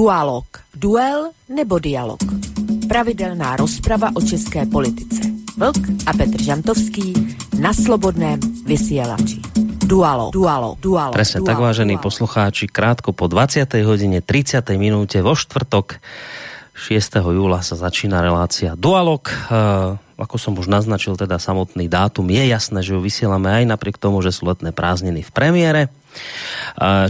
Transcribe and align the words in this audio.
Dualog. 0.00 0.48
Duel 0.72 1.36
nebo 1.52 1.76
dialog. 1.76 2.24
Pravidelná 2.88 3.60
rozprava 3.60 4.08
o 4.16 4.24
české 4.24 4.64
politice. 4.64 5.28
Vlk 5.60 6.08
a 6.08 6.16
Petr 6.16 6.40
Žantovský 6.40 7.12
na 7.60 7.76
slobodném 7.76 8.40
vysielači. 8.64 9.44
Dualo, 9.84 10.32
dualo, 10.32 10.80
dualo. 10.80 11.12
Presne 11.12 11.44
dualo, 11.44 11.48
tak, 11.52 11.60
vážení 11.60 12.00
dualo. 12.00 12.04
poslucháči, 12.08 12.64
krátko 12.72 13.12
po 13.12 13.28
20. 13.28 13.68
hodine 13.84 14.24
30. 14.24 14.64
minúte 14.80 15.20
vo 15.20 15.36
štvrtok 15.36 16.00
6. 16.80 17.20
júla 17.20 17.60
sa 17.60 17.76
začína 17.76 18.24
relácia 18.24 18.72
Dualog. 18.80 19.28
Uh, 19.52 20.00
ako 20.16 20.40
som 20.40 20.56
už 20.56 20.64
naznačil, 20.64 21.12
teda 21.20 21.36
samotný 21.36 21.92
dátum 21.92 22.24
je 22.32 22.48
jasné, 22.48 22.80
že 22.80 22.96
ju 22.96 23.04
vysielame 23.04 23.52
aj 23.52 23.68
napriek 23.68 24.00
tomu, 24.00 24.24
že 24.24 24.32
sú 24.32 24.48
letné 24.48 24.72
prázdniny 24.72 25.20
v 25.20 25.30
premiére. 25.36 25.92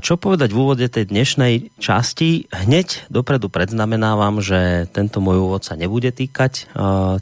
Čo 0.00 0.20
povedať 0.20 0.50
v 0.52 0.60
úvode 0.60 0.86
tej 0.90 1.08
dnešnej 1.08 1.74
časti? 1.78 2.48
Hneď 2.50 3.08
dopredu 3.12 3.48
predznamenávam, 3.48 4.42
že 4.42 4.90
tento 4.90 5.22
môj 5.22 5.40
úvod 5.40 5.62
sa 5.62 5.78
nebude 5.78 6.10
týkať 6.10 6.68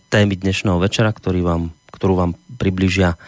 témy 0.09 0.35
dnešného 0.39 0.79
večera, 0.81 1.13
ktorý 1.13 1.45
vám, 1.45 1.63
ktorú 1.93 2.15
vám 2.17 2.33
približia 2.59 3.21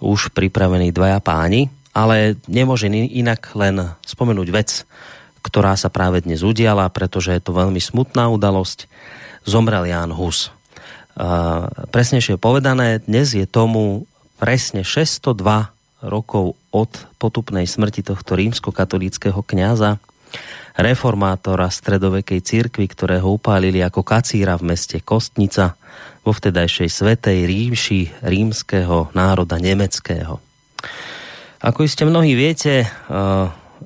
už 0.00 0.32
pripravení 0.36 0.92
dvaja 0.92 1.20
páni, 1.24 1.72
ale 1.96 2.38
nemôže 2.46 2.86
inak 2.92 3.50
len 3.56 3.96
spomenúť 4.06 4.48
vec, 4.52 4.84
ktorá 5.40 5.72
sa 5.74 5.88
práve 5.88 6.20
dnes 6.20 6.44
udiala, 6.44 6.92
pretože 6.92 7.32
je 7.32 7.40
to 7.40 7.56
veľmi 7.56 7.80
smutná 7.80 8.28
udalosť. 8.28 8.86
Zomrel 9.48 9.88
Ján 9.88 10.12
Hus 10.12 10.52
presnejšie 11.90 12.36
povedané, 12.36 13.00
dnes 13.04 13.32
je 13.32 13.48
tomu 13.48 14.04
presne 14.36 14.84
602 14.84 15.32
rokov 16.04 16.59
od 16.70 16.90
potupnej 17.18 17.66
smrti 17.66 18.06
tohto 18.06 18.38
rímsko-katolického 18.38 19.42
kňaza, 19.42 19.98
reformátora 20.78 21.66
stredovekej 21.66 22.40
církvy, 22.40 22.86
ktorého 22.86 23.26
upálili 23.34 23.82
ako 23.82 24.06
kacíra 24.06 24.54
v 24.54 24.74
meste 24.74 25.02
Kostnica 25.02 25.74
vo 26.22 26.30
vtedajšej 26.30 26.88
svetej 26.88 27.38
rímši 27.44 28.00
rímskeho 28.22 29.10
národa 29.10 29.58
nemeckého. 29.58 30.38
Ako 31.60 31.84
iste 31.84 32.06
mnohí 32.06 32.32
viete, 32.38 32.88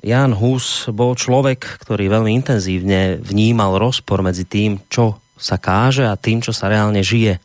Jan 0.05 0.33
Hus 0.37 0.87
bol 0.93 1.17
človek, 1.17 1.81
ktorý 1.83 2.07
veľmi 2.07 2.31
intenzívne 2.37 3.17
vnímal 3.19 3.81
rozpor 3.81 4.21
medzi 4.21 4.45
tým, 4.45 4.79
čo 4.87 5.19
sa 5.35 5.59
káže 5.59 6.07
a 6.07 6.15
tým, 6.15 6.39
čo 6.39 6.55
sa 6.55 6.71
reálne 6.71 7.03
žije. 7.03 7.41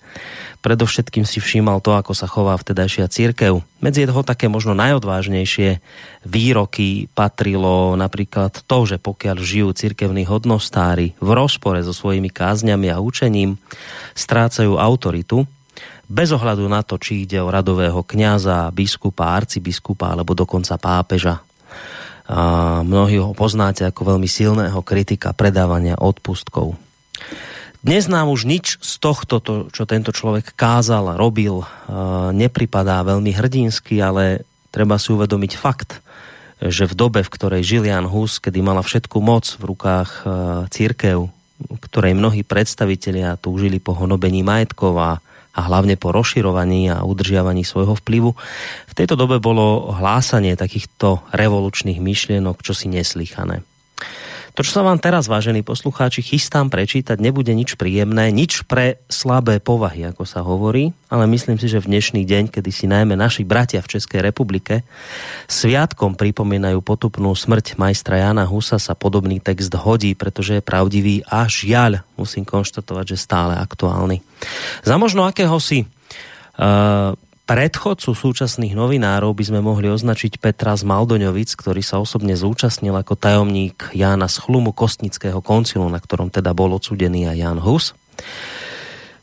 Predovšetkým 0.60 1.24
si 1.24 1.40
všímal 1.40 1.80
to, 1.80 1.96
ako 1.96 2.12
sa 2.12 2.28
chová 2.28 2.52
vtedajšia 2.60 3.08
církev. 3.08 3.64
Medzi 3.80 4.04
jeho 4.04 4.20
také 4.20 4.44
možno 4.52 4.76
najodvážnejšie 4.76 5.80
výroky 6.28 7.08
patrilo 7.16 7.96
napríklad 7.96 8.52
to, 8.68 8.78
že 8.84 9.00
pokiaľ 9.00 9.40
žijú 9.40 9.72
církevní 9.72 10.28
hodnostári 10.28 11.16
v 11.16 11.30
rozpore 11.32 11.80
so 11.80 11.96
svojimi 11.96 12.28
kázňami 12.28 12.92
a 12.92 13.00
učením, 13.00 13.56
strácajú 14.12 14.76
autoritu, 14.76 15.48
bez 16.10 16.28
ohľadu 16.34 16.68
na 16.68 16.84
to, 16.84 17.00
či 17.00 17.24
ide 17.24 17.40
o 17.40 17.48
radového 17.48 18.04
kňaza, 18.04 18.68
biskupa, 18.74 19.32
arcibiskupa 19.32 20.12
alebo 20.12 20.36
dokonca 20.36 20.76
pápeža. 20.76 21.40
A 22.28 22.40
mnohí 22.84 23.16
ho 23.16 23.32
poznáte 23.32 23.86
ako 23.88 24.14
veľmi 24.14 24.28
silného 24.28 24.82
kritika 24.84 25.32
predávania 25.32 25.96
odpustkov. 25.96 26.76
Dnes 27.80 28.12
nám 28.12 28.28
už 28.28 28.44
nič 28.44 28.76
z 28.76 28.92
tohto, 29.00 29.40
to, 29.40 29.72
čo 29.72 29.88
tento 29.88 30.12
človek 30.12 30.52
kázal 30.52 31.16
a 31.16 31.18
robil, 31.18 31.64
nepripadá 32.36 33.00
veľmi 33.00 33.32
hrdinsky, 33.32 33.96
ale 34.04 34.44
treba 34.68 35.00
si 35.00 35.16
uvedomiť 35.16 35.52
fakt, 35.56 36.04
že 36.60 36.84
v 36.84 36.92
dobe, 36.92 37.24
v 37.24 37.32
ktorej 37.32 37.64
žil 37.64 37.88
Jan 37.88 38.04
Hus, 38.04 38.36
kedy 38.36 38.60
mala 38.60 38.84
všetku 38.84 39.16
moc 39.24 39.48
v 39.56 39.64
rukách 39.64 40.10
církev, 40.68 41.32
ktorej 41.88 42.12
mnohí 42.12 42.44
predstavitelia 42.44 43.40
túžili 43.40 43.80
po 43.80 43.96
honobení 43.96 44.44
majetkov 44.44 45.00
a, 45.00 45.24
a 45.56 45.60
hlavne 45.64 45.96
po 45.96 46.12
rozširovaní 46.12 46.92
a 46.92 47.00
udržiavaní 47.00 47.64
svojho 47.64 47.96
vplyvu. 47.96 48.36
V 48.88 48.92
tejto 48.92 49.16
dobe 49.16 49.40
bolo 49.40 49.96
hlásanie 49.96 50.52
takýchto 50.52 51.24
revolučných 51.32 51.96
myšlienok 51.96 52.60
čosi 52.60 52.92
neslychané. 52.92 53.64
To, 54.58 54.66
čo 54.66 54.74
sa 54.74 54.82
vám 54.82 54.98
teraz, 54.98 55.30
vážení 55.30 55.62
poslucháči, 55.62 56.26
chystám 56.26 56.74
prečítať, 56.74 57.22
nebude 57.22 57.54
nič 57.54 57.78
príjemné, 57.78 58.34
nič 58.34 58.66
pre 58.66 58.98
slabé 59.06 59.62
povahy, 59.62 60.10
ako 60.10 60.26
sa 60.26 60.42
hovorí, 60.42 60.90
ale 61.06 61.30
myslím 61.30 61.54
si, 61.54 61.70
že 61.70 61.78
v 61.78 61.94
dnešný 61.94 62.26
deň, 62.26 62.50
kedy 62.50 62.70
si 62.74 62.90
najmä 62.90 63.14
naši 63.14 63.46
bratia 63.46 63.78
v 63.78 63.94
Českej 63.94 64.26
republike 64.26 64.82
sviatkom 65.46 66.18
pripomínajú 66.18 66.82
potupnú 66.82 67.30
smrť 67.30 67.78
majstra 67.78 68.26
Jana 68.26 68.42
Husa, 68.42 68.82
sa 68.82 68.98
podobný 68.98 69.38
text 69.38 69.70
hodí, 69.70 70.18
pretože 70.18 70.58
je 70.58 70.66
pravdivý 70.66 71.22
a 71.30 71.46
žiaľ, 71.46 72.02
musím 72.18 72.42
konštatovať, 72.42 73.14
že 73.14 73.22
stále 73.22 73.54
aktuálny. 73.54 74.18
Za 74.82 74.98
možno 74.98 75.30
akéhosi 75.30 75.86
uh, 75.86 77.14
predchodcu 77.50 78.14
súčasných 78.14 78.78
novinárov 78.78 79.34
by 79.34 79.44
sme 79.50 79.58
mohli 79.58 79.90
označiť 79.90 80.38
Petra 80.38 80.78
z 80.78 80.86
Maldoňovic, 80.86 81.58
ktorý 81.58 81.82
sa 81.82 81.98
osobne 81.98 82.38
zúčastnil 82.38 82.94
ako 82.94 83.18
tajomník 83.18 83.90
Jána 83.90 84.30
z 84.30 84.38
Chlumu 84.38 84.70
Kostnického 84.70 85.42
koncilu, 85.42 85.90
na 85.90 85.98
ktorom 85.98 86.30
teda 86.30 86.54
bol 86.54 86.70
odsudený 86.78 87.26
aj 87.26 87.36
Jan 87.42 87.58
Hus. 87.58 87.90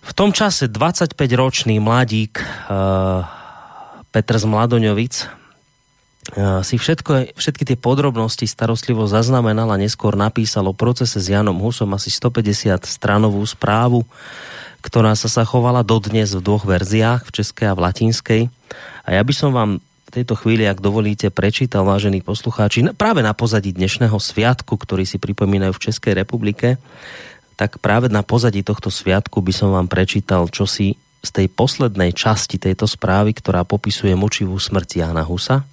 V 0.04 0.12
tom 0.12 0.36
čase 0.36 0.68
25-ročný 0.68 1.80
mladík 1.80 2.44
uh, 2.44 3.24
Petr 4.12 4.36
z 4.36 4.44
Mladoňovic 4.44 5.16
uh, 6.36 6.60
si 6.68 6.76
všetko, 6.76 7.32
všetky 7.32 7.64
tie 7.64 7.78
podrobnosti 7.80 8.44
starostlivo 8.44 9.08
zaznamenal 9.08 9.72
a 9.72 9.80
neskôr 9.80 10.20
napísal 10.20 10.68
o 10.68 10.76
procese 10.76 11.24
s 11.24 11.32
Janom 11.32 11.64
Husom 11.64 11.96
asi 11.96 12.12
150 12.12 12.92
stranovú 12.92 13.40
správu, 13.48 14.04
ktorá 14.82 15.18
sa 15.18 15.30
zachovala 15.30 15.82
dodnes 15.84 16.34
v 16.34 16.42
dvoch 16.42 16.64
verziách, 16.68 17.28
v 17.28 17.34
českej 17.42 17.68
a 17.72 17.78
v 17.78 17.84
latinskej. 17.84 18.42
A 19.04 19.10
ja 19.16 19.22
by 19.24 19.34
som 19.34 19.52
vám 19.52 19.84
v 20.08 20.10
tejto 20.10 20.40
chvíli, 20.40 20.64
ak 20.64 20.80
dovolíte, 20.80 21.28
prečítal, 21.28 21.84
vážení 21.84 22.24
poslucháči, 22.24 22.96
práve 22.96 23.20
na 23.20 23.36
pozadí 23.36 23.76
dnešného 23.76 24.16
sviatku, 24.16 24.80
ktorý 24.80 25.04
si 25.04 25.20
pripomínajú 25.20 25.76
v 25.76 25.84
Českej 25.92 26.14
republike, 26.16 26.80
tak 27.60 27.82
práve 27.84 28.08
na 28.08 28.24
pozadí 28.24 28.64
tohto 28.64 28.88
sviatku 28.88 29.44
by 29.44 29.52
som 29.52 29.76
vám 29.76 29.92
prečítal 29.92 30.48
čosi 30.48 30.96
z 31.26 31.30
tej 31.34 31.48
poslednej 31.52 32.16
časti 32.16 32.62
tejto 32.62 32.88
správy, 32.88 33.36
ktorá 33.36 33.68
popisuje 33.68 34.16
mučivú 34.16 34.56
smrť 34.56 35.04
Jana 35.04 35.26
Husa 35.26 35.68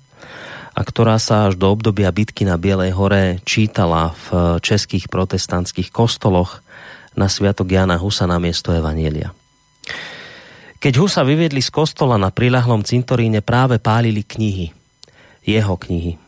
a 0.74 0.80
ktorá 0.82 1.22
sa 1.22 1.46
až 1.46 1.54
do 1.54 1.70
obdobia 1.70 2.10
bitky 2.10 2.42
na 2.42 2.58
Bielej 2.58 2.90
hore 2.98 3.38
čítala 3.46 4.10
v 4.26 4.58
českých 4.58 5.06
protestantských 5.06 5.94
kostoloch 5.94 6.64
na 7.14 7.30
sviatok 7.30 7.70
Jana 7.70 7.98
Husa 7.98 8.26
na 8.26 8.38
miesto 8.42 8.74
Evanielia. 8.74 9.34
Keď 10.78 10.94
Husa 11.00 11.24
vyviedli 11.24 11.64
z 11.64 11.72
kostola 11.72 12.20
na 12.20 12.28
prilahlom 12.28 12.84
cintoríne 12.84 13.40
práve 13.40 13.80
pálili 13.80 14.20
knihy. 14.20 14.68
Jeho 15.40 15.80
knihy. 15.80 16.20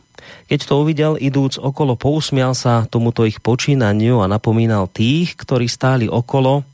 Keď 0.47 0.59
to 0.65 0.73
uvidel, 0.81 1.13
idúc 1.19 1.61
okolo, 1.61 1.93
pousmial 1.93 2.57
sa 2.57 2.87
tomuto 2.89 3.27
ich 3.27 3.37
počínaniu 3.43 4.23
a 4.23 4.31
napomínal 4.31 4.89
tých, 4.89 5.37
ktorí 5.37 5.69
stáli 5.69 6.09
okolo, 6.09 6.65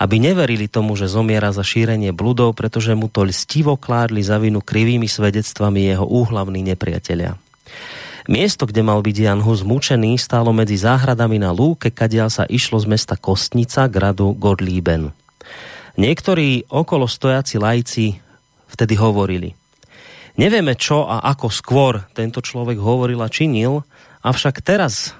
aby 0.00 0.16
neverili 0.16 0.66
tomu, 0.66 0.96
že 0.96 1.12
zomiera 1.12 1.52
za 1.52 1.60
šírenie 1.60 2.16
bludov, 2.16 2.56
pretože 2.56 2.96
mu 2.96 3.12
to 3.12 3.28
lstivo 3.28 3.76
kládli 3.76 4.24
za 4.24 4.40
vinu 4.40 4.64
krivými 4.64 5.04
svedectvami 5.04 5.92
jeho 5.92 6.08
úhlavní 6.08 6.64
nepriatelia. 6.64 7.36
Miesto, 8.28 8.68
kde 8.68 8.84
mal 8.84 9.00
byť 9.00 9.16
Jan 9.16 9.40
Hus 9.40 9.64
mučený, 9.64 10.20
stálo 10.20 10.52
medzi 10.52 10.76
záhradami 10.76 11.40
na 11.40 11.54
lúke, 11.54 11.88
kadiaľ 11.88 12.28
sa 12.28 12.44
išlo 12.44 12.76
z 12.76 12.86
mesta 12.90 13.16
Kostnica 13.16 13.88
gradu 13.88 14.36
Godlíben. 14.36 15.14
Niektorí 15.96 16.68
okolo 16.68 17.08
stojaci 17.08 17.56
lajci 17.56 18.06
vtedy 18.68 18.94
hovorili. 19.00 19.56
Nevieme, 20.36 20.76
čo 20.76 21.04
a 21.04 21.20
ako 21.26 21.48
skôr 21.52 21.92
tento 22.16 22.40
človek 22.40 22.80
hovoril 22.80 23.20
a 23.20 23.28
činil, 23.28 23.84
avšak 24.24 24.64
teraz 24.64 25.12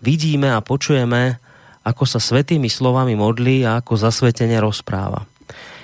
vidíme 0.00 0.52
a 0.52 0.64
počujeme, 0.64 1.36
ako 1.82 2.04
sa 2.06 2.22
svetými 2.22 2.70
slovami 2.70 3.18
modlí 3.18 3.66
a 3.66 3.82
ako 3.82 3.98
zasvetene 3.98 4.54
rozpráva. 4.62 5.26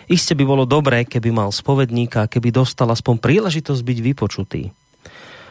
Iste 0.08 0.32
by 0.32 0.44
bolo 0.46 0.64
dobré, 0.64 1.04
keby 1.04 1.28
mal 1.28 1.52
spovedníka, 1.52 2.31
keby 2.32 2.48
dostal 2.48 2.88
aspoň 2.88 3.20
príležitosť 3.20 3.82
byť 3.84 3.98
vypočutý. 4.00 4.62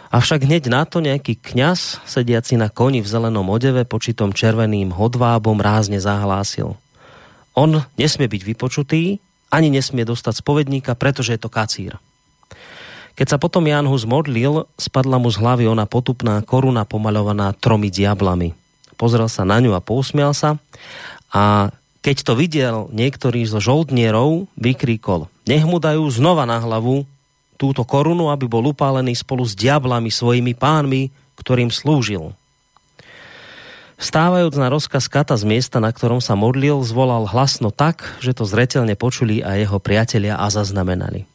Avšak 0.08 0.48
hneď 0.48 0.72
na 0.72 0.88
to 0.88 1.04
nejaký 1.04 1.36
kňaz, 1.36 2.00
sediaci 2.08 2.56
na 2.56 2.72
koni 2.72 3.04
v 3.04 3.12
zelenom 3.12 3.44
odeve, 3.52 3.84
počitom 3.84 4.32
červeným 4.32 4.96
hodvábom 4.96 5.60
rázne 5.60 6.00
zahlásil. 6.00 6.80
On 7.58 7.72
nesmie 8.00 8.32
byť 8.32 8.42
vypočutý, 8.48 9.20
ani 9.52 9.68
nesmie 9.68 10.08
dostať 10.08 10.40
spovedníka, 10.40 10.96
pretože 10.96 11.36
je 11.36 11.42
to 11.42 11.52
kacír. 11.52 12.00
Keď 13.18 13.28
sa 13.34 13.38
potom 13.42 13.66
Jan 13.66 13.90
Hus 13.90 14.06
modlil, 14.06 14.70
spadla 14.78 15.18
mu 15.18 15.34
z 15.34 15.42
hlavy 15.42 15.66
ona 15.66 15.90
potupná 15.90 16.40
koruna 16.46 16.86
pomalovaná 16.86 17.50
tromi 17.58 17.90
diablami. 17.90 18.54
Pozrel 18.94 19.26
sa 19.26 19.42
na 19.42 19.58
ňu 19.58 19.74
a 19.74 19.82
pousmial 19.82 20.38
sa 20.38 20.62
a 21.34 21.74
keď 22.06 22.18
to 22.24 22.34
videl 22.38 22.76
niektorý 22.94 23.44
zo 23.50 23.58
žoldnierov, 23.58 24.48
vykríkol, 24.56 25.28
nech 25.50 25.66
mu 25.66 25.82
dajú 25.82 26.06
znova 26.14 26.46
na 26.46 26.62
hlavu 26.62 27.10
túto 27.58 27.82
korunu, 27.84 28.30
aby 28.30 28.46
bol 28.46 28.62
upálený 28.70 29.18
spolu 29.18 29.44
s 29.44 29.58
diablami 29.58 30.14
svojimi 30.14 30.54
pánmi, 30.54 31.10
ktorým 31.42 31.74
slúžil. 31.74 32.38
Stávajúc 33.98 34.54
na 34.62 34.70
rozkaz 34.70 35.10
kata 35.10 35.34
z 35.34 35.50
miesta, 35.50 35.82
na 35.82 35.90
ktorom 35.90 36.22
sa 36.22 36.38
modlil, 36.38 36.86
zvolal 36.86 37.26
hlasno 37.26 37.74
tak, 37.74 38.06
že 38.22 38.38
to 38.38 38.46
zretelne 38.46 38.94
počuli 38.94 39.42
a 39.42 39.58
jeho 39.58 39.82
priatelia 39.82 40.38
a 40.38 40.54
zaznamenali. 40.54 41.26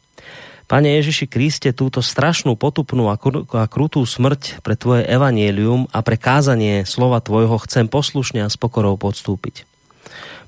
Pane 0.63 0.95
Ježiši 0.95 1.27
Kriste, 1.27 1.75
túto 1.75 1.99
strašnú, 1.99 2.55
potupnú 2.55 3.11
a, 3.11 3.19
a 3.19 3.67
krutú 3.67 3.99
smrť 4.07 4.63
pre 4.63 4.79
Tvoje 4.79 5.03
evanielium 5.03 5.91
a 5.91 5.99
pre 5.99 6.15
kázanie 6.15 6.87
slova 6.87 7.19
Tvojho 7.19 7.59
chcem 7.67 7.91
poslušne 7.91 8.47
a 8.47 8.49
s 8.49 8.55
pokorou 8.55 8.95
podstúpiť. 8.95 9.67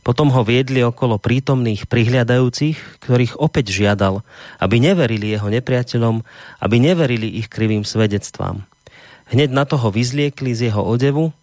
Potom 0.06 0.30
ho 0.30 0.46
viedli 0.46 0.86
okolo 0.86 1.18
prítomných 1.18 1.90
prihliadajúcich, 1.90 3.02
ktorých 3.02 3.42
opäť 3.42 3.74
žiadal, 3.74 4.22
aby 4.62 4.78
neverili 4.78 5.34
jeho 5.34 5.50
nepriateľom, 5.50 6.22
aby 6.62 6.76
neverili 6.78 7.42
ich 7.42 7.50
krivým 7.50 7.82
svedectvám. 7.82 8.62
Hneď 9.34 9.50
na 9.50 9.66
toho 9.66 9.90
vyzliekli 9.90 10.54
z 10.54 10.70
jeho 10.70 10.86
odevu 10.86 11.34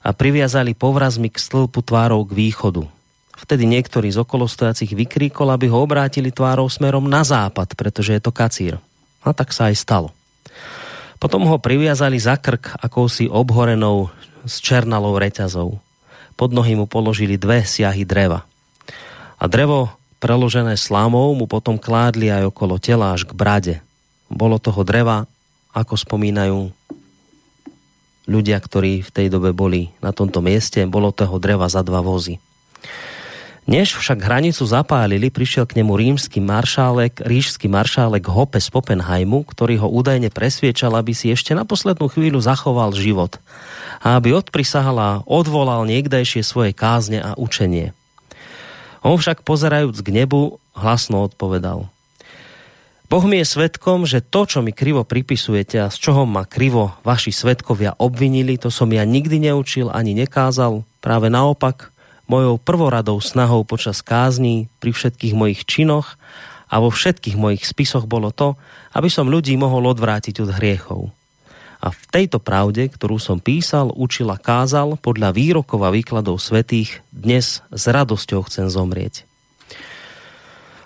a 0.00 0.16
priviazali 0.16 0.72
povrazmi 0.72 1.28
k 1.28 1.36
stĺpu 1.36 1.84
tvárou 1.84 2.24
k 2.24 2.32
východu. 2.32 2.88
Vtedy 3.36 3.68
niektorý 3.68 4.08
z 4.08 4.24
okolostojacich 4.24 4.96
vykríkol, 4.96 5.52
aby 5.52 5.68
ho 5.68 5.84
obrátili 5.84 6.32
tvárou 6.32 6.72
smerom 6.72 7.04
na 7.04 7.20
západ, 7.20 7.76
pretože 7.76 8.16
je 8.16 8.22
to 8.24 8.32
kacír. 8.32 8.80
A 9.20 9.36
tak 9.36 9.52
sa 9.52 9.68
aj 9.68 9.76
stalo. 9.76 10.08
Potom 11.20 11.44
ho 11.44 11.60
priviazali 11.60 12.16
za 12.16 12.40
krk 12.40 12.80
akousi 12.80 13.28
obhorenou 13.28 14.08
s 14.48 14.56
černalou 14.64 15.20
reťazou. 15.20 15.89
Pod 16.40 16.56
nohy 16.56 16.72
mu 16.72 16.88
položili 16.88 17.36
dve 17.36 17.68
siahy 17.68 18.08
dreva. 18.08 18.48
A 19.36 19.44
drevo 19.44 19.92
preložené 20.24 20.80
slámou 20.80 21.36
mu 21.36 21.44
potom 21.44 21.76
kládli 21.76 22.32
aj 22.32 22.48
okolo 22.48 22.80
tela 22.80 23.12
až 23.12 23.28
k 23.28 23.36
brade. 23.36 23.74
Bolo 24.32 24.56
toho 24.56 24.80
dreva, 24.80 25.28
ako 25.76 26.00
spomínajú 26.00 26.72
ľudia, 28.24 28.56
ktorí 28.56 29.04
v 29.04 29.10
tej 29.12 29.28
dobe 29.28 29.52
boli 29.52 29.92
na 30.00 30.16
tomto 30.16 30.40
mieste, 30.40 30.80
bolo 30.88 31.12
toho 31.12 31.36
dreva 31.36 31.68
za 31.68 31.84
dva 31.84 32.00
vozy. 32.00 32.40
Než 33.68 33.96
však 33.96 34.24
hranicu 34.24 34.64
zapálili, 34.64 35.28
prišiel 35.28 35.68
k 35.68 35.80
nemu 35.80 35.92
rímsky 35.94 36.40
maršálek, 36.40 37.20
ríšský 37.20 37.68
maršálek 37.68 38.24
Hope 38.26 38.58
z 38.58 38.68
Poppenheimu, 38.72 39.44
ktorý 39.44 39.84
ho 39.84 39.88
údajne 39.88 40.32
presviečal, 40.32 40.96
aby 40.96 41.12
si 41.12 41.28
ešte 41.28 41.52
na 41.52 41.68
poslednú 41.68 42.08
chvíľu 42.08 42.40
zachoval 42.40 42.96
život 42.96 43.38
a 44.00 44.16
aby 44.16 44.32
odprisahal 44.32 44.96
a 44.96 45.10
odvolal 45.28 45.84
niekdajšie 45.84 46.40
svoje 46.40 46.72
kázne 46.72 47.20
a 47.20 47.36
učenie. 47.36 47.92
On 49.04 49.16
však 49.16 49.44
pozerajúc 49.44 50.00
k 50.00 50.08
nebu 50.12 50.56
hlasno 50.76 51.24
odpovedal– 51.24 51.86
Boh 53.10 53.26
mi 53.26 53.42
je 53.42 53.46
svetkom, 53.58 54.06
že 54.06 54.22
to, 54.22 54.46
čo 54.46 54.62
mi 54.62 54.70
krivo 54.70 55.02
pripisujete 55.02 55.82
a 55.82 55.90
z 55.90 55.98
čoho 55.98 56.30
ma 56.30 56.46
krivo 56.46 56.94
vaši 57.02 57.34
svetkovia 57.34 57.98
obvinili, 57.98 58.54
to 58.54 58.70
som 58.70 58.86
ja 58.94 59.02
nikdy 59.02 59.50
neučil 59.50 59.90
ani 59.90 60.14
nekázal. 60.14 60.86
Práve 61.02 61.26
naopak, 61.26 61.90
mojou 62.30 62.62
prvoradou 62.62 63.18
snahou 63.18 63.66
počas 63.66 63.98
kázní 64.06 64.70
pri 64.78 64.94
všetkých 64.94 65.34
mojich 65.34 65.66
činoch 65.66 66.14
a 66.70 66.78
vo 66.78 66.94
všetkých 66.94 67.34
mojich 67.34 67.66
spisoch 67.66 68.06
bolo 68.06 68.30
to, 68.30 68.54
aby 68.94 69.10
som 69.10 69.26
ľudí 69.26 69.58
mohol 69.58 69.90
odvrátiť 69.90 70.46
od 70.46 70.54
hriechov. 70.54 71.10
A 71.80 71.90
v 71.90 72.02
tejto 72.12 72.38
pravde, 72.38 72.86
ktorú 72.86 73.18
som 73.18 73.42
písal, 73.42 73.90
učil 73.90 74.30
a 74.30 74.38
kázal, 74.38 75.00
podľa 75.00 75.34
výrokov 75.34 75.80
a 75.82 75.90
výkladov 75.90 76.38
svetých, 76.38 77.02
dnes 77.10 77.64
s 77.66 77.84
radosťou 77.88 78.46
chcem 78.46 78.70
zomrieť. 78.70 79.26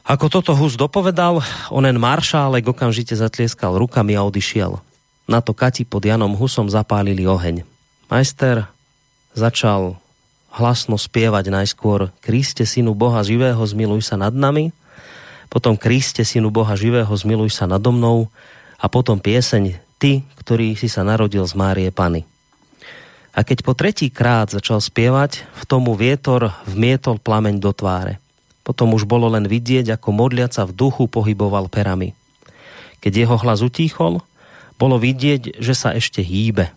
Ako 0.05 0.31
toto 0.31 0.52
Hus 0.55 0.76
dopovedal, 0.76 1.43
onen 1.73 1.96
maršálek 1.99 2.69
okamžite 2.70 3.17
zatlieskal 3.17 3.75
rukami 3.75 4.14
a 4.14 4.23
odišiel. 4.23 4.79
Na 5.25 5.41
to 5.41 5.56
Kati 5.56 5.88
pod 5.88 6.05
Janom 6.05 6.37
Husom 6.37 6.69
zapálili 6.69 7.25
oheň. 7.25 7.64
Majster 8.12 8.69
začal 9.32 10.03
hlasno 10.54 10.94
spievať 10.94 11.50
najskôr 11.50 12.14
Kriste, 12.22 12.62
synu 12.62 12.94
Boha 12.94 13.20
živého, 13.26 13.58
zmiluj 13.58 14.06
sa 14.06 14.14
nad 14.14 14.30
nami, 14.30 14.70
potom 15.50 15.78
Kriste, 15.78 16.22
synu 16.22 16.50
Boha 16.50 16.74
živého, 16.74 17.10
zmiluj 17.10 17.54
sa 17.54 17.66
nado 17.66 17.90
mnou 17.94 18.30
a 18.78 18.86
potom 18.90 19.18
pieseň 19.18 19.78
Ty, 19.98 20.26
ktorý 20.38 20.74
si 20.74 20.90
sa 20.90 21.06
narodil 21.06 21.46
z 21.46 21.54
Márie 21.54 21.90
Pany. 21.94 22.26
A 23.34 23.42
keď 23.42 23.66
po 23.66 23.74
tretí 23.74 24.14
krát 24.14 24.50
začal 24.50 24.78
spievať, 24.78 25.42
v 25.58 25.62
tomu 25.66 25.98
vietor 25.98 26.54
vmietol 26.70 27.18
plameň 27.18 27.58
do 27.58 27.74
tváre. 27.74 28.22
Potom 28.62 28.94
už 28.94 29.06
bolo 29.10 29.26
len 29.26 29.50
vidieť, 29.50 29.90
ako 29.98 30.14
modliaca 30.14 30.66
v 30.66 30.72
duchu 30.74 31.10
pohyboval 31.10 31.66
perami. 31.66 32.14
Keď 33.02 33.12
jeho 33.26 33.36
hlas 33.36 33.60
utíchol, 33.60 34.22
bolo 34.78 34.96
vidieť, 34.98 35.58
že 35.58 35.74
sa 35.74 35.94
ešte 35.94 36.22
hýbe. 36.22 36.70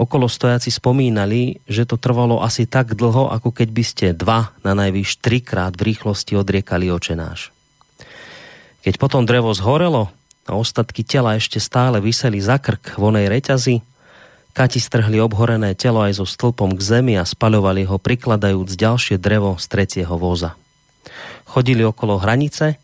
Okolo 0.00 0.32
stojaci 0.32 0.72
spomínali, 0.72 1.60
že 1.68 1.84
to 1.84 2.00
trvalo 2.00 2.40
asi 2.40 2.64
tak 2.64 2.96
dlho, 2.96 3.28
ako 3.28 3.52
keď 3.52 3.68
by 3.68 3.84
ste 3.84 4.06
dva, 4.16 4.56
na 4.64 4.72
najvyš 4.72 5.20
trikrát 5.20 5.76
v 5.76 5.92
rýchlosti 5.92 6.40
odriekali 6.40 6.88
očenáš. 6.88 7.52
Keď 8.80 8.96
potom 8.96 9.28
drevo 9.28 9.52
zhorelo 9.52 10.08
a 10.48 10.56
ostatky 10.56 11.04
tela 11.04 11.36
ešte 11.36 11.60
stále 11.60 12.00
vyseli 12.00 12.40
za 12.40 12.56
krk 12.56 12.96
vonej 12.96 13.28
reťazi, 13.28 13.84
Kati 14.50 14.82
strhli 14.82 15.22
obhorené 15.22 15.78
telo 15.78 16.02
aj 16.02 16.18
so 16.18 16.26
stĺpom 16.26 16.74
k 16.74 16.82
zemi 16.82 17.14
a 17.14 17.22
spaľovali 17.22 17.86
ho, 17.86 18.02
prikladajúc 18.02 18.74
ďalšie 18.74 19.14
drevo 19.14 19.54
z 19.62 19.64
tretieho 19.70 20.18
voza 20.18 20.58
chodili 21.50 21.82
okolo 21.82 22.22
hranice 22.22 22.78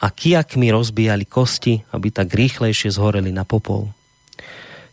a 0.00 0.06
kijakmi 0.08 0.72
rozbíjali 0.72 1.28
kosti, 1.28 1.84
aby 1.92 2.08
tak 2.08 2.32
rýchlejšie 2.32 2.88
zhoreli 2.88 3.28
na 3.28 3.44
popol. 3.44 3.92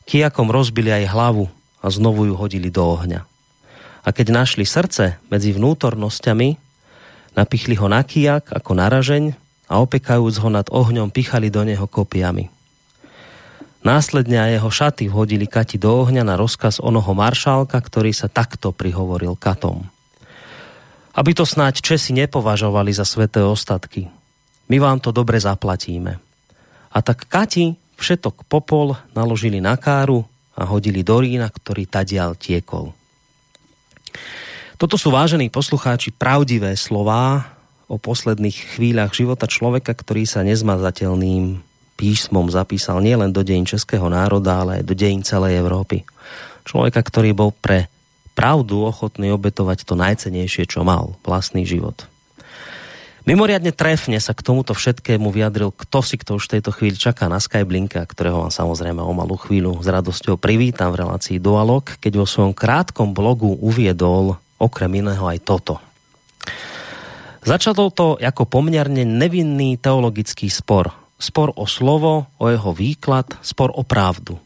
Kijakom 0.05 0.53
rozbili 0.53 0.93
aj 0.93 1.11
hlavu 1.11 1.49
a 1.81 1.89
znovu 1.89 2.29
ju 2.29 2.33
hodili 2.37 2.69
do 2.69 2.85
ohňa. 2.85 3.25
A 4.05 4.09
keď 4.13 4.45
našli 4.45 4.63
srdce 4.63 5.17
medzi 5.33 5.49
vnútornosťami, 5.51 6.61
napichli 7.33 7.73
ho 7.75 7.89
na 7.89 8.05
kijak 8.05 8.53
ako 8.53 8.71
naražeň 8.77 9.33
a 9.65 9.81
opekajúc 9.81 10.37
ho 10.45 10.49
nad 10.53 10.69
ohňom 10.69 11.09
pichali 11.09 11.49
do 11.49 11.65
neho 11.65 11.89
kopiami. 11.89 12.53
Následne 13.81 14.41
aj 14.41 14.51
jeho 14.61 14.71
šaty 14.71 15.03
vhodili 15.09 15.45
Kati 15.49 15.77
do 15.81 15.89
ohňa 15.89 16.25
na 16.25 16.37
rozkaz 16.37 16.81
onoho 16.81 17.13
maršálka, 17.13 17.77
ktorý 17.77 18.13
sa 18.13 18.29
takto 18.29 18.73
prihovoril 18.73 19.37
Katom 19.37 19.89
aby 21.15 21.31
to 21.31 21.47
snáď 21.47 21.79
Česi 21.79 22.11
nepovažovali 22.11 22.91
za 22.91 23.07
sveté 23.07 23.39
ostatky. 23.39 24.11
My 24.67 24.77
vám 24.83 24.99
to 24.99 25.15
dobre 25.15 25.39
zaplatíme. 25.39 26.19
A 26.91 26.97
tak 26.99 27.27
Kati 27.31 27.75
všetok 27.97 28.47
popol 28.47 28.95
naložili 29.15 29.59
na 29.63 29.75
káru 29.79 30.23
a 30.55 30.63
hodili 30.63 31.03
do 31.03 31.19
rína, 31.19 31.51
ktorý 31.51 31.87
tadial 31.87 32.35
tiekol. 32.39 32.95
Toto 34.75 34.99
sú 34.99 35.11
vážení 35.11 35.47
poslucháči 35.47 36.11
pravdivé 36.11 36.75
slová 36.75 37.55
o 37.87 37.95
posledných 37.95 38.75
chvíľach 38.75 39.15
života 39.15 39.47
človeka, 39.47 39.95
ktorý 39.95 40.27
sa 40.27 40.43
nezmazateľným 40.43 41.63
písmom 41.95 42.51
zapísal 42.51 42.99
nielen 42.99 43.31
do 43.31 43.39
dejín 43.39 43.63
českého 43.63 44.11
národa, 44.11 44.63
ale 44.63 44.81
aj 44.81 44.83
do 44.83 44.93
dejín 44.95 45.23
celej 45.23 45.63
Európy. 45.63 46.03
Človeka, 46.67 46.99
ktorý 47.07 47.31
bol 47.31 47.55
pre 47.55 47.87
pravdu 48.35 48.83
ochotný 48.83 49.31
obetovať 49.31 49.87
to 49.87 49.95
najcenejšie, 49.95 50.67
čo 50.67 50.83
mal, 50.83 51.15
vlastný 51.23 51.63
život. 51.63 52.03
Mimoriadne 53.25 53.73
trefne 53.73 54.21
sa 54.21 54.37
k 54.37 54.45
tomuto 54.45 54.77
všetkému 54.77 55.33
vyjadril 55.33 55.73
kto 55.73 56.05
si, 56.05 56.13
kto 56.21 56.37
už 56.37 56.45
v 56.45 56.53
tejto 56.57 56.69
chvíli 56.69 56.93
čaká 56.93 57.25
na 57.25 57.41
Skyblinka, 57.41 58.05
ktorého 58.05 58.45
vám 58.45 58.53
samozrejme 58.53 59.01
o 59.01 59.09
malú 59.17 59.33
chvíľu 59.33 59.81
s 59.81 59.89
radosťou 59.89 60.37
privítam 60.37 60.93
v 60.93 61.01
relácii 61.01 61.41
Dualog, 61.41 61.89
keď 61.97 62.21
vo 62.21 62.29
svojom 62.29 62.53
krátkom 62.53 63.17
blogu 63.17 63.49
uviedol 63.49 64.37
okrem 64.61 65.01
iného 65.01 65.25
aj 65.25 65.41
toto. 65.41 65.81
Začalo 67.41 67.89
to 67.89 68.21
ako 68.21 68.45
pomerne 68.45 69.01
nevinný 69.01 69.81
teologický 69.81 70.45
spor. 70.45 70.93
Spor 71.17 71.49
o 71.57 71.65
slovo, 71.65 72.29
o 72.37 72.45
jeho 72.53 72.77
výklad, 72.77 73.41
spor 73.41 73.73
o 73.73 73.81
pravdu 73.81 74.37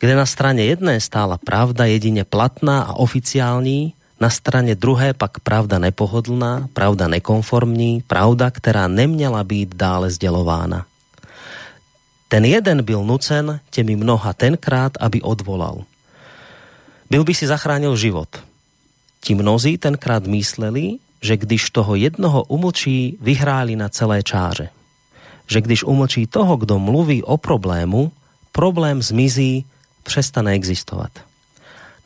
kde 0.00 0.16
na 0.16 0.24
strane 0.24 0.64
jedné 0.64 0.96
stála 0.96 1.36
pravda 1.36 1.84
jedine 1.84 2.24
platná 2.24 2.88
a 2.88 2.96
oficiální, 2.96 3.92
na 4.20 4.30
strane 4.30 4.76
druhé 4.76 5.16
pak 5.16 5.40
pravda 5.40 5.80
nepohodlná, 5.80 6.68
pravda 6.72 7.08
nekonformní, 7.08 8.04
pravda, 8.06 8.50
která 8.50 8.88
neměla 8.88 9.44
být 9.44 9.74
dále 9.74 10.10
sdělována. 10.10 10.86
Ten 12.28 12.44
jeden 12.44 12.84
byl 12.84 13.04
nucen 13.04 13.60
těmi 13.70 13.96
mnoha 13.96 14.32
tenkrát, 14.32 14.92
aby 15.00 15.22
odvolal. 15.22 15.82
Byl 17.10 17.24
by 17.24 17.34
si 17.34 17.46
zachránil 17.46 17.96
život. 17.96 18.28
Ti 19.20 19.34
mnozí 19.34 19.78
tenkrát 19.78 20.26
mysleli, 20.26 20.98
že 21.22 21.36
když 21.36 21.70
toho 21.70 21.94
jednoho 21.94 22.44
umlčí, 22.44 23.18
vyhráli 23.20 23.76
na 23.76 23.88
celé 23.88 24.22
čáře. 24.22 24.68
Že 25.46 25.60
když 25.60 25.84
umlčí 25.84 26.26
toho, 26.26 26.56
kdo 26.56 26.78
mluví 26.78 27.22
o 27.22 27.36
problému, 27.36 28.12
problém 28.52 29.02
zmizí 29.02 29.64
přestane 30.02 30.52
existovat. 30.52 31.10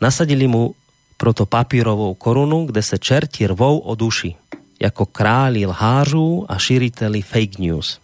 Nasadili 0.00 0.46
mu 0.48 0.74
proto 1.24 1.48
papírovou 1.48 2.12
korunu, 2.20 2.68
kde 2.68 2.84
se 2.84 3.00
čerti 3.00 3.48
rvou 3.48 3.80
o 3.80 3.96
duši, 3.96 4.36
jako 4.76 5.08
králi 5.08 5.64
lhářů 5.64 6.44
a 6.48 6.60
širiteli 6.60 7.24
fake 7.24 7.56
news. 7.64 7.96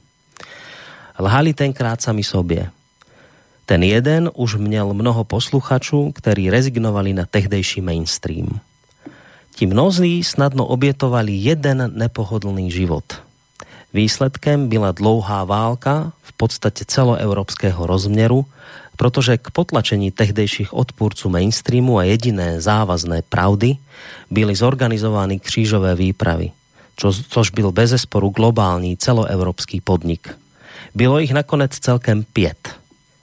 Lhali 1.21 1.53
tenkrát 1.53 2.01
sami 2.01 2.25
sobě. 2.25 2.73
Ten 3.69 3.85
jeden 3.85 4.31
už 4.33 4.57
měl 4.57 4.97
mnoho 4.97 5.29
posluchačů, 5.29 6.17
ktorí 6.17 6.49
rezignovali 6.49 7.13
na 7.13 7.29
tehdejší 7.29 7.85
mainstream. 7.85 8.57
Ti 9.53 9.69
mnozí 9.69 10.25
snadno 10.25 10.65
obětovali 10.65 11.37
jeden 11.45 11.93
nepohodlný 11.93 12.73
život. 12.73 13.05
Výsledkem 13.93 14.73
byla 14.73 14.97
dlouhá 14.97 15.45
válka 15.45 16.17
v 16.25 16.33
podstatě 16.33 16.89
celoevropského 16.89 17.85
rozměru, 17.85 18.49
protože 19.01 19.41
k 19.41 19.51
potlačení 19.51 20.13
tehdejších 20.13 20.77
odpůrců 20.77 21.33
mainstreamu 21.33 21.97
a 21.99 22.05
jediné 22.05 22.61
závazné 22.61 23.25
pravdy 23.25 23.81
byly 24.29 24.53
zorganizovány 24.53 25.41
křížové 25.41 25.97
výpravy, 25.97 26.53
čo, 26.97 27.09
což 27.09 27.51
byl 27.51 27.73
bezesporu 27.73 28.29
globální 28.29 29.01
celoevropský 29.01 29.81
podnik. 29.81 30.37
Bylo 30.95 31.19
jich 31.19 31.33
nakonec 31.33 31.73
celkem 31.81 32.29
pět. 32.33 32.77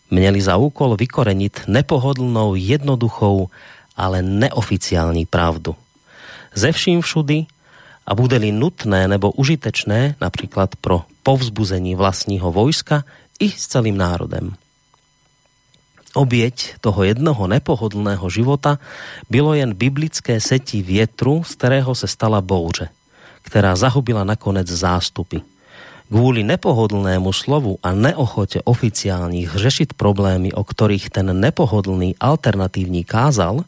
Měli 0.10 0.42
za 0.42 0.58
úkol 0.58 0.98
vykoreniť 0.98 1.70
nepohodlnou, 1.70 2.58
jednoduchou, 2.58 3.54
ale 3.94 4.22
neoficiální 4.22 5.30
pravdu– 5.30 5.76
ze 6.58 6.72
vším 6.72 7.02
všudy 7.06 7.46
a 8.08 8.16
budeli 8.16 8.52
nutné 8.52 9.08
nebo 9.08 9.32
užitečné 9.32 10.16
například 10.22 10.76
pro 10.76 11.06
povzbuzení 11.24 11.96
vlastního 11.96 12.52
vojska 12.52 13.04
i 13.40 13.52
s 13.52 13.68
celým 13.68 13.98
národem. 13.98 14.58
Oběť 16.18 16.82
toho 16.82 17.06
jednoho 17.06 17.46
nepohodlného 17.46 18.26
života 18.30 18.82
bylo 19.30 19.54
jen 19.54 19.78
biblické 19.78 20.42
setí 20.42 20.82
větru, 20.82 21.46
z 21.46 21.56
kterého 21.56 21.96
se 21.96 22.08
stala 22.10 22.42
bouře, 22.42 22.90
která 23.46 23.76
zahubila 23.76 24.24
nakonec 24.24 24.68
zástupy. 24.68 25.38
Kvůli 26.10 26.44
nepohodlnému 26.44 27.34
slovu 27.34 27.78
a 27.84 27.92
neochote 27.94 28.62
oficiálních 28.66 29.52
řešit 29.56 29.94
problémy, 29.94 30.54
o 30.54 30.64
kterých 30.64 31.10
ten 31.10 31.40
nepohodlný 31.40 32.16
alternativní 32.18 33.04
kázal, 33.04 33.62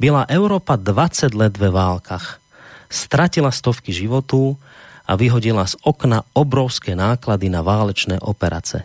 byla 0.00 0.26
Európa 0.28 0.76
20 0.76 1.34
let 1.34 1.56
ve 1.56 1.70
válkách. 1.70 2.40
Stratila 2.90 3.50
stovky 3.50 3.92
životů 3.92 4.56
a 5.06 5.14
vyhodila 5.14 5.66
z 5.66 5.76
okna 5.82 6.22
obrovské 6.32 6.96
náklady 6.96 7.48
na 7.48 7.62
válečné 7.62 8.20
operace. 8.20 8.82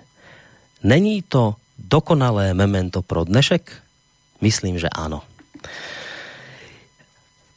Není 0.83 1.21
to 1.25 1.55
dokonalé 1.79 2.51
memento 2.51 2.99
pro 2.99 3.23
dnešek? 3.23 3.63
Myslím, 4.43 4.75
že 4.75 4.91
áno. 4.91 5.23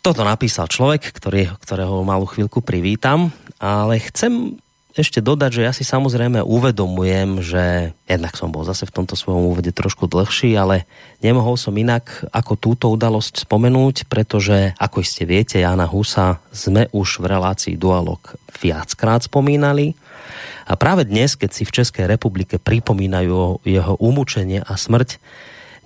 Toto 0.02 0.26
napísal 0.26 0.66
človek, 0.66 1.14
ktorý, 1.14 1.54
ktorého 1.62 2.02
malú 2.02 2.26
chvíľku 2.26 2.58
privítam, 2.58 3.30
ale 3.62 4.02
chcem 4.02 4.58
ešte 4.92 5.24
dodať, 5.24 5.50
že 5.56 5.62
ja 5.64 5.72
si 5.72 5.84
samozrejme 5.88 6.44
uvedomujem, 6.44 7.40
že 7.40 7.96
jednak 8.04 8.36
som 8.36 8.52
bol 8.52 8.60
zase 8.66 8.84
v 8.84 8.92
tomto 8.92 9.16
svojom 9.16 9.48
úvode 9.48 9.72
trošku 9.72 10.04
dlhší, 10.04 10.52
ale 10.52 10.84
nemohol 11.24 11.56
som 11.56 11.72
inak 11.72 12.28
ako 12.28 12.52
túto 12.60 12.86
udalosť 12.92 13.48
spomenúť, 13.48 14.04
pretože, 14.10 14.76
ako 14.76 15.00
ste 15.00 15.24
viete, 15.24 15.64
Jana 15.64 15.88
Husa 15.88 16.44
sme 16.52 16.92
už 16.92 17.24
v 17.24 17.30
relácii 17.32 17.74
Dualog 17.80 18.20
viackrát 18.60 19.24
spomínali. 19.24 19.96
A 20.66 20.78
práve 20.78 21.08
dnes, 21.08 21.34
keď 21.34 21.50
si 21.50 21.62
v 21.66 21.74
Českej 21.74 22.06
republike 22.06 22.58
pripomínajú 22.62 23.66
jeho 23.66 23.94
umúčenie 23.98 24.62
a 24.62 24.78
smrť, 24.78 25.18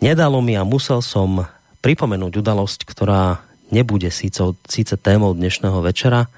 nedalo 0.04 0.45
mi 0.45 0.56
a 0.56 0.68
musel 0.68 1.00
som 1.00 1.49
pripomenúť 1.80 2.42
udalosť, 2.42 2.80
ktorá 2.85 3.40
nebude 3.73 4.12
síce, 4.12 4.42
síce 4.68 4.95
témou 5.00 5.33
dnešného 5.33 5.80
večera, 5.80 6.28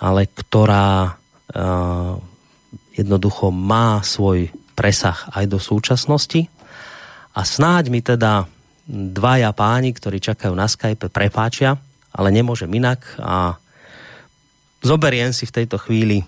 ale 0.00 0.26
ktorá 0.26 1.14
uh, 1.14 2.14
jednoducho 2.96 3.52
má 3.52 4.00
svoj 4.02 4.50
presah 4.76 5.28
aj 5.32 5.44
do 5.48 5.58
súčasnosti. 5.60 6.48
A 7.36 7.44
snáď 7.44 7.92
mi 7.92 8.00
teda 8.00 8.48
dvaja 8.88 9.50
páni, 9.52 9.92
ktorí 9.92 10.22
čakajú 10.22 10.54
na 10.56 10.70
Skype, 10.70 11.12
prepáčia, 11.12 11.76
ale 12.14 12.32
nemôžem 12.32 12.70
inak 12.70 13.04
a 13.20 13.60
zoberiem 14.80 15.34
si 15.34 15.44
v 15.44 15.54
tejto 15.62 15.76
chvíli 15.76 16.24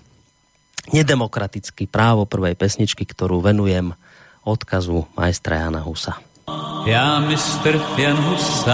nedemokratický 0.93 1.87
právo 1.87 2.25
prvej 2.25 2.55
pesničky, 2.55 3.05
ktorú 3.05 3.41
venujem 3.43 3.93
odkazu 4.45 5.05
majstra 5.15 5.67
Jana 5.67 5.81
Husa. 5.83 6.17
Já 6.85 7.19
mistr 7.19 7.81
Jan 7.97 8.17
Hus 8.17 8.65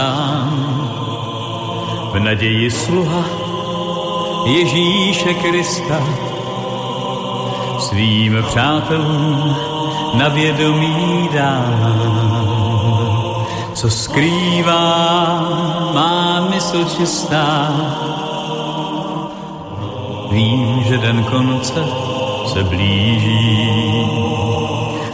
v 2.12 2.18
naději 2.18 2.70
sluha 2.70 3.24
Ježíše 4.46 5.34
Krista, 5.34 6.00
svým 7.80 8.44
přátelům 8.48 9.56
na 10.14 10.28
vědomí 10.28 11.28
dám. 11.34 11.96
Co 13.74 13.90
skrývá 13.90 14.80
má 15.94 16.46
mysl 16.50 16.84
čistá, 16.84 17.74
vím, 20.30 20.82
že 20.88 20.98
den 20.98 21.24
konce 21.24 21.84
se 22.46 22.64
blíží. 22.64 23.70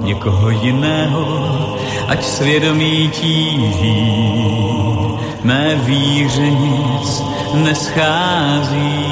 někoho 0.00 0.50
jiného, 0.50 1.76
ať 2.08 2.24
svědomí 2.24 3.10
tíží 3.12 4.32
mé 5.42 5.74
víře 5.74 6.50
nic 6.50 7.22
neschází. 7.54 9.02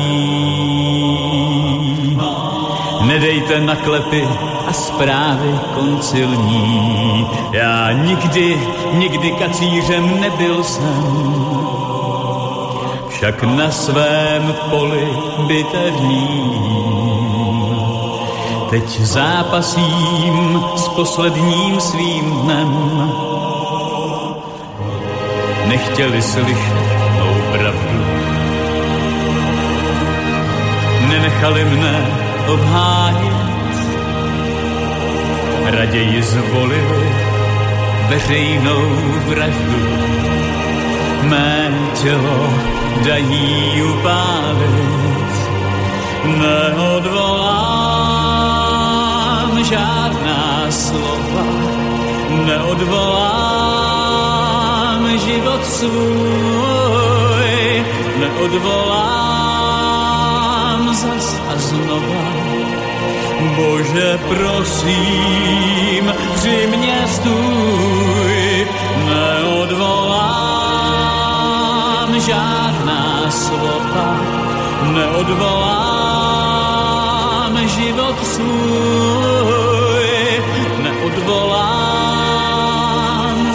Nedejte 3.10 3.60
na 3.60 3.76
klepy 3.76 4.28
a 4.66 4.72
zprávy 4.72 5.58
koncilní. 5.74 7.26
Já 7.52 7.92
nikdy, 7.92 8.60
nikdy 8.92 9.32
kacířem 9.32 10.20
nebyl 10.20 10.64
jsem, 10.64 11.56
však 13.08 13.42
na 13.42 13.70
svém 13.70 14.54
poli 14.70 15.08
bitevním. 15.46 16.50
Teď 18.70 19.00
zápasím 19.00 20.64
s 20.76 20.88
posledním 20.88 21.80
svým 21.80 22.32
dnem, 22.42 23.12
nechtěli 25.66 26.22
slyšet 26.22 26.74
mou 27.18 27.34
pravdu. 27.52 28.04
Nenechali 31.08 31.64
mne 31.64 32.19
obhájit, 32.52 33.76
raději 35.64 36.22
zvolili 36.22 37.10
veřejnou 38.08 38.82
vraždu. 39.26 39.80
Mé 41.22 41.72
tělo 42.02 42.54
dají 43.04 43.82
upálit, 43.82 45.50
neodvolám 46.24 47.60
žádná 49.64 50.66
slova, 50.70 51.44
neodvolám. 52.46 53.50
Život 55.18 55.66
svůj 55.66 57.10
neodvolám 58.20 59.49
zas 61.00 61.40
a 61.48 61.56
znova. 61.56 62.24
Bože, 63.56 64.20
prosím, 64.28 66.04
při 66.34 66.66
mě 66.76 66.98
stůj, 67.06 68.66
neodvolám 69.08 70.20
žádná 72.20 73.30
slova, 73.30 74.20
neodvolám 74.92 75.98
život 77.68 78.26
svůj, 78.26 80.08
neodvolám 80.82 81.80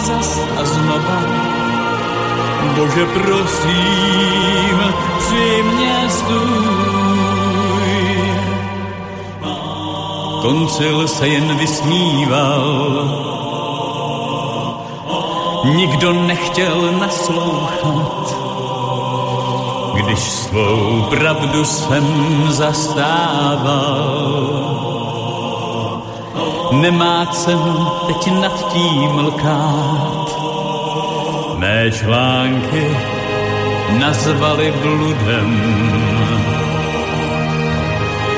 zas 0.00 0.40
a 0.60 0.64
znova 0.64 1.46
Bože, 2.76 3.06
prosím, 3.06 4.78
při 5.18 5.62
mě 5.62 6.04
stůj. 6.08 6.85
Koncil 10.46 11.08
se 11.08 11.28
jen 11.28 11.56
vysmíval, 11.56 12.62
nikdo 15.64 16.12
nechtěl 16.12 16.92
naslouchat, 17.00 18.36
když 19.94 20.18
svou 20.18 21.02
pravdu 21.10 21.64
jsem 21.64 22.04
zastával. 22.48 24.06
Nemá 26.72 27.26
cenu 27.26 27.86
teď 28.06 28.32
nad 28.40 28.72
tím 28.72 29.18
lkát, 29.18 30.38
mé 31.56 31.90
články 31.90 32.96
nazvali 33.98 34.74
bludem. 34.82 35.76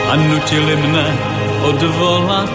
a 0.09 0.17
nutili 0.17 0.77
mne 0.77 1.28
odvolat. 1.63 2.51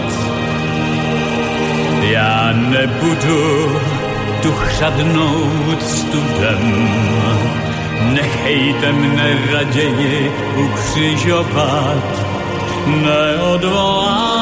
Já 2.02 2.52
nebudu 2.54 3.80
tu 4.42 4.52
chřadnout 4.52 5.84
studem, 5.84 6.88
nechejte 8.02 8.92
mne 8.92 9.38
raději 9.52 10.32
ukřižovat. 10.56 12.04
Neodvolám 12.86 14.42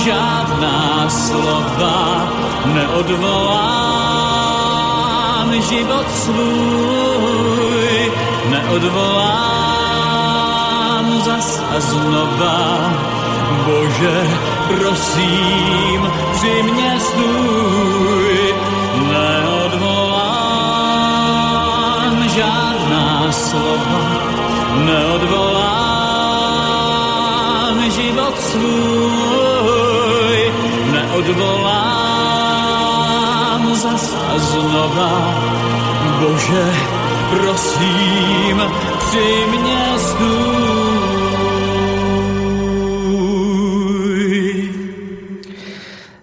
žádná 0.00 1.10
slova, 1.10 2.28
neodvolám 2.64 3.92
život 5.62 6.10
svůj, 6.10 8.12
neodvolám 8.50 9.61
a 11.76 11.80
znova. 11.80 12.92
Bože, 13.64 14.18
prosím, 14.68 16.00
při 16.32 16.62
mě 16.62 17.00
stůj, 17.00 18.54
neodvolám 19.12 20.32
žádná 22.28 23.32
slova, 23.32 24.02
neodvolám 24.84 25.72
život 27.90 28.40
svůj, 28.40 30.38
neodvolám 30.92 32.02
zas 33.74 34.16
a 34.34 34.38
znova. 34.38 35.12
Bože, 36.20 36.74
prosím, 37.30 38.62
při 38.98 39.46
mě 39.50 39.92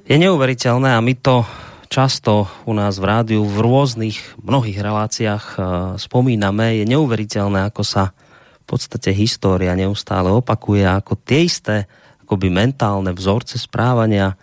Je 0.09 0.17
neuveriteľné 0.17 0.97
a 0.97 1.05
my 1.05 1.13
to 1.21 1.45
často 1.85 2.49
u 2.65 2.73
nás 2.73 2.97
v 2.97 3.05
rádiu 3.05 3.45
v 3.45 3.61
rôznych, 3.61 4.41
mnohých 4.41 4.81
reláciách 4.81 5.45
uh, 5.53 5.63
spomíname, 6.01 6.81
je 6.81 6.89
neuveriteľné, 6.89 7.69
ako 7.69 7.85
sa 7.85 8.17
v 8.57 8.65
podstate 8.65 9.13
história 9.13 9.77
neustále 9.77 10.33
opakuje, 10.33 10.81
ako 10.81 11.13
tie 11.13 11.45
isté 11.45 11.85
akoby 12.25 12.49
mentálne 12.49 13.13
vzorce 13.13 13.61
správania 13.61 14.33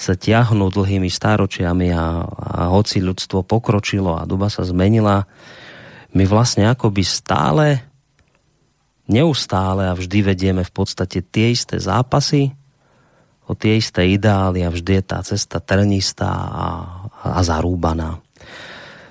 sa 0.00 0.16
tiahnu 0.16 0.72
dlhými 0.72 1.12
stáročiami 1.12 1.92
a, 1.92 2.24
a 2.24 2.62
hoci 2.72 3.04
ľudstvo 3.04 3.44
pokročilo 3.44 4.16
a 4.16 4.24
doba 4.24 4.48
sa 4.48 4.64
zmenila, 4.64 5.28
my 6.16 6.24
vlastne 6.24 6.64
akoby 6.72 7.04
stále, 7.04 7.84
neustále 9.12 9.92
a 9.92 9.96
vždy 9.96 10.24
vedieme 10.24 10.64
v 10.64 10.72
podstate 10.72 11.20
tie 11.20 11.52
isté 11.52 11.76
zápasy, 11.76 12.56
o 13.46 13.52
tie 13.58 13.78
isté 13.78 14.06
ideály 14.06 14.62
a 14.62 14.70
vždy 14.70 15.02
je 15.02 15.04
tá 15.04 15.18
cesta 15.26 15.58
trnistá 15.58 16.30
a, 16.30 16.66
a 17.22 17.40
zarúbaná. 17.42 18.22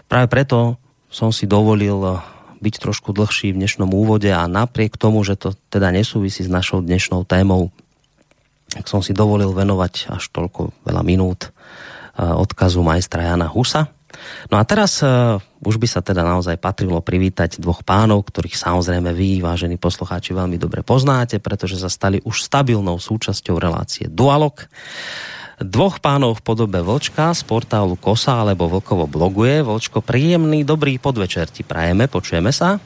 Práve 0.07 0.27
preto 0.27 0.79
som 1.11 1.31
si 1.35 1.47
dovolil 1.47 2.19
byť 2.61 2.75
trošku 2.77 3.11
dlhší 3.11 3.51
v 3.51 3.59
dnešnom 3.65 3.89
úvode 3.89 4.29
a 4.29 4.45
napriek 4.45 4.95
tomu, 4.95 5.25
že 5.25 5.35
to 5.35 5.57
teda 5.73 5.89
nesúvisí 5.89 6.45
s 6.45 6.51
našou 6.51 6.79
dnešnou 6.85 7.25
témou, 7.25 7.73
tak 8.71 8.87
som 8.87 9.03
si 9.03 9.11
dovolil 9.11 9.51
venovať 9.51 10.13
až 10.13 10.23
toľko 10.31 10.71
veľa 10.87 11.03
minút 11.03 11.49
eh, 11.49 12.23
odkazu 12.23 12.79
majstra 12.85 13.27
Jana 13.27 13.49
Husa, 13.49 13.89
No 14.51 14.59
a 14.59 14.63
teraz 14.63 14.99
uh, 15.01 15.37
už 15.61 15.77
by 15.77 15.87
sa 15.87 16.01
teda 16.01 16.25
naozaj 16.25 16.57
patrilo 16.57 16.99
privítať 16.99 17.61
dvoch 17.61 17.85
pánov, 17.85 18.25
ktorých 18.27 18.57
samozrejme 18.57 19.13
vy, 19.13 19.45
vážení 19.45 19.77
poslucháči, 19.77 20.33
veľmi 20.33 20.57
dobre 20.57 20.81
poznáte, 20.81 21.37
pretože 21.37 21.77
sa 21.77 21.89
stali 21.89 22.21
už 22.25 22.45
stabilnou 22.45 22.97
súčasťou 22.97 23.61
relácie 23.61 24.09
Dualog. 24.09 24.65
Dvoch 25.61 26.01
pánov 26.01 26.41
v 26.41 26.45
podobe 26.45 26.81
Vlčka 26.81 27.37
z 27.37 27.45
portálu 27.45 27.93
Kosa 27.93 28.41
alebo 28.41 28.65
Vlkovo 28.65 29.05
bloguje. 29.05 29.61
Vlčko, 29.61 30.01
príjemný, 30.01 30.65
dobrý 30.65 30.97
podvečer 30.97 31.53
ti 31.53 31.61
prajeme, 31.61 32.09
počujeme 32.09 32.49
sa? 32.49 32.81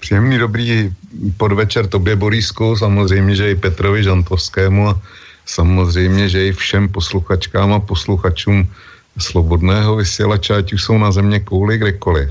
Příjemný 0.00 0.38
dobrý 0.38 0.90
podvečer 1.36 1.86
tobě, 1.86 2.16
Borisku, 2.16 2.76
samozřejmě, 2.76 3.36
že 3.36 3.50
i 3.50 3.54
Petrovi 3.54 4.02
Žantovskému 4.02 4.88
a 4.88 5.00
samozřejmě, 5.46 6.28
že 6.28 6.46
i 6.46 6.52
všem 6.52 6.88
posluchačkám 6.88 7.72
a 7.72 7.80
posluchačům 7.80 8.66
slobodného 9.18 9.96
vysílače, 9.96 10.54
ať 10.54 10.72
už 10.72 10.82
jsou 10.82 10.98
na 10.98 11.12
země 11.12 11.40
kouli 11.40 11.78
kdekoliv. 11.78 12.30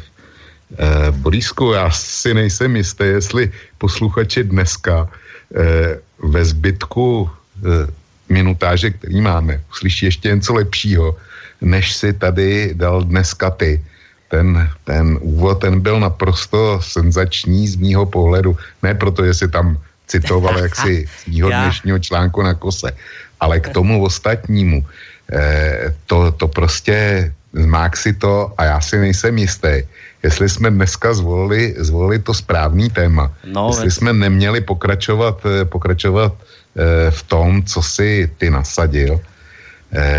Eh, 0.77 1.11
Borisku, 1.11 1.73
já 1.73 1.91
si 1.91 2.33
nejsem 2.33 2.75
jistý, 2.75 3.03
jestli 3.03 3.51
posluchači 3.77 4.43
dneska 4.43 5.09
eh, 5.55 5.97
ve 6.23 6.45
zbytku 6.45 7.29
eh, 7.29 7.87
minutáže, 8.29 8.89
který 8.89 9.21
máme, 9.21 9.61
uslyší 9.71 10.05
ještě 10.05 10.29
něco 10.29 10.53
lepšího, 10.53 11.17
než 11.61 11.93
si 11.93 12.13
tady 12.13 12.71
dal 12.73 13.03
dneska 13.03 13.49
ty. 13.49 13.81
Ten, 14.29 14.69
ten 14.85 15.17
úvod, 15.21 15.57
ten 15.65 15.81
byl 15.81 15.99
naprosto 15.99 16.77
senzační 16.85 17.67
z 17.67 17.75
mýho 17.75 18.05
pohledu. 18.05 18.57
Ne 18.85 18.93
proto, 18.93 19.25
že 19.25 19.33
si 19.33 19.47
tam 19.49 19.73
citoval 20.07 20.57
jaksi 20.57 21.09
z 21.09 21.25
mýho 21.33 21.49
dnešního 21.61 21.99
článku 21.99 22.41
na 22.41 22.53
kose, 22.53 22.93
ale 23.39 23.59
k 23.59 23.73
tomu 23.73 24.05
ostatnímu. 24.05 24.85
Eh, 25.29 25.93
to, 26.05 26.31
to 26.31 26.47
prostě 26.47 27.29
zmák 27.53 27.97
si 27.97 28.13
to 28.13 28.53
a 28.57 28.63
já 28.63 28.81
si 28.81 28.97
nejsem 28.97 29.37
jistý, 29.37 29.85
jestli 30.23 30.49
jsme 30.49 30.71
dneska 30.71 31.13
zvolili, 31.13 31.75
zvolili 31.77 32.19
to 32.19 32.33
správný 32.33 32.89
téma. 32.89 33.31
No, 33.45 33.69
jestli 33.69 33.91
jsme 33.91 34.13
neměli 34.13 34.61
pokračovat, 34.61 35.37
eh, 35.45 35.65
pokračovat 35.65 36.33
eh, 36.33 37.11
v 37.11 37.21
tom, 37.23 37.63
co 37.63 37.81
si 37.81 38.29
ty 38.37 38.49
nasadil. 38.49 39.21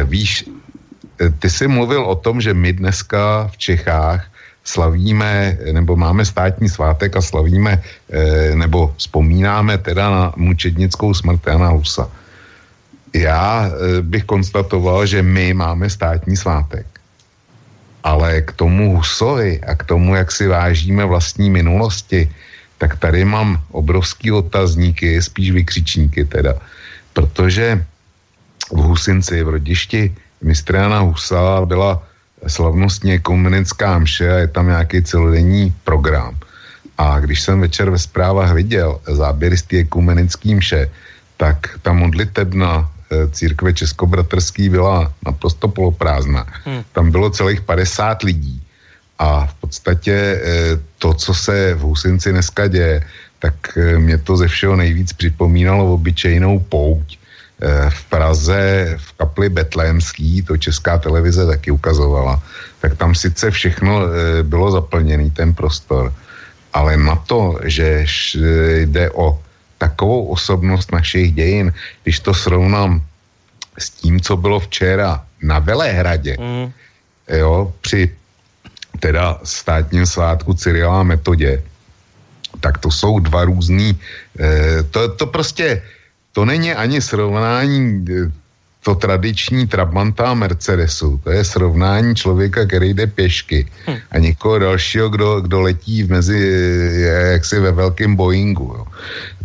Víš, 0.05 0.51
ty 1.39 1.51
jsi 1.51 1.71
mluvil 1.71 2.03
o 2.03 2.19
tom, 2.19 2.43
že 2.43 2.51
my 2.55 2.73
dneska 2.73 3.47
v 3.55 3.57
Čechách 3.57 4.27
slavíme, 4.67 5.59
nebo 5.73 5.95
máme 5.95 6.27
státní 6.27 6.67
svátek 6.67 7.15
a 7.15 7.23
slavíme, 7.23 7.79
nebo 8.59 8.91
vzpomínáme 8.99 9.79
teda 9.79 10.11
na 10.11 10.33
mučednickou 10.35 11.15
smrt 11.15 11.47
Jana 11.47 11.71
Husa 11.71 12.11
já 13.15 13.67
eh, 13.67 14.03
bych 14.03 14.25
konstatoval, 14.25 15.07
že 15.07 15.23
my 15.23 15.55
máme 15.55 15.91
státní 15.91 16.37
svátek. 16.37 16.87
Ale 18.05 18.41
k 18.41 18.53
tomu 18.53 18.97
Husovi 18.97 19.61
a 19.61 19.75
k 19.75 19.85
tomu, 19.85 20.17
jak 20.17 20.33
si 20.33 20.49
vážíme 20.49 21.05
vlastní 21.05 21.51
minulosti, 21.51 22.31
tak 22.79 22.97
tady 22.97 23.25
mám 23.25 23.61
obrovský 23.71 24.33
otazníky, 24.33 25.23
spíš 25.23 25.51
vykřičníky 25.51 26.25
teda. 26.25 26.55
Protože 27.13 27.85
v 28.73 28.81
Husinci, 28.81 29.43
v 29.43 29.49
rodišti 29.49 30.15
mistrana 30.41 30.99
Husa 31.05 31.61
byla 31.69 32.03
slavnostně 32.47 33.19
komunická 33.19 33.99
mše 33.99 34.33
a 34.33 34.37
je 34.37 34.49
tam 34.49 34.67
nějaký 34.67 35.03
celodenní 35.03 35.75
program. 35.85 36.39
A 36.99 37.21
když 37.21 37.41
jsem 37.41 37.61
večer 37.61 37.91
ve 37.91 37.99
zprávách 37.99 38.53
viděl 38.53 39.01
záběry 39.05 39.57
z 39.57 39.63
té 39.63 39.77
ekumenické 39.77 40.55
mše, 40.55 40.91
tak 41.37 41.81
ta 41.83 41.93
modlitebna 41.93 42.89
církve 43.31 43.73
Českobratrský 43.73 44.69
byla 44.69 45.13
naprosto 45.27 45.69
poloprázdná. 45.69 46.47
Hmm. 46.65 46.83
Tam 46.93 47.11
bylo 47.11 47.31
celých 47.31 47.61
50 47.61 48.23
lidí 48.23 48.63
a 49.19 49.47
v 49.47 49.55
podstatě 49.55 50.15
eh, 50.15 50.79
to, 50.99 51.15
co 51.15 51.35
se 51.35 51.75
v 51.75 51.81
Husinci 51.81 52.33
dneska 52.33 52.67
děje, 52.67 53.05
tak 53.39 53.55
eh, 53.77 53.99
mě 53.99 54.19
to 54.19 54.37
ze 54.37 54.49
všeho 54.49 54.77
nejvíc 54.77 55.13
připomínalo 55.13 55.95
obyčejnou 55.95 56.59
pouť. 56.59 57.21
V 57.89 58.05
Praze, 58.09 58.97
v 58.97 59.13
kapli 59.21 59.49
Betlémský, 59.49 60.43
to 60.43 60.57
česká 60.57 60.97
televize 60.99 61.47
taky 61.47 61.71
ukazovala, 61.71 62.41
tak 62.81 62.97
tam 62.97 63.13
sice 63.13 63.51
všechno 63.51 64.01
bylo 64.43 64.73
zaplněný, 64.73 65.31
ten 65.31 65.53
prostor, 65.53 66.09
ale 66.73 66.97
na 66.97 67.17
to, 67.17 67.61
že 67.69 68.09
jde 68.89 69.11
o 69.13 69.37
takovou 69.81 70.37
osobnost 70.37 70.93
našich 70.93 71.33
dějin, 71.33 71.73
když 72.05 72.21
to 72.21 72.37
srovnám 72.37 73.01
s 73.81 73.91
tím, 73.91 74.21
co 74.21 74.37
bylo 74.37 74.61
včera 74.61 75.25
na 75.41 75.59
Velehradě, 75.59 76.37
mm. 76.37 76.69
jo, 77.33 77.73
při 77.81 78.13
teda 79.01 79.41
státním 79.41 80.05
svátku 80.05 80.53
Cyrila 80.53 81.03
metodě, 81.03 81.65
tak 82.61 82.79
to 82.79 82.93
jsou 82.93 83.19
dva 83.25 83.49
různý, 83.49 83.97
eh, 84.37 84.83
to, 84.93 85.09
to 85.17 85.27
prostě, 85.27 85.83
to 86.37 86.45
není 86.45 86.77
ani 86.77 87.01
srovnání 87.01 88.05
eh, 88.05 88.29
to 88.81 88.95
tradiční 88.95 89.67
Trabanta 89.67 90.33
a 90.33 90.35
Mercedesu. 90.35 91.21
To 91.25 91.31
je 91.31 91.45
srovnání 91.45 92.17
člověka, 92.17 92.65
který 92.65 92.95
jde 92.95 93.07
pěšky 93.07 93.69
hm. 93.87 93.97
a 94.11 94.19
někoho 94.19 94.59
dalšího, 94.59 95.09
kdo, 95.09 95.41
kdo 95.41 95.61
letí 95.61 96.05
mezi, 96.05 96.37
eh, 96.37 97.33
jaksi 97.37 97.61
ve 97.61 97.73
velkém 97.73 98.17
Boeingu. 98.17 98.73
Jo. 98.77 98.85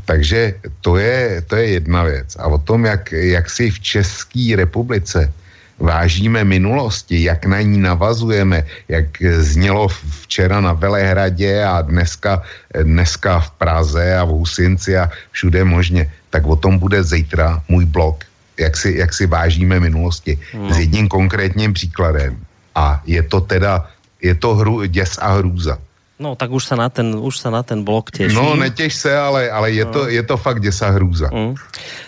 Takže 0.05 0.53
to 0.81 0.97
je, 0.97 1.41
to 1.47 1.55
je 1.55 1.65
jedna 1.67 2.03
věc. 2.03 2.35
A 2.39 2.47
o 2.47 2.57
tom, 2.57 2.85
jak, 2.85 3.11
jak 3.11 3.49
si 3.49 3.71
v 3.71 3.79
České 3.79 4.53
republice 4.55 5.33
vážíme 5.79 6.43
minulosti, 6.43 7.23
jak 7.23 7.45
na 7.45 7.61
ní 7.61 7.77
navazujeme, 7.77 8.63
jak 8.87 9.05
znělo 9.21 9.87
včera 10.21 10.61
na 10.61 10.73
Velehradě 10.73 11.63
a 11.63 11.81
dneska, 11.81 12.41
dneska 12.83 13.39
v 13.39 13.51
Praze 13.51 14.17
a 14.17 14.23
v 14.23 14.29
Husinci 14.29 14.97
a 14.97 15.09
všude 15.31 15.63
možně, 15.63 16.11
tak 16.29 16.45
o 16.47 16.55
tom 16.55 16.79
bude 16.79 17.03
zítra 17.03 17.63
můj 17.67 17.85
blog, 17.85 18.23
jak 18.59 18.77
si, 18.77 18.95
jak 18.97 19.13
si 19.13 19.25
vážíme 19.25 19.79
minulosti. 19.79 20.39
No. 20.53 20.73
S 20.73 20.79
jedním 20.79 21.07
konkrétním 21.07 21.73
příkladem. 21.73 22.39
A 22.75 23.01
je 23.05 23.23
to 23.23 23.41
teda, 23.41 23.87
je 24.21 24.35
to 24.35 24.55
hru, 24.55 24.85
děs 24.85 25.17
a 25.21 25.33
hrůza. 25.33 25.77
No, 26.15 26.35
tak 26.39 26.47
už 26.47 26.63
sa 26.63 26.79
na 26.79 26.87
ten, 26.87 27.11
už 27.11 27.35
sa 27.43 27.51
na 27.51 27.59
ten 27.59 27.83
blok 27.83 28.07
teším. 28.07 28.39
No, 28.39 28.55
netěš 28.55 28.93
se, 28.95 29.11
ale, 29.17 29.51
ale 29.51 29.71
je, 29.71 29.85
no. 29.85 29.91
to, 29.91 30.01
je 30.07 30.23
to 30.23 30.37
fakt 30.37 30.61
děsa 30.61 30.89
hrůza. 30.89 31.27
Mm. 31.33 31.55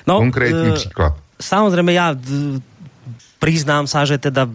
No, 0.08 0.17
Konkrétní 0.17 0.70
e, 0.70 0.72
příklad. 0.72 1.13
Samozrejme, 1.38 1.93
ja 1.93 2.17
priznám 3.38 3.86
sa, 3.86 4.02
že 4.10 4.17
teda 4.17 4.50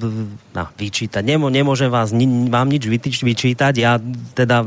no, 0.57 0.65
vyčítať, 0.75 1.23
Nemo, 1.23 1.47
nemôžem 1.47 1.87
vás, 1.87 2.11
ni, 2.11 2.27
vám 2.51 2.67
nič 2.67 2.91
vyčítať, 3.23 3.75
ja 3.79 4.03
teda 4.35 4.67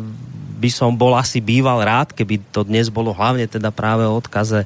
by 0.56 0.70
som 0.72 0.96
bol 0.96 1.12
asi 1.20 1.44
býval 1.44 1.84
rád, 1.84 2.16
keby 2.16 2.40
to 2.50 2.64
dnes 2.64 2.88
bolo 2.88 3.12
hlavne 3.12 3.44
teda 3.46 3.76
práve 3.76 4.08
o 4.08 4.16
odkaze 4.16 4.64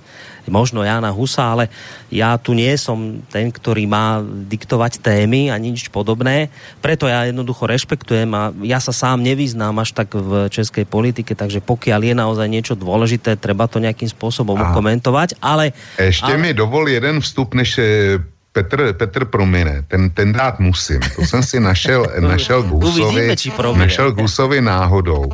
možno 0.49 0.83
Jana 0.83 1.13
Husa, 1.13 1.55
ale 1.55 1.71
ja 2.09 2.35
tu 2.41 2.57
nie 2.57 2.73
som 2.75 3.21
ten, 3.29 3.53
ktorý 3.53 3.85
má 3.85 4.19
diktovať 4.25 4.99
témy 4.99 5.53
a 5.53 5.55
nič 5.55 5.87
podobné. 5.93 6.49
Preto 6.83 7.07
ja 7.07 7.29
jednoducho 7.29 7.69
rešpektujem 7.69 8.29
a 8.35 8.51
ja 8.65 8.81
sa 8.81 8.91
sám 8.91 9.21
nevyznám 9.23 9.77
až 9.79 9.95
tak 9.95 10.17
v 10.17 10.49
českej 10.49 10.83
politike, 10.89 11.37
takže 11.37 11.61
pokiaľ 11.61 12.01
je 12.03 12.15
naozaj 12.17 12.47
niečo 12.49 12.73
dôležité, 12.75 13.37
treba 13.37 13.69
to 13.69 13.79
nejakým 13.79 14.09
spôsobom 14.09 14.57
komentovať, 14.75 15.37
ale... 15.39 15.71
Ešte 15.95 16.35
ale... 16.35 16.41
mi 16.41 16.49
dovol 16.51 16.89
jeden 16.89 17.21
vstup, 17.21 17.53
než 17.53 17.79
eh, 17.79 18.17
Petr, 18.51 18.93
Petr 18.93 19.25
promine, 19.25 19.85
ten, 19.87 20.09
ten 20.09 20.33
dát 20.33 20.59
musím. 20.59 20.99
To 21.15 21.21
jsem 21.25 21.43
si 21.43 21.59
našel, 21.59 22.05
našel 22.19 22.63
Gusovi, 22.63 23.35
našel 23.77 24.11
Gusovi 24.11 24.61
náhodou. 24.61 25.29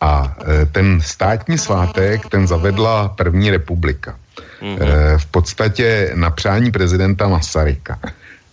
A 0.00 0.36
e, 0.46 0.66
ten 0.66 1.00
státní 1.00 1.58
svátek, 1.58 2.28
ten 2.28 2.46
zavedla 2.46 3.08
první 3.08 3.50
republika. 3.50 4.18
Mm-hmm. 4.62 5.18
V 5.18 5.26
podstatě 5.26 6.12
na 6.14 6.30
přání 6.30 6.70
prezidenta 6.70 7.28
Masaryka. 7.28 7.98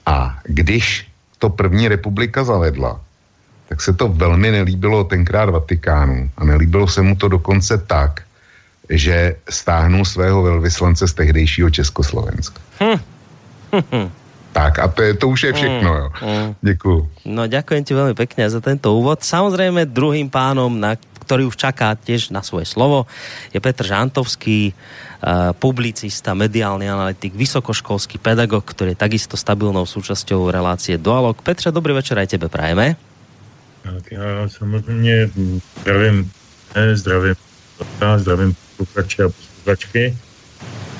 A 0.05 0.39
když 0.43 1.07
to 1.39 1.49
první 1.49 1.87
republika 1.87 2.43
zavedla, 2.43 2.99
tak 3.69 3.81
se 3.81 3.93
to 3.93 4.07
velmi 4.07 4.51
nelíbilo 4.51 5.03
tenkrát 5.03 5.49
Vatikánu. 5.49 6.29
A 6.37 6.45
nelíbilo 6.45 6.87
se 6.87 7.01
mu 7.01 7.15
to 7.15 7.27
dokonce 7.27 7.77
tak, 7.77 8.21
že 8.89 9.35
stáhnul 9.49 10.05
svého 10.05 10.43
velvyslance 10.43 11.07
z 11.07 11.13
tehdejšího 11.13 11.69
Československa. 11.69 12.61
Hm. 12.83 12.99
Tak 14.53 14.79
a 14.79 14.87
to, 14.87 15.01
je, 15.01 15.13
to 15.13 15.27
už 15.27 15.43
je 15.43 15.53
všechno, 15.53 15.89
jo. 15.95 16.07
Mm. 16.21 16.49
Děkuju. 16.61 16.99
No 17.25 17.49
ďakujem 17.49 17.81
ti 17.81 17.97
veľmi 17.97 18.13
pekne 18.13 18.45
za 18.45 18.61
tento 18.61 18.93
úvod. 18.93 19.25
Samozrejme 19.25 19.89
druhým 19.89 20.29
pánom, 20.29 20.69
na 20.69 20.93
ktorý 21.23 21.47
už 21.47 21.55
čaká 21.55 21.95
tiež 21.95 22.29
na 22.29 22.43
svoje 22.43 22.67
slovo, 22.67 23.07
je 23.55 23.63
Petr 23.63 23.87
Žantovský, 23.87 24.75
uh, 24.75 25.55
publicista, 25.55 26.35
mediálny 26.35 26.91
analytik, 26.91 27.33
vysokoškolský 27.33 28.19
pedagog, 28.19 28.67
ktorý 28.67 28.93
je 28.93 29.01
takisto 29.01 29.39
stabilnou 29.39 29.87
súčasťou 29.87 30.51
relácie 30.51 30.99
Dualog. 30.99 31.39
Petře, 31.39 31.71
dobrý 31.71 31.95
večer 31.95 32.19
aj 32.19 32.35
tebe 32.35 32.51
prajeme. 32.51 32.99
Tak 33.83 34.11
já 34.11 34.49
samozřejmě 34.49 35.29
zdravím, 35.81 36.31
ne, 36.75 36.97
zdravím, 36.97 37.35
zdravím 38.17 38.55
posluchače 38.77 39.23
a 39.23 39.29
posluchačky. 39.29 40.17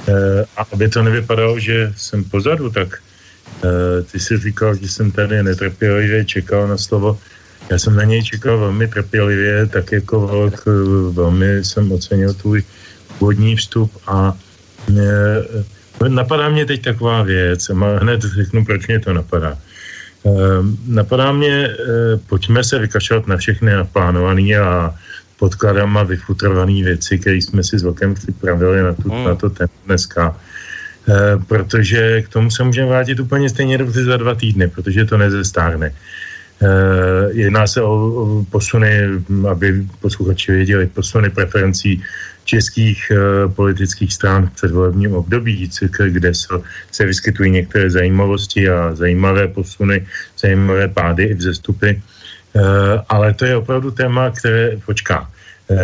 E, 0.08 0.46
a 0.58 0.62
aby 0.72 0.90
to 0.90 1.04
nevypadalo, 1.04 1.60
že 1.60 1.94
jsem 1.96 2.24
pozadu, 2.24 2.70
tak 2.70 3.00
e, 3.00 4.04
ty 4.04 4.20
si 4.20 4.38
říkal, 4.38 4.76
že 4.76 4.88
jsem 4.88 5.12
tady 5.12 5.44
netrpělivě 5.44 6.26
čekal 6.26 6.68
na 6.68 6.78
slovo. 6.78 7.20
Já 7.70 7.80
jsem 7.80 7.96
na 7.96 8.04
něj 8.04 8.24
čekal 8.24 8.58
velmi 8.58 8.88
trpělivě, 8.88 9.66
tak 9.66 9.92
jako 9.92 10.28
velk, 10.28 10.66
velmi 11.12 11.64
jsem 11.64 11.92
ocenil 11.92 12.34
tvůj 12.34 12.64
původní 13.08 13.56
vstup 13.56 13.92
a 14.08 14.34
e, 16.04 16.10
napadá 16.10 16.50
mě 16.50 16.66
teď 16.66 16.82
taková 16.82 17.24
věc, 17.24 17.70
a 17.70 17.98
hned 18.02 18.22
řeknu, 18.22 18.66
proč 18.66 18.88
mě 18.88 19.00
to 19.00 19.14
napadá. 19.14 19.58
E, 20.26 20.30
napadá 20.88 21.32
mě, 21.32 21.68
e, 21.68 21.76
pojďme 22.28 22.64
se 22.64 22.80
vykašlat 22.80 23.28
na 23.28 23.38
všechny 23.38 23.72
naplánované 23.72 24.56
a 24.56 24.96
podkladama 25.40 26.04
vyfutrované 26.04 26.84
věci, 26.84 27.20
které 27.20 27.36
jsme 27.36 27.64
si 27.64 27.80
s 27.80 27.84
Vlkem 27.84 28.14
připravili 28.14 28.84
na, 28.84 28.94
tu, 28.94 29.14
mm. 29.14 29.24
na 29.24 29.36
to 29.36 29.50
ten 29.50 29.68
dneska. 29.86 30.36
E, 31.08 31.38
protože 31.48 32.22
k 32.22 32.30
tomu 32.30 32.52
se 32.52 32.64
můžeme 32.64 32.88
vrátit 32.88 33.20
úplně 33.20 33.50
stejně 33.50 33.78
dobře 33.78 34.04
za 34.04 34.18
dva 34.18 34.36
týdny, 34.36 34.68
protože 34.68 35.06
to 35.06 35.18
nezestárne. 35.18 35.88
E, 35.88 35.94
jedná 37.32 37.68
se 37.68 37.82
o, 37.82 38.46
posuny, 38.50 39.10
aby 39.50 39.84
posluchači 40.00 40.52
věděli, 40.52 40.88
posuny 40.88 41.30
preferencí 41.30 42.04
českých 42.46 43.12
e, 43.12 43.48
politických 43.48 44.14
stran 44.14 44.48
v 44.48 44.52
předvolebním 44.52 45.16
období, 45.16 45.70
kde 46.08 46.34
se, 46.34 46.48
se 46.92 47.06
vyskytují 47.06 47.52
některé 47.52 47.90
zajímavosti 47.90 48.70
a 48.70 48.96
zajímavé 48.96 49.48
posuny, 49.48 50.08
zajímavé 50.40 50.88
pády 50.88 51.24
i 51.24 51.34
vzestupy. 51.34 51.90
E, 51.90 52.02
ale 53.10 53.34
to 53.34 53.46
je 53.46 53.56
opravdu 53.56 53.92
téma, 53.92 54.30
které 54.32 54.78
počká. 54.86 55.28
Eh, 55.70 55.76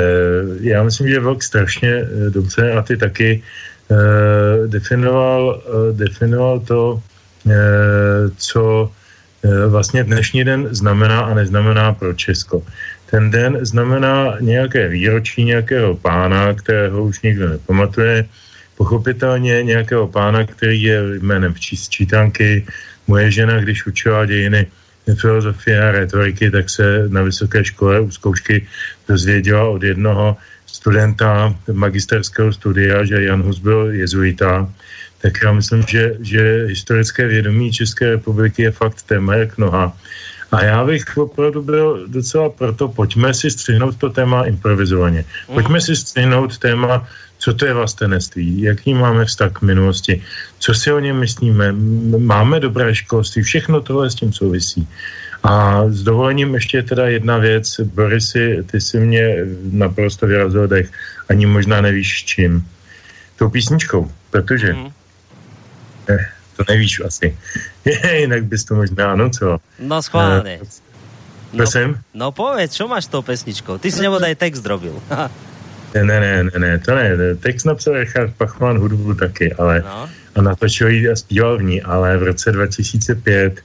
já 0.60 0.84
myslím, 0.84 1.08
že 1.08 1.20
Vlk 1.20 1.44
strašně 1.44 1.90
eh, 1.90 2.30
dobře 2.30 2.72
a 2.72 2.82
ty 2.82 2.98
taky 2.98 3.44
eh, 3.92 4.68
definoval, 4.68 5.62
definoval 5.92 6.60
to, 6.60 7.02
co 8.38 8.92
vlastně 9.44 10.04
dnešní 10.04 10.44
den 10.44 10.68
znamená 10.72 11.20
a 11.20 11.34
neznamená 11.34 11.94
pro 11.94 12.14
Česko. 12.14 12.64
Ten 13.10 13.32
den 13.32 13.58
znamená 13.62 14.38
nějaké 14.40 14.88
výročí 14.88 15.44
nějakého 15.44 15.96
pána, 15.96 16.54
kterého 16.54 17.04
už 17.04 17.22
nikdo 17.22 17.50
nepamatuje, 17.50 18.26
pochopitelně 18.78 19.64
nějakého 19.64 20.08
pána, 20.08 20.46
který 20.46 20.84
je 20.84 21.02
jménem 21.20 21.54
čítanky. 21.90 22.66
Moje 23.08 23.32
žena, 23.32 23.60
když 23.60 23.86
učila 23.86 24.26
dějiny 24.26 24.68
filozofie 25.16 25.90
a 25.90 25.92
retoriky, 25.92 26.52
tak 26.52 26.70
se 26.70 27.10
na 27.10 27.22
vysoké 27.22 27.66
škole 27.66 28.00
u 28.00 28.12
zkoušky 28.12 28.68
dozvěděla 29.08 29.64
od 29.70 29.84
jednoho 29.84 30.38
studenta 30.66 31.56
magisterského 31.72 32.54
studia, 32.54 33.04
že 33.04 33.24
Jan 33.24 33.42
Hus 33.42 33.60
byl 33.60 33.92
jezuita, 33.92 34.70
tak 35.22 35.34
já 35.44 35.52
myslím, 35.52 35.84
že, 35.88 36.16
že 36.20 36.66
historické 36.66 37.28
vědomí 37.28 37.72
České 37.72 38.10
republiky 38.10 38.62
je 38.62 38.72
fakt 38.72 39.02
téma 39.02 39.36
jak 39.36 39.58
noha. 39.58 39.98
A 40.52 40.64
já 40.64 40.86
bych 40.86 41.18
opravdu 41.18 41.62
byl 41.62 42.08
docela 42.08 42.50
proto, 42.50 42.88
pojďme 42.88 43.34
si 43.34 43.52
střihnout 43.52 43.98
to 43.98 44.10
téma 44.10 44.44
improvizovaně. 44.44 45.26
Pojďme 45.54 45.82
si 45.82 45.96
střihnout 45.96 46.58
téma, 46.58 47.08
co 47.38 47.54
to 47.54 47.66
je 47.66 47.74
vlastenectví, 47.74 48.62
jaký 48.62 48.94
máme 48.94 49.26
vztah 49.26 49.52
k 49.52 49.62
minulosti, 49.62 50.22
co 50.60 50.74
si 50.74 50.92
o 50.92 51.00
něm 51.00 51.20
myslíme, 51.20 51.72
máme 52.18 52.60
dobré 52.60 52.96
školství, 52.96 53.42
všechno 53.42 53.82
tohle 53.82 54.10
s 54.10 54.16
tím 54.16 54.34
souvisí. 54.34 54.88
A 55.44 55.84
s 55.88 56.04
dovolením 56.04 56.54
ještě 56.54 56.84
teda 56.84 57.08
jedna 57.08 57.38
věc. 57.38 57.80
Borisy, 57.80 58.64
ty 58.72 58.82
si 58.82 59.00
mě 59.00 59.36
naprosto 59.72 60.28
vyrazil 60.28 60.68
dech. 60.68 60.92
Ani 61.30 61.46
možná 61.46 61.82
nevíš 61.82 62.26
čím. 62.26 62.68
Tou 63.36 63.50
písničkou, 63.50 64.12
protože... 64.32 64.74
Mm. 64.74 64.99
To 66.58 66.64
nevíš 66.70 67.02
asi. 67.06 67.38
Jinak 68.20 68.44
bys 68.44 68.64
to 68.64 68.76
možná 68.76 69.12
anocoval. 69.12 69.60
No 69.80 70.02
schválně. 70.02 70.60
Eh, 70.64 71.58
prosím? 71.58 71.88
No, 72.14 72.26
no 72.26 72.32
povedz, 72.32 72.76
čo 72.76 72.88
máš 72.88 73.06
s 73.06 73.14
tou 73.14 73.22
pesničkou? 73.22 73.78
Ty 73.78 73.92
si 73.92 74.02
nebodaj 74.02 74.36
text 74.36 74.62
drobil. 74.62 75.02
ne, 75.94 76.04
ne, 76.04 76.44
ne, 76.44 76.60
ne, 76.60 76.80
to 76.80 76.96
ne. 76.96 77.36
Text 77.40 77.66
napsal 77.66 77.98
Richard 78.04 78.36
Pachman, 78.38 78.78
hudbu 78.78 79.14
taky, 79.14 79.54
ale 79.54 79.82
no. 79.82 80.10
a 80.36 80.42
natočil 80.42 80.88
ji 80.88 81.10
a 81.10 81.16
zpíval 81.16 81.58
v 81.58 81.64
ní, 81.64 81.82
ale 81.82 82.18
v 82.18 82.24
roce 82.24 82.52
2005 82.52 83.64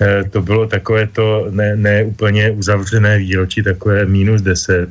Eh, 0.00 0.24
to 0.24 0.42
bylo 0.42 0.66
takové 0.66 1.06
to 1.06 1.46
ne, 1.50 1.76
ne 1.76 2.04
úplně 2.04 2.50
uzavřené 2.50 3.18
výročí, 3.18 3.62
takové 3.62 4.06
minus 4.06 4.42
10 4.42 4.88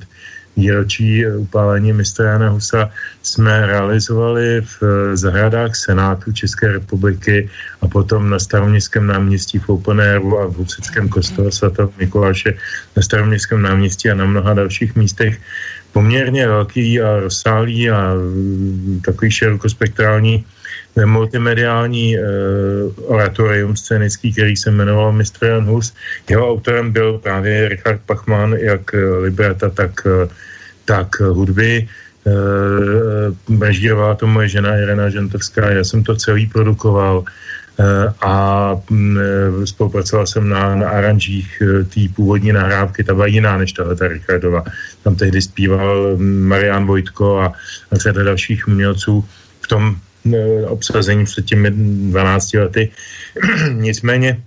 výročí 0.59 1.23
upálení 1.47 1.95
mistra 1.95 2.35
Jana 2.35 2.49
Husa 2.49 2.91
jsme 3.23 3.65
realizovali 3.65 4.61
v 4.61 4.75
eh, 4.83 5.17
zahradách 5.17 5.75
Senátu 5.75 6.31
České 6.35 6.67
republiky 6.83 7.49
a 7.81 7.87
potom 7.87 8.29
na 8.29 8.39
staroměstském 8.39 9.07
náměstí 9.07 9.59
v 9.59 9.69
Openéru 9.69 10.39
a 10.39 10.51
v 10.51 10.59
Husickém 10.59 11.09
kostele 11.09 11.51
svatého 11.51 11.89
Mikuláše 11.97 12.59
na 12.95 13.01
staroměstském 13.01 13.61
náměstí 13.61 14.11
a 14.11 14.19
na 14.19 14.25
mnoha 14.25 14.53
dalších 14.53 14.95
místech 14.95 15.39
poměrně 15.95 16.47
velký 16.47 17.01
a 17.01 17.19
rozsáhlý 17.19 17.89
a 17.89 18.13
mm, 18.13 19.01
takový 19.05 19.31
širokospektrální 19.31 20.45
multimediální 21.05 22.17
uh, 22.17 22.25
oratorium 23.07 23.75
scénický, 23.75 24.33
který 24.33 24.57
se 24.57 24.71
jmenoval 24.71 25.11
Mr. 25.11 25.45
Jan 25.45 25.65
Hus. 25.65 25.93
Jeho 26.29 26.51
autorem 26.51 26.91
byl 26.91 27.17
právě 27.17 27.69
Richard 27.69 28.01
Pachman, 28.05 28.53
jak 28.53 28.91
librata, 29.21 29.69
tak, 29.69 30.07
tak 30.89 31.21
hudby. 31.21 31.85
Uh, 32.25 33.61
režírovala 33.61 34.15
to 34.15 34.27
moje 34.27 34.59
žena 34.59 34.75
Irena 34.75 35.09
Žentovská, 35.09 35.69
já 35.69 35.83
jsem 35.83 36.03
to 36.03 36.15
celý 36.17 36.49
produkoval. 36.49 37.23
a 38.21 38.35
mm, 38.89 39.63
spolupracoval 39.63 40.27
jsem 40.27 40.49
na, 40.49 40.75
na 40.75 40.89
aranžích 40.89 41.63
té 41.93 42.11
původní 42.11 42.51
nahrávky, 42.51 43.07
ta 43.07 43.15
byla 43.15 43.31
jiná 43.31 43.57
než 43.57 43.71
tahle 43.71 43.95
ta 43.95 44.07
Richardova. 44.07 44.63
Tam 45.03 45.15
tehdy 45.15 45.41
zpíval 45.41 46.17
mm, 46.19 46.43
Marian 46.43 46.83
Vojtko 46.83 47.39
a, 47.39 47.55
a 47.91 47.95
řada 47.95 48.23
dalších 48.23 48.67
umělců 48.67 49.23
v 49.61 49.67
tom 49.67 49.95
obsazení 50.67 51.23
před 51.25 51.45
těmi 51.45 51.71
12 52.11 52.53
lety. 52.53 52.91
Nicméně 53.79 54.43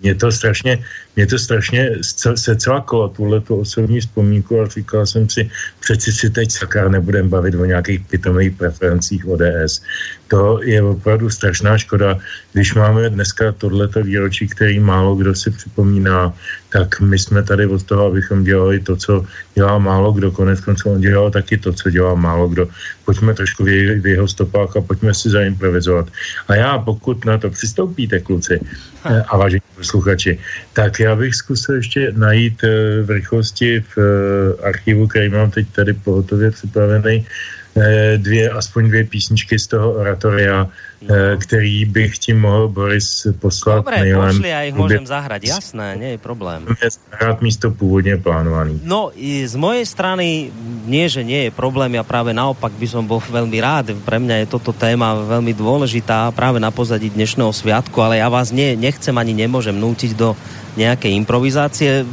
mě 0.00 0.14
to 0.14 0.32
strašně, 0.32 0.78
mě 1.16 1.26
to 1.26 1.38
strašně 1.38 1.90
se 2.34 2.56
celá 2.56 2.80
kolo 2.80 3.08
tuhle 3.08 3.40
tu 3.40 3.56
osobní 3.56 4.00
vzpomínku 4.00 4.60
a 4.60 4.68
říkal 4.68 5.06
jsem 5.06 5.28
si, 5.28 5.50
přeci 5.80 6.12
si 6.12 6.30
teď 6.30 6.50
sakar 6.50 6.90
nebudem 6.90 7.28
bavit 7.28 7.54
o 7.54 7.64
nějakých 7.64 8.00
pitomých 8.06 8.52
preferencích 8.56 9.28
ODS. 9.28 9.82
To 10.28 10.62
je 10.62 10.82
opravdu 10.82 11.30
strašná 11.30 11.78
škoda, 11.78 12.18
když 12.52 12.74
máme 12.74 13.10
dneska 13.10 13.52
tohleto 13.52 14.02
výročí, 14.02 14.48
který 14.48 14.80
málo 14.80 15.16
kdo 15.16 15.34
si 15.34 15.50
připomíná, 15.50 16.32
tak 16.70 17.00
my 17.00 17.18
jsme 17.18 17.42
tady 17.42 17.66
od 17.66 17.82
toho, 17.82 18.06
abychom 18.06 18.44
dělali 18.44 18.80
to, 18.80 18.96
co 18.96 19.26
dělá 19.54 19.78
málo 19.78 20.12
kdo. 20.12 20.30
Konec 20.30 20.60
konců 20.60 20.90
on 20.90 21.00
dělal 21.00 21.30
taky 21.30 21.58
to, 21.58 21.72
co 21.72 21.90
dělá 21.90 22.14
málo 22.14 22.48
kdo. 22.48 22.68
Pojďme 23.04 23.34
trošku 23.34 23.64
v, 23.64 24.00
v 24.00 24.06
jeho 24.06 24.28
stopách 24.28 24.76
a 24.76 24.80
pojďme 24.80 25.14
si 25.14 25.30
zaimprovizovat. 25.30 26.06
A 26.48 26.54
já, 26.54 26.78
pokud 26.78 27.24
na 27.24 27.38
to 27.38 27.50
přistoupíte, 27.50 28.20
kluci 28.20 28.60
a 29.04 29.36
vážení 29.36 29.62
posluchači, 29.76 30.38
tak 30.72 30.99
já 31.00 31.16
bych 31.16 31.34
zkusil 31.34 31.74
ještě 31.74 32.12
najít 32.16 32.64
eh, 32.64 33.02
v 33.02 33.10
rychlosti 33.10 33.80
v 33.80 33.98
eh, 33.98 34.66
archivu, 34.68 35.06
který 35.08 35.28
mám 35.28 35.50
teď 35.50 35.66
tady 35.72 35.92
pohotově 35.92 36.50
připravený, 36.50 37.26
Eh, 37.70 38.18
dvě, 38.18 38.50
aspoň 38.50 38.88
dvě 38.88 39.04
písničky 39.04 39.58
z 39.58 39.66
toho 39.66 39.92
oratoria, 39.92 40.66
no. 40.66 41.14
který 41.38 41.84
bych 41.84 42.18
tím 42.18 42.40
mohl 42.40 42.68
Boris 42.68 43.26
poslat 43.38 43.86
Dobre, 43.86 43.98
mailem. 43.98 44.28
pošli, 44.28 44.48
já 44.48 44.62
ich 44.62 44.74
můžem 44.74 45.06
zahrať, 45.06 45.46
jasné, 45.46 45.96
nie 45.96 46.10
je 46.10 46.18
problém. 46.18 46.66
Zahrát 47.10 47.42
místo 47.42 47.70
původně 47.70 48.16
plánovaný. 48.16 48.80
No, 48.84 49.10
i 49.14 49.48
z 49.48 49.54
mojej 49.54 49.86
strany 49.86 50.50
nie, 50.86 51.06
že 51.08 51.22
nie 51.22 51.46
je 51.46 51.50
problém, 51.54 51.94
ja 51.94 52.02
práve 52.02 52.34
naopak 52.34 52.74
by 52.74 52.86
som 52.90 53.06
bol 53.06 53.22
veľmi 53.22 53.62
rád. 53.62 53.94
Pre 54.02 54.18
mňa 54.18 54.42
je 54.42 54.46
toto 54.50 54.74
téma 54.74 55.14
veľmi 55.14 55.54
dôležitá 55.54 56.26
práve 56.34 56.58
na 56.58 56.74
pozadí 56.74 57.06
dnešného 57.06 57.54
sviatku, 57.54 57.94
ale 58.02 58.18
ja 58.18 58.26
vás 58.26 58.50
nie, 58.50 58.74
nechcem 58.74 59.14
ani 59.14 59.30
nemôžem 59.30 59.78
nútiť 59.78 60.18
do 60.18 60.34
nejakej 60.80 61.12
improvizácie. 61.12 62.08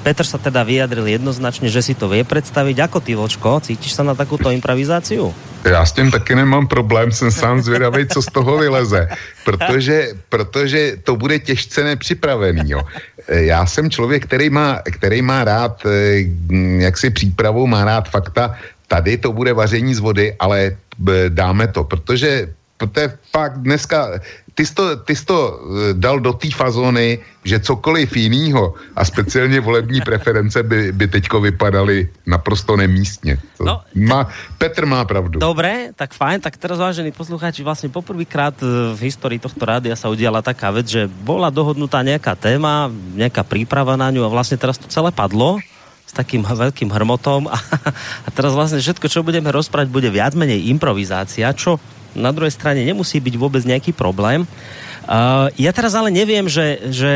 Petr 0.00 0.24
sa 0.24 0.40
teda 0.40 0.64
vyjadril 0.64 1.06
jednoznačně, 1.06 1.68
že 1.68 1.82
si 1.82 1.94
to 1.94 2.08
vie 2.08 2.24
představit. 2.24 2.80
Ako 2.80 3.00
ty, 3.00 3.14
Vočko, 3.14 3.60
cítíš 3.60 3.92
se 3.92 4.02
na 4.04 4.14
takovou 4.14 4.50
improvizáciu? 4.50 5.34
Já 5.64 5.86
s 5.86 5.92
tím 5.92 6.10
taky 6.10 6.34
nemám 6.34 6.66
problém, 6.66 7.12
jsem 7.12 7.30
sám 7.30 7.62
zvědavý, 7.62 8.08
co 8.08 8.22
z 8.22 8.26
toho 8.26 8.58
vyleze, 8.58 9.08
protože, 9.44 10.08
protože 10.28 10.96
to 11.04 11.16
bude 11.16 11.38
těžce 11.38 11.84
nepřipravený. 11.84 12.70
Jo. 12.70 12.82
Já 13.28 13.66
jsem 13.66 13.90
člověk, 13.90 14.26
který 14.26 14.50
má, 14.50 14.84
který 14.84 15.22
má 15.22 15.44
rád 15.44 15.80
eh, 15.86 16.28
jaksi 16.84 17.10
přípravu, 17.10 17.66
má 17.66 17.84
rád 17.84 18.08
fakta, 18.08 18.54
tady 18.88 19.16
to 19.16 19.32
bude 19.32 19.52
vaření 19.52 19.94
z 19.94 19.98
vody, 19.98 20.36
ale 20.38 20.76
eh, 20.76 21.12
dáme 21.28 21.68
to, 21.68 21.84
protože 21.84 22.48
to 22.92 23.00
je 23.00 23.18
fakt 23.32 23.58
dneska, 23.58 24.20
ty 24.54 24.66
jsi 24.66 24.74
to, 24.74 24.96
ty 24.96 25.16
jsi 25.16 25.24
to 25.24 25.38
eh, 25.38 25.94
dal 25.94 26.20
do 26.20 26.32
té 26.32 26.50
fazony, 26.50 27.18
že 27.44 27.60
cokoliv 27.60 28.16
jiného 28.16 28.74
a 28.96 29.04
speciálně 29.04 29.60
volební 29.60 30.00
preference 30.00 30.62
by, 30.62 30.92
by 30.92 31.06
teďko 31.08 31.40
vypadaly 31.40 32.08
naprosto 32.26 32.76
nemístně. 32.76 33.38
To 33.58 33.64
no, 33.64 33.80
má, 33.94 34.28
Petr 34.58 34.86
má 34.86 35.04
pravdu. 35.04 35.38
Dobré, 35.38 35.92
tak 35.96 36.14
fajn, 36.14 36.40
tak 36.40 36.56
teraz 36.56 36.78
vážení 36.78 37.12
poslucháči, 37.12 37.62
vlastně 37.62 37.88
poprvýkrát 37.88 38.54
eh, 38.62 38.66
v 38.96 39.00
historii 39.00 39.38
tohto 39.38 39.66
rádia 39.66 39.96
sa 39.96 40.08
udiala 40.08 40.42
taká 40.42 40.70
vec, 40.70 40.88
že 40.88 41.10
bola 41.10 41.50
dohodnutá 41.50 42.02
nejaká 42.02 42.38
téma, 42.38 42.88
nejaká 43.14 43.42
príprava 43.42 43.98
na 43.98 44.10
ňu 44.10 44.24
a 44.24 44.28
vlastně 44.28 44.56
teraz 44.56 44.78
to 44.78 44.88
celé 44.88 45.10
padlo 45.10 45.58
s 46.06 46.12
takým 46.12 46.46
veľkým 46.46 46.92
hrmotom 46.94 47.50
a, 47.50 47.58
a 48.26 48.28
teraz 48.30 48.54
vlastne 48.54 48.78
všetko, 48.78 49.06
čo 49.10 49.26
budeme 49.26 49.50
rozprávať, 49.50 49.88
bude 49.90 50.08
viac 50.14 50.38
menej 50.38 50.70
improvizácia, 50.70 51.50
čo 51.52 51.82
na 52.14 52.30
druhej 52.30 52.54
strane 52.54 52.86
nemusí 52.86 53.18
byť 53.20 53.34
vôbec 53.36 53.62
nejaký 53.66 53.92
problém. 53.92 54.46
Uh, 55.04 55.52
ja 55.60 55.74
teraz 55.74 55.92
ale 55.92 56.08
neviem, 56.08 56.48
že, 56.48 56.80
že 56.90 57.12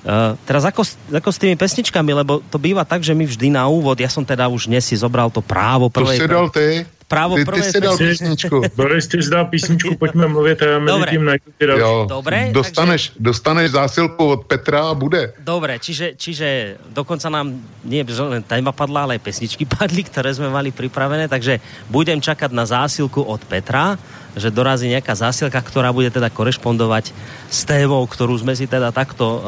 Uh, 0.00 0.32
teraz 0.48 0.64
ako, 0.64 0.80
ako 1.12 1.28
s 1.28 1.36
tými 1.36 1.60
pesničkami, 1.60 2.24
lebo 2.24 2.40
to 2.48 2.56
býva 2.56 2.88
tak, 2.88 3.04
že 3.04 3.12
my 3.12 3.28
vždy 3.28 3.52
na 3.52 3.68
úvod, 3.68 4.00
ja 4.00 4.08
som 4.08 4.24
teda 4.24 4.48
už 4.48 4.72
dnes 4.72 4.80
si 4.88 4.96
zobral 4.96 5.28
to 5.28 5.44
právo 5.44 5.92
prvej... 5.92 6.16
To 6.16 6.24
si 6.24 6.32
dal 6.32 6.48
ty? 6.48 6.88
Právo 7.10 7.34
ty, 7.34 7.42
ty 7.42 7.62
si 7.66 7.78
dal 7.82 7.98
písničku. 7.98 8.56
Boris, 8.78 9.10
ty 9.10 9.18
jsi 9.18 9.30
dal 9.30 9.50
písničku, 9.50 9.96
pojďme 10.02 10.30
mluvit 10.30 10.62
a 10.62 10.66
já 10.66 10.78
mezi 10.78 10.94
Dobre. 10.94 11.10
tím 11.10 11.24
najdu 11.24 11.48
ty. 11.58 11.64
Jo, 11.66 12.06
Dobre, 12.08 12.38
dostaneš, 12.54 13.02
takže... 13.08 13.22
dostaneš 13.22 13.68
zásilku 13.70 14.22
od 14.26 14.46
Petra 14.46 14.90
a 14.90 14.94
bude. 14.94 15.34
Dobre, 15.42 15.82
čiže, 15.82 16.14
čiže 16.14 16.78
dokonca 16.94 17.26
nám 17.26 17.58
nie 17.82 18.06
len 18.06 18.46
téma 18.46 18.70
padla, 18.70 19.10
ale 19.10 19.18
aj 19.18 19.26
pesničky 19.26 19.66
padli, 19.66 20.06
ktoré 20.06 20.30
sme 20.30 20.54
mali 20.54 20.70
pripravené, 20.70 21.26
takže 21.26 21.58
budem 21.90 22.22
čakať 22.22 22.54
na 22.54 22.62
zásilku 22.62 23.26
od 23.26 23.42
Petra, 23.50 23.98
že 24.38 24.54
dorazí 24.54 24.86
nejaká 24.86 25.18
zásilka, 25.18 25.58
ktorá 25.58 25.90
bude 25.90 26.14
teda 26.14 26.30
korešpondovať 26.30 27.10
s 27.50 27.60
témou, 27.66 28.06
ktorú 28.06 28.38
sme 28.38 28.54
si 28.54 28.70
teda 28.70 28.94
takto 28.94 29.26
uh, 29.26 29.40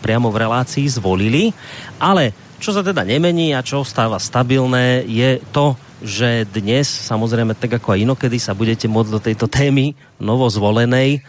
priamo 0.00 0.32
v 0.32 0.40
relácii 0.40 0.88
zvolili. 0.88 1.52
Ale 2.00 2.32
čo 2.56 2.72
sa 2.72 2.80
teda 2.80 3.04
nemení 3.04 3.52
a 3.52 3.64
čo 3.64 3.84
ostáva 3.84 4.16
stabilné, 4.16 5.04
je 5.04 5.40
to, 5.52 5.76
že 6.00 6.48
dnes, 6.48 6.88
samozrejme 6.88 7.52
tak 7.56 7.76
ako 7.76 7.96
aj 7.96 8.02
inokedy, 8.04 8.40
sa 8.40 8.56
budete 8.56 8.88
môcť 8.88 9.10
do 9.12 9.20
tejto 9.20 9.46
témy 9.46 9.92
novo 10.16 10.48
zvolenej, 10.48 11.20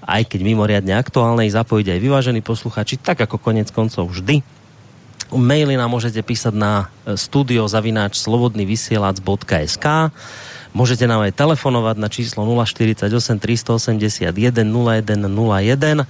aj 0.00 0.22
keď 0.32 0.40
mimoriadne 0.46 0.96
aktuálnej, 0.96 1.52
zapojiť 1.52 1.86
aj 1.92 2.00
vyvážení 2.00 2.40
posluchači, 2.40 2.96
tak 2.96 3.20
ako 3.20 3.36
konec 3.36 3.68
koncov 3.74 4.08
vždy. 4.08 4.40
Maily 5.30 5.78
nám 5.78 5.94
môžete 5.94 6.22
písať 6.26 6.54
na 6.56 6.90
studiozavináč 7.06 8.18
slobodnyvysielac.sk 8.18 9.86
Môžete 10.70 11.02
nám 11.10 11.26
aj 11.26 11.34
telefonovať 11.34 11.96
na 11.98 12.06
číslo 12.06 12.46
048 12.46 13.10
381 13.42 14.30
0101 14.30 16.06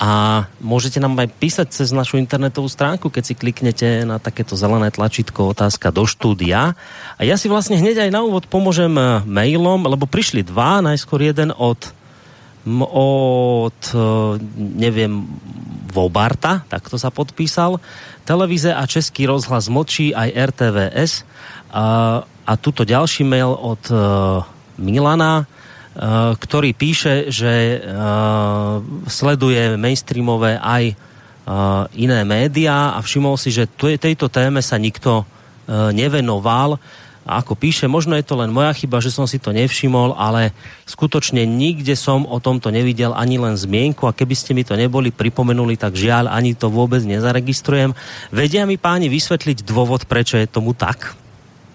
a 0.00 0.10
môžete 0.58 0.98
nám 0.98 1.14
aj 1.14 1.28
písať 1.38 1.66
cez 1.70 1.94
našu 1.94 2.18
internetovú 2.18 2.66
stránku, 2.66 3.06
keď 3.06 3.22
si 3.22 3.34
kliknete 3.38 4.02
na 4.02 4.18
takéto 4.18 4.58
zelené 4.58 4.90
tlačítko 4.90 5.54
otázka 5.54 5.94
do 5.94 6.08
štúdia. 6.10 6.74
A 7.16 7.22
ja 7.22 7.38
si 7.38 7.46
vlastne 7.46 7.78
hneď 7.78 8.08
aj 8.08 8.10
na 8.10 8.26
úvod 8.26 8.50
pomôžem 8.50 8.90
eh, 8.98 9.22
mailom, 9.28 9.86
lebo 9.86 10.10
prišli 10.10 10.42
dva, 10.42 10.82
najskôr 10.82 11.22
jeden 11.22 11.54
od 11.54 11.94
od, 12.68 13.80
eh, 13.96 14.00
neviem, 14.56 15.24
Vobarta, 15.90 16.62
tak 16.70 16.86
to 16.86 17.00
sa 17.00 17.10
podpísal. 17.10 17.82
Televize 18.22 18.70
a 18.70 18.86
Český 18.86 19.26
rozhlas 19.26 19.66
močí 19.66 20.14
aj 20.14 20.54
RTVS. 20.54 21.26
A 21.74 22.22
a 22.50 22.58
tuto 22.58 22.82
ďalší 22.82 23.22
mail 23.22 23.54
od 23.54 23.82
uh, 23.94 24.42
Milana, 24.74 25.46
uh, 25.46 26.34
ktorý 26.34 26.74
píše, 26.74 27.30
že 27.30 27.78
uh, 27.78 28.82
sleduje 29.06 29.78
mainstreamové 29.78 30.58
aj 30.58 30.84
uh, 30.90 31.86
iné 31.94 32.26
média 32.26 32.90
a 32.90 32.98
všimol 32.98 33.38
si, 33.38 33.54
že 33.54 33.70
tejto 33.78 34.26
téme 34.26 34.58
sa 34.66 34.82
nikto 34.82 35.22
uh, 35.22 35.94
nevenoval. 35.94 36.82
A 37.22 37.38
ako 37.38 37.54
píše, 37.54 37.86
možno 37.86 38.18
je 38.18 38.26
to 38.26 38.34
len 38.34 38.50
moja 38.50 38.74
chyba, 38.74 38.98
že 38.98 39.14
som 39.14 39.30
si 39.30 39.38
to 39.38 39.54
nevšimol, 39.54 40.18
ale 40.18 40.50
skutočne 40.90 41.46
nikde 41.46 41.94
som 41.94 42.26
o 42.26 42.42
tomto 42.42 42.74
nevidel 42.74 43.14
ani 43.14 43.38
len 43.38 43.54
zmienku 43.54 44.10
a 44.10 44.16
keby 44.16 44.34
ste 44.34 44.58
mi 44.58 44.66
to 44.66 44.74
neboli 44.74 45.14
pripomenuli, 45.14 45.78
tak 45.78 45.94
žiaľ, 45.94 46.26
ani 46.26 46.58
to 46.58 46.66
vôbec 46.66 47.06
nezaregistrujem. 47.06 47.94
Vedia 48.34 48.66
mi 48.66 48.74
páni 48.74 49.06
vysvetliť 49.06 49.62
dôvod, 49.62 50.10
prečo 50.10 50.34
je 50.34 50.50
tomu 50.50 50.74
tak? 50.74 51.14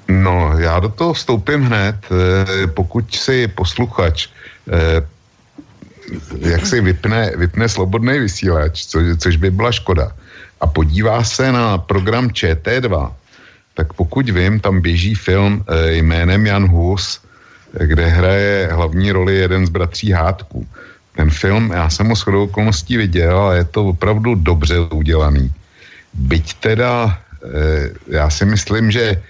No, 0.07 0.53
já 0.59 0.79
do 0.79 0.89
toho 0.89 1.13
vstoupím 1.13 1.61
hned. 1.61 1.95
Eh, 2.11 2.67
pokud 2.67 3.15
si 3.15 3.47
posluchač 3.47 4.27
eh, 4.69 5.01
jak 6.39 6.65
si 6.65 6.81
vypne, 6.81 7.33
vypne 7.33 7.65
slobodný 7.65 8.19
vysílač, 8.19 8.85
co, 8.85 9.01
což 9.17 9.35
by 9.41 9.51
byla 9.51 9.71
škoda, 9.71 10.13
a 10.61 10.67
podívá 10.67 11.23
se 11.23 11.51
na 11.51 11.77
program 11.77 12.29
ČT2, 12.29 13.11
tak 13.73 13.93
pokud 13.93 14.29
vím, 14.29 14.59
tam 14.59 14.81
běží 14.81 15.15
film 15.15 15.65
eh, 15.65 15.93
jménem 15.93 16.45
Jan 16.45 16.67
Hus, 16.69 17.21
kde 17.73 18.05
hraje 18.05 18.69
hlavní 18.71 19.11
roli 19.11 19.35
jeden 19.35 19.65
z 19.65 19.69
bratří 19.69 20.11
Hádků. 20.11 20.67
Ten 21.15 21.29
film, 21.29 21.71
já 21.73 21.89
jsem 21.89 22.07
ho 22.07 22.15
shodou 22.15 22.43
okolností 22.43 22.97
viděl 22.97 23.39
a 23.39 23.53
je 23.53 23.63
to 23.63 23.85
opravdu 23.85 24.35
dobře 24.35 24.79
udělaný. 24.79 25.51
Byť 26.13 26.53
teda, 26.53 27.19
já 28.07 28.29
si 28.29 28.45
myslím, 28.45 28.91
že 28.91 29.23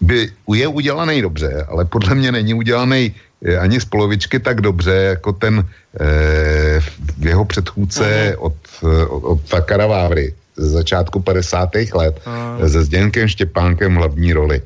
by 0.00 0.30
je 0.54 0.66
udělaný 0.66 1.22
dobře, 1.22 1.66
ale 1.68 1.84
podle 1.84 2.14
mě 2.14 2.32
není 2.32 2.54
udělaný 2.54 3.14
eh, 3.44 3.58
ani 3.58 3.80
z 3.80 3.84
polovičky 3.84 4.40
tak 4.40 4.60
dobře, 4.60 4.92
jako 4.92 5.32
ten 5.32 5.64
eh, 6.00 6.80
jeho 7.18 7.44
předchůdce 7.44 8.36
od, 8.38 8.54
eh, 8.82 9.06
od, 9.06 9.22
od 9.24 9.40
Takara 9.48 9.86
Vávry 9.86 10.34
z 10.56 10.70
začátku 10.70 11.20
50. 11.20 11.70
let 11.94 12.20
Aha. 12.26 12.68
se 12.68 12.84
Zděnkem 12.84 13.28
Štěpánkem 13.28 13.94
hlavní 13.94 14.32
roli. 14.32 14.62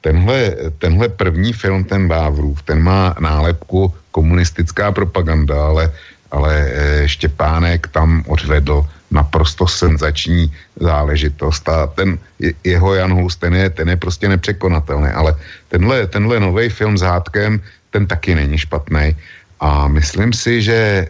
Tenhle, 0.00 0.54
tenhle 0.78 1.08
první 1.08 1.52
film, 1.52 1.84
ten 1.84 2.08
Vávrův, 2.08 2.62
ten 2.62 2.82
má 2.82 3.14
nálepku 3.20 3.94
komunistická 4.10 4.92
propaganda, 4.92 5.66
ale, 5.66 5.92
ale 6.30 6.70
Štěpánek 7.06 7.88
tam 7.88 8.24
odvedl 8.26 8.86
naprosto 9.10 9.66
senzační 9.66 10.52
záležitost 10.80 11.68
a 11.68 11.86
ten 11.86 12.18
jeho 12.64 12.94
Jan 12.94 13.12
Hus, 13.14 13.36
ten 13.36 13.54
je, 13.54 13.70
ten 13.70 13.88
je 13.88 13.96
prostě 13.96 14.28
nepřekonatelný, 14.28 15.08
ale 15.08 15.36
tenhle, 15.68 16.06
tenhle 16.06 16.40
nový 16.40 16.68
film 16.68 16.98
s 16.98 17.02
hádkem, 17.02 17.60
ten 17.90 18.06
taky 18.06 18.34
není 18.34 18.58
špatný. 18.58 19.16
A 19.60 19.88
myslím 19.88 20.32
si, 20.32 20.62
že 20.62 20.74
e, 20.76 21.08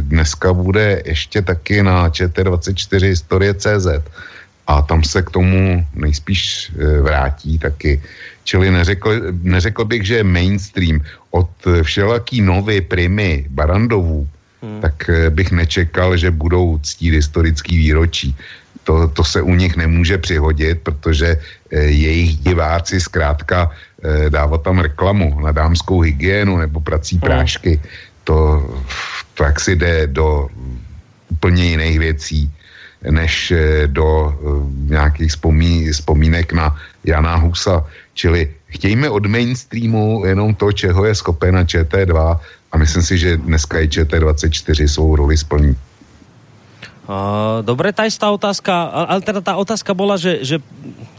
dneska 0.00 0.52
bude 0.52 1.02
ještě 1.04 1.42
taky 1.42 1.82
na 1.82 2.08
ČT24 2.08 3.00
historie 3.06 3.54
CZ 3.54 4.04
a 4.66 4.82
tam 4.82 5.04
se 5.04 5.22
k 5.22 5.30
tomu 5.30 5.86
nejspíš 5.94 6.72
e, 6.76 7.00
vrátí 7.00 7.58
taky. 7.58 8.02
Čili 8.44 8.70
neřekl, 8.70 9.32
neřekl 9.42 9.84
bych, 9.84 10.02
že 10.06 10.24
mainstream 10.24 11.00
od 11.30 11.48
všelaký 11.82 12.42
nový 12.42 12.80
primy 12.80 13.46
Barandovů, 13.48 14.28
hmm. 14.62 14.80
tak 14.80 15.08
e, 15.08 15.30
bych 15.30 15.52
nečekal, 15.52 16.16
že 16.16 16.30
budou 16.30 16.78
ctít 16.78 17.14
historický 17.14 17.76
výročí. 17.76 18.36
To, 18.84 19.08
to 19.08 19.24
se 19.24 19.42
u 19.42 19.54
nich 19.54 19.76
nemůže 19.76 20.18
přihodit, 20.18 20.80
protože 20.82 21.36
e, 21.70 21.80
jejich 21.80 22.36
diváci 22.36 23.00
zkrátka 23.00 23.70
e, 23.70 24.30
dávat 24.30 24.62
tam 24.62 24.78
reklamu 24.78 25.40
na 25.40 25.52
dámskou 25.52 26.00
hygienu 26.00 26.56
nebo 26.56 26.80
prací 26.80 27.16
hmm. 27.16 27.20
prášky, 27.20 27.80
to 28.24 28.62
v 28.86 29.24
praxi 29.34 29.76
jde 29.76 30.06
do 30.06 30.48
úplně 31.30 31.64
jiných 31.64 31.98
věcí 31.98 32.50
než 33.10 33.50
eh, 33.50 33.86
do 33.86 34.30
eh, 34.30 34.90
nějakých 34.94 35.30
vzpomí, 35.30 35.90
vzpomínek 35.90 36.52
na 36.52 36.76
Jana 37.04 37.36
Husa. 37.36 37.84
Čili 38.14 38.50
chtějme 38.66 39.10
od 39.10 39.26
mainstreamu 39.26 40.22
jenom 40.26 40.54
to, 40.54 40.72
čeho 40.72 41.04
je 41.04 41.14
schopen 41.14 41.54
na 41.54 41.64
ČT2 41.64 42.38
a 42.72 42.74
myslím 42.80 43.04
si, 43.04 43.20
že 43.20 43.36
dneska 43.36 43.84
i 43.84 43.86
ČT24 43.86 44.88
svou 44.88 45.12
roli 45.16 45.36
splní. 45.36 45.76
dobre, 47.60 47.92
tá 47.92 48.08
istá 48.08 48.32
otázka, 48.32 48.72
ale 48.88 49.20
teda 49.20 49.44
tá 49.44 49.52
otázka 49.60 49.92
bola, 49.92 50.16
že, 50.16 50.40
že, 50.40 50.56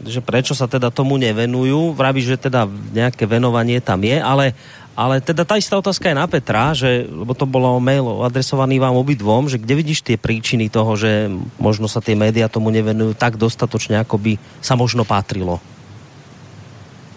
že 0.02 0.18
prečo 0.18 0.58
sa 0.58 0.66
teda 0.66 0.90
tomu 0.90 1.14
nevenujú. 1.14 1.94
Vraví, 1.94 2.26
že 2.26 2.34
teda 2.34 2.66
nejaké 2.90 3.30
venovanie 3.30 3.78
tam 3.78 4.02
je, 4.02 4.18
ale 4.18 4.58
ale 4.94 5.18
teda 5.18 5.42
tá 5.42 5.58
istá 5.58 5.74
otázka 5.74 6.06
je 6.06 6.14
na 6.14 6.26
Petra, 6.30 6.70
že, 6.70 7.10
lebo 7.10 7.34
to 7.34 7.50
bolo 7.50 7.82
mail 7.82 8.22
adresovaný 8.22 8.78
vám 8.78 8.94
obidvom, 8.94 9.50
že 9.50 9.58
kde 9.58 9.74
vidíš 9.74 10.06
tie 10.06 10.14
príčiny 10.14 10.70
toho, 10.70 10.94
že 10.94 11.26
možno 11.58 11.90
sa 11.90 11.98
tie 11.98 12.14
média 12.14 12.46
tomu 12.46 12.70
nevenujú 12.70 13.18
tak 13.18 13.34
dostatočne, 13.34 13.98
ako 13.98 14.22
by 14.22 14.32
sa 14.62 14.78
možno 14.78 15.02
patrilo? 15.02 15.58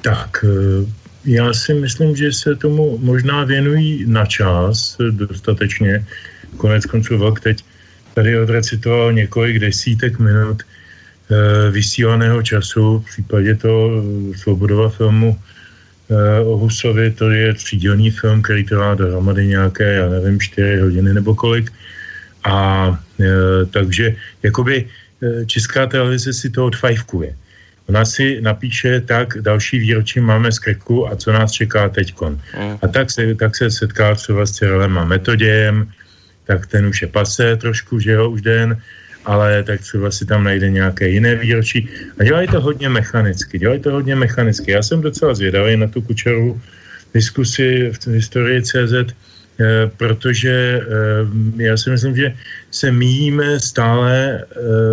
Tak, 0.02 0.42
e, 0.42 0.90
já 1.28 1.54
si 1.54 1.74
myslím, 1.74 2.16
že 2.16 2.34
se 2.34 2.56
tomu 2.56 2.98
možná 2.98 3.44
věnují 3.44 4.06
na 4.08 4.26
čas 4.26 4.98
dostatečně. 5.12 6.06
Konec 6.58 6.86
konců 6.86 7.18
Vlk 7.18 7.40
teď 7.40 7.64
tady 8.14 8.40
odrecitoval 8.40 9.14
několik 9.14 9.60
desítek 9.60 10.20
minut 10.20 10.64
e, 10.64 10.66
vysílaného 11.72 12.42
času, 12.42 13.00
v 13.00 13.06
případě 13.06 13.56
toho 13.56 14.04
Svobodova 14.36 14.90
filmu 14.90 15.38
Eh, 16.08 16.40
o 16.40 16.58
Husovi, 16.58 17.12
to 17.12 17.30
je 17.32 17.54
třídělný 17.54 18.12
film, 18.12 18.42
který 18.42 18.64
trvá 18.64 18.96
dohromady 18.96 19.48
nějaké, 19.48 19.94
já 19.94 20.10
nevím, 20.10 20.40
čtyři 20.40 20.82
hodiny 20.82 21.14
nebo 21.14 21.36
kolik. 21.36 21.72
A 22.44 22.88
e, 23.20 23.66
takže 23.66 24.16
jakoby 24.44 24.88
e, 24.88 25.46
česká 25.46 25.86
televize 25.86 26.34
si 26.34 26.50
to 26.50 26.66
odfajfkuje. 26.66 27.36
Ona 27.88 28.06
si 28.06 28.42
napíše, 28.42 29.02
tak 29.02 29.38
další 29.42 29.80
výročí 29.80 30.20
máme 30.20 30.52
z 30.52 30.60
krku 30.60 31.08
a 31.08 31.16
co 31.16 31.32
nás 31.32 31.52
čeká 31.52 31.90
teďkon. 31.90 32.42
Mm. 32.60 32.78
A 32.82 32.88
tak 32.88 33.12
se, 33.12 33.36
tak 33.36 33.56
se 33.56 33.72
setká 33.72 34.16
třeba 34.16 34.46
s 34.46 34.52
Cyrillem 34.52 34.98
a 34.98 35.06
Metodějem, 35.06 35.92
tak 36.44 36.68
ten 36.68 36.86
už 36.86 37.02
je 37.02 37.08
pase 37.08 37.56
trošku, 37.56 38.00
že 38.00 38.12
jo, 38.12 38.30
už 38.30 38.42
den 38.42 38.82
ale 39.28 39.64
tak 39.64 39.82
třeba 39.82 40.12
si 40.12 40.26
tam 40.26 40.44
najde 40.44 40.70
nějaké 40.70 41.10
jiné 41.10 41.36
výročí. 41.36 41.90
A 42.20 42.24
dělají 42.24 42.48
to 42.48 42.62
hodně 42.62 42.90
mechanicky, 42.90 43.60
dělají 43.60 43.80
to 43.80 43.92
hodně 43.92 44.16
mechanicky. 44.16 44.72
Já 44.72 44.84
jsem 44.84 45.02
docela 45.02 45.36
zvědavý 45.36 45.78
na 45.78 45.88
tu 45.88 46.02
Kučeru 46.02 46.62
diskusi 47.14 47.92
v 47.92 48.08
historii 48.08 48.62
CZ, 48.62 49.16
protože 49.98 50.82
eh, 50.82 51.64
já 51.64 51.78
si 51.78 51.90
myslím, 51.90 52.16
že 52.16 52.36
se 52.72 52.92
míjíme 52.92 53.60
stále 53.60 54.14
eh, 54.14 54.46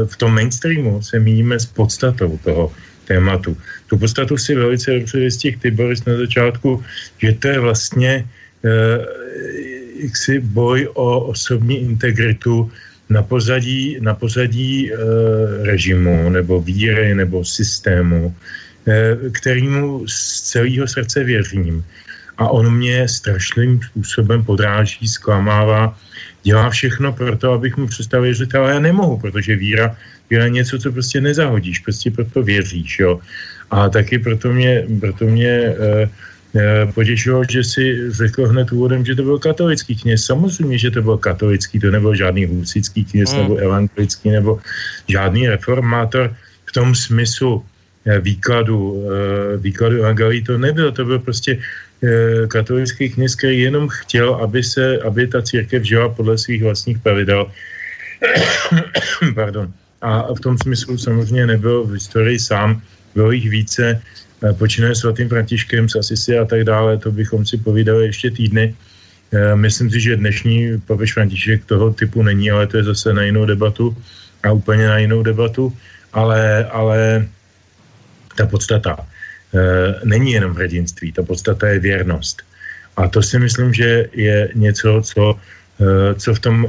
v 0.06 0.16
tom 0.16 0.34
mainstreamu, 0.34 1.02
se 1.02 1.20
míjíme 1.20 1.60
s 1.60 1.66
podstatou 1.66 2.38
toho 2.44 2.72
tématu. 3.04 3.56
Tu 3.86 3.98
podstatu 3.98 4.36
si 4.36 4.54
velice 4.54 4.90
dobře 4.98 5.18
vystihl 5.20 5.58
ty, 5.60 5.70
Boris, 5.70 6.04
na 6.04 6.16
začátku, 6.16 6.84
že 7.18 7.32
to 7.32 7.48
je 7.48 7.60
vlastně 7.60 8.24
jaksi 10.00 10.40
boj 10.40 10.88
o 10.94 11.20
osobní 11.20 11.84
integritu 11.84 12.72
na 13.08 13.22
pozadí, 13.22 14.00
na 14.00 14.14
pozadí 14.14 14.88
režimu 15.62 16.32
nebo 16.32 16.64
víry 16.64 17.14
nebo 17.14 17.44
systému, 17.44 18.34
kterýmu 19.32 20.08
z 20.08 20.40
celého 20.40 20.88
srdce 20.88 21.24
věřím. 21.24 21.84
A 22.38 22.48
on 22.48 22.76
mě 22.76 23.08
strašným 23.08 23.80
způsobem 23.82 24.44
podráží, 24.44 25.08
zklamává, 25.08 25.96
dělá 26.42 26.70
všechno 26.70 27.12
pro 27.12 27.36
to, 27.36 27.52
abych 27.52 27.76
mu 27.76 27.86
přestal 27.86 28.22
věřit, 28.22 28.54
ale 28.54 28.72
já 28.72 28.78
nemohu, 28.78 29.18
protože 29.18 29.56
víra, 29.56 29.96
víra 30.30 30.44
je 30.44 30.50
něco, 30.50 30.78
co 30.78 30.92
prostě 30.92 31.20
nezahodíš, 31.20 31.78
prostě 31.78 32.10
proto 32.10 32.42
věříš, 32.42 32.98
jo. 32.98 33.20
A 33.70 33.88
taky 33.88 34.18
proto 34.18 34.52
mě, 34.52 34.86
proto 35.00 35.24
mě 35.24 35.50
e, 35.50 36.08
Eh, 36.54 36.86
potěšilo, 36.94 37.42
že 37.50 37.64
si 37.66 38.10
řekl 38.14 38.46
hned 38.46 38.70
úvodem, 38.72 39.02
že 39.04 39.14
to 39.14 39.22
byl 39.22 39.38
katolický 39.38 39.96
kněz. 39.96 40.24
Samozřejmě, 40.24 40.78
že 40.78 40.90
to 40.90 41.02
byl 41.02 41.18
katolický, 41.18 41.82
to 41.82 41.90
nebyl 41.90 42.14
žádný 42.14 42.46
husický 42.46 43.04
kněz 43.04 43.34
mm. 43.34 43.38
nebo 43.38 43.54
evangelický 43.56 44.30
nebo 44.30 44.60
žádný 45.08 45.48
reformátor 45.48 46.30
v 46.64 46.72
tom 46.72 46.94
smyslu 46.94 47.58
eh, 48.06 48.20
výkladu, 48.22 48.78
eh, 49.02 49.56
výkladu 49.58 50.06
evangelií 50.06 50.46
to 50.46 50.54
nebyl. 50.58 50.94
To 50.94 51.04
byl 51.04 51.18
prostě 51.18 51.58
katolický 52.48 53.10
kněz, 53.10 53.34
který 53.34 53.60
jenom 53.60 53.88
chtěl, 53.88 54.34
aby, 54.34 54.62
se, 54.62 54.98
aby 54.98 55.26
ta 55.26 55.42
církev 55.42 55.82
žila 55.82 56.08
podle 56.08 56.38
svých 56.38 56.62
vlastních 56.62 56.98
pravidel. 56.98 57.50
Pardon. 59.34 59.72
A 60.02 60.34
v 60.34 60.40
tom 60.40 60.58
smyslu 60.58 60.98
samozřejmě 60.98 61.46
nebyl 61.46 61.84
v 61.84 61.92
historii 61.92 62.38
sám, 62.38 62.82
bylo 63.14 63.32
jich 63.32 63.50
více 63.50 64.02
Eh, 64.44 64.52
počínaje 64.52 64.94
svatým 64.94 65.28
Františkem 65.28 65.88
z 65.88 65.96
Asisi 65.96 66.38
a 66.38 66.44
tak 66.44 66.64
dále, 66.64 66.98
to 66.98 67.10
bychom 67.10 67.46
si 67.46 67.56
povídali 67.56 68.06
ještě 68.12 68.30
týdny. 68.30 68.74
Eh, 69.32 69.56
myslím 69.56 69.90
si, 69.90 70.00
že 70.00 70.20
dnešní 70.20 70.80
papež 70.84 71.14
František 71.14 71.64
toho 71.64 71.90
typu 71.96 72.22
není, 72.22 72.50
ale 72.50 72.66
to 72.66 72.76
je 72.76 72.84
zase 72.84 73.12
na 73.14 73.22
jinou 73.22 73.46
debatu 73.46 73.96
a 74.42 74.52
úplně 74.52 74.86
na 74.86 74.98
jinou 74.98 75.22
debatu, 75.22 75.72
ale, 76.12 76.64
ale 76.68 77.24
ta 78.36 78.46
podstata 78.46 78.96
eh, 79.00 79.06
není 80.04 80.32
jenom 80.32 80.54
hrdinství, 80.54 81.12
ta 81.12 81.22
podstata 81.22 81.68
je 81.68 81.78
věrnost. 81.78 82.42
A 82.96 83.08
to 83.08 83.22
si 83.22 83.38
myslím, 83.38 83.74
že 83.74 84.06
je 84.12 84.48
něco, 84.54 85.02
co, 85.04 85.38
co 86.18 86.34
v 86.34 86.38
tom 86.38 86.66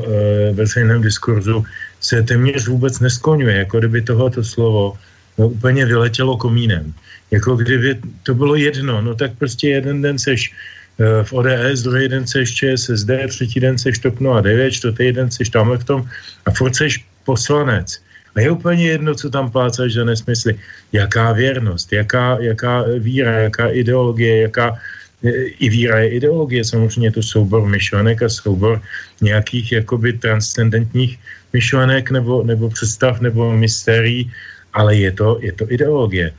veřejném 0.54 1.02
diskurzu 1.02 1.66
se 2.02 2.24
téměř 2.24 2.68
vůbec 2.68 3.00
neskloňuje, 3.00 3.56
jako 3.56 3.80
kdyby 3.80 4.02
tohoto 4.02 4.44
slovo 4.44 4.98
no, 5.38 5.50
úplně 5.50 5.86
vyletělo 5.86 6.38
komínem 6.38 6.94
jako 7.32 7.56
kdyby 7.56 8.00
to 8.24 8.34
bylo 8.34 8.56
jedno, 8.56 9.02
no 9.02 9.16
tak 9.16 9.32
prostě 9.38 9.70
jeden 9.70 10.02
den 10.02 10.20
seš 10.20 10.54
eh, 11.00 11.24
v 11.24 11.34
ODS, 11.34 11.82
druhý 11.82 12.08
den 12.08 12.28
seš 12.28 12.56
ČSSD, 12.56 13.10
třetí 13.28 13.60
den 13.60 13.78
seš 13.78 14.00
TOP 14.00 14.16
09, 14.42 14.72
čtvrtý 14.72 15.12
den 15.12 15.32
seš 15.32 15.50
tam 15.50 15.78
v 15.78 15.84
tom 15.84 16.10
a 16.46 16.52
furt 16.52 16.76
seš 16.76 17.06
poslanec. 17.26 18.00
A 18.36 18.42
je 18.42 18.52
úplně 18.52 18.88
jedno, 18.88 19.16
co 19.16 19.30
tam 19.30 19.52
plácaš 19.52 19.94
za 19.94 20.04
nesmysly. 20.04 20.60
Jaká 20.92 21.32
věrnost, 21.32 21.94
jaká, 21.94 22.38
jaká 22.40 22.84
víra, 23.00 23.32
jaká 23.32 23.68
ideologie, 23.70 24.42
jaká 24.42 24.78
eh, 25.24 25.32
i 25.60 25.70
víra 25.70 26.00
je 26.00 26.10
ideologie, 26.10 26.66
samozřejmě 26.66 27.12
to 27.12 27.24
soubor 27.24 27.66
myšlenek 27.66 28.22
a 28.22 28.30
soubor 28.30 28.82
nějakých 29.22 29.72
jakoby 29.72 30.14
transcendentních 30.14 31.20
myšlenek 31.54 32.12
nebo, 32.12 32.44
nebo 32.44 32.70
představ 32.70 33.22
nebo 33.22 33.52
mystérií, 33.52 34.32
ale 34.74 34.96
je 34.96 35.12
to, 35.12 35.40
je 35.42 35.52
to 35.52 35.72
ideologie 35.72 36.32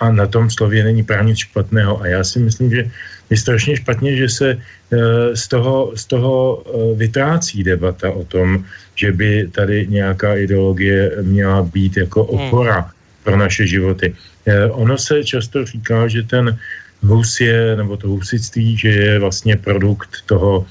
a 0.00 0.12
na 0.12 0.26
tom 0.26 0.50
slově 0.50 0.84
není 0.84 1.02
právě 1.02 1.24
nic 1.24 1.38
špatného. 1.38 2.00
A 2.00 2.06
já 2.06 2.24
si 2.24 2.38
myslím, 2.38 2.70
že 2.70 2.90
je 3.30 3.36
strašně 3.36 3.76
špatně, 3.76 4.16
že 4.16 4.28
se 4.28 4.48
eh, 4.50 5.36
z 5.36 5.48
toho, 5.48 5.92
z 5.94 6.04
toho 6.04 6.62
eh, 6.66 6.96
vytrácí 6.96 7.64
debata 7.64 8.10
o 8.10 8.24
tom, 8.24 8.64
že 8.94 9.12
by 9.12 9.48
tady 9.52 9.86
nějaká 9.86 10.36
ideologie 10.36 11.12
měla 11.22 11.62
být 11.62 11.96
jako 11.96 12.24
hmm. 12.24 12.46
opora 12.46 12.90
pro 13.24 13.36
naše 13.36 13.66
životy. 13.66 14.14
Eh, 14.46 14.66
ono 14.66 14.98
se 14.98 15.24
často 15.24 15.64
říká, 15.64 16.08
že 16.08 16.22
ten 16.22 16.58
hus 17.02 17.40
je, 17.40 17.76
nebo 17.76 17.96
to 17.96 18.08
husictví, 18.08 18.76
že 18.76 18.88
je 18.88 19.18
vlastně 19.18 19.56
produkt 19.56 20.10
toho 20.26 20.66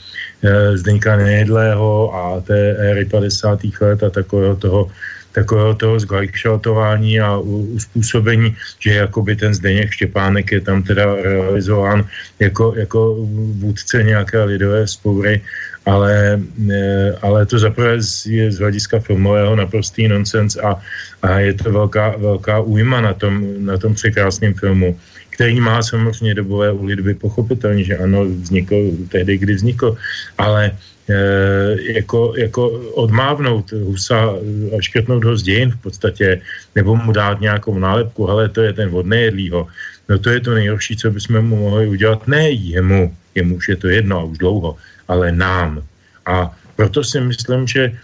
Zdeňka 0.73 1.17
Nejedlého 1.17 2.15
a 2.15 2.41
té 2.41 2.77
éry 2.77 3.05
50. 3.05 3.59
let 3.81 4.03
a 4.03 4.09
takového 4.09 4.55
toho 4.55 4.91
takového 5.31 5.75
toho 5.75 5.99
zglajkšaltování 5.99 7.19
a 7.19 7.37
uspůsobení, 7.77 8.55
že 8.79 8.93
jakoby 8.93 9.35
ten 9.35 9.53
Zdeněk 9.53 9.91
Štěpánek 9.91 10.51
je 10.51 10.61
tam 10.61 10.83
teda 10.83 11.15
realizován 11.15 12.05
jako, 12.39 12.73
jako 12.75 13.15
vůdce 13.61 14.03
nějaké 14.03 14.43
lidové 14.43 14.87
spoury, 14.87 15.41
ale, 15.85 16.41
e, 16.71 17.11
ale 17.21 17.45
to 17.45 17.59
zaprvé 17.59 17.97
je 18.25 18.51
z 18.51 18.57
hlediska 18.59 18.99
filmového 18.99 19.55
naprostý 19.55 20.07
nonsens 20.07 20.57
a, 20.57 20.81
a 21.21 21.39
je 21.39 21.53
to 21.53 21.71
velká, 21.71 22.15
velká 22.17 22.59
újma 22.59 23.01
na 23.01 23.13
tom, 23.13 23.65
na 23.65 23.77
tom 23.77 23.93
překrásném 23.93 24.53
filmu 24.53 24.97
který 25.39 25.63
má 25.63 25.79
samozřejmě 25.79 26.43
dobové 26.43 26.71
ulitby, 26.71 27.15
pochopitelně, 27.15 27.83
že 27.83 27.97
ano, 27.97 28.27
vznikl 28.27 28.91
tehdy, 29.07 29.37
kdy 29.37 29.53
vznikl, 29.55 29.95
ale 30.35 30.75
e, 31.07 31.15
jako, 31.95 32.33
jako 32.35 32.69
odmávnout 32.99 33.71
Husa 33.71 34.35
a 34.75 34.77
škrtnout 34.83 35.23
ho 35.23 35.37
z 35.39 35.43
dějin 35.43 35.71
v 35.71 35.79
podstatě, 35.79 36.41
nebo 36.75 36.99
mu 36.99 37.15
dát 37.15 37.39
nějakou 37.39 37.79
nálepku, 37.79 38.27
ale 38.27 38.51
to 38.51 38.67
je 38.67 38.73
ten 38.75 38.91
od 38.91 39.07
nejedlýho, 39.07 39.67
no 40.09 40.19
to 40.19 40.27
je 40.29 40.39
to 40.43 40.51
nejhorší, 40.59 40.99
co 40.99 41.07
bychom 41.07 41.39
mu 41.39 41.55
mohli 41.71 41.87
udělat, 41.87 42.27
ne 42.27 42.51
jemu, 42.51 43.15
jemu 43.35 43.55
už 43.55 43.69
je 43.69 43.77
to 43.79 43.87
jedno 43.87 44.19
a 44.19 44.27
už 44.27 44.37
dlouho, 44.43 44.75
ale 45.07 45.31
nám. 45.31 45.79
A 46.27 46.51
proto 46.75 46.99
si 46.99 47.15
myslím, 47.15 47.63
že 47.63 47.95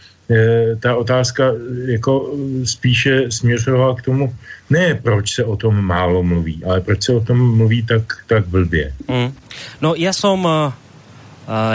ta 0.80 0.95
otázka 0.95 1.53
jako 1.86 2.34
spíše 2.63 3.32
směřovala 3.32 3.95
k 3.95 4.01
tomu, 4.01 4.36
ne 4.69 4.95
proč 4.95 5.36
se 5.36 5.43
o 5.43 5.55
tom 5.55 5.86
málo 5.86 6.23
mluví, 6.23 6.61
ale 6.65 6.82
proč 6.82 7.03
se 7.03 7.13
o 7.13 7.21
tom 7.21 7.57
mluví 7.57 7.86
tak, 7.86 8.17
tak 8.28 8.47
blbě. 8.47 8.93
Mm. 9.07 9.34
No 9.82 9.93
ja 9.93 10.13
som 10.13 10.41
uh, 10.41 10.73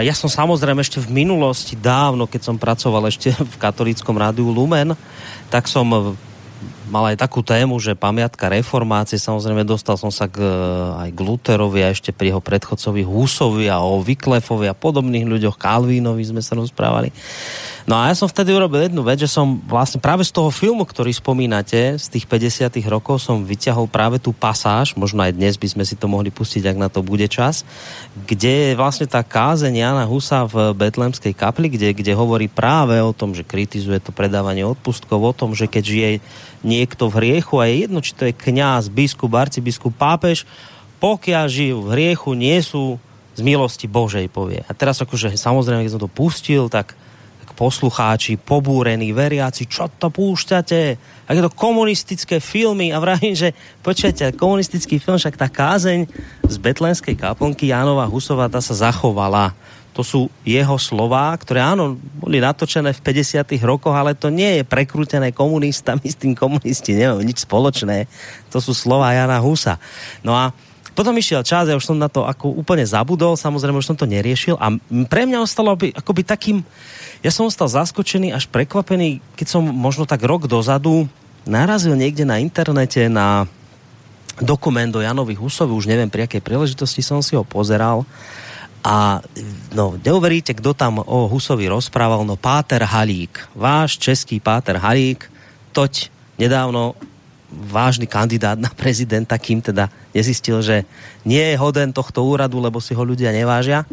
ja 0.03 0.15
som 0.19 0.27
samozrejme 0.27 0.83
ešte 0.83 0.99
v 0.99 1.23
minulosti 1.23 1.79
dávno, 1.79 2.27
keď 2.27 2.43
som 2.43 2.57
pracoval 2.59 3.07
ešte 3.07 3.31
v 3.31 3.57
katolíckom 3.57 4.19
rádiu 4.19 4.51
Lumen, 4.51 4.99
tak 5.47 5.71
som 5.71 6.19
mal 6.91 7.15
aj 7.15 7.23
takú 7.23 7.41
tému, 7.41 7.79
že 7.79 7.95
pamiatka 7.95 8.51
reformácie, 8.51 9.17
samozrejme 9.17 9.63
dostal 9.63 9.95
som 9.95 10.11
sa 10.11 10.27
k, 10.27 10.43
aj 11.07 11.11
k 11.15 11.21
Luterovi 11.23 11.87
a 11.87 11.95
ešte 11.95 12.11
pri 12.11 12.35
jeho 12.35 12.43
predchodcovi 12.43 13.07
Husovi 13.07 13.71
a 13.71 13.79
o 13.81 14.03
Vyklefovi 14.03 14.67
a 14.67 14.75
podobných 14.75 15.25
ľuďoch, 15.25 15.57
Kalvínovi 15.57 16.27
sme 16.27 16.43
sa 16.43 16.59
rozprávali. 16.59 17.15
No 17.89 17.97
a 17.97 18.13
ja 18.13 18.15
som 18.15 18.29
vtedy 18.29 18.53
urobil 18.53 18.87
jednu 18.87 19.01
vec, 19.01 19.19
že 19.19 19.27
som 19.27 19.59
vlastne 19.65 19.99
práve 19.99 20.23
z 20.23 20.31
toho 20.31 20.53
filmu, 20.53 20.85
ktorý 20.85 21.11
spomínate, 21.11 21.97
z 21.97 22.07
tých 22.13 22.29
50 22.29 22.71
rokov 22.87 23.25
som 23.25 23.43
vyťahol 23.43 23.89
práve 23.89 24.21
tú 24.21 24.37
pasáž, 24.37 24.93
možno 24.95 25.25
aj 25.25 25.35
dnes 25.35 25.57
by 25.57 25.69
sme 25.75 25.85
si 25.89 25.97
to 25.97 26.07
mohli 26.07 26.29
pustiť, 26.29 26.71
ak 26.71 26.77
na 26.79 26.87
to 26.93 27.01
bude 27.01 27.25
čas, 27.33 27.65
kde 28.29 28.71
je 28.71 28.79
vlastne 28.79 29.09
tá 29.09 29.25
kázeň 29.25 29.75
Jana 29.75 30.05
Husa 30.05 30.45
v 30.45 30.77
Betlemskej 30.77 31.33
kapli, 31.33 31.73
kde, 31.73 31.97
kde 31.97 32.13
hovorí 32.13 32.47
práve 32.47 33.01
o 33.01 33.17
tom, 33.17 33.33
že 33.33 33.49
kritizuje 33.49 33.99
to 33.99 34.13
predávanie 34.13 34.63
odpustkov, 34.63 35.19
o 35.19 35.35
tom, 35.35 35.57
že 35.57 35.67
keď 35.67 35.83
žije 35.83 36.11
niekto 36.61 37.09
v 37.09 37.19
hriechu 37.23 37.61
a 37.61 37.69
je 37.69 37.87
jedno, 37.87 37.99
či 38.05 38.13
to 38.13 38.29
je 38.29 38.37
kňaz, 38.37 38.93
biskup, 38.93 39.33
arcibiskup, 39.33 39.97
pápež, 39.97 40.45
pokiaľ 41.01 41.45
žijú 41.49 41.79
v 41.85 41.93
hriechu, 41.97 42.37
nie 42.37 42.61
sú 42.61 43.01
z 43.33 43.41
milosti 43.41 43.89
Božej, 43.89 44.29
povie. 44.29 44.61
A 44.69 44.73
teraz 44.77 45.01
akože 45.01 45.33
samozrejme, 45.33 45.87
keď 45.87 45.93
som 45.97 46.05
to 46.05 46.13
pustil, 46.13 46.69
tak 46.69 46.93
poslucháči, 47.61 48.41
pobúrení, 48.41 49.13
veriaci, 49.13 49.69
čo 49.69 49.93
to 49.93 50.09
púšťate? 50.09 50.81
je 51.29 51.45
to 51.45 51.53
komunistické 51.53 52.41
filmy 52.41 52.89
a 52.89 52.97
vravím, 52.97 53.37
že 53.37 53.53
počujete, 53.85 54.33
komunistický 54.33 54.97
film, 54.97 55.21
však 55.21 55.37
tá 55.37 55.53
kázeň 55.53 56.09
z 56.49 56.57
Betlenskej 56.57 57.21
kaplnky 57.21 57.69
Jánova 57.69 58.09
Husová, 58.09 58.49
tá 58.49 58.65
sa 58.65 58.73
zachovala. 58.73 59.53
To 60.01 60.09
sú 60.09 60.33
jeho 60.49 60.81
slová, 60.81 61.37
ktoré 61.37 61.61
áno, 61.61 62.01
boli 62.17 62.41
natočené 62.41 62.97
v 62.97 63.05
50 63.05 63.45
rokoch, 63.61 63.93
ale 63.93 64.17
to 64.17 64.33
nie 64.33 64.57
je 64.57 64.63
prekrútené 64.65 65.29
komunistami, 65.29 66.09
s 66.09 66.17
tým 66.17 66.33
komunisti 66.33 66.97
nemajú 66.97 67.21
nič 67.21 67.45
spoločné. 67.45 68.09
To 68.49 68.65
sú 68.65 68.73
slova 68.73 69.13
Jana 69.13 69.37
Husa. 69.45 69.77
No 70.25 70.33
a 70.33 70.57
potom 70.97 71.13
išiel 71.21 71.45
čas, 71.45 71.69
ja 71.69 71.77
už 71.77 71.85
som 71.85 72.01
na 72.01 72.09
to 72.09 72.25
ako 72.25 72.49
úplne 72.49 72.81
zabudol, 72.89 73.37
samozrejme 73.37 73.77
už 73.77 73.93
som 73.93 73.99
to 74.01 74.09
neriešil 74.09 74.57
a 74.57 74.73
pre 75.05 75.29
mňa 75.29 75.45
ostalo 75.45 75.77
by, 75.77 75.93
akoby 75.93 76.25
takým, 76.25 76.65
ja 77.21 77.29
som 77.29 77.45
ostal 77.45 77.69
zaskočený 77.69 78.33
až 78.33 78.49
prekvapený, 78.49 79.21
keď 79.37 79.47
som 79.53 79.63
možno 79.69 80.09
tak 80.09 80.25
rok 80.25 80.49
dozadu 80.49 81.13
narazil 81.45 81.93
niekde 81.93 82.25
na 82.25 82.41
internete 82.41 83.05
na 83.13 83.45
dokument 84.41 84.89
o 84.97 85.05
Janovi 85.05 85.37
Husovi, 85.37 85.77
už 85.77 85.93
neviem 85.93 86.09
pri 86.09 86.25
akej 86.25 86.41
príležitosti 86.41 87.05
som 87.05 87.21
si 87.21 87.37
ho 87.37 87.45
pozeral 87.45 88.09
a 88.81 89.21
no, 89.77 90.01
neuveríte, 90.01 90.57
kto 90.57 90.73
tam 90.73 91.05
o 91.05 91.29
Husovi 91.29 91.69
rozprával, 91.69 92.25
no 92.25 92.41
Páter 92.41 92.81
Halík, 92.81 93.53
váš 93.53 94.01
český 94.01 94.41
Páter 94.41 94.81
Halík, 94.81 95.29
toť 95.77 96.09
nedávno 96.41 96.97
vážny 97.51 98.07
kandidát 98.07 98.57
na 98.57 98.71
prezidenta, 98.71 99.37
kým 99.37 99.61
teda 99.61 99.91
nezistil, 100.15 100.63
že 100.63 100.87
nie 101.27 101.43
je 101.43 101.59
hoden 101.59 101.91
tohto 101.91 102.23
úradu, 102.23 102.63
lebo 102.63 102.79
si 102.79 102.95
ho 102.95 103.03
ľudia 103.03 103.35
nevážia. 103.35 103.85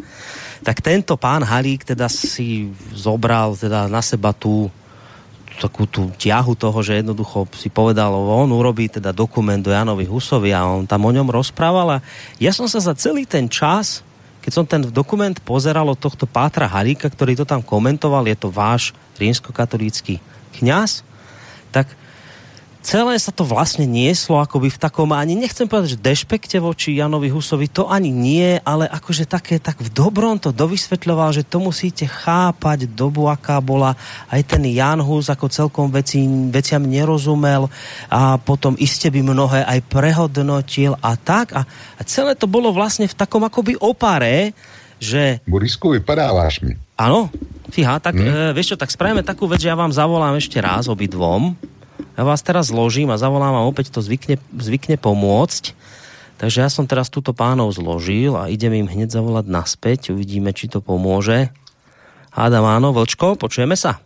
Tak 0.62 0.80
tento 0.80 1.18
pán 1.18 1.42
Halík 1.44 1.84
teda 1.84 2.06
si 2.08 2.70
zobral 2.94 3.58
teda 3.58 3.90
na 3.90 4.00
seba 4.00 4.32
tú 4.32 4.70
takú 5.58 5.90
tú 5.90 6.06
ťahu 6.14 6.54
toho, 6.54 6.78
že 6.86 7.02
jednoducho 7.02 7.50
si 7.58 7.66
povedal, 7.66 8.14
on 8.14 8.46
urobí 8.54 8.86
teda 8.86 9.10
dokument 9.10 9.58
do 9.58 9.74
Janovi 9.74 10.06
Husovi 10.06 10.54
a 10.54 10.62
on 10.62 10.86
tam 10.86 11.02
o 11.02 11.10
ňom 11.10 11.26
rozprával. 11.26 11.98
A 11.98 12.02
ja 12.38 12.54
som 12.54 12.70
sa 12.70 12.78
za 12.78 12.94
celý 12.94 13.26
ten 13.26 13.50
čas, 13.50 14.06
keď 14.48 14.56
som 14.56 14.64
ten 14.64 14.80
dokument 14.80 15.36
pozeral 15.44 15.84
od 15.92 16.00
tohto 16.00 16.24
Pátra 16.24 16.64
Halíka, 16.64 17.12
ktorý 17.12 17.36
to 17.36 17.44
tam 17.44 17.60
komentoval, 17.60 18.24
je 18.24 18.32
to 18.32 18.48
váš 18.48 18.96
rímskokatolícky 19.20 20.24
kňaz, 20.56 21.04
tak 21.68 21.92
celé 22.82 23.14
sa 23.18 23.34
to 23.34 23.44
vlastne 23.44 23.84
nieslo 23.84 24.38
akoby 24.40 24.72
v 24.72 24.80
takom, 24.80 25.10
ani 25.12 25.34
nechcem 25.34 25.66
povedať, 25.66 25.98
že 25.98 26.04
dešpekte 26.04 26.56
voči 26.62 26.96
Janovi 26.96 27.28
Husovi, 27.28 27.68
to 27.68 27.90
ani 27.90 28.10
nie, 28.10 28.56
ale 28.62 28.86
akože 28.88 29.28
také, 29.28 29.58
tak 29.58 29.82
v 29.82 29.90
dobrom 29.90 30.38
to 30.38 30.54
dovysvetľoval, 30.54 31.34
že 31.34 31.46
to 31.46 31.60
musíte 31.60 32.06
chápať 32.06 32.88
dobu, 32.88 33.26
aká 33.26 33.58
bola. 33.58 33.98
Aj 34.30 34.40
ten 34.44 34.64
Jan 34.66 35.02
Hus 35.02 35.28
ako 35.28 35.50
celkom 35.50 35.90
veci, 35.90 36.24
veciam 36.48 36.82
nerozumel 36.82 37.68
a 38.08 38.38
potom 38.40 38.78
iste 38.78 39.10
by 39.10 39.20
mnohé 39.20 39.66
aj 39.66 39.80
prehodnotil 39.90 40.96
a 41.02 41.18
tak. 41.18 41.54
A, 41.54 41.66
a 41.98 42.02
celé 42.06 42.38
to 42.38 42.48
bolo 42.48 42.70
vlastne 42.72 43.10
v 43.10 43.18
takom 43.18 43.42
akoby 43.44 43.76
opare, 43.78 44.54
že... 44.98 45.38
Borisku, 45.46 45.94
vypadáváš 45.94 46.62
mi. 46.66 46.74
Áno, 46.98 47.30
fíha, 47.70 48.02
tak 48.02 48.18
hmm. 48.18 48.50
e, 48.50 48.54
vieš 48.54 48.74
čo, 48.74 48.76
tak 48.80 48.90
spravíme 48.90 49.22
takú 49.22 49.46
vec, 49.46 49.62
že 49.62 49.70
ja 49.70 49.78
vám 49.78 49.94
zavolám 49.94 50.34
ešte 50.34 50.58
raz 50.58 50.90
obidvom 50.90 51.54
ja 52.18 52.22
vás 52.26 52.42
teraz 52.42 52.70
zložím 52.70 53.10
a 53.14 53.20
zavolám 53.20 53.54
a 53.54 53.66
opäť 53.66 53.94
to 53.94 54.02
zvykne, 54.02 54.38
zvykne 54.54 54.98
pomôcť. 54.98 55.74
Takže 56.38 56.62
ja 56.62 56.70
som 56.70 56.86
teraz 56.86 57.10
túto 57.10 57.34
pánov 57.34 57.74
zložil 57.74 58.38
a 58.38 58.46
idem 58.46 58.86
im 58.86 58.88
hneď 58.90 59.10
zavolať 59.10 59.50
naspäť. 59.50 60.14
Uvidíme, 60.14 60.54
či 60.54 60.70
to 60.70 60.78
pomôže. 60.78 61.50
Hádam 62.30 62.62
áno, 62.62 62.94
Vlčko, 62.94 63.34
počujeme 63.34 63.74
sa? 63.74 63.98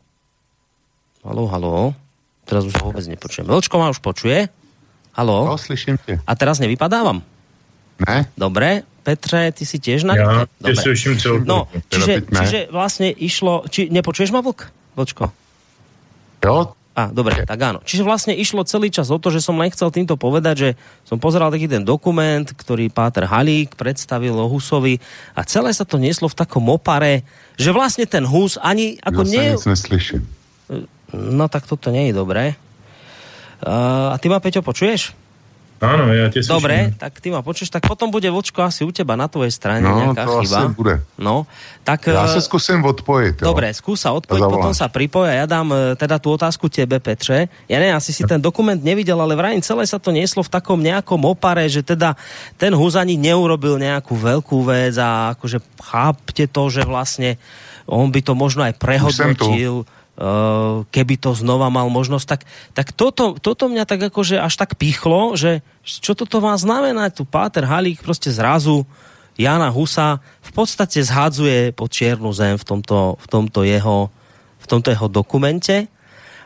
Halo, 1.21 1.45
halo. 1.53 1.93
Teraz 2.49 2.65
už 2.65 2.73
vôbec 2.81 3.05
nepočujem. 3.05 3.45
Vlčko 3.45 3.77
ma 3.77 3.93
už 3.93 4.01
počuje? 4.01 4.49
Halo? 5.13 5.53
No, 5.53 5.59
slyším 5.61 6.01
tě. 6.07 6.21
A 6.27 6.33
teraz 6.35 6.57
nevypadávam? 6.59 7.21
Ne. 8.09 8.25
Dobre, 8.37 8.83
Petře, 9.03 9.53
ty 9.53 9.67
si 9.67 9.77
tiež 9.77 10.09
na... 10.09 10.17
Ja, 10.17 10.49
Dobre. 10.57 10.79
slyším 10.81 11.21
celú. 11.21 11.45
No, 11.45 11.69
čiže, 11.93 12.25
čiže 12.25 12.59
vlastne 12.73 13.13
išlo... 13.13 13.69
Či, 13.69 13.93
nepočuješ 13.93 14.33
ma, 14.33 14.41
Vlk? 14.41 14.73
Vlčko? 14.97 15.29
Jo, 16.43 16.75
a, 16.93 17.09
dobre, 17.09 17.49
tak 17.49 17.57
áno. 17.57 17.81
Čiže 17.81 18.05
vlastne 18.05 18.37
išlo 18.37 18.69
celý 18.69 18.93
čas 18.93 19.09
o 19.09 19.17
to, 19.17 19.33
že 19.33 19.41
som 19.41 19.57
len 19.57 19.73
chcel 19.73 19.89
týmto 19.89 20.21
povedať, 20.21 20.55
že 20.61 20.71
som 21.09 21.17
pozeral 21.17 21.49
taký 21.49 21.65
ten 21.65 21.81
dokument, 21.81 22.45
ktorý 22.45 22.93
Páter 22.93 23.25
Halík 23.25 23.81
predstavil 23.81 24.37
o 24.37 24.45
Husovi 24.45 25.01
a 25.33 25.41
celé 25.49 25.73
sa 25.73 25.89
to 25.89 25.97
nieslo 25.97 26.29
v 26.29 26.37
takom 26.37 26.69
opare, 26.69 27.25
že 27.57 27.73
vlastne 27.73 28.05
ten 28.05 28.29
Hus 28.29 28.61
ani 28.61 29.01
ako 29.01 29.25
nie... 29.25 29.57
nic 29.57 29.65
neslyším. 29.65 30.21
No 31.17 31.49
tak 31.49 31.65
toto 31.65 31.89
nie 31.89 32.13
je 32.13 32.15
dobré. 32.17 32.61
Uh, 33.65 34.13
a 34.13 34.17
ty 34.21 34.29
ma, 34.29 34.43
Peťo, 34.43 34.61
počuješ? 34.61 35.17
Áno, 35.83 36.15
ja 36.15 36.31
tě 36.31 36.47
Dobre, 36.47 36.95
tak 36.95 37.19
ty 37.19 37.35
ma 37.35 37.43
počuješ, 37.43 37.75
tak 37.75 37.83
potom 37.91 38.15
bude 38.15 38.31
Vlčko 38.31 38.63
asi 38.63 38.87
u 38.87 38.95
teba 38.95 39.19
na 39.19 39.27
tvojej 39.27 39.51
strane 39.51 39.83
no, 39.83 39.99
nejaká 39.99 40.23
to 40.31 40.39
chyba. 40.47 40.59
Asi 40.63 40.69
bude. 40.79 40.95
No, 41.19 41.51
tak... 41.83 42.07
Ja 42.07 42.31
sa 42.31 42.39
skúsim 42.39 42.79
odpojiť. 42.79 43.43
Jo. 43.43 43.51
Dobre, 43.51 43.75
skúsa 43.75 44.15
odpojiť, 44.15 44.47
potom 44.47 44.71
sa 44.71 44.87
pripoj 44.87 45.27
a 45.27 45.43
ja 45.43 45.47
dám 45.51 45.75
e, 45.75 45.99
teda 45.99 46.23
tú 46.23 46.39
otázku 46.39 46.71
tebe, 46.71 47.03
Petre. 47.03 47.51
Ja 47.67 47.83
neviem, 47.83 47.99
asi 47.99 48.15
si 48.15 48.23
ten 48.23 48.39
dokument 48.39 48.79
nevidel, 48.79 49.19
ale 49.19 49.35
vrajím, 49.35 49.59
celé 49.59 49.83
sa 49.91 49.99
to 49.99 50.15
nieslo 50.15 50.47
v 50.47 50.55
takom 50.55 50.79
nejakom 50.79 51.19
opare, 51.27 51.67
že 51.67 51.83
teda 51.83 52.15
ten 52.55 52.71
Hus 52.79 52.95
ani 52.95 53.19
neurobil 53.19 53.75
nejakú 53.83 54.15
veľkú 54.15 54.63
vec 54.63 54.95
a 55.03 55.35
akože 55.35 55.59
chápte 55.83 56.47
to, 56.47 56.63
že 56.71 56.87
vlastne 56.87 57.43
on 57.91 58.15
by 58.15 58.23
to 58.23 58.39
možno 58.39 58.63
aj 58.63 58.79
prehodnotil 58.79 59.83
Eh, 59.83 60.02
keby 60.95 61.15
to 61.19 61.35
znova 61.35 61.67
mal 61.67 61.91
možnosť, 61.91 62.27
tak, 62.27 62.43
tak 62.73 62.89
toto, 62.95 63.35
toto 63.43 63.67
mňa 63.67 63.85
tak 63.89 64.07
akože 64.07 64.39
až 64.39 64.55
tak 64.55 64.79
pichlo, 64.79 65.35
že 65.35 65.67
čo 65.83 66.15
toto 66.15 66.39
má 66.39 66.55
znamenať? 66.55 67.19
Tu 67.19 67.25
Páter 67.27 67.67
Halík 67.67 68.07
proste 68.07 68.31
zrazu 68.31 68.87
Jana 69.35 69.73
Husa 69.73 70.23
v 70.45 70.51
podstate 70.55 71.03
zhádzuje 71.03 71.75
pod 71.75 71.91
čiernu 71.91 72.31
zem 72.31 72.55
v 72.55 72.65
tomto, 72.65 73.19
v 73.19 73.27
tomto, 73.27 73.61
jeho, 73.67 74.13
v 74.63 74.67
tomto 74.69 74.89
jeho 74.93 75.09
dokumente. 75.11 75.91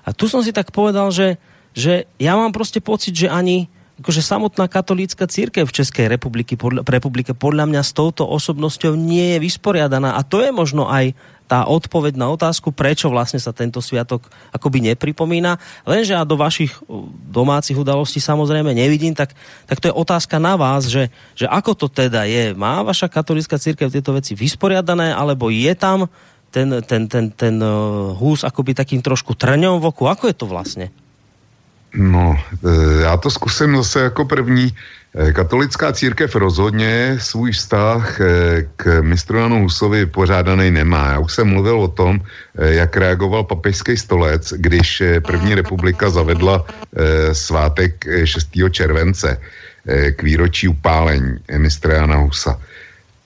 A 0.06 0.14
tu 0.14 0.30
som 0.30 0.40
si 0.40 0.54
tak 0.54 0.70
povedal, 0.70 1.10
že, 1.10 1.36
že 1.74 2.06
ja 2.16 2.38
mám 2.38 2.54
prostě 2.54 2.80
pocit, 2.80 3.12
že 3.12 3.28
ani 3.28 3.68
akože 3.96 4.22
samotná 4.22 4.68
katolícka 4.68 5.24
církev 5.24 5.64
v 5.64 5.76
Českej 5.82 6.06
republiky, 6.12 6.52
podľa, 6.54 6.84
republike 6.84 7.32
podľa 7.32 7.64
mňa 7.64 7.82
s 7.82 7.96
touto 7.96 8.28
osobnosťou 8.28 8.92
nie 8.92 9.36
je 9.36 9.38
vysporiadaná 9.40 10.20
a 10.20 10.20
to 10.20 10.44
je 10.44 10.52
možno 10.52 10.84
aj 10.84 11.16
tá 11.46 11.62
odpoveď 11.64 12.18
na 12.18 12.26
otázku, 12.34 12.74
prečo 12.74 13.06
vlastne 13.06 13.38
sa 13.38 13.54
tento 13.54 13.78
sviatok 13.78 14.26
akoby 14.50 14.92
nepripomína. 14.92 15.62
Lenže 15.86 16.18
a 16.18 16.26
do 16.26 16.34
vašich 16.34 16.74
domácich 17.30 17.78
udalostí 17.78 18.18
samozrejme 18.18 18.74
nevidím, 18.74 19.14
tak, 19.14 19.32
tak 19.70 19.78
to 19.78 19.88
je 19.88 19.94
otázka 19.94 20.42
na 20.42 20.58
vás, 20.58 20.90
že, 20.90 21.08
že 21.38 21.46
ako 21.46 21.78
to 21.78 21.86
teda 21.86 22.26
je. 22.26 22.52
Má 22.58 22.82
vaša 22.82 23.06
katolická 23.06 23.62
církev 23.62 23.94
tieto 23.94 24.10
veci 24.10 24.34
vysporiadané, 24.34 25.14
alebo 25.14 25.48
je 25.48 25.72
tam 25.78 26.10
ten, 26.50 26.82
ten, 26.82 27.06
ten, 27.06 27.30
ten 27.30 27.54
hús 28.18 28.42
akoby 28.42 28.74
takým 28.74 29.00
trošku 29.00 29.38
trňom 29.38 29.78
v 29.78 29.88
oku? 29.94 30.10
Ako 30.10 30.26
je 30.26 30.36
to 30.36 30.50
vlastne? 30.50 30.90
No, 31.94 32.38
e, 32.64 33.02
já 33.02 33.16
to 33.16 33.30
zkusím 33.30 33.76
zase 33.76 34.00
jako 34.00 34.24
první. 34.24 34.72
E, 35.14 35.32
katolická 35.32 35.92
církev 35.92 36.36
rozhodně 36.36 37.16
svůj 37.20 37.52
vztah 37.52 38.20
e, 38.20 38.24
k 38.76 39.02
mistru 39.02 39.38
Janu 39.38 39.62
Husovi 39.62 40.06
pořádaný 40.06 40.70
nemá. 40.70 41.10
Já 41.10 41.18
už 41.18 41.32
jsem 41.32 41.48
mluvil 41.48 41.80
o 41.80 41.88
tom, 41.88 42.20
jak 42.54 42.96
reagoval 42.96 43.44
papežský 43.44 43.96
stolec, 43.96 44.52
když 44.56 45.02
první 45.26 45.54
republika 45.54 46.10
zavedla 46.10 46.64
svátek 47.32 48.04
6. 48.24 48.48
července 48.70 49.40
k 50.16 50.22
výročí 50.22 50.68
upálení 50.68 51.38
mistra 51.58 51.94
Jana 51.94 52.16
Husa. 52.16 52.60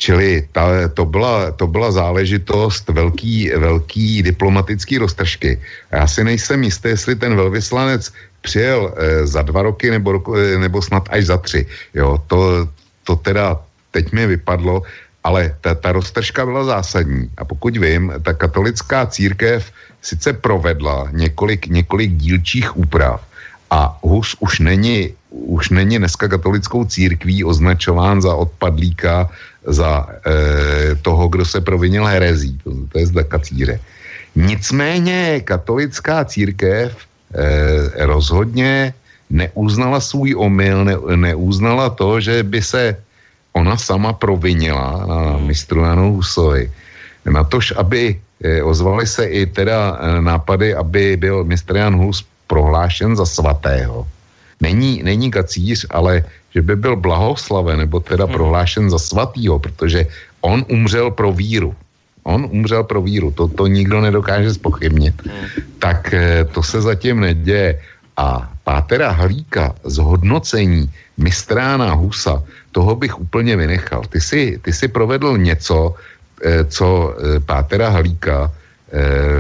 Čili 0.01 0.49
ta, 0.53 0.89
to, 0.89 1.05
byla, 1.05 1.53
to 1.53 1.67
byla 1.67 1.93
záležitost 1.93 2.89
velký, 2.89 3.51
velký 3.57 4.23
diplomatický 4.23 4.99
roztržky. 4.99 5.61
Já 5.93 6.07
si 6.07 6.25
nejsem 6.25 6.65
jistý, 6.65 6.89
jestli 6.89 7.17
ten 7.17 7.37
velvyslanec 7.37 8.13
přijel 8.41 8.95
e, 8.97 9.27
za 9.27 9.43
dva 9.43 9.63
roky 9.63 9.91
nebo, 9.91 10.37
e, 10.37 10.59
nebo 10.59 10.83
snad 10.83 11.09
až 11.11 11.27
za 11.27 11.37
tři. 11.37 11.67
Jo, 11.95 12.23
to, 12.27 12.69
to 13.05 13.17
teda 13.17 13.59
teď 13.91 14.13
mi 14.13 14.27
vypadlo, 14.27 14.83
ale 15.25 15.57
ta, 15.61 15.75
ta 15.75 15.93
roztržka 15.93 16.47
byla 16.47 16.65
zásadní. 16.65 17.31
A 17.37 17.45
pokud 17.45 17.77
vím, 17.77 18.13
ta 18.23 18.33
katolická 18.33 19.07
církev 19.07 19.73
sice 20.03 20.33
provedla 20.33 21.09
několik, 21.13 21.67
několik 21.67 22.11
dílčích 22.13 22.77
úprav 22.77 23.21
a 23.71 23.99
Hus 24.03 24.37
už 24.41 24.59
není, 24.59 25.15
už 25.31 25.71
není 25.71 25.99
dneska 25.99 26.29
katolickou 26.29 26.85
církví 26.85 27.45
označován 27.45 28.23
za 28.23 28.35
odpadlíka, 28.35 29.31
za 29.67 30.07
e, 30.27 30.95
toho, 30.95 31.29
kdo 31.29 31.45
se 31.45 31.61
provinil 31.61 32.05
herezí. 32.05 32.59
To, 32.65 32.71
to 32.93 32.99
je 32.99 33.07
zda 33.07 33.23
kacíře. 33.23 33.81
Nicméně 34.37 35.41
katolická 35.45 36.25
církev 36.25 36.97
eh, 37.35 38.07
rozhodně 38.07 38.95
neuznala 39.31 40.01
svůj 40.01 40.35
omyl, 40.35 40.85
ne, 40.85 40.97
neuznala 41.17 41.91
to, 41.91 42.21
že 42.21 42.43
by 42.43 42.63
se 42.63 42.97
ona 43.53 43.77
sama 43.77 44.13
provinila 44.13 45.07
na 45.07 45.21
hmm. 45.37 45.47
mistru 45.47 45.81
Janu 45.81 46.15
Husovi. 46.15 46.71
Na 47.27 47.45
tož, 47.45 47.73
aby 47.77 48.19
eh, 48.45 48.63
ozvali 48.63 49.07
se 49.07 49.27
i 49.27 49.47
teda 49.47 49.99
eh, 50.01 50.21
nápady, 50.21 50.75
aby 50.75 51.17
byl 51.17 51.45
mistr 51.45 51.77
Jan 51.77 51.97
Hus 51.97 52.25
prohlášen 52.47 53.17
za 53.17 53.27
svatého. 53.27 54.07
Není, 54.61 55.03
není 55.03 55.31
kacíř, 55.31 55.87
ale 55.91 56.25
že 56.55 56.63
by 56.63 56.77
byl 56.77 56.97
blahoslaven, 56.97 57.79
nebo 57.79 58.01
teda 58.01 58.25
hmm. 58.25 58.35
prohlášen 58.35 58.91
za 58.91 58.99
svatýho, 58.99 59.59
protože 59.59 60.07
on 60.41 60.65
umřel 60.69 61.11
pro 61.11 61.33
víru 61.33 61.75
on 62.23 62.49
umřel 62.51 62.85
pro 62.85 63.03
víru, 63.03 63.31
to, 63.31 63.49
to 63.49 63.67
nikdo 63.67 64.01
nedokáže 64.01 64.55
spochybnit, 64.55 65.15
hmm. 65.23 65.47
tak 65.79 66.15
eh, 66.15 66.45
to 66.45 66.63
se 66.63 66.81
zatím 66.81 67.21
neděje. 67.21 67.81
A 68.17 68.53
Pátera 68.65 69.11
Halíka 69.11 69.75
zhodnocení 69.85 70.91
mistrána 71.17 71.97
Husa, 71.97 72.43
toho 72.73 72.95
bych 72.95 73.21
úplně 73.21 73.57
vynechal. 73.57 74.05
Ty 74.13 74.21
jsi, 74.21 74.61
ty 74.63 74.73
jsi 74.73 74.89
provedl 74.89 75.39
něco, 75.39 75.95
eh, 76.45 76.65
co 76.65 76.87
eh, 76.87 77.41
Pátera 77.41 77.89
Halíka 77.89 78.53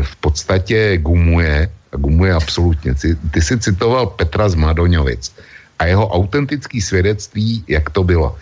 v 0.02 0.16
podstatě 0.22 0.94
gumuje, 1.02 1.66
a 1.92 1.96
gumuje 1.96 2.30
absolutně. 2.30 2.94
Ty, 2.94 3.18
ty 3.34 3.42
jsi 3.42 3.58
citoval 3.58 4.06
Petra 4.06 4.48
z 4.48 4.54
Madoňovic 4.54 5.34
a 5.78 5.86
jeho 5.90 6.06
autentický 6.06 6.78
svědectví, 6.78 7.64
jak 7.66 7.90
to 7.90 8.06
bylo. 8.06 8.38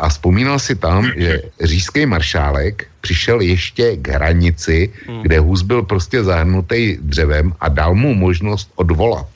A 0.00 0.08
vzpomínal 0.08 0.58
si 0.58 0.74
tam, 0.78 1.10
že 1.16 1.42
říšský 1.60 2.06
maršálek 2.06 2.86
přišel 3.00 3.40
ještě 3.40 3.96
k 3.96 4.08
hranici, 4.08 4.90
hmm. 5.06 5.22
kde 5.22 5.38
Hus 5.38 5.62
byl 5.62 5.82
prostě 5.82 6.24
zahrnutý 6.24 6.98
dřevem 7.02 7.54
a 7.60 7.68
dal 7.68 7.94
mu 7.94 8.14
možnost 8.14 8.70
odvolat. 8.74 9.26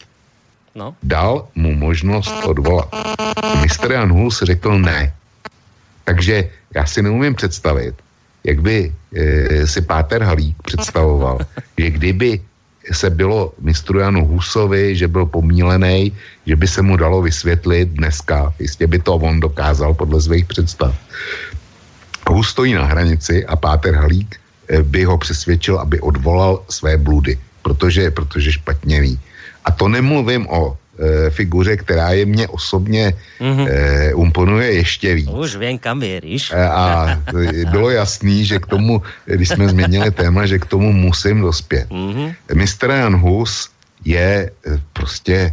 No. 0.75 0.95
Dal 1.03 1.49
mu 1.55 1.75
možnost 1.75 2.31
odvolat. 2.47 2.89
Mistr 3.63 3.93
Jan 3.93 4.13
Hus 4.13 4.43
řekl 4.43 4.79
ne. 4.79 5.13
Takže 6.05 6.51
já 6.75 6.87
si 6.87 7.03
neumím 7.03 7.35
představit, 7.35 7.95
jak 8.45 8.61
by 8.63 8.93
e, 9.15 9.67
si 9.67 9.81
Páter 9.83 10.23
Halík 10.23 10.57
představoval, 10.63 11.39
že 11.79 11.91
kdyby 11.91 12.41
se 12.93 13.11
bylo 13.11 13.53
mistru 13.61 13.99
Janu 13.99 14.27
Husovi, 14.27 14.97
že 14.97 15.09
byl 15.09 15.27
pomílený, 15.27 16.13
že 16.47 16.57
by 16.57 16.67
se 16.69 16.83
mu 16.83 16.97
dalo 16.97 17.23
vysvětlit 17.23 17.89
dneska, 17.89 18.55
jistě 18.59 18.87
by 18.87 18.99
to 18.99 19.15
on 19.15 19.41
dokázal 19.41 19.95
podle 19.95 20.21
svých 20.21 20.45
představ, 20.45 20.95
Hus 22.31 22.49
stojí 22.55 22.75
na 22.75 22.87
hranici 22.87 23.47
a 23.47 23.57
Páter 23.57 23.95
Halík 23.95 24.39
eh, 24.69 24.83
by 24.83 25.05
ho 25.05 25.19
přesvědčil, 25.19 25.79
aby 25.79 26.01
odvolal 26.01 26.63
své 26.69 26.97
bludy, 26.97 27.39
protože, 27.63 28.11
protože 28.11 28.53
špatně 28.53 29.01
ví. 29.01 29.21
A 29.65 29.71
to 29.71 29.89
nemluvím 29.89 30.47
o 30.47 30.79
e, 31.01 31.31
figuře, 31.31 31.77
která 31.77 32.11
je 32.11 32.27
mě 32.27 32.49
osobně 32.49 33.13
mm-hmm. 33.41 33.67
e, 33.69 34.15
umponuje 34.15 34.73
ještě 34.73 35.15
víc. 35.15 35.29
Už 35.29 35.57
vím, 35.57 35.79
kam 35.79 36.01
věříš. 36.01 36.53
E, 36.53 36.69
a 36.69 37.19
bylo 37.71 37.91
jasný, 37.91 38.45
že 38.45 38.59
k 38.59 38.67
tomu, 38.67 39.03
když 39.25 39.49
jsme 39.49 39.69
změnili 39.69 40.11
téma, 40.11 40.47
že 40.47 40.59
k 40.59 40.67
tomu 40.67 40.93
musím 40.93 41.41
dospět. 41.41 41.89
Mm-hmm. 41.89 42.35
Mr. 42.55 42.91
Jan 42.91 43.17
Hus 43.17 43.71
je 44.05 44.51
prostě 44.93 45.53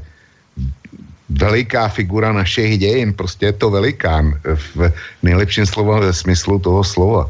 veliká 1.30 1.88
figura 1.88 2.32
našich 2.32 2.80
dějin, 2.80 3.14
prostě 3.14 3.46
je 3.46 3.54
to 3.54 3.70
velikán 3.70 4.40
v 4.76 4.92
nejlepším 5.24 5.66
slova 5.66 6.00
ve 6.00 6.14
smyslu 6.14 6.60
toho 6.60 6.84
slova. 6.84 7.30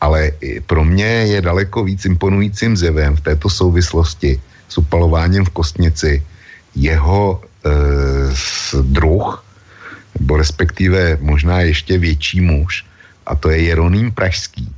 Ale 0.00 0.32
pro 0.66 0.84
mě 0.84 1.06
je 1.06 1.40
daleko 1.42 1.84
víc 1.84 2.04
imponujícím 2.04 2.76
zjevem 2.76 3.16
v 3.16 3.20
této 3.20 3.50
souvislosti 3.50 4.40
s 4.68 4.78
upalováním 4.78 5.44
v 5.44 5.54
kostnici 5.54 6.22
jeho 6.74 7.40
druh, 8.82 9.44
nebo 10.18 10.36
respektive 10.36 11.18
možná 11.20 11.60
ještě 11.60 11.98
větší 11.98 12.40
muž, 12.40 12.86
a 13.26 13.34
to 13.34 13.50
je 13.50 13.62
Jeroným 13.62 14.12
Pražský, 14.12 14.68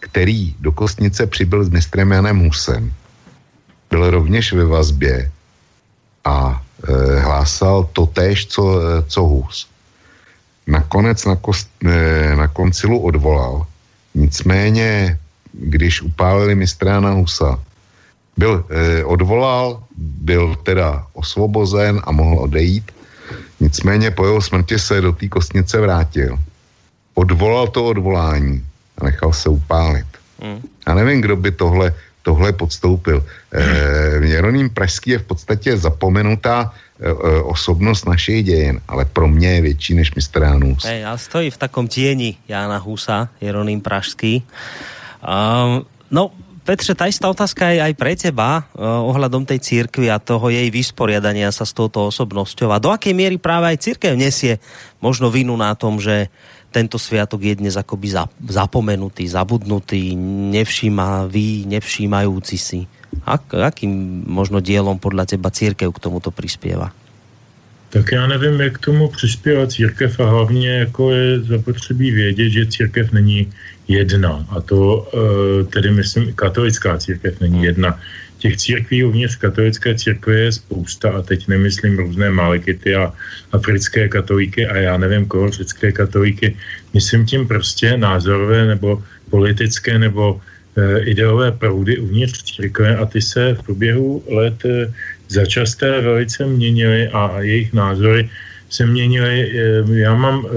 který 0.00 0.54
do 0.60 0.72
kostnice 0.72 1.26
přibyl 1.26 1.64
s 1.64 1.68
mistrem 1.68 2.12
Janem 2.12 2.38
Husem. 2.38 2.92
Byl 3.90 4.10
rovněž 4.10 4.52
ve 4.52 4.64
vazbě 4.64 5.30
a 6.24 6.62
Eh, 6.84 7.20
hlásal 7.20 7.88
to 7.92 8.06
též, 8.06 8.46
co, 8.46 8.80
eh, 8.80 9.02
co 9.08 9.22
Hus. 9.22 9.66
Nakonec 10.66 11.24
na, 11.24 11.36
kost, 11.36 11.70
eh, 11.88 12.36
na 12.36 12.48
koncilu 12.48 13.00
odvolal. 13.00 13.66
Nicméně, 14.14 15.18
když 15.52 16.02
upálili 16.02 16.54
mistrána 16.54 17.10
Husa, 17.10 17.58
byl 18.36 18.64
eh, 18.68 19.04
odvolal, 19.04 19.82
byl 19.96 20.56
teda 20.62 21.06
osvobozen 21.12 22.00
a 22.04 22.12
mohl 22.12 22.38
odejít. 22.38 22.92
Nicméně 23.60 24.10
po 24.10 24.24
jeho 24.24 24.42
smrti 24.42 24.78
se 24.78 25.00
do 25.00 25.12
té 25.12 25.28
kostnice 25.28 25.80
vrátil. 25.80 26.38
Odvolal 27.14 27.68
to 27.68 27.84
odvolání 27.84 28.64
a 28.98 29.04
nechal 29.04 29.32
se 29.32 29.48
upálit. 29.48 30.06
Mm. 30.42 30.60
Já 30.88 30.94
nevím, 30.94 31.20
kdo 31.20 31.36
by 31.36 31.50
tohle 31.50 31.94
tohle 32.26 32.50
podstoupil. 32.52 33.22
Eh, 33.22 34.26
Jeroným 34.26 34.66
Pražský 34.70 35.14
je 35.14 35.22
v 35.22 35.30
podstatě 35.30 35.78
zapomenutá 35.78 36.74
eh, 36.74 37.06
eh, 37.06 37.14
osobnost 37.46 38.02
našich 38.02 38.42
dějin, 38.42 38.82
ale 38.90 39.06
pro 39.06 39.30
mě 39.30 39.48
je 39.48 39.60
větší 39.70 39.92
než 39.94 40.10
mistr 40.18 40.42
Janus. 40.42 40.82
Hey, 40.82 41.06
a 41.06 41.14
stojí 41.14 41.54
v 41.54 41.58
takom 41.62 41.86
tieni 41.86 42.34
Jana 42.50 42.82
Husa, 42.82 43.30
Jeroným 43.38 43.78
Pražský. 43.78 44.42
Um, 45.22 45.86
no, 46.10 46.34
Petře, 46.66 46.98
tá 46.98 47.06
istá 47.06 47.30
otázka 47.30 47.70
je 47.70 47.78
aj 47.78 47.94
pre 47.94 48.18
teba 48.18 48.66
uh, 48.74 48.98
ohľadom 49.06 49.46
tej 49.46 49.62
církvy 49.62 50.10
a 50.10 50.18
toho 50.18 50.50
jej 50.50 50.66
vysporiadania 50.66 51.54
sa 51.54 51.62
s 51.62 51.70
touto 51.70 52.10
osobnosťou. 52.10 52.74
A 52.74 52.82
do 52.82 52.90
akej 52.90 53.14
miery 53.14 53.38
práve 53.38 53.70
aj 53.70 53.86
církev 53.86 54.18
nesie 54.18 54.58
možno 54.98 55.30
vinu 55.30 55.54
na 55.54 55.78
tom, 55.78 56.02
že 56.02 56.26
tento 56.74 56.98
sviatok 56.98 57.46
je 57.46 57.54
dnes 57.62 57.78
akoby 57.78 58.18
zapomenutý, 58.50 59.30
zabudnutý, 59.30 60.18
nevšímavý, 60.58 61.70
nevšímajúci 61.70 62.56
si. 62.58 62.90
Ak, 63.22 63.54
akým 63.54 64.26
možno 64.26 64.58
dielom 64.58 64.98
podle 64.98 65.22
teba 65.22 65.54
církev 65.54 65.94
k 65.94 66.02
tomuto 66.02 66.34
přispěvá? 66.34 67.05
Tak 67.88 68.12
já 68.12 68.26
nevím, 68.26 68.60
jak 68.60 68.74
k 68.74 68.84
tomu 68.84 69.08
přispěvá 69.08 69.66
církev 69.66 70.20
a 70.20 70.30
hlavně 70.30 70.70
jako 70.70 71.10
je 71.12 71.40
zapotřebí 71.40 72.10
vědět, 72.10 72.50
že 72.50 72.66
církev 72.66 73.12
není 73.12 73.52
jedna. 73.88 74.46
A 74.48 74.60
to 74.60 75.08
e, 75.14 75.64
tedy 75.64 75.90
myslím, 75.90 76.34
katolická 76.34 76.98
církev 76.98 77.40
není 77.40 77.64
jedna. 77.64 78.00
těch 78.38 78.56
církví 78.56 79.04
uvnitř 79.04 79.36
katolické 79.36 79.94
církve 79.94 80.34
je 80.40 80.52
spousta 80.52 81.10
a 81.10 81.22
teď 81.22 81.48
nemyslím 81.48 81.98
různé 81.98 82.30
malekity 82.30 82.94
a 82.94 83.12
africké 83.52 84.08
katolíky 84.08 84.66
a 84.66 84.76
já 84.76 84.96
nevím 84.96 85.26
koho, 85.26 85.50
řecké 85.50 85.92
katolíky, 85.92 86.56
myslím 86.94 87.26
tím 87.26 87.48
prostě 87.48 87.96
názorové 87.96 88.66
nebo 88.66 89.02
politické 89.30 89.98
nebo 89.98 90.40
e, 90.76 91.00
ideové 91.00 91.52
proudy 91.52 91.98
uvnitř 91.98 92.42
církve 92.42 92.96
a 92.96 93.06
ty 93.06 93.22
se 93.22 93.54
v 93.54 93.62
průběhu 93.62 94.24
let 94.28 94.64
e, 94.64 94.92
začasté 95.28 96.00
velice 96.00 96.46
měnily 96.46 97.08
a, 97.08 97.40
jejich 97.40 97.72
názory 97.72 98.30
se 98.70 98.86
měnily. 98.86 99.36
E, 99.42 99.84
já 100.00 100.14
mám 100.14 100.46
e, 100.46 100.48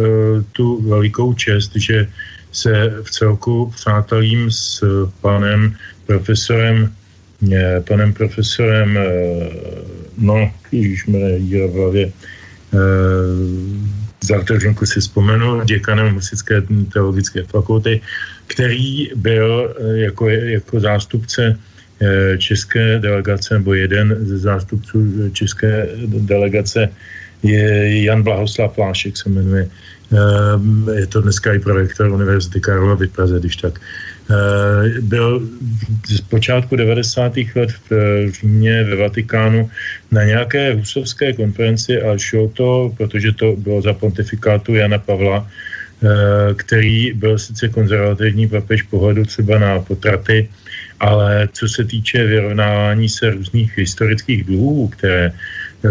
tu 0.52 0.90
velikou 0.90 1.34
čest, 1.34 1.72
že 1.76 2.08
se 2.52 2.94
v 3.04 3.12
celku 3.12 3.72
přátelím 3.76 4.52
s 4.52 4.84
panem 5.22 5.76
profesorem 6.06 6.92
Eh, 7.40 7.80
panem 7.88 8.14
profesorem, 8.14 8.98
eh, 8.98 9.50
no, 10.18 10.52
když 10.70 11.06
mi 11.06 11.20
nejde 11.20 11.68
v 11.68 11.74
hlavě, 11.74 12.06
eh, 12.12 12.78
za 14.20 14.40
vteřinku 14.44 14.86
si 14.86 15.00
vzpomenu, 15.00 15.64
děkanem 15.64 16.14
Husické 16.14 16.62
teologické 16.92 17.44
fakulty, 17.44 18.02
který 18.48 19.16
byl 19.16 19.76
jako, 19.96 20.30
jako 20.30 20.80
zástupce 20.80 21.56
české 22.38 23.00
delegace, 23.00 23.54
nebo 23.54 23.74
jeden 23.74 24.18
ze 24.22 24.38
zástupců 24.38 25.30
české 25.34 25.88
delegace 26.08 26.90
je 27.44 28.04
Jan 28.04 28.24
Blahoslav 28.24 28.78
Lášek 28.78 29.18
se 29.18 29.30
jmenuje. 29.30 29.68
Je 30.96 31.08
to 31.08 31.22
dneska 31.22 31.54
i 31.54 31.60
prorektor 31.60 32.12
Univerzity 32.12 32.62
Karlovy 32.62 33.08
v 33.08 33.12
Praze, 33.12 33.40
když 33.40 33.56
tak. 33.56 33.80
Eh, 34.30 35.02
byl 35.02 35.42
z 36.08 36.22
počátku 36.22 36.76
90. 36.76 37.34
let 37.56 37.70
v 37.90 37.92
Římě 38.32 38.84
ve 38.84 38.96
Vatikánu 38.96 39.70
na 40.12 40.24
nějaké 40.24 40.74
husovské 40.74 41.34
konferenci 41.34 42.02
a 42.02 42.18
šlo 42.18 42.48
to, 42.54 42.94
protože 42.98 43.32
to 43.32 43.56
bylo 43.58 43.82
za 43.82 43.94
pontifikátu 43.94 44.76
Jana 44.76 44.98
Pavla, 44.98 45.42
eh, 45.42 46.54
který 46.54 47.14
byl 47.14 47.40
sice 47.40 47.70
konzervativní 47.70 48.48
papež 48.48 48.82
pohledu 48.82 49.26
třeba 49.26 49.60
na 49.60 49.80
potraty, 49.80 50.50
ale 51.00 51.50
co 51.54 51.68
se 51.68 51.84
týče 51.84 52.24
vyrovnávání 52.24 53.10
se 53.10 53.30
různých 53.30 53.78
historických 53.78 54.44
dluhů, 54.44 54.88
které 54.88 55.34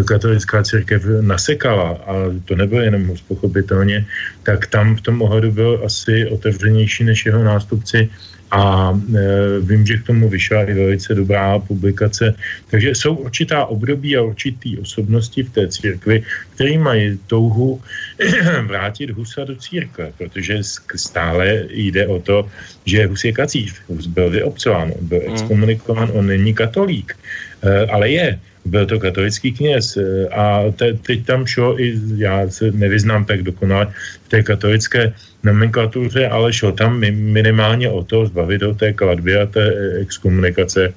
katolická 0.05 0.63
církev 0.63 1.03
nasekala, 1.21 1.91
a 2.07 2.13
to 2.45 2.57
nebylo 2.57 2.81
jenom 2.81 3.15
pochopitelně, 3.29 4.07
tak 4.43 4.67
tam 4.67 4.97
v 4.97 5.01
tom 5.01 5.23
ohledu 5.23 5.53
byl 5.53 5.83
asi 5.85 6.27
otevřenější 6.27 7.05
než 7.05 7.27
jeho 7.27 7.45
nástupci 7.45 8.11
a 8.51 8.93
e, 8.93 9.61
vím, 9.61 9.87
že 9.87 9.97
k 9.97 10.07
tomu 10.07 10.29
vyšla 10.29 10.65
i 10.65 10.75
velice 10.75 11.15
dobrá 11.15 11.59
publikace. 11.59 12.35
Takže 12.71 12.91
jsou 12.91 13.15
určitá 13.15 13.65
období 13.67 14.17
a 14.17 14.23
určitý 14.23 14.79
osobnosti 14.79 15.43
v 15.43 15.51
té 15.51 15.69
církvi, 15.69 16.23
které 16.55 16.79
mají 16.79 17.19
touhu 17.27 17.81
vrátit 18.67 19.11
Husa 19.11 19.45
do 19.45 19.57
církve, 19.57 20.13
protože 20.19 20.59
stále 20.97 21.69
jde 21.71 22.07
o 22.07 22.21
to, 22.21 22.49
že 22.85 23.07
Hus 23.07 23.25
je 23.25 23.33
kacíř. 23.33 23.75
Hus 23.89 24.07
byl 24.07 24.31
vyobcován, 24.31 24.93
on 24.99 25.07
byl 25.07 25.21
hmm. 25.21 25.33
exkomunikován, 25.33 26.09
on 26.13 26.27
není 26.27 26.55
katolík, 26.55 27.17
e, 27.63 27.87
ale 27.87 28.11
je 28.11 28.39
byl 28.65 28.87
to 28.87 29.01
katolický 29.01 29.53
kněz 29.53 29.97
e, 29.97 30.29
a 30.29 30.73
te, 30.77 30.93
teď 30.95 31.27
tam 31.27 31.47
šlo 31.47 31.81
i, 31.81 32.01
já 32.17 32.49
se 32.49 32.73
nevyznám 32.73 33.25
tak 33.25 33.43
dokonale 33.43 33.93
v 34.25 34.29
té 34.29 34.43
katolické 34.43 35.13
nomenklatuře, 35.43 36.29
ale 36.29 36.53
šlo 36.53 36.73
tam 36.73 36.99
minimálně 37.13 37.89
o 37.89 38.05
to 38.05 38.27
zbavit 38.27 38.61
do 38.61 38.75
té 38.75 38.93
kladby 38.93 39.37
a 39.37 39.47
té 39.47 39.63
eh, 39.63 40.01
exkomunikace. 40.03 40.93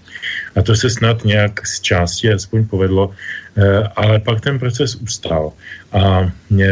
A 0.55 0.61
to 0.61 0.75
se 0.75 0.89
snad 0.89 1.25
nějak 1.25 1.67
z 1.67 1.81
části 1.81 2.33
aspoň 2.33 2.65
povedlo, 2.65 3.11
eh, 3.57 3.83
ale 3.95 4.19
pak 4.19 4.41
ten 4.41 4.59
proces 4.59 4.95
ustal. 4.95 5.53
A 5.91 6.25
eh, 6.25 6.67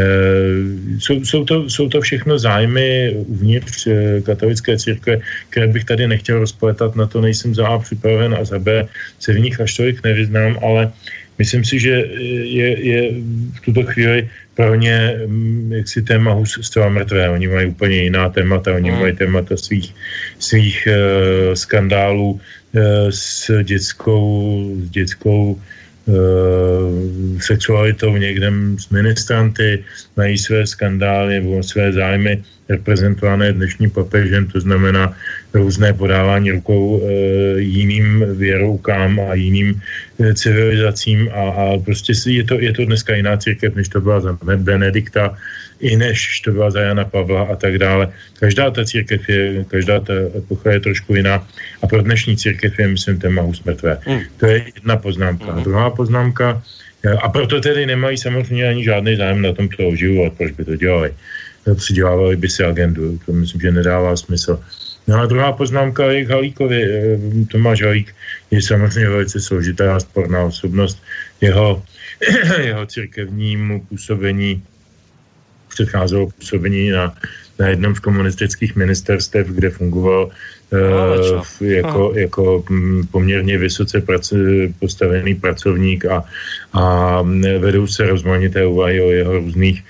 jsou, 1.00 1.16
jsou, 1.26 1.46
to, 1.46 1.70
jsou 1.70 1.90
to 1.90 2.02
všechno 2.02 2.40
zájmy 2.40 3.14
uvnitř 3.28 3.88
katolické 4.26 4.78
církve, 4.78 5.22
které 5.50 5.68
bych 5.68 5.86
tady 5.86 6.08
nechtěl 6.08 6.40
rozpletat, 6.40 6.96
na 6.96 7.06
to 7.06 7.22
nejsem 7.22 7.56
za 7.56 7.68
A 7.68 7.80
připraven 7.80 8.34
a 8.34 8.44
za 8.44 8.60
B 8.60 8.88
se 9.20 9.34
v 9.34 9.40
nich 9.40 9.62
až 9.62 9.78
tolik 9.78 10.04
nevyznám, 10.04 10.58
ale 10.64 10.92
myslím 11.40 11.64
si, 11.66 11.80
že 11.80 11.96
je, 12.44 12.70
je 12.86 13.02
v 13.56 13.60
tuto 13.66 13.84
chvíli 13.84 14.30
pro 14.56 14.76
ně 14.76 15.16
mm, 15.26 15.74
jaksi 15.74 16.02
téma 16.02 16.36
hus 16.36 16.60
zcela 16.62 16.90
mrtvé. 16.90 17.30
Oni 17.30 17.48
mají 17.48 17.66
úplně 17.68 17.96
jiná 18.12 18.30
témata, 18.30 18.76
oni 18.76 18.92
hmm. 18.92 19.00
mají 19.00 19.16
témata 19.16 19.58
svých, 19.58 19.96
svých 20.40 20.88
uh, 20.88 21.56
skandálů 21.56 22.32
uh, 22.32 22.40
s 23.10 23.48
dětskou, 23.64 24.22
s 24.84 24.90
dětskou 24.90 25.56
uh, 25.56 26.16
sexualitou 27.40 28.18
někde 28.18 28.52
s 28.78 28.90
ministranty, 28.90 29.84
mají 30.18 30.38
své 30.38 30.68
skandály 30.68 31.40
nebo 31.40 31.64
své 31.64 31.96
zájmy 31.96 32.44
reprezentované 32.70 33.54
dnešním 33.54 33.90
papežem, 33.90 34.48
to 34.48 34.60
znamená 34.60 35.16
různé 35.54 35.94
podávání 35.94 36.52
rukou 36.52 37.02
e, 37.02 37.12
jiným 37.60 38.26
věroukám 38.38 39.20
a 39.20 39.34
jiným 39.34 39.82
e, 40.20 40.34
civilizacím 40.34 41.30
a, 41.34 41.42
a 41.50 41.78
prostě 41.86 42.14
je 42.26 42.44
to, 42.44 42.60
je 42.60 42.74
to 42.74 42.86
dneska 42.86 43.16
jiná 43.16 43.38
církev, 43.38 43.76
než 43.76 43.88
to 43.90 44.02
byla 44.02 44.20
za 44.20 44.38
Benedikta, 44.56 45.38
i 45.80 45.96
než 45.96 46.40
to 46.40 46.52
byla 46.52 46.72
za 46.72 46.82
Jana 46.82 47.06
Pavla 47.06 47.44
a 47.44 47.56
tak 47.56 47.78
dále. 47.78 48.12
Každá 48.40 48.72
ta 48.72 48.86
církev 48.86 49.30
je, 49.30 49.66
každá 49.68 50.00
ta 50.00 50.14
epocha 50.38 50.72
je 50.72 50.80
trošku 50.80 51.16
jiná 51.16 51.48
a 51.82 51.88
pro 51.88 52.02
dnešní 52.02 52.38
církev 52.38 52.80
je, 52.80 52.88
myslím, 52.88 53.20
téma 53.20 53.42
usmrtvé. 53.42 53.98
Mm. 54.08 54.20
To 54.38 54.46
je 54.46 54.64
jedna 54.76 54.98
poznámka. 54.98 55.52
Mm. 55.52 55.64
Druhá 55.64 55.90
poznámka, 55.90 56.62
e, 57.04 57.10
a 57.10 57.30
proto 57.30 57.62
tedy 57.62 57.86
nemají 57.86 58.18
samozřejmě 58.18 58.68
ani 58.68 58.84
žádný 58.84 59.16
zájem 59.16 59.42
na 59.42 59.54
tom 59.54 59.70
to 59.70 59.88
oživovat, 59.88 60.34
proč 60.38 60.52
by 60.52 60.66
to 60.66 60.76
dělali. 60.76 61.14
Přidělávali 61.76 62.36
by 62.36 62.50
si 62.50 62.64
agendu, 62.64 63.20
to 63.26 63.34
myslím, 63.34 63.62
že 63.62 63.72
nedává 63.72 64.16
smysl. 64.16 64.60
No 65.10 65.18
a 65.18 65.26
druhá 65.26 65.52
poznámka 65.58 66.06
je 66.14 66.26
k 66.26 66.30
Halíkovi. 66.30 66.80
Eh, 66.86 67.18
Tomáš 67.50 67.82
Halík 67.82 68.14
je 68.54 68.62
samozřejmě 68.62 69.10
velice 69.10 69.42
složitá 69.42 69.96
a 69.96 70.00
sporná 70.00 70.46
osobnost. 70.46 71.02
Jeho, 71.42 71.82
jeho 72.62 72.86
církevnímu 72.86 73.90
působení 73.90 74.62
předcházelo 75.70 76.30
působení 76.30 76.90
na, 76.90 77.14
na 77.60 77.68
jednom 77.68 77.96
z 77.96 78.00
komunistických 78.00 78.76
ministerstev, 78.76 79.48
kde 79.48 79.70
fungoval 79.70 80.30
uh, 80.30 81.46
jako, 81.62 82.14
jako 82.16 82.64
mm, 82.70 83.08
poměrně 83.12 83.58
vysoce 83.58 84.02
prac, 84.02 84.34
postavený 84.80 85.36
pracovník 85.36 86.06
a, 86.06 86.26
a 86.74 87.22
vedou 87.60 87.88
se 87.88 88.06
rozmanité 88.06 88.66
úvahy 88.66 89.02
o 89.02 89.10
jeho 89.10 89.34
různých 89.38 89.84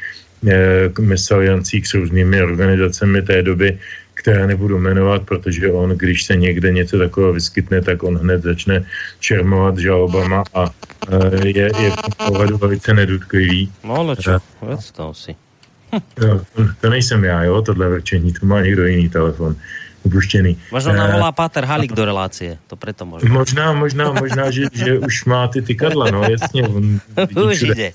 uh, 0.44 0.52
mesaliancích 1.00 1.88
s 1.88 1.94
různými 1.94 2.44
organizacemi 2.44 3.22
té 3.22 3.42
doby, 3.42 3.80
které 4.20 4.48
nebudu 4.48 4.80
jmenovat, 4.80 5.24
protože 5.24 5.72
on, 5.72 5.90
když 5.90 6.24
se 6.24 6.36
někde 6.36 6.72
něco 6.72 6.98
takového 6.98 7.34
vyskytne, 7.34 7.82
tak 7.82 8.04
on 8.04 8.18
hned 8.18 8.44
začne 8.44 8.84
čermovat 9.20 9.78
žalobama 9.78 10.44
a 10.54 10.62
uh, 10.64 11.46
je, 11.46 11.72
je 11.80 11.90
v 11.92 12.16
pohledu 12.28 12.58
velice 12.58 12.94
nedutklivý. 12.94 13.72
No 13.84 13.96
ale 13.96 14.16
čo, 14.16 14.40
to 14.92 15.14
si. 15.14 15.36
To, 16.14 16.42
to 16.82 16.90
nejsem 16.90 17.24
já, 17.24 17.44
jo, 17.44 17.62
tohle 17.62 17.90
vrčení, 17.90 18.34
to 18.34 18.46
má 18.46 18.62
někdo 18.62 18.86
jiný 18.86 19.10
telefon 19.10 19.56
upuštěný. 20.04 20.58
Možná 20.72 20.94
nám 20.94 21.12
volá 21.12 21.32
Páter 21.32 21.66
Halik 21.66 21.92
do 21.98 22.06
relácie, 22.06 22.58
to 22.68 22.76
preto 22.76 23.06
možná. 23.06 23.34
Možná, 23.34 23.74
možná, 23.74 24.14
možná, 24.14 24.52
že, 24.52 24.70
že 24.74 25.00
už 25.00 25.26
má 25.26 25.48
ty 25.48 25.62
tykadla, 25.62 26.12
no 26.12 26.24
jasně. 26.30 26.64
On 26.64 27.00
už 27.50 27.62
jde. 27.62 27.92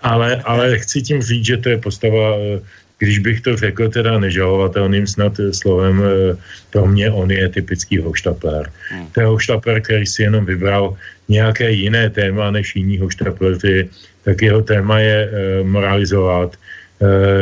Ale, 0.00 0.36
ale 0.44 0.78
chci 0.78 1.02
tím 1.02 1.22
říct, 1.22 1.44
že 1.44 1.56
to 1.56 1.68
je 1.68 1.78
postava 1.78 2.36
eh, 2.36 2.60
když 3.00 3.18
bych 3.18 3.40
to 3.40 3.56
řekl 3.56 3.88
teda 3.88 4.20
nežalovatelným 4.20 5.06
snad 5.06 5.40
slovem, 5.52 6.04
eh, 6.04 6.36
pro 6.70 6.86
mě 6.86 7.10
on 7.10 7.30
je 7.30 7.48
typický 7.48 7.98
hoštapler. 7.98 8.70
Hmm. 8.92 9.08
To 9.12 9.20
je 9.20 9.26
hoštapler, 9.26 9.80
který 9.80 10.06
si 10.06 10.22
jenom 10.22 10.44
vybral 10.44 10.94
nějaké 11.28 11.70
jiné 11.72 12.10
téma 12.10 12.50
než 12.50 12.76
jiní 12.76 12.98
hoštapleři, 12.98 13.88
tak 14.24 14.42
jeho 14.42 14.62
téma 14.62 15.00
je 15.00 15.18
uh, 15.24 15.66
moralizovat, 15.66 16.56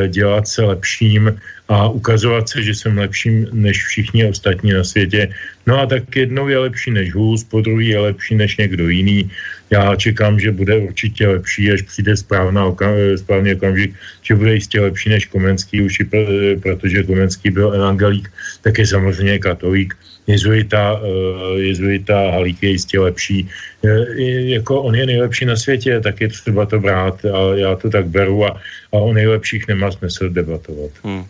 dělat 0.08 0.48
se 0.48 0.62
lepším 0.62 1.34
a 1.68 1.88
ukazovat 1.88 2.48
se, 2.48 2.62
že 2.62 2.74
jsem 2.74 2.98
lepším 2.98 3.46
než 3.52 3.84
všichni 3.84 4.24
ostatní 4.24 4.72
na 4.72 4.84
světě. 4.84 5.28
No 5.66 5.80
a 5.80 5.86
tak 5.86 6.16
jednou 6.16 6.48
je 6.48 6.58
lepší 6.58 6.90
než 6.90 7.14
hůz, 7.14 7.44
po 7.44 7.60
druhý 7.60 7.88
je 7.88 7.98
lepší 7.98 8.34
než 8.34 8.56
někdo 8.56 8.88
jiný. 8.88 9.30
Já 9.70 9.96
čekám, 9.96 10.40
že 10.40 10.52
bude 10.52 10.76
určitě 10.76 11.28
lepší, 11.28 11.72
až 11.72 11.82
přijde 11.82 12.16
správná 12.16 12.64
okam, 12.64 12.92
správný 13.16 13.54
okamžik, 13.54 13.94
že 14.22 14.34
bude 14.34 14.54
jistě 14.54 14.80
lepší 14.80 15.08
než 15.08 15.26
Komenský, 15.26 15.82
už 15.82 16.02
protože 16.62 17.02
Komenský 17.02 17.50
byl 17.50 17.72
evangelík, 17.72 18.32
tak 18.62 18.78
je 18.78 18.86
samozřejmě 18.86 19.38
katolík. 19.38 19.94
Jezuita, 20.26 21.00
uh, 21.00 21.56
jezuita 21.56 22.30
Halík 22.30 22.62
je 22.62 22.70
jistě 22.70 23.00
lepší. 23.00 23.48
Je, 24.16 24.50
jako 24.60 24.82
on 24.82 24.94
je 24.94 25.06
nejlepší 25.06 25.44
na 25.44 25.56
světě, 25.56 26.00
tak 26.00 26.20
je 26.20 26.28
třeba 26.28 26.66
to 26.66 26.80
brát 26.80 27.24
a 27.24 27.56
já 27.56 27.76
to 27.76 27.90
tak 27.90 28.06
beru 28.06 28.44
a, 28.44 28.60
a 28.92 28.96
o 28.96 29.12
nejlepších 29.12 29.68
nemá 29.68 29.90
smysl 29.90 30.28
debatovat. 30.28 30.90
Hmm. 31.04 31.24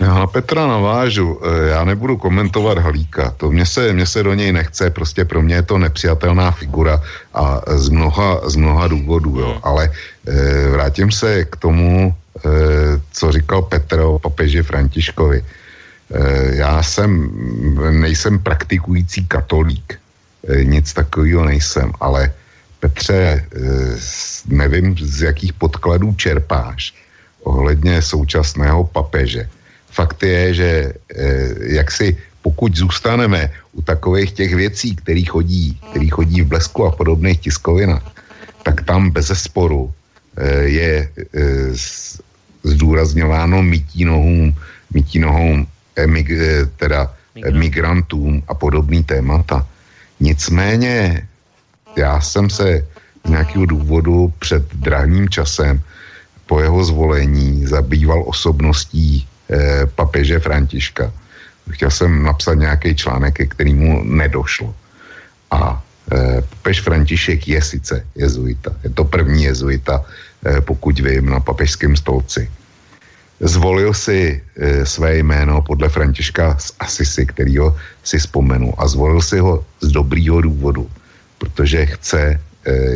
Já 0.00 0.14
na 0.14 0.26
Petra 0.26 0.66
navážu. 0.66 1.40
Eh, 1.44 1.68
já 1.68 1.84
nebudu 1.84 2.16
komentovat 2.16 2.78
Halíka. 2.78 3.30
To 3.36 3.50
mě 3.50 3.66
se, 3.66 3.92
mě 3.92 4.06
se 4.06 4.22
do 4.22 4.34
něj 4.34 4.52
nechce. 4.52 4.90
Prostě 4.90 5.24
pro 5.24 5.42
mě 5.42 5.54
je 5.54 5.62
to 5.62 5.78
nepřijatelná 5.78 6.50
figura 6.50 7.02
a 7.34 7.60
z 7.68 7.88
mnoha, 7.88 8.40
z 8.48 8.56
mnoha 8.56 8.88
důvodů. 8.88 9.40
Jo. 9.40 9.50
Hmm. 9.52 9.60
Ale 9.62 9.90
e, 10.26 10.68
vrátím 10.68 11.12
se 11.12 11.44
k 11.44 11.56
tomu, 11.56 12.14
e, 12.36 12.48
co 13.12 13.32
říkal 13.32 13.62
Petr 13.62 14.00
o 14.00 14.18
papeži 14.18 14.62
Františkovi. 14.62 15.44
Já 16.50 16.82
jsem, 16.82 17.30
nejsem 17.90 18.38
praktikující 18.38 19.26
katolík. 19.26 19.98
Nic 20.62 20.92
takového 20.92 21.44
nejsem. 21.44 21.92
Ale 22.00 22.32
Petře, 22.80 23.46
nevím, 24.46 24.96
z 24.98 25.22
jakých 25.22 25.52
podkladů 25.52 26.14
čerpáš 26.14 26.94
ohledně 27.42 28.02
současného 28.02 28.84
papeže 28.84 29.48
fakt 29.90 30.22
je, 30.22 30.54
že 30.54 30.70
eh, 30.92 31.48
jak 31.76 31.90
si 31.90 32.16
pokud 32.42 32.72
zůstaneme 32.76 33.52
u 33.72 33.82
takových 33.82 34.32
těch 34.32 34.54
věcí, 34.54 34.96
které 34.96 35.22
chodí, 35.28 35.76
který 35.90 36.08
chodí 36.08 36.40
v 36.42 36.50
blesku 36.56 36.86
a 36.86 36.96
podobných 36.96 37.40
tiskovinách, 37.40 38.04
tak 38.62 38.82
tam 38.88 39.10
bez 39.10 39.28
sporu 39.34 39.92
eh, 40.36 40.62
je 40.62 40.92
eh, 41.10 41.70
zdůrazňováno 42.64 43.62
mytí 43.62 44.04
nohům, 44.04 44.54
mytí 44.94 45.18
nohům 45.18 45.66
emig, 45.96 46.28
teda 46.76 47.12
migrantům 47.52 48.42
a 48.48 48.54
podobný 48.54 49.04
témata. 49.04 49.66
Nicméně 50.20 51.26
já 51.96 52.20
jsem 52.20 52.50
se 52.50 52.86
z 53.26 53.30
nějakého 53.30 53.66
důvodu 53.66 54.32
před 54.38 54.64
drahým 54.74 55.28
časem 55.28 55.80
po 56.46 56.60
jeho 56.60 56.84
zvolení 56.84 57.66
zabýval 57.66 58.24
osobností 58.26 59.28
Eh, 59.50 59.86
papeže 59.98 60.38
Františka. 60.38 61.12
Chtěl 61.70 61.90
jsem 61.90 62.22
napsat 62.22 62.54
nějaký 62.54 62.94
článek, 62.94 63.34
ke 63.34 63.46
kterému 63.46 64.04
nedošlo. 64.06 64.74
A 65.50 65.82
eh, 66.12 66.42
papež 66.42 66.80
František 66.80 67.48
je 67.48 67.62
sice 67.62 68.06
jezuita. 68.14 68.70
Je 68.84 68.90
to 68.94 69.04
první 69.04 69.50
jezuita, 69.50 70.06
eh, 70.46 70.60
pokud 70.60 70.94
vím, 70.94 71.26
na 71.34 71.40
papežském 71.42 71.96
stolci. 71.98 72.46
Zvolil 73.40 73.94
si 73.94 74.42
své 74.84 75.18
jméno 75.18 75.64
podle 75.64 75.88
Františka 75.88 76.60
z 76.60 76.76
Asisi, 76.80 77.26
kterýho 77.26 77.72
si 78.04 78.20
vzpomenu. 78.20 78.76
A 78.76 78.84
zvolil 78.84 79.24
si 79.24 79.40
ho 79.40 79.64
z 79.80 79.88
dobrýho 79.96 80.44
důvodu, 80.44 80.84
protože 81.40 81.86
chce 81.96 82.36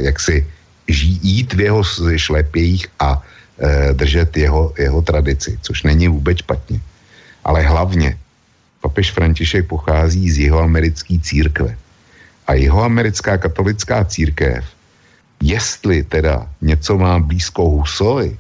jaksi 0.05 0.44
jít 1.24 1.57
v 1.57 1.61
jeho 1.61 1.80
šlepějích 2.16 2.86
a 3.00 3.24
držet 3.92 4.36
jeho, 4.36 4.74
jeho 4.78 5.02
tradici, 5.02 5.59
což 5.62 5.82
není 5.82 6.09
vůbec 6.09 6.38
špatně. 6.38 6.80
Ale 7.44 7.62
hlavně 7.62 8.18
papež 8.80 9.11
František 9.12 9.68
pochází 9.68 10.30
z 10.30 10.38
jeho 10.38 10.61
americké 10.61 11.16
církve. 11.22 11.76
A 12.46 12.55
jeho 12.55 12.82
americká 12.84 13.38
katolická 13.38 14.05
církev, 14.05 14.64
jestli 15.40 16.05
teda 16.05 16.48
něco 16.61 16.98
má 16.98 17.18
blízko 17.18 17.62
Husovi 17.80 18.36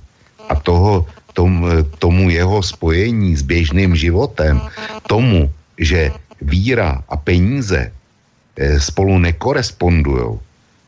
a 0.48 0.54
toho, 0.54 1.06
tom, 1.32 1.66
tomu 1.98 2.30
jeho 2.30 2.62
spojení 2.62 3.36
s 3.36 3.42
běžným 3.42 3.96
životem, 3.96 4.60
tomu, 5.08 5.48
že 5.78 6.12
víra 6.40 7.00
a 7.08 7.16
peníze 7.16 7.88
eh, 7.88 8.80
spolu 8.80 9.18
nekorespondují, 9.18 10.38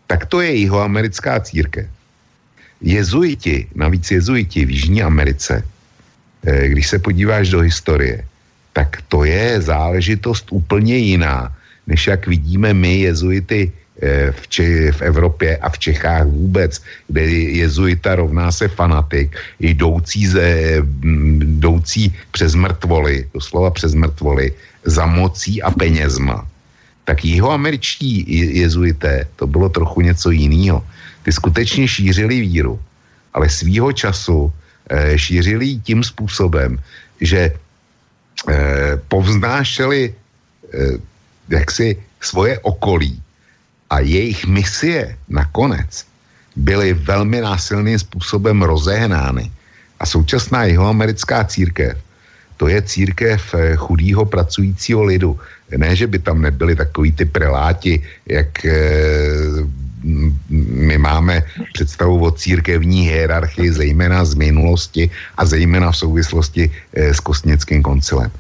tak 0.07 0.27
to 0.29 0.41
je 0.45 0.69
jeho 0.69 0.81
americká 0.85 1.41
církev 1.41 1.96
jezuiti, 2.87 3.67
navíc 3.75 4.11
jezuiti 4.11 4.65
v 4.65 4.71
Jižní 4.71 5.03
Americe, 5.03 5.59
eh, 6.47 6.69
když 6.69 6.87
se 6.87 6.99
podíváš 7.03 7.51
do 7.51 7.61
historie, 7.67 8.23
tak 8.73 9.03
to 9.11 9.27
je 9.27 9.61
záležitost 9.61 10.47
úplně 10.55 10.97
jiná, 10.97 11.51
než 11.87 12.07
jak 12.07 12.31
vidíme 12.31 12.71
my 12.71 13.11
jezuity 13.11 13.73
eh, 14.03 14.31
v, 14.31 14.43
Če- 14.49 14.93
v 14.93 15.01
Evropě 15.03 15.57
a 15.59 15.67
v 15.69 15.79
Čechách 15.79 16.27
vůbec, 16.31 16.73
kde 17.09 17.23
jezuita 17.65 18.15
rovná 18.15 18.53
se 18.53 18.69
fanatik, 18.69 19.35
jdoucí, 19.59 20.27
ze, 20.27 20.79
mm, 21.03 21.59
jdoucí 21.59 22.15
přes 22.31 22.55
mrtvoly, 22.55 23.27
doslova 23.35 23.71
přes 23.75 23.99
mrtvoly, 23.99 24.53
za 24.85 25.07
mocí 25.09 25.59
a 25.59 25.75
penězma. 25.75 26.47
Tak 27.09 27.25
jihoameričtí 27.25 28.27
jezuité, 28.63 29.27
to 29.37 29.47
bylo 29.47 29.69
trochu 29.69 30.01
něco 30.01 30.31
jiného 30.31 30.85
ty 31.27 31.35
skutečně 31.35 31.91
šířili 31.91 32.41
víru, 32.41 32.79
ale 33.35 33.51
svýho 33.51 33.91
času 33.91 34.47
e, 34.87 35.19
šířili 35.19 35.83
tím 35.83 36.07
způsobem, 36.07 36.79
že 37.19 37.51
e, 37.51 37.55
povznášeli 39.11 40.03
e, 40.07 40.15
jaksi 41.51 41.99
svoje 42.23 42.63
okolí 42.63 43.19
a 43.91 44.07
jejich 44.07 44.47
misie 44.47 45.19
nakonec 45.27 46.07
byly 46.57 46.95
velmi 46.95 47.43
násilným 47.43 47.99
způsobem 47.99 48.63
rozehnány. 48.63 49.51
A 49.99 50.07
současná 50.07 50.65
jihoamerická 50.71 51.43
církev, 51.45 51.99
to 52.57 52.71
je 52.71 52.79
církev 52.83 53.43
chudýho 53.77 54.25
pracujícího 54.25 55.03
lidu. 55.03 55.35
Ne, 55.75 55.97
že 55.97 56.07
by 56.07 56.19
tam 56.19 56.39
nebyly 56.43 56.77
takový 56.79 57.13
ty 57.13 57.25
preláti, 57.25 57.99
jak 58.27 58.63
my 60.71 60.99
máme 60.99 61.43
představu 61.73 62.25
o 62.25 62.31
církevní 62.31 63.11
hierarchii, 63.11 63.73
zejména 63.73 64.25
z 64.25 64.35
minulosti 64.35 65.11
a 65.37 65.45
zejména 65.45 65.91
v 65.91 65.97
souvislosti 65.97 66.71
eh, 66.71 67.15
s 67.15 67.21
kostnickým 67.21 67.83
koncilem. 67.83 68.31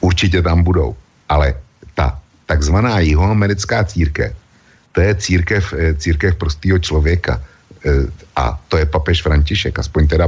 Určitě 0.00 0.42
tam 0.42 0.62
budou, 0.62 0.96
ale 1.28 1.54
ta 1.94 2.18
takzvaná 2.46 2.98
jihoamerická 3.00 3.84
církev, 3.84 4.34
to 4.92 5.00
je 5.00 5.14
církev, 5.14 5.64
eh, 5.78 5.94
církev 5.94 6.34
prostého 6.34 6.78
člověka 6.78 7.38
eh, 7.86 8.10
a 8.36 8.58
to 8.68 8.82
je 8.82 8.86
papež 8.86 9.22
František, 9.22 9.78
aspoň 9.78 10.18
teda 10.18 10.26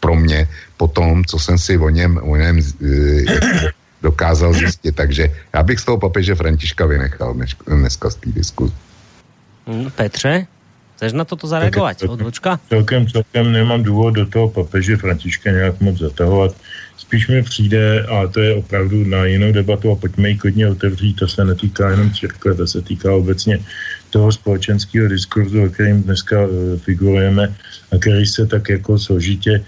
pro 0.00 0.14
mě 0.14 0.48
po 0.78 0.86
tom, 0.86 1.24
co 1.24 1.38
jsem 1.38 1.58
si 1.58 1.78
o 1.78 1.90
něm, 1.90 2.22
o 2.22 2.36
něm 2.36 2.62
dokázal 4.02 4.54
zjistit. 4.54 4.94
Takže 4.94 5.26
já 5.50 5.62
bych 5.62 5.80
z 5.82 5.84
toho 5.84 5.98
papeže 5.98 6.38
Františka 6.38 6.86
vynechal 6.86 7.34
dneska 7.66 8.10
z 8.10 8.14
té 8.14 8.30
diskuze. 8.30 8.87
Mm, 9.68 9.90
Petře, 9.90 10.46
chceš 10.96 11.12
na 11.12 11.24
toto 11.24 11.46
zareagovat? 11.46 12.02
Odvočka? 12.08 12.60
Celkem, 12.68 13.06
celkem 13.06 13.52
nemám 13.52 13.82
důvod 13.82 14.10
do 14.10 14.26
toho 14.26 14.48
papeže 14.48 14.96
Františka 14.96 15.50
nějak 15.50 15.80
moc 15.80 15.98
zatahovat. 15.98 16.56
Spíš 16.96 17.28
mi 17.28 17.42
přijde, 17.42 18.02
a 18.02 18.26
to 18.26 18.40
je 18.40 18.54
opravdu 18.54 19.04
na 19.04 19.24
jinou 19.24 19.52
debatu, 19.52 19.92
a 19.92 19.96
pojďme 19.96 20.28
ji 20.28 20.38
klidně 20.38 20.68
otevřít, 20.68 21.14
to 21.14 21.28
se 21.28 21.44
netýká 21.44 21.90
jenom 21.90 22.10
církve, 22.10 22.54
to 22.54 22.66
se 22.66 22.82
týká 22.82 23.12
obecně 23.14 23.60
toho 24.10 24.32
společenského 24.32 25.08
diskurzu, 25.08 25.64
o 25.64 25.68
kterým 25.68 26.02
dneska 26.02 26.46
uh, 26.46 26.78
figurujeme 26.78 27.54
a 27.92 27.98
který 27.98 28.26
se 28.26 28.46
tak 28.46 28.68
jako 28.68 28.98
složitě, 28.98 29.64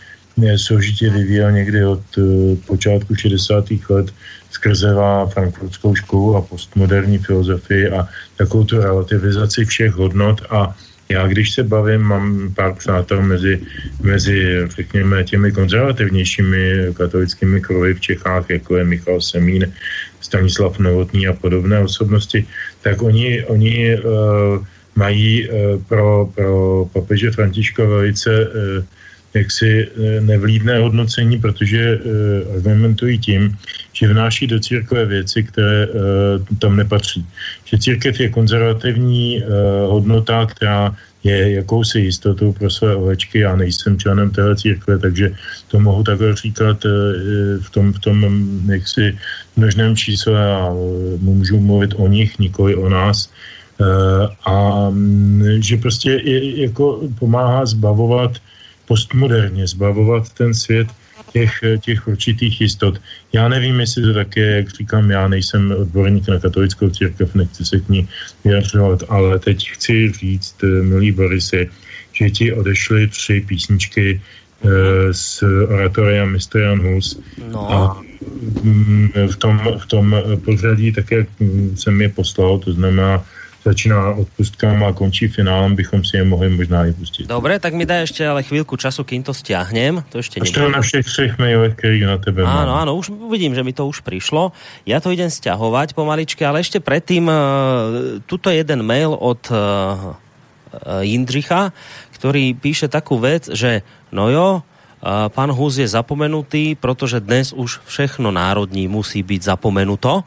složitě 0.57 1.11
vyvíjel 1.11 1.53
někdy 1.53 1.84
od 1.84 2.03
uh, 2.16 2.57
počátku 2.57 3.14
60. 3.14 3.64
let 3.88 4.12
skrzevá 4.61 5.26
frankfurtskou 5.26 5.94
školu 5.94 6.36
a 6.36 6.44
postmoderní 6.44 7.18
filozofii 7.18 7.88
a 7.88 8.04
takovou 8.36 8.64
tu 8.64 8.76
relativizaci 8.76 9.64
všech 9.64 9.92
hodnot. 9.92 10.44
A 10.52 10.76
já, 11.08 11.26
když 11.26 11.50
se 11.50 11.62
bavím, 11.64 12.00
mám 12.00 12.54
pár 12.54 12.76
přátel 12.76 13.22
mezi, 13.22 13.61
mezi 14.04 14.68
řekněme, 14.68 15.24
těmi 15.24 15.52
konzervativnějšími 15.52 16.92
katolickými 16.92 17.61
kruhy 17.61 17.94
v 17.94 18.00
Čechách, 18.00 18.50
jako 18.50 18.76
je 18.76 18.84
Michal 18.84 19.20
Semín, 19.20 19.72
Stanislav 20.20 20.78
Novotný 20.78 21.26
a 21.26 21.32
podobné 21.32 21.80
osobnosti, 21.80 22.44
tak 22.84 23.02
oni, 23.02 23.42
oni 23.44 23.98
uh, 23.98 24.61
mají 24.94 25.48
uh, 25.48 25.82
pro, 25.88 26.28
pro 26.34 26.84
papeže 26.92 27.32
Františka 27.32 27.84
velice 27.84 28.30
uh, 28.30 28.84
jaksi 29.35 29.89
eh, 29.89 30.20
nevlídné 30.20 30.78
hodnocení, 30.78 31.39
protože 31.39 31.81
eh, 31.81 32.57
argumentují 32.57 33.18
tím, 33.18 33.57
že 33.93 34.09
vnáší 34.09 34.47
do 34.47 34.61
církve 34.61 35.07
věci, 35.07 35.43
které 35.43 35.87
eh, 35.87 35.89
tam 36.59 36.76
nepatří. 36.76 37.26
Že 37.64 37.78
církev 37.78 38.20
je 38.20 38.28
konzervativní 38.28 39.43
hodnota, 39.87 40.47
která 40.47 40.97
je 41.24 41.53
jakousi 41.53 42.01
jistotou 42.01 42.53
pro 42.53 42.70
své 42.70 42.97
ovečky. 42.97 43.39
Já 43.39 43.57
nejsem 43.57 43.99
členem 43.99 44.31
téhle 44.31 44.57
církve, 44.57 44.99
takže 44.99 45.31
to 45.68 45.81
mohu 45.81 46.03
takhle 46.03 46.35
říkat 46.37 46.85
v 47.61 47.70
tom, 47.70 47.93
v 47.93 47.99
tom 47.99 48.18
jaksi 48.66 49.18
množném 49.57 49.97
čísle 49.97 50.55
a 50.55 50.72
můžu 51.20 51.61
mluvit 51.61 51.95
o 51.97 52.09
nich, 52.09 52.39
nikoli 52.39 52.74
o 52.74 52.89
nás. 52.89 53.31
A 54.45 54.87
mm, 54.91 55.62
že 55.62 55.76
prostě 55.76 56.20
jako 56.57 57.01
pomáhá 57.18 57.66
zbavovat 57.66 58.41
postmoderně, 58.91 59.66
zbavovat 59.66 60.34
ten 60.34 60.51
svět 60.51 60.91
těch, 61.32 61.62
těch 61.80 62.09
určitých 62.09 62.61
jistot. 62.61 62.99
Já 63.32 63.47
nevím, 63.47 63.80
jestli 63.80 64.03
to 64.03 64.14
také, 64.14 64.66
jak 64.66 64.68
říkám, 64.68 65.11
já 65.11 65.28
nejsem 65.28 65.70
odborník 65.70 66.26
na 66.28 66.43
katolickou 66.43 66.91
církev, 66.91 67.34
nechci 67.34 67.62
se 67.64 67.78
k 67.78 67.88
ní 67.88 68.09
vyjadřovat, 68.45 69.07
ale 69.09 69.38
teď 69.38 69.70
chci 69.70 70.12
říct, 70.12 70.55
milí 70.82 71.12
Borisy, 71.12 71.70
že 72.12 72.30
ti 72.30 72.53
odešly 72.53 73.07
tři 73.09 73.45
písničky 73.47 74.20
z 75.12 75.43
oratoria 75.68 76.24
Mr. 76.26 76.59
Jan 76.59 76.82
Hus. 76.82 77.20
No. 77.53 77.72
A 77.72 78.03
mm, 78.62 79.09
v 79.30 79.36
tom, 79.36 79.61
v 79.78 79.86
tom 79.86 80.16
pořadí, 80.45 80.93
tak 80.93 81.11
jak 81.11 81.28
jsem 81.74 82.01
je 82.01 82.09
poslal, 82.09 82.59
to 82.59 82.72
znamená 82.72 83.24
začíná 83.61 84.16
odpustkama 84.16 84.88
a 84.88 84.96
končí 84.96 85.28
finálem, 85.28 85.76
bychom 85.76 86.00
si 86.04 86.16
je 86.16 86.24
mohli 86.24 86.48
možná 86.48 86.88
i 86.88 86.92
pustit. 86.92 87.28
Dobre, 87.28 87.61
tak 87.61 87.76
mi 87.76 87.84
daj 87.84 88.08
ešte 88.08 88.24
ale 88.24 88.40
chvíľku 88.40 88.80
času, 88.80 89.04
kým 89.04 89.20
to 89.20 89.36
stiahnem. 89.36 90.00
To 90.08 90.24
ešte 90.24 90.40
Až 90.40 90.50
to 90.50 90.72
na 90.72 90.80
všech 90.80 91.04
třech 91.04 91.32
mailech, 91.36 91.76
který 91.76 92.00
na 92.00 92.16
tebe 92.16 92.42
mám. 92.44 92.64
Áno, 92.64 92.72
áno, 92.80 92.90
už 92.96 93.12
vidím, 93.28 93.52
že 93.52 93.61
mi 93.61 93.76
to 93.76 93.84
už 93.84 94.00
prišlo. 94.00 94.56
Ja 94.88 95.04
to 95.04 95.12
idem 95.12 95.28
stiahovať 95.28 95.92
pomaličky, 95.92 96.40
ale 96.40 96.64
ešte 96.64 96.80
predtým 96.80 97.28
uh, 97.28 97.36
tuto 98.24 98.48
jeden 98.48 98.80
mail 98.80 99.12
od 99.12 99.44
uh, 99.52 99.56
uh, 99.56 101.04
Jindřicha, 101.04 101.76
ktorý 102.16 102.56
píše 102.56 102.88
takú 102.88 103.20
vec, 103.20 103.52
že 103.52 103.84
no 104.12 104.32
jo, 104.32 104.48
pán 105.32 105.51
Hus 105.51 105.80
je 105.80 105.88
zapomenutý, 105.88 106.76
protože 106.76 107.20
dnes 107.20 107.53
už 107.53 107.80
všechno 107.88 108.28
národní 108.28 108.88
musí 108.88 109.24
byť 109.24 109.40
zapomenuto. 109.42 110.24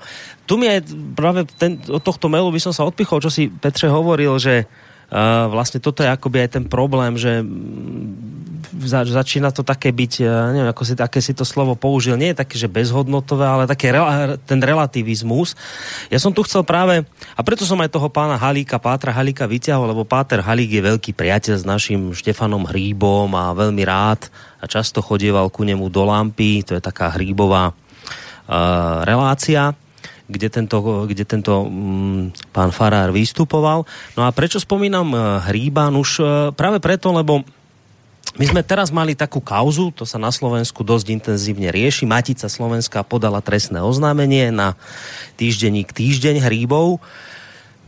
Tu 0.50 0.58
mi 0.58 0.66
aj 0.70 0.80
práve 1.14 1.46
ten, 1.58 1.78
od 1.88 2.02
tohto 2.02 2.26
mailu 2.30 2.50
by 2.50 2.60
som 2.60 2.74
sa 2.74 2.84
odpichol, 2.84 3.22
čo 3.22 3.30
si 3.30 3.54
Petře 3.54 3.88
hovoril, 3.88 4.40
že 4.42 4.66
Uh, 4.66 4.93
vlastne 5.54 5.78
toto 5.78 6.02
je 6.02 6.10
akoby 6.10 6.42
aj 6.42 6.50
ten 6.58 6.66
problém, 6.66 7.14
že 7.22 7.46
mm, 7.46 8.34
za, 8.82 9.06
začína 9.06 9.54
to 9.54 9.62
také 9.62 9.94
byť, 9.94 10.14
uh, 10.26 10.50
neviem, 10.50 10.72
ako 10.74 10.84
si, 10.84 10.94
také 10.98 11.22
si 11.22 11.38
to 11.38 11.46
slovo 11.46 11.78
použil, 11.78 12.18
nie 12.18 12.34
je 12.34 12.42
také, 12.42 12.56
že 12.58 12.66
bezhodnotové, 12.66 13.46
ale 13.46 13.70
také 13.70 13.94
rela, 13.94 14.36
ten 14.42 14.58
relativizmus. 14.58 15.54
Ja 16.10 16.18
som 16.18 16.34
tu 16.34 16.42
chcel 16.42 16.66
práve, 16.66 17.06
a 17.38 17.42
preto 17.46 17.62
som 17.62 17.78
aj 17.78 17.94
toho 17.94 18.10
pána 18.10 18.42
Halíka, 18.42 18.82
Pátra 18.82 19.14
Halíka 19.14 19.46
vyťahol, 19.46 19.94
lebo 19.94 20.02
Páter 20.02 20.42
Halík 20.42 20.82
je 20.82 20.82
veľký 20.82 21.12
priateľ 21.14 21.56
s 21.62 21.66
našim 21.68 22.10
Štefanom 22.18 22.66
Hríbom 22.66 23.30
a 23.38 23.54
veľmi 23.54 23.84
rád 23.86 24.34
a 24.58 24.66
často 24.66 25.06
chodieval 25.06 25.54
ku 25.54 25.62
nemu 25.62 25.86
do 25.94 26.10
lampy, 26.10 26.66
to 26.66 26.74
je 26.74 26.82
taká 26.82 27.14
hríbová 27.14 27.70
uh, 27.70 29.06
relácia 29.06 29.78
kde 30.34 30.50
tento, 30.50 31.06
kde 31.06 31.24
tento 31.24 31.70
mm, 31.70 32.50
pán 32.50 32.74
Farár 32.74 33.14
vystupoval. 33.14 33.86
No 34.18 34.26
a 34.26 34.34
prečo 34.34 34.58
spomínam 34.58 35.14
uh, 35.14 35.22
Hríba? 35.46 35.94
Už 35.94 36.10
uh, 36.20 36.28
práve 36.58 36.82
preto, 36.82 37.14
lebo 37.14 37.46
my 38.34 38.46
sme 38.50 38.66
teraz 38.66 38.90
mali 38.90 39.14
takú 39.14 39.38
kauzu, 39.38 39.94
to 39.94 40.10
sa 40.10 40.18
na 40.18 40.34
Slovensku 40.34 40.82
dosť 40.82 41.14
intenzívne 41.14 41.70
rieši. 41.70 42.10
Matica 42.10 42.50
Slovenska 42.50 43.06
podala 43.06 43.46
trestné 43.46 43.78
oznámenie 43.78 44.50
na 44.50 44.74
týždenník 45.38 45.94
Týždeň 45.94 46.42
Hríbov, 46.42 46.98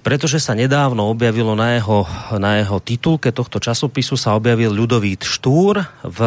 pretože 0.06 0.38
sa 0.38 0.54
nedávno 0.54 1.10
objavilo 1.10 1.58
na 1.58 1.82
jeho, 1.82 2.06
na 2.38 2.62
jeho 2.62 2.78
titulke 2.78 3.34
tohto 3.34 3.58
časopisu 3.58 4.14
sa 4.22 4.38
objavil 4.38 4.70
Ľudovít 4.70 5.26
Štúr 5.26 5.82
v 6.06 6.20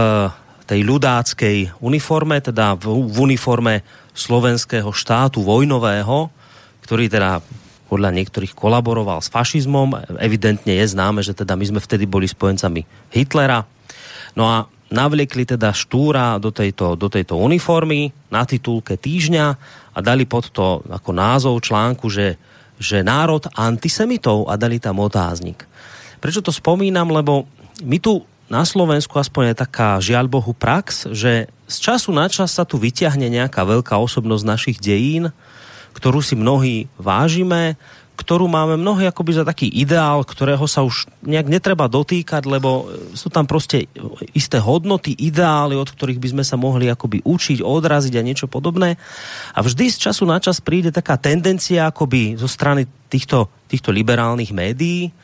tej 0.67 0.81
ľudáckej 0.83 1.79
uniforme, 1.79 2.43
teda 2.43 2.75
v, 2.75 2.91
v 3.07 3.17
uniforme 3.23 3.87
slovenského 4.19 4.91
štátu 4.91 5.47
vojnového, 5.47 6.35
ktorý 6.83 7.07
teda 7.07 7.39
podľa 7.87 8.11
niektorých 8.13 8.53
kolaboroval 8.53 9.23
s 9.23 9.33
fašizmom. 9.33 10.19
Evidentne 10.19 10.77
je 10.77 10.87
známe, 10.91 11.23
že 11.25 11.33
teda 11.33 11.55
my 11.55 11.65
sme 11.65 11.81
vtedy 11.81 12.05
boli 12.05 12.27
spojencami 12.29 12.85
Hitlera. 13.15 13.65
No 14.37 14.45
a 14.45 14.67
navliekli 14.93 15.49
teda 15.49 15.73
Štúra 15.73 16.37
do 16.37 16.53
tejto, 16.53 16.99
do 16.99 17.09
tejto 17.09 17.41
uniformy 17.41 18.13
na 18.29 18.45
titulke 18.45 19.01
týždňa 19.01 19.47
a 19.95 19.99
dali 20.05 20.29
pod 20.29 20.53
to 20.53 20.85
ako 20.85 21.11
názov 21.17 21.65
článku, 21.65 22.13
že, 22.13 22.37
že 22.77 23.01
národ 23.01 23.49
antisemitov 23.57 24.53
a 24.53 24.61
dali 24.61 24.77
tam 24.77 25.01
otáznik. 25.01 25.65
Prečo 26.21 26.45
to 26.45 26.53
spomínam? 26.53 27.09
Lebo 27.09 27.49
my 27.85 27.99
tu 28.01 28.21
na 28.49 28.65
Slovensku 28.65 29.17
aspoň 29.21 29.53
je 29.53 29.63
taká 29.65 30.01
žiaľ 30.01 30.29
Bohu 30.29 30.53
prax, 30.57 31.09
že 31.13 31.53
z 31.69 31.77
času 31.77 32.11
na 32.17 32.27
čas 32.33 32.57
sa 32.57 32.65
tu 32.65 32.81
vyťahne 32.81 33.29
nejaká 33.29 33.63
veľká 33.63 33.95
osobnosť 34.01 34.45
našich 34.49 34.79
dejín, 34.81 35.31
ktorú 35.93 36.25
si 36.25 36.33
mnohí 36.33 36.89
vážime, 36.97 37.77
ktorú 38.19 38.51
máme 38.51 38.75
mnohí 38.75 39.07
akoby 39.07 39.31
za 39.31 39.45
taký 39.47 39.71
ideál, 39.71 40.27
ktorého 40.27 40.67
sa 40.67 40.83
už 40.83 41.07
nejak 41.23 41.47
netreba 41.47 41.87
dotýkať, 41.87 42.51
lebo 42.51 42.91
sú 43.15 43.31
tam 43.31 43.47
proste 43.47 43.87
isté 44.35 44.59
hodnoty, 44.59 45.15
ideály, 45.15 45.79
od 45.79 45.87
ktorých 45.87 46.19
by 46.19 46.29
sme 46.35 46.45
sa 46.45 46.59
mohli 46.59 46.91
akoby 46.91 47.23
učiť, 47.23 47.63
odraziť 47.63 48.19
a 48.19 48.27
niečo 48.27 48.51
podobné. 48.51 48.99
A 49.55 49.63
vždy 49.63 49.87
z 49.95 50.11
času 50.11 50.27
na 50.27 50.43
čas 50.43 50.59
príde 50.59 50.91
taká 50.91 51.15
tendencia 51.15 51.87
akoby 51.87 52.35
zo 52.35 52.51
strany 52.51 52.91
týchto, 53.07 53.47
týchto 53.71 53.95
liberálnych 53.95 54.51
médií, 54.51 55.15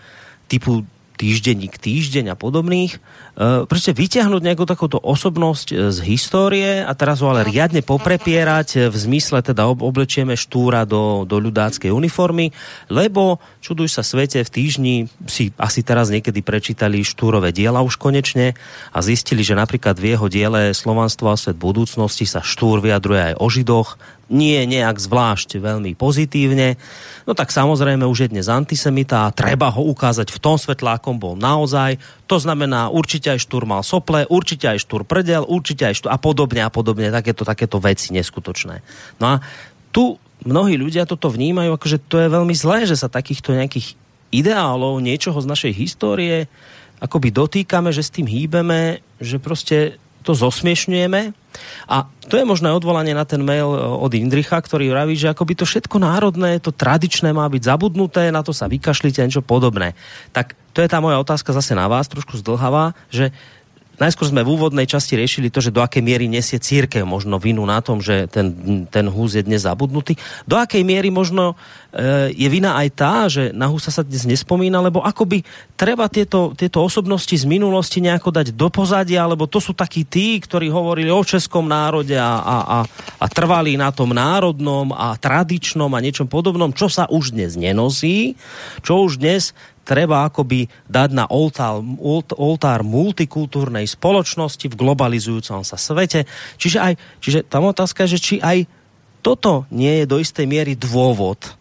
typu 0.47 0.87
týždenník 1.15 1.79
týždeň 1.79 2.35
a 2.35 2.37
podobných, 2.37 2.99
uh, 2.99 3.65
proste 3.65 3.95
vyťahnuť 3.95 4.43
nejakú 4.43 4.67
takúto 4.67 4.99
osobnosť 4.99 5.69
e, 5.71 5.75
z 5.95 5.99
histórie 6.05 6.83
a 6.83 6.93
teraz 6.99 7.23
ho 7.23 7.31
ale 7.31 7.47
riadne 7.47 7.81
poprepierať 7.87 8.69
e, 8.75 8.79
v 8.91 8.97
zmysle 8.97 9.41
teda 9.41 9.71
oblečieme 9.71 10.35
štúra 10.35 10.83
do, 10.83 11.23
do 11.23 11.39
ľudáckej 11.39 11.95
uniformy, 11.95 12.51
lebo 12.91 13.39
čuduj 13.63 13.95
sa 13.95 14.03
svete 14.03 14.43
v 14.43 14.51
týždni 14.51 14.95
si 15.31 15.55
asi 15.57 15.81
teraz 15.87 16.11
niekedy 16.11 16.43
prečítali 16.43 17.07
štúrové 17.07 17.55
diela 17.55 17.81
už 17.81 17.97
konečne 17.97 18.59
a 18.91 18.99
zistili, 18.99 19.47
že 19.47 19.55
napríklad 19.55 19.95
v 19.97 20.15
jeho 20.15 20.27
diele 20.27 20.75
Slovanstvo 20.75 21.31
a 21.31 21.39
svet 21.39 21.57
budúcnosti 21.57 22.27
sa 22.27 22.43
štúr 22.43 22.83
vyjadruje 22.83 23.33
aj 23.33 23.35
o 23.39 23.47
Židoch, 23.47 23.89
nie 24.33 24.65
nejak 24.65 24.97
zvlášť 24.97 25.61
veľmi 25.61 25.93
pozitívne, 25.97 26.81
no 27.29 27.33
tak 27.33 27.53
samozrejme 27.53 28.05
už 28.09 28.27
je 28.27 28.33
dnes 28.33 28.47
antisemita 28.49 29.29
a 29.29 29.35
treba 29.35 29.69
ho 29.69 29.83
ukázať 29.93 30.33
v 30.33 30.39
tom 30.41 30.57
svetle, 30.57 30.93
akom 30.93 31.21
bol 31.21 31.37
naozaj. 31.37 32.01
To 32.29 32.41
znamená, 32.41 32.89
určite 32.89 33.33
aj 33.33 33.45
Štúr 33.45 33.69
mal 33.69 33.85
sople, 33.85 34.25
určite 34.29 34.71
aj 34.71 34.81
Štúr 34.81 35.05
prdel, 35.05 35.45
určite 35.45 35.85
aj 35.85 35.95
Štúr 36.01 36.11
a 36.13 36.19
podobne 36.19 36.65
a 36.65 36.71
podobne, 36.73 37.13
takéto, 37.13 37.45
takéto 37.45 37.77
veci 37.81 38.13
neskutočné. 38.17 38.81
No 39.21 39.37
a 39.37 39.45
tu 39.93 40.17
mnohí 40.45 40.77
ľudia 40.81 41.05
toto 41.05 41.29
vnímajú, 41.33 41.77
akože 41.77 41.99
to 42.09 42.21
je 42.21 42.29
veľmi 42.33 42.55
zlé, 42.57 42.89
že 42.89 42.97
sa 42.97 43.13
takýchto 43.13 43.57
nejakých 43.57 43.97
ideálov, 44.35 44.99
niečoho 44.99 45.39
z 45.39 45.47
našej 45.47 45.73
histórie 45.77 46.51
akoby 47.05 47.29
dotýkame, 47.35 47.93
že 47.93 48.01
s 48.01 48.15
tým 48.15 48.25
hýbeme, 48.25 49.05
že 49.21 49.37
proste 49.37 50.01
to 50.25 50.33
zosmiešňujeme. 50.33 51.37
A 51.87 51.97
to 52.27 52.41
je 52.41 52.49
možné 52.49 52.73
odvolanie 52.73 53.13
na 53.13 53.29
ten 53.29 53.45
mail 53.45 53.69
e, 53.71 53.79
od 53.79 54.11
Indricha, 54.17 54.57
ktorý 54.57 54.91
vraví, 54.91 55.15
že 55.15 55.31
akoby 55.31 55.55
to 55.61 55.69
všetko 55.69 56.01
národné, 56.01 56.59
to 56.59 56.73
tradičné 56.73 57.31
má 57.31 57.45
byť 57.47 57.63
zabudnuté, 57.63 58.33
na 58.33 58.41
to 58.41 58.57
sa 58.57 58.67
vykašlite 58.67 59.21
a 59.21 59.29
niečo 59.29 59.45
podobné. 59.45 59.93
Tak 60.33 60.57
to 60.73 60.83
je 60.83 60.89
tá 60.89 60.99
moja 60.99 61.21
otázka 61.21 61.53
zase 61.55 61.77
na 61.77 61.87
vás, 61.87 62.11
trošku 62.11 62.41
zdlhavá, 62.41 62.97
že 63.13 63.31
najskôr 63.99 64.31
sme 64.31 64.43
v 64.43 64.53
úvodnej 64.55 64.87
časti 64.89 65.15
riešili 65.19 65.51
to, 65.51 65.63
že 65.63 65.75
do 65.75 65.83
akej 65.83 66.03
miery 66.03 66.27
nesie 66.27 66.59
církev 66.59 67.07
možno 67.07 67.39
vinu 67.39 67.63
na 67.63 67.79
tom, 67.79 68.03
že 68.03 68.27
ten, 68.31 68.87
ten 68.91 69.07
hús 69.07 69.39
je 69.39 69.43
dnes 69.47 69.63
zabudnutý. 69.63 70.19
Do 70.45 70.59
akej 70.59 70.83
miery 70.83 71.15
možno 71.15 71.55
e, 71.95 72.35
je 72.35 72.49
vina 72.51 72.75
aj 72.79 72.89
tá, 72.95 73.15
že 73.31 73.55
na 73.55 73.71
húsa 73.71 73.95
sa 73.95 74.03
dnes 74.03 74.27
nespomína, 74.27 74.83
lebo 74.83 75.03
akoby 75.03 75.47
treba 75.79 76.11
tieto, 76.11 76.55
tieto 76.59 76.83
osobnosti 76.83 77.35
z 77.35 77.47
minulosti 77.47 78.03
nejako 78.03 78.35
dať 78.35 78.47
do 78.55 78.69
pozadia, 78.71 79.27
lebo 79.31 79.47
to 79.47 79.63
sú 79.63 79.77
takí 79.77 80.03
tí, 80.07 80.39
ktorí 80.43 80.71
hovorili 80.71 81.11
o 81.11 81.23
českom 81.23 81.67
národe 81.67 82.19
a, 82.19 82.41
a, 82.41 82.57
a, 82.63 82.79
a 83.21 83.27
trvali 83.31 83.79
na 83.79 83.95
tom 83.95 84.11
národnom 84.11 84.91
a 84.95 85.15
tradičnom 85.19 85.91
a 85.91 86.03
niečom 86.03 86.27
podobnom, 86.27 86.75
čo 86.75 86.91
sa 86.91 87.07
už 87.07 87.35
dnes 87.35 87.55
nenosí, 87.55 88.35
čo 88.83 89.05
už 89.07 89.23
dnes 89.23 89.55
treba 89.85 90.25
akoby 90.27 90.67
dať 90.89 91.11
na 91.13 91.29
oltár, 91.29 91.85
oltár 92.35 92.81
multikultúrnej 92.83 93.85
spoločnosti 93.85 94.67
v 94.67 94.75
globalizujúcom 94.75 95.61
sa 95.63 95.77
svete. 95.77 96.25
Čiže, 96.57 96.79
aj, 96.81 96.93
čiže 97.21 97.39
tam 97.45 97.69
otázka 97.69 98.09
je, 98.09 98.17
že 98.17 98.21
či 98.21 98.35
aj 98.41 98.65
toto 99.21 99.69
nie 99.69 100.03
je 100.03 100.05
do 100.09 100.17
istej 100.21 100.49
miery 100.49 100.73
dôvod, 100.75 101.57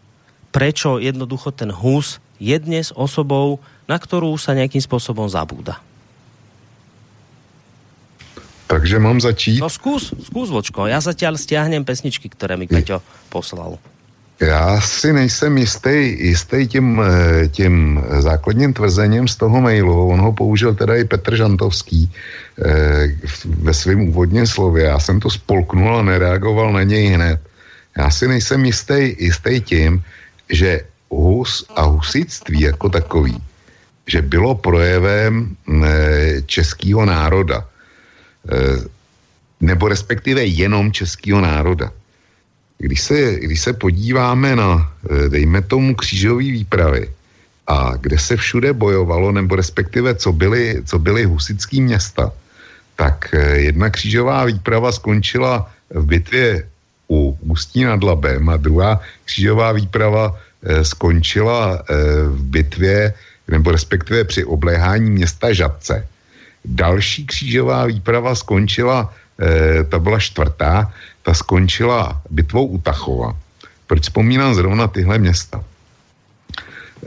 prečo 0.55 0.99
jednoducho 1.03 1.51
ten 1.51 1.71
hus 1.71 2.24
je 2.39 2.55
dnes 2.59 2.91
osobou, 2.95 3.59
na 3.88 3.99
ktorú 3.99 4.36
sa 4.39 4.55
nejakým 4.55 4.82
spôsobom 4.82 5.28
zabúda. 5.28 5.80
Takže 8.67 8.97
mám 8.97 9.21
začít? 9.21 9.61
No 9.61 9.69
skús, 9.69 10.09
skús, 10.17 10.49
Vočko. 10.49 10.89
Ja 10.89 10.97
zatiaľ 10.97 11.38
stiahnem 11.38 11.86
pesničky, 11.86 12.26
ktoré 12.26 12.57
mi 12.57 12.65
Peťo 12.65 13.05
poslal. 13.30 13.78
Já 14.43 14.81
si 14.81 15.13
nejsem 15.13 15.57
jistý, 15.57 16.17
jistý 16.19 16.67
tím, 16.67 16.99
eh, 16.99 17.47
tím 17.47 18.03
základním 18.19 18.73
tvrzením 18.73 19.27
z 19.27 19.35
toho 19.35 19.61
mailu. 19.61 20.09
On 20.09 20.19
ho 20.19 20.33
použil 20.33 20.75
teda 20.75 20.95
i 20.99 21.07
Petr 21.07 21.35
Žantovský 21.35 22.11
eh, 22.11 23.07
ve 23.63 23.73
svém 23.73 24.11
úvodním 24.11 24.47
slově. 24.47 24.83
Já 24.83 24.99
jsem 24.99 25.19
to 25.19 25.29
spolknul 25.29 25.97
a 25.97 26.03
nereagoval 26.03 26.73
na 26.73 26.83
něj 26.83 27.05
hned. 27.15 27.39
Já 27.97 28.11
si 28.11 28.27
nejsem 28.27 28.65
jistý, 28.65 29.15
jistý 29.19 29.61
tím, 29.61 30.03
že 30.49 30.81
hus 31.09 31.63
a 31.75 31.87
husitství 31.87 32.61
jako 32.61 32.89
takový, 32.89 33.39
že 34.07 34.21
bylo 34.21 34.55
projevem 34.59 35.55
eh, 35.55 36.41
českého 36.45 37.05
národa, 37.05 37.63
nebo 39.63 39.87
respektive 39.87 40.43
jenom 40.43 40.91
českého 40.91 41.39
národa 41.39 41.95
když 42.78 43.01
se, 43.01 43.39
když 43.39 43.61
se 43.61 43.74
podíváme 43.74 44.55
na, 44.55 44.91
eh, 45.09 45.30
dejme 45.30 45.61
tomu, 45.61 45.95
křížové 45.95 46.43
výpravy, 46.43 47.09
a 47.67 47.95
kde 47.95 48.19
se 48.19 48.36
všude 48.36 48.74
bojovalo, 48.74 49.32
nebo 49.32 49.55
respektive 49.55 50.15
co 50.15 50.32
byly, 50.36 50.84
co 50.86 50.99
byly 50.99 51.24
husický 51.24 51.82
města, 51.82 52.32
tak 52.95 53.32
jedna 53.55 53.89
křížová 53.89 54.45
výprava 54.45 54.91
skončila 54.91 55.71
v 55.89 56.05
bitvě 56.05 56.67
u 57.07 57.38
Ústí 57.41 57.84
nad 57.84 58.03
Labem 58.03 58.49
a 58.49 58.57
druhá 58.57 58.99
křížová 59.26 59.71
výprava 59.71 60.36
skončila 60.84 61.84
v 62.28 62.43
bitvě 62.43 63.13
nebo 63.47 63.71
respektive 63.71 64.24
při 64.24 64.43
obléhání 64.43 65.11
města 65.11 65.53
Žadce. 65.53 66.07
Další 66.65 67.26
křížová 67.26 67.86
výprava 67.86 68.36
skončila, 68.36 69.13
ta 69.89 69.99
byla 69.99 70.19
čtvrtá, 70.19 70.91
ta 71.24 71.34
skončila 71.34 72.21
bitvou 72.30 72.65
u 72.65 72.78
Tachova. 72.78 73.36
Proč 73.88 74.01
vzpomínám 74.03 74.55
zrovna 74.55 74.88
tyhle 74.88 75.17
města? 75.17 75.63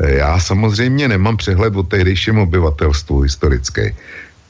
E, 0.00 0.14
já 0.24 0.40
samozřejmě 0.40 1.08
nemám 1.08 1.36
přehled 1.36 1.76
o 1.76 1.82
tehdejším 1.82 2.38
obyvatelstvu 2.38 3.20
historické, 3.20 3.94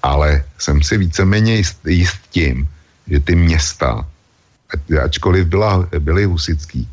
ale 0.03 0.45
jsem 0.59 0.83
si 0.83 0.99
víceméně 0.99 1.57
jist, 1.57 1.87
jist 1.87 2.21
tím, 2.31 2.69
že 3.07 3.21
ty 3.21 3.35
města, 3.35 4.07
ačkoliv 5.03 5.47
byla, 5.47 5.89
byly 5.99 6.25
husický, 6.25 6.89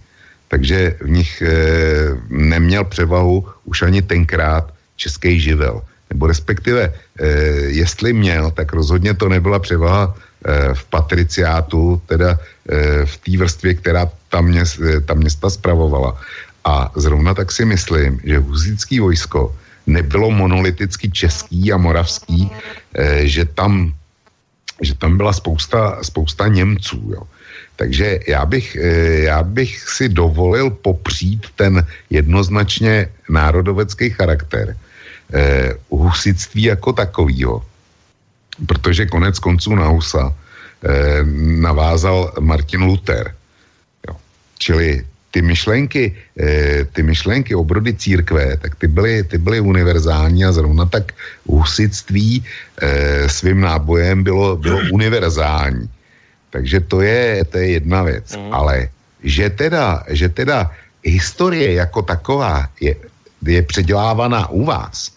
takže 0.47 0.97
v 1.01 1.09
nich 1.09 1.41
e, 1.41 1.53
neměl 2.30 2.84
převahu 2.86 3.47
už 3.65 3.82
ani 3.82 4.01
tenkrát 4.01 4.74
český 4.95 5.39
živel. 5.39 5.82
Nebo 6.09 6.28
respektive, 6.28 6.93
e, 6.93 7.28
jestli 7.74 8.13
měl, 8.13 8.51
tak 8.51 8.74
rozhodně 8.74 9.13
to 9.13 9.30
nebyla 9.30 9.59
převaha 9.59 10.13
e, 10.13 10.24
v 10.73 10.83
patriciátu, 10.85 12.01
teda 12.05 12.39
e, 12.69 13.05
v 13.05 13.17
té 13.17 13.37
vrstvě, 13.37 13.73
která 13.73 14.09
ta, 14.29 14.41
měst, 14.41 14.79
ta 15.05 15.13
města 15.13 15.49
spravovala. 15.49 16.17
A 16.65 16.91
zrovna 16.95 17.33
tak 17.33 17.51
si 17.51 17.65
myslím, 17.65 18.19
že 18.23 18.39
husický 18.39 18.99
vojsko 18.99 19.55
nebylo 19.87 20.31
monoliticky 20.31 21.11
český 21.11 21.73
a 21.73 21.77
moravský, 21.77 22.51
že 23.27 23.45
tam 23.45 23.91
že 24.81 24.95
tam 24.95 25.17
byla 25.17 25.33
spousta, 25.33 26.03
spousta 26.03 26.47
Němců. 26.47 27.11
Jo. 27.13 27.23
Takže 27.75 28.19
já 28.27 28.45
bych, 28.45 28.77
já 29.23 29.43
bych 29.43 29.89
si 29.89 30.09
dovolil 30.09 30.69
popřít 30.69 31.47
ten 31.55 31.85
jednoznačně 32.09 33.09
národovecký 33.29 34.09
charakter 34.09 34.77
eh, 35.33 35.73
husitství 35.89 36.63
jako 36.63 36.93
takovýho. 36.93 37.65
Protože 38.66 39.06
konec 39.06 39.39
konců 39.39 39.76
na 39.76 39.88
Husa 39.88 40.30
eh, 40.30 41.24
navázal 41.62 42.34
Martin 42.39 42.82
Luther. 42.82 43.34
Jo. 44.08 44.16
Čili 44.58 45.06
ty 45.34 45.41
myšlenky, 45.41 46.14
eh, 46.38 46.86
ty 46.93 47.01
myšlenky 47.04 47.56
obrody 47.58 47.93
církve, 47.97 48.58
tak 48.58 48.78
ty 48.78 48.88
byly, 48.88 49.24
ty 49.24 49.38
byly 49.38 49.60
univerzální 49.60 50.45
a 50.45 50.54
zrovna 50.54 50.86
tak 50.86 51.18
husitství 51.49 52.43
eh, 52.45 53.26
svým 53.30 53.62
nábojem 53.62 54.24
bylo, 54.24 54.56
bylo 54.62 54.80
univerzální. 54.93 55.89
Takže 56.54 56.80
to 56.86 57.01
je, 57.01 57.41
to 57.49 57.58
je 57.58 57.68
jedna 57.82 58.04
věc. 58.06 58.38
Mm. 58.38 58.54
Ale 58.54 58.76
že 59.24 59.49
teda, 59.49 60.04
že 60.14 60.30
teda 60.30 60.70
historie 61.01 61.74
jako 61.74 62.01
taková 62.01 62.70
je, 62.78 62.93
je 63.41 63.62
předělávaná 63.62 64.47
u 64.54 64.66
vás, 64.70 65.12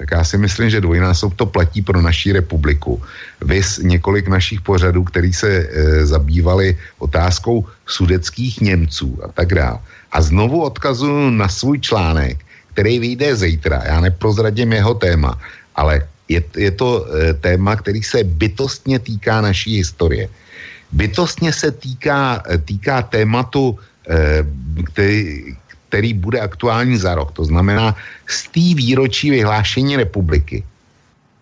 tak 0.00 0.16
já 0.16 0.24
si 0.24 0.38
myslím, 0.40 0.70
že 0.72 0.80
dvojnásob 0.80 1.36
to 1.36 1.46
platí 1.46 1.84
pro 1.84 2.00
naší 2.00 2.32
republiku. 2.32 2.96
Vys 3.44 3.84
několik 3.84 4.32
našich 4.32 4.64
pořadů, 4.64 5.04
který 5.04 5.28
se 5.28 5.48
e, 5.52 5.68
zabývali 6.08 6.72
otázkou 7.04 7.68
sudeckých 7.84 8.64
Němců 8.64 9.20
a 9.20 9.28
tak 9.28 9.52
dále. 9.52 9.76
A 10.12 10.18
znovu 10.24 10.64
odkazuju 10.64 11.36
na 11.36 11.48
svůj 11.52 11.84
článek, 11.84 12.40
který 12.72 12.98
vyjde 12.98 13.36
zítra. 13.36 13.84
Já 13.84 14.00
neprozradím 14.00 14.72
jeho 14.72 14.94
téma, 14.96 15.36
ale 15.76 16.08
je, 16.32 16.40
je 16.56 16.70
to 16.72 17.04
e, 17.04 17.36
téma, 17.36 17.76
který 17.76 18.00
se 18.00 18.24
bytostně 18.24 18.98
týká 19.04 19.44
naší 19.44 19.84
historie. 19.84 20.32
Bytostně 20.96 21.52
se 21.52 21.76
týká, 21.76 22.40
e, 22.48 22.58
týká 22.58 23.02
tématu, 23.02 23.76
který, 24.84 25.44
který 25.90 26.14
bude 26.14 26.38
aktuální 26.40 26.96
za 26.96 27.18
rok. 27.18 27.34
To 27.34 27.44
znamená 27.44 27.98
z 28.30 28.42
té 28.54 28.66
výročí 28.78 29.30
vyhlášení 29.30 29.98
republiky. 29.98 30.62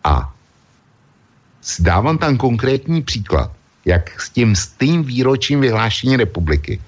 A 0.05 0.33
dávám 1.79 2.19
tam 2.19 2.41
konkrétní 2.41 3.05
příklad, 3.05 3.53
jak 3.85 4.09
s 4.21 4.33
tím 4.33 4.57
s 4.57 4.73
tím 4.81 5.05
výročím 5.05 5.61
vyhlášení 5.61 6.17
republiky 6.17 6.81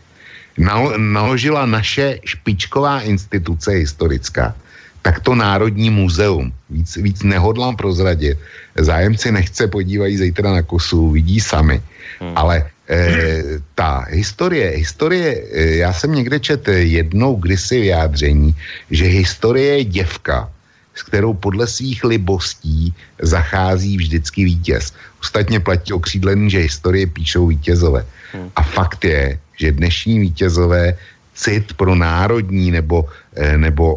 naložila 0.97 1.67
naše 1.67 2.19
špičková 2.25 3.01
instituce 3.01 3.71
historická, 3.71 4.55
tak 5.03 5.21
to 5.21 5.35
Národní 5.35 5.91
muzeum. 5.91 6.53
Víc, 6.71 6.97
víc 6.97 7.23
nehodlám 7.23 7.77
prozradit. 7.77 8.39
Zájemci 8.77 9.33
nechce, 9.33 9.69
podívají 9.69 10.17
zítra 10.17 10.53
na 10.53 10.63
kosu, 10.63 11.11
vidí 11.11 11.41
sami. 11.41 11.83
Hmm. 12.21 12.33
Ale 12.37 12.69
Eh, 12.91 13.62
ta 13.78 14.03
historie, 14.11 14.74
historie, 14.74 15.30
eh, 15.30 15.86
já 15.86 15.93
jsem 15.95 16.11
někde 16.11 16.41
četl 16.41 16.70
jednou 16.70 17.38
kdysi 17.38 17.80
vyjádření, 17.80 18.51
že 18.91 19.05
historie 19.05 19.78
je 19.78 19.84
děvka, 19.84 20.51
s 20.95 21.03
kterou 21.07 21.34
podle 21.34 21.70
svých 21.70 22.05
libostí 22.05 22.91
zachází 23.22 23.97
vždycky 23.97 24.45
vítěz. 24.45 24.91
Ostatně 25.22 25.61
platí 25.61 25.93
okřídlený, 25.93 26.51
že 26.51 26.66
historie 26.66 27.07
píšou 27.07 27.47
vítězové. 27.47 28.03
Hmm. 28.34 28.51
A 28.57 28.62
fakt 28.62 29.05
je, 29.07 29.38
že 29.55 29.72
dnešní 29.72 30.18
vítězové 30.18 30.99
cit 31.38 31.70
pro 31.78 31.95
národní 31.95 32.74
nebo, 32.74 33.07
eh, 33.38 33.55
nebo 33.55 33.95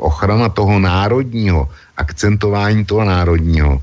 ochrana 0.00 0.48
toho 0.48 0.80
národního, 0.80 1.68
akcentování 2.00 2.88
toho 2.88 3.04
národního, 3.04 3.82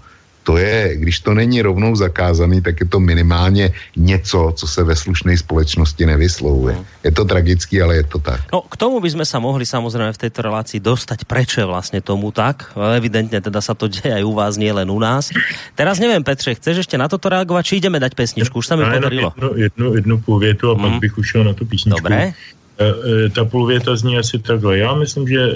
to 0.49 0.57
je, 0.57 0.97
když 0.97 1.19
to 1.21 1.37
není 1.37 1.61
rovnou 1.61 1.93
zakázaný, 1.93 2.61
tak 2.65 2.81
je 2.81 2.87
to 2.89 2.97
minimálně 2.99 3.69
něco, 3.93 4.53
co 4.57 4.65
se 4.67 4.81
ve 4.83 4.95
slušné 4.95 5.37
společnosti 5.37 6.05
nevyslovuje. 6.05 6.75
Mm. 6.75 6.85
Je 7.05 7.11
to 7.11 7.25
tragický, 7.25 7.81
ale 7.81 8.01
je 8.01 8.03
to 8.09 8.17
tak. 8.17 8.41
No, 8.49 8.65
k 8.65 8.73
tomu 8.73 8.97
by 8.97 9.13
sme 9.13 9.25
sa 9.29 9.37
mohli 9.37 9.61
samozrejme 9.61 10.09
v 10.09 10.21
tejto 10.25 10.41
relácii 10.41 10.81
dostať, 10.81 11.29
prečo 11.29 11.61
je 11.61 11.69
vlastne 11.69 12.01
tomu 12.01 12.33
tak. 12.33 12.73
Evidentne 12.97 13.37
teda 13.45 13.61
sa 13.61 13.77
to 13.77 13.93
deje 13.93 14.09
aj 14.09 14.25
u 14.25 14.33
vás, 14.33 14.57
nie 14.57 14.73
len 14.73 14.89
u 14.89 14.97
nás. 14.97 15.29
Teraz 15.77 16.01
neviem, 16.01 16.25
Petře, 16.25 16.57
chceš 16.57 16.89
ešte 16.89 16.97
na 16.97 17.05
toto 17.05 17.29
reagovat, 17.29 17.69
či 17.69 17.77
ideme 17.77 18.01
dať 18.01 18.17
pesničku? 18.17 18.57
Už 18.57 18.65
sa 18.65 18.73
mi 18.73 18.89
podarilo. 18.89 19.29
Jednu, 19.37 19.49
jednu, 19.53 19.87
jednu 20.01 20.15
půl 20.17 20.37
větu 20.49 20.65
a 20.71 20.73
mm. 20.73 20.81
pak 20.81 20.93
bych 20.97 21.13
ušel 21.21 21.45
na 21.45 21.53
tu 21.53 21.69
písničku. 21.69 22.01
Dobre. 22.01 22.33
Eh, 22.79 23.25
eh, 23.25 23.29
ta 23.29 23.45
půlvěta 23.45 23.95
zní 23.95 24.17
asi 24.17 24.39
takhle. 24.39 24.77
Já 24.77 24.95
myslím, 24.95 25.27
že 25.27 25.41
eh, 25.43 25.55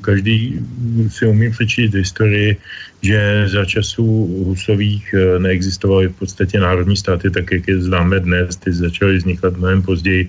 každý 0.00 0.60
si 1.08 1.26
umí 1.26 1.50
přečíst 1.50 1.94
historii, 1.94 2.56
že 3.02 3.48
za 3.48 3.64
časů 3.64 4.04
Husových 4.44 5.14
neexistovaly 5.38 6.08
v 6.08 6.16
podstatě 6.20 6.60
národní 6.60 6.96
státy, 6.96 7.30
tak 7.30 7.52
jak 7.52 7.68
je 7.68 7.80
známe 7.80 8.20
dnes, 8.20 8.56
ty 8.56 8.72
začaly 8.72 9.16
vznikat 9.16 9.56
mnohem 9.56 9.82
později 9.82 10.28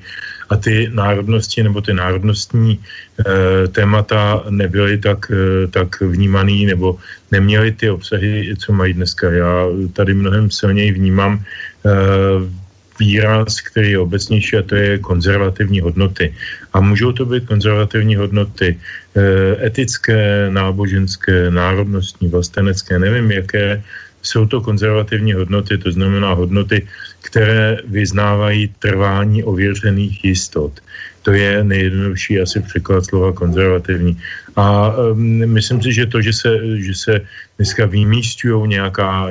a 0.50 0.56
ty 0.56 0.88
národnosti 0.94 1.64
nebo 1.64 1.82
ty 1.82 1.94
národnostní 1.94 2.80
témata 3.72 4.44
nebyly 4.50 4.98
tak, 4.98 5.32
tak 5.70 6.02
vnímaný 6.02 6.66
nebo 6.66 6.96
neměly 7.32 7.72
ty 7.72 7.90
obsahy, 7.90 8.56
co 8.56 8.72
mají 8.72 8.94
dneska. 8.94 9.32
Já 9.32 9.68
tady 9.94 10.14
mnohem 10.14 10.52
silněji 10.52 10.92
vnímám 10.92 11.44
výraz, 13.02 13.62
který 13.66 13.98
je 13.98 14.00
obecnější 14.06 14.62
a 14.62 14.62
to 14.62 14.78
je 14.78 15.02
konzervativní 15.02 15.82
hodnoty. 15.82 16.30
A 16.74 16.78
můžou 16.78 17.12
to 17.18 17.26
být 17.26 17.50
konzervativní 17.50 18.14
hodnoty 18.16 18.78
eh, 18.78 19.66
etické, 19.66 20.54
náboženské, 20.54 21.50
národnostní, 21.50 22.30
vlastenecké, 22.30 23.02
nevím 23.02 23.42
jaké, 23.42 23.82
jsou 24.22 24.46
to 24.46 24.62
konzervativní 24.62 25.34
hodnoty, 25.34 25.78
to 25.78 25.92
znamená 25.92 26.34
hodnoty, 26.38 26.86
které 27.22 27.82
vyznávají 27.90 28.70
trvání 28.80 29.44
ověřených 29.44 30.26
jistot. 30.26 30.78
To 31.22 31.34
je 31.34 31.64
nejjednodušší 31.64 32.42
asi 32.42 32.62
překlad 32.62 33.06
slova 33.06 33.34
konzervativní. 33.34 34.18
A 34.56 34.94
um, 34.94 35.46
myslím 35.46 35.82
si, 35.82 35.94
že 35.94 36.06
to, 36.06 36.22
že 36.22 36.34
se, 36.34 36.52
že 36.78 36.94
se 36.94 37.14
dneska 37.62 37.86
vymístují 37.86 38.74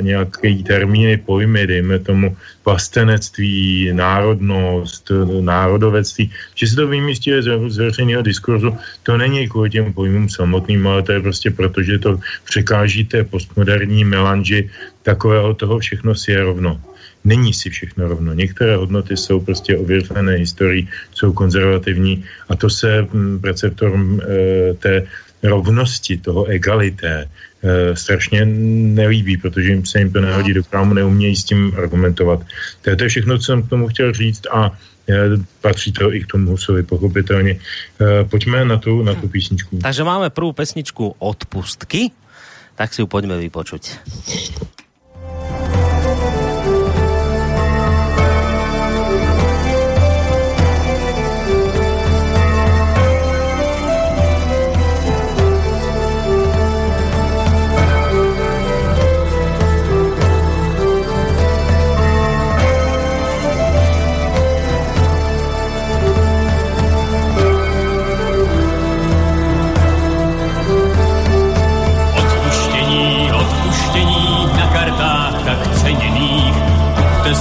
nějaké 0.01 0.55
termíny, 0.63 1.19
pojmy, 1.19 1.67
dejme 1.67 1.99
tomu 1.99 2.37
vlastenectví, 2.63 3.91
národnost, 3.91 5.11
národovectví, 5.43 6.31
že 6.55 6.65
se 6.71 6.75
to 6.79 6.87
vymístí 6.87 7.35
z, 7.43 7.51
z 7.75 7.77
veřejného 7.91 8.23
diskurzu, 8.23 8.71
to 9.03 9.19
není 9.19 9.51
kvůli 9.51 9.71
těm 9.71 9.91
pojmům 9.91 10.31
samotným, 10.31 10.87
ale 10.87 11.03
to 11.03 11.13
je 11.13 11.21
prostě 11.21 11.51
proto, 11.51 11.83
že 11.83 11.99
to 11.99 12.23
překáží 12.47 13.03
té 13.11 13.27
postmoderní 13.27 14.07
melanži 14.07 14.71
takového 15.03 15.51
toho 15.59 15.83
všechno 15.83 16.15
si 16.15 16.31
je 16.31 16.47
rovno. 16.47 16.79
Není 17.27 17.51
si 17.51 17.67
všechno 17.71 18.09
rovno. 18.09 18.33
Některé 18.33 18.77
hodnoty 18.79 19.17
jsou 19.19 19.43
prostě 19.43 19.77
ověřené 19.77 20.39
historií, 20.39 20.89
jsou 21.13 21.35
konzervativní 21.35 22.25
a 22.49 22.57
to 22.57 22.71
se 22.71 23.07
preceptorům 23.43 24.23
e, 24.23 24.25
té 24.79 25.05
rovnosti, 25.43 26.17
toho 26.17 26.47
egalité, 26.47 27.29
strašně 27.95 28.45
nelíbí, 28.97 29.37
protože 29.37 29.69
jim 29.69 29.87
se 29.87 29.99
jim 29.99 30.13
to 30.13 30.21
nehodí 30.21 30.55
do 30.55 30.65
krámu, 30.65 30.95
neumějí 30.95 31.37
s 31.37 31.45
tím 31.45 31.73
argumentovat. 31.77 32.41
To 32.83 32.91
je 32.91 33.09
všechno, 33.09 33.39
co 33.39 33.45
jsem 33.45 33.63
k 33.63 33.69
tomu 33.69 33.89
chtěl 33.89 34.13
říct 34.13 34.47
a 34.51 34.73
e, 35.09 35.15
patří 35.61 35.93
to 35.93 36.15
i 36.15 36.25
k 36.25 36.27
tomu 36.27 36.51
Husovi, 36.51 36.83
pochopitelně. 36.83 37.61
E, 38.01 38.25
pojďme 38.25 38.65
na 38.65 38.77
tu, 38.77 39.03
na 39.03 39.15
tu 39.15 39.29
písničku. 39.29 39.79
Takže 39.83 40.05
máme 40.05 40.33
prvú 40.33 40.57
pesničku 40.57 41.21
Odpustky, 41.21 42.11
tak 42.81 42.97
si 42.97 43.05
ju 43.05 43.07
poďme 43.07 43.37
vypočuť. 43.37 44.01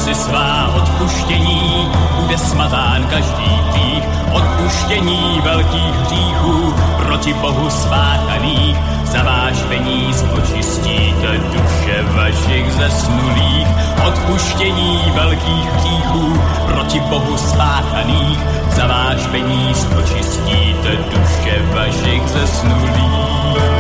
Si 0.09 0.15
svá 0.15 0.73
odpuštění, 0.75 1.91
bude 2.21 2.37
smazán 2.37 3.07
každý 3.09 3.59
hřích, 3.69 4.03
odpuštění 4.31 5.41
velkých 5.43 5.95
hříchů, 5.95 6.73
proti 6.97 7.33
Bohu 7.33 7.69
spáchaných, 7.69 8.77
za 9.03 9.23
váš 9.23 9.57
peníz 9.61 10.25
očistíte 10.37 11.37
duše 11.37 12.03
vašich 12.03 12.71
zesnulých, 12.71 13.67
odpuštění 14.07 15.11
velkých 15.15 15.71
hříchů, 15.73 16.41
proti 16.65 16.99
Bohu 16.99 17.37
spáchaných, 17.37 18.39
za 18.75 18.87
váš 18.87 19.27
peníz 19.27 19.87
očistíte 19.99 20.91
duše 21.11 21.61
vašich 21.73 22.27
zesnulých. 22.27 23.78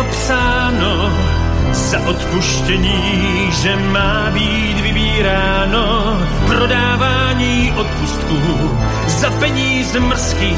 Kde 0.00 0.08
je 0.08 0.12
to 0.12 0.16
psáno, 0.16 1.12
za 1.72 1.98
odpuštění, 2.06 3.48
že 3.62 3.76
má 3.76 4.30
být 4.30 4.80
vybíráno, 4.80 6.18
prodávání 6.46 7.72
odpustků 7.76 8.70
za 9.06 9.30
peníz 9.30 9.94
mrzký, 9.94 10.56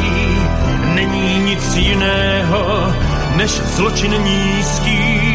není 0.94 1.38
nic 1.38 1.76
jiného, 1.76 2.94
než 3.36 3.50
zločin 3.50 4.12
nízký. 4.12 5.31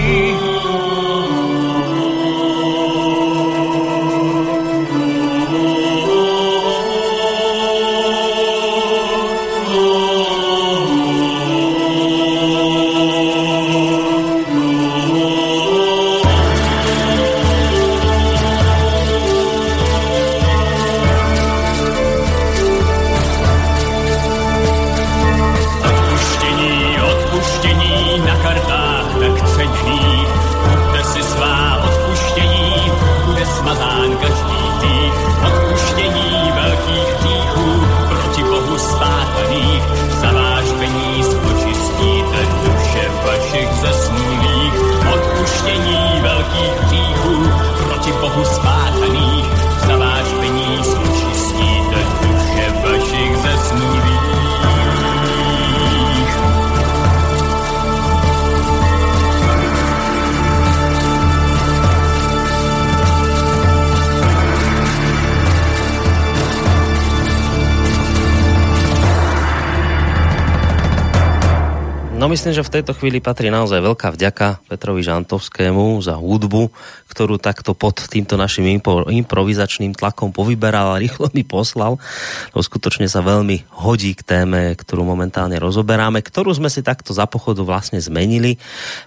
No 72.28 72.36
myslím, 72.36 72.51
že 72.51 72.59
v 72.59 72.75
tejto 72.75 72.91
chvíli 72.91 73.23
patrí 73.23 73.47
naozaj 73.47 73.80
veľká 73.80 74.11
vďaka 74.11 74.67
Petrovi 74.67 74.99
Žantovskému 74.99 76.03
za 76.03 76.19
hudbu, 76.19 76.75
ktorú 77.07 77.39
takto 77.39 77.71
pod 77.71 78.03
týmto 78.03 78.36
našim 78.36 78.67
impro, 78.67 79.07
improvizačným 79.07 79.95
tlakom 79.95 80.36
povyberal 80.36 80.91
a 80.91 80.99
rýchlo 80.99 81.32
mi 81.32 81.47
poslal. 81.47 81.95
To 82.51 82.59
skutočne 82.59 83.07
sa 83.07 83.23
veľmi 83.23 83.71
hodí 83.80 84.11
k 84.11 84.28
téme, 84.28 84.75
ktorú 84.75 85.07
momentálne 85.07 85.55
rozoberáme, 85.55 86.19
ktorú 86.19 86.51
sme 86.51 86.67
si 86.67 86.84
takto 86.84 87.15
za 87.15 87.32
pochodu 87.32 87.63
vlastne 87.63 87.95
zmenili. 88.03 88.59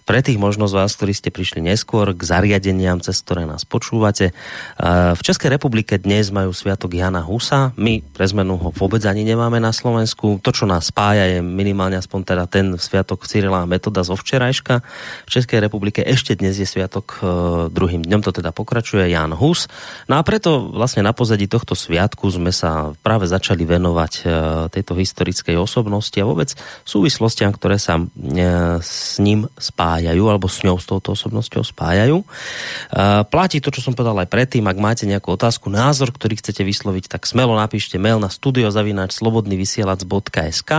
Pre 0.09 0.25
tých 0.25 0.41
možno 0.41 0.65
z 0.65 0.81
vás, 0.81 0.97
ktorí 0.97 1.13
ste 1.13 1.29
prišli 1.29 1.61
neskôr 1.61 2.17
k 2.17 2.25
zariadeniam, 2.25 3.05
cez 3.05 3.21
ktoré 3.21 3.45
nás 3.45 3.69
počúvate. 3.69 4.33
V 4.81 5.21
Českej 5.21 5.61
republike 5.61 6.01
dnes 6.01 6.33
majú 6.33 6.57
sviatok 6.57 6.97
Jana 6.97 7.21
Husa. 7.21 7.77
My 7.77 8.01
pre 8.01 8.25
zmenu 8.25 8.57
ho 8.57 8.73
vôbec 8.73 9.05
ani 9.05 9.29
nemáme 9.29 9.61
na 9.61 9.77
Slovensku. 9.77 10.41
To, 10.41 10.51
čo 10.57 10.65
nás 10.65 10.89
spája, 10.89 11.37
je 11.37 11.45
minimálne 11.45 12.01
aspoň 12.01 12.21
teda 12.25 12.49
ten 12.49 12.73
sviatok 12.81 13.10
sviatok 13.11 13.27
Cyrila 13.27 13.67
Metoda 13.67 14.07
zo 14.07 14.15
včerajška. 14.15 14.87
V 15.27 15.31
Českej 15.35 15.59
republike 15.59 15.99
ešte 15.99 16.39
dnes 16.39 16.55
je 16.55 16.63
sviatok 16.63 17.19
e, 17.19 17.27
druhým 17.67 18.07
dňom, 18.07 18.23
to 18.23 18.31
teda 18.31 18.55
pokračuje 18.55 19.11
Jan 19.11 19.35
Hus. 19.35 19.67
No 20.07 20.15
a 20.15 20.23
preto 20.23 20.71
vlastne 20.71 21.03
na 21.03 21.11
pozadí 21.11 21.51
tohto 21.51 21.75
sviatku 21.75 22.31
sme 22.31 22.55
sa 22.55 22.95
práve 23.03 23.27
začali 23.27 23.67
venovať 23.67 24.13
e, 24.15 24.25
tejto 24.71 24.95
historickej 24.95 25.59
osobnosti 25.59 26.15
a 26.23 26.29
vôbec 26.29 26.55
súvislostiam, 26.87 27.51
ktoré 27.51 27.83
sa 27.83 27.99
e, 27.99 28.07
s 28.79 29.19
ním 29.19 29.51
spájajú, 29.59 30.31
alebo 30.31 30.47
s 30.47 30.63
ňou, 30.63 30.79
s 30.79 30.87
touto 30.87 31.19
osobnosťou 31.19 31.67
spájajú. 31.67 32.23
Platí 33.27 33.59
to, 33.59 33.75
čo 33.75 33.83
som 33.83 33.99
povedal 33.99 34.23
aj 34.23 34.31
predtým, 34.31 34.71
ak 34.71 34.79
máte 34.79 35.05
nejakú 35.11 35.35
otázku, 35.35 35.67
názor, 35.67 36.15
ktorý 36.15 36.39
chcete 36.39 36.63
vysloviť, 36.63 37.11
tak 37.11 37.27
smelo 37.27 37.59
napíšte 37.59 37.99
mail 37.99 38.23
na 38.23 38.31
studiozavináč 38.31 39.19
slobodnyvysielac.sk 39.19 40.71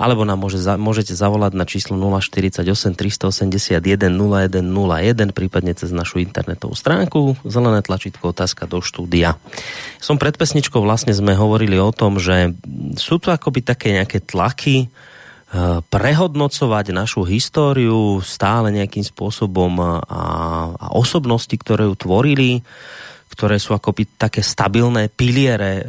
alebo 0.00 0.22
nám 0.24 0.38
môže, 0.40 0.62
môžete 0.78 1.12
zavolať 1.18 1.49
zavolať 1.50 1.58
na 1.58 1.66
číslo 1.66 1.98
048 1.98 2.62
381 2.94 3.82
0101, 3.82 5.34
prípadne 5.34 5.74
cez 5.74 5.90
našu 5.90 6.22
internetovú 6.22 6.78
stránku, 6.78 7.34
zelené 7.42 7.82
tlačítko 7.82 8.30
otázka 8.30 8.70
do 8.70 8.78
štúdia. 8.78 9.34
Som 9.98 10.16
pred 10.16 10.38
pesničkou 10.38 10.78
vlastne 10.78 11.10
sme 11.10 11.34
hovorili 11.34 11.76
o 11.82 11.90
tom, 11.90 12.22
že 12.22 12.54
sú 12.94 13.18
tu 13.18 13.34
akoby 13.34 13.66
také 13.66 13.98
nejaké 13.98 14.22
tlaky, 14.22 14.86
eh, 14.86 15.82
prehodnocovať 15.82 16.94
našu 16.94 17.26
históriu 17.26 18.22
stále 18.22 18.70
nejakým 18.70 19.02
spôsobom 19.02 19.74
a, 19.82 19.92
a 20.78 20.86
osobnosti, 20.94 21.52
ktoré 21.58 21.90
ju 21.90 21.94
tvorili, 21.98 22.62
ktoré 23.30 23.58
sú 23.58 23.74
akoby 23.74 24.18
také 24.18 24.42
stabilné 24.42 25.06
piliere 25.06 25.72
e, 25.80 25.84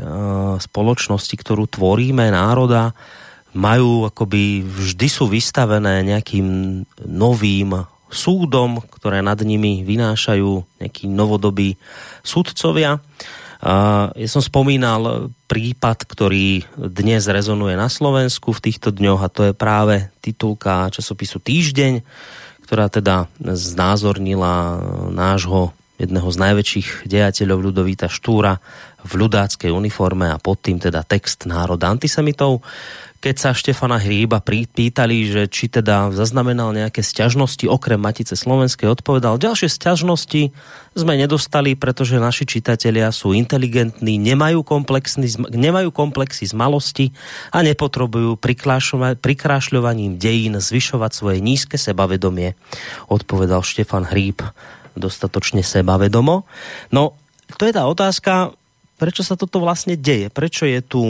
spoločnosti, 0.61 1.35
ktorú 1.41 1.73
tvoríme, 1.73 2.29
národa, 2.29 2.93
majú 3.51 4.07
akoby 4.07 4.63
vždy 4.63 5.07
sú 5.11 5.27
vystavené 5.27 6.07
nejakým 6.07 6.81
novým 7.07 7.83
súdom, 8.11 8.83
ktoré 8.91 9.23
nad 9.23 9.39
nimi 9.39 9.87
vynášajú 9.87 10.83
nejakí 10.83 11.07
novodobí 11.07 11.79
súdcovia. 12.23 12.99
Ja 13.61 14.29
som 14.31 14.41
spomínal 14.41 15.31
prípad, 15.45 16.09
ktorý 16.09 16.65
dnes 16.75 17.29
rezonuje 17.29 17.77
na 17.77 17.87
Slovensku 17.87 18.51
v 18.57 18.63
týchto 18.67 18.89
dňoch 18.89 19.21
a 19.21 19.29
to 19.31 19.41
je 19.51 19.53
práve 19.53 20.09
titulka 20.19 20.89
časopisu 20.89 21.39
Týždeň, 21.39 22.01
ktorá 22.65 22.89
teda 22.89 23.29
znázornila 23.37 24.81
nášho 25.13 25.71
jedného 26.01 26.25
z 26.33 26.37
najväčších 26.41 26.87
dejateľov 27.05 27.69
Ľudovíta 27.69 28.09
Štúra 28.09 28.57
v 29.05 29.11
ľudáckej 29.13 29.69
uniforme 29.69 30.33
a 30.33 30.41
pod 30.41 30.65
tým 30.65 30.81
teda 30.81 31.05
text 31.05 31.45
národa 31.45 31.93
antisemitov 31.93 32.65
keď 33.22 33.35
sa 33.38 33.49
Štefana 33.53 34.02
Hríba 34.02 34.41
pýtali, 34.41 35.30
že 35.30 35.41
či 35.45 35.69
teda 35.69 36.10
zaznamenal 36.10 36.73
nejaké 36.73 37.06
sťažnosti 37.06 37.69
okrem 37.69 38.02
Matice 38.02 38.34
Slovenskej, 38.34 38.89
odpovedal, 38.89 39.38
ďalšie 39.38 39.69
sťažnosti 39.69 40.49
sme 40.98 41.14
nedostali, 41.22 41.77
pretože 41.77 42.18
naši 42.18 42.49
čitatelia 42.49 43.14
sú 43.14 43.38
inteligentní, 43.38 44.18
nemajú, 44.18 44.65
nemajú 45.53 45.89
komplexy 45.93 46.49
z 46.49 46.53
malosti 46.57 47.14
a 47.53 47.61
nepotrebujú 47.61 48.41
prikrášľovaním 49.22 50.18
dejín 50.18 50.57
zvyšovať 50.57 51.11
svoje 51.14 51.38
nízke 51.45 51.77
sebavedomie, 51.77 52.57
odpovedal 53.06 53.61
Štefan 53.61 54.10
Hríb 54.10 54.41
dostatočne 54.98 55.61
sebavedomo. 55.61 56.43
No, 56.89 57.15
to 57.56 57.69
je 57.69 57.73
tá 57.77 57.85
otázka, 57.85 58.52
prečo 58.98 59.23
sa 59.23 59.38
toto 59.38 59.61
vlastne 59.64 59.95
deje? 59.95 60.27
Prečo 60.34 60.68
je 60.68 60.80
tu 60.84 61.02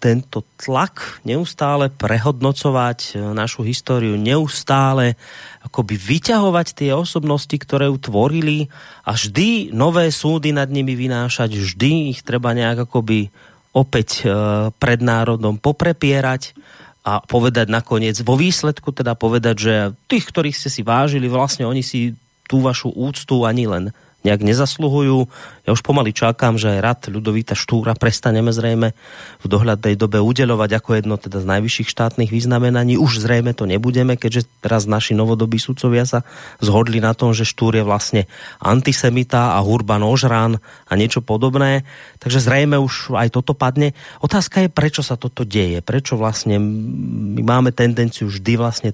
tento 0.00 0.42
tlak 0.56 1.20
neustále 1.28 1.92
prehodnocovať 1.92 2.98
e, 3.12 3.36
našu 3.36 3.62
históriu, 3.68 4.16
neustále 4.16 5.20
akoby 5.60 6.00
vyťahovať 6.00 6.66
tie 6.72 6.90
osobnosti, 6.96 7.52
ktoré 7.52 7.92
ju 7.92 8.00
tvorili 8.00 8.72
a 9.04 9.12
vždy 9.12 9.76
nové 9.76 10.08
súdy 10.08 10.56
nad 10.56 10.72
nimi 10.72 10.96
vynášať, 10.96 11.52
vždy 11.52 12.16
ich 12.16 12.24
treba 12.24 12.56
nejak 12.56 12.88
akoby 12.88 13.28
opäť 13.76 14.24
e, 14.24 14.32
pred 14.72 15.04
národom 15.04 15.60
poprepierať 15.60 16.56
a 17.04 17.20
povedať 17.20 17.68
nakoniec, 17.68 18.16
vo 18.24 18.40
výsledku 18.40 18.92
teda 18.96 19.12
povedať, 19.16 19.56
že 19.56 19.74
tých, 20.08 20.24
ktorých 20.32 20.56
ste 20.56 20.68
si 20.72 20.80
vážili, 20.80 21.28
vlastne 21.28 21.68
oni 21.68 21.84
si 21.84 22.16
tú 22.48 22.64
vašu 22.64 22.92
úctu 22.92 23.44
ani 23.44 23.68
len 23.68 23.84
nejak 24.20 24.44
nezasluhujú. 24.44 25.28
Ja 25.64 25.70
už 25.72 25.80
pomaly 25.80 26.12
čakám, 26.12 26.60
že 26.60 26.80
rad 26.80 27.08
Ľudovíta 27.08 27.56
Štúra 27.56 27.96
prestaneme 27.96 28.52
zrejme 28.52 28.92
v 29.40 29.46
dohľadnej 29.46 29.96
dobe 29.96 30.20
udelovať 30.20 30.70
ako 30.76 30.90
jedno 30.98 31.16
teda 31.16 31.40
z 31.40 31.46
najvyšších 31.48 31.88
štátnych 31.88 32.30
vyznamenaní. 32.32 33.00
Už 33.00 33.24
zrejme 33.24 33.56
to 33.56 33.64
nebudeme, 33.64 34.20
keďže 34.20 34.48
teraz 34.60 34.84
naši 34.84 35.16
novodobí 35.16 35.56
sudcovia 35.56 36.04
sa 36.04 36.26
zhodli 36.60 37.00
na 37.00 37.16
tom, 37.16 37.32
že 37.32 37.48
Štúr 37.48 37.80
je 37.80 37.84
vlastne 37.84 38.28
antisemita 38.60 39.56
a 39.56 39.58
Hurban 39.64 40.04
ožrán 40.04 40.60
a 40.84 40.92
niečo 40.98 41.24
podobné. 41.24 41.88
Takže 42.20 42.44
zrejme 42.44 42.76
už 42.76 43.16
aj 43.16 43.32
toto 43.32 43.56
padne. 43.56 43.96
Otázka 44.20 44.66
je, 44.66 44.68
prečo 44.68 45.00
sa 45.00 45.16
toto 45.16 45.48
deje. 45.48 45.80
Prečo 45.80 46.20
vlastne 46.20 46.60
my 46.60 47.40
máme 47.40 47.72
tendenciu 47.72 48.28
vždy 48.28 48.52
vlastne 48.60 48.90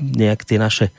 nejak 0.00 0.44
ty 0.44 0.58
naše 0.58 0.90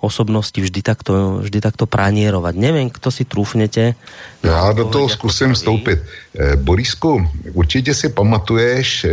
osobnosti 0.00 0.60
vždy 0.60 0.82
takto, 0.82 1.38
vždy 1.44 1.60
takto 1.60 1.86
pranierovať. 1.86 2.54
Nevím, 2.56 2.90
kdo 2.90 3.10
si 3.10 3.24
trůfnete. 3.24 3.94
Já 4.42 4.72
do 4.72 4.84
toho 4.84 5.08
zkusím 5.08 5.54
vstoupit. 5.54 5.98
Eh, 6.38 6.56
Borisku, 6.56 7.28
určitě 7.52 7.94
si 7.94 8.08
pamatuješ 8.08 9.04
eh, 9.04 9.10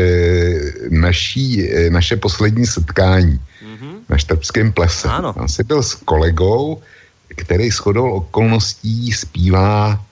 naší, 0.90 1.70
eh, 1.70 1.90
naše 1.90 2.16
poslední 2.16 2.66
setkání 2.68 3.40
mm-hmm. 3.40 3.94
na 4.10 4.18
Štrbském 4.18 4.72
plese. 4.72 5.08
Ano. 5.08 5.34
Tam 5.34 5.48
jsi 5.48 5.64
byl 5.64 5.84
s 5.84 5.96
kolegou, 5.96 6.82
který 7.28 7.72
shodou 7.72 8.12
okolností 8.12 9.12
zpívá 9.12 10.04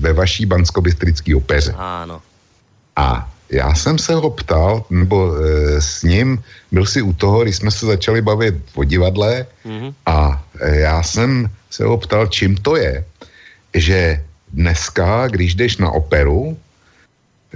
ve 0.00 0.12
vaší 0.12 0.46
banskobistrické 0.46 1.36
opeře. 1.36 1.74
Ano. 1.76 2.22
A 2.96 3.26
já 3.50 3.74
jsem 3.74 3.98
se 3.98 4.14
ho 4.14 4.30
ptal, 4.30 4.84
nebo 4.90 5.34
e, 5.34 5.80
s 5.82 6.02
ním, 6.02 6.42
byl 6.72 6.86
si 6.86 7.02
u 7.02 7.12
toho, 7.12 7.42
když 7.42 7.56
jsme 7.56 7.70
se 7.70 7.86
začali 7.86 8.22
bavit 8.22 8.54
o 8.74 8.84
divadle 8.84 9.46
mm-hmm. 9.66 9.94
a 10.06 10.44
e, 10.60 10.76
já 10.76 11.02
jsem 11.02 11.50
se 11.70 11.84
ho 11.84 11.98
ptal, 11.98 12.26
čím 12.26 12.56
to 12.56 12.76
je, 12.76 13.04
že 13.74 14.22
dneska, 14.52 15.28
když 15.28 15.54
jdeš 15.54 15.76
na 15.76 15.90
operu, 15.90 16.58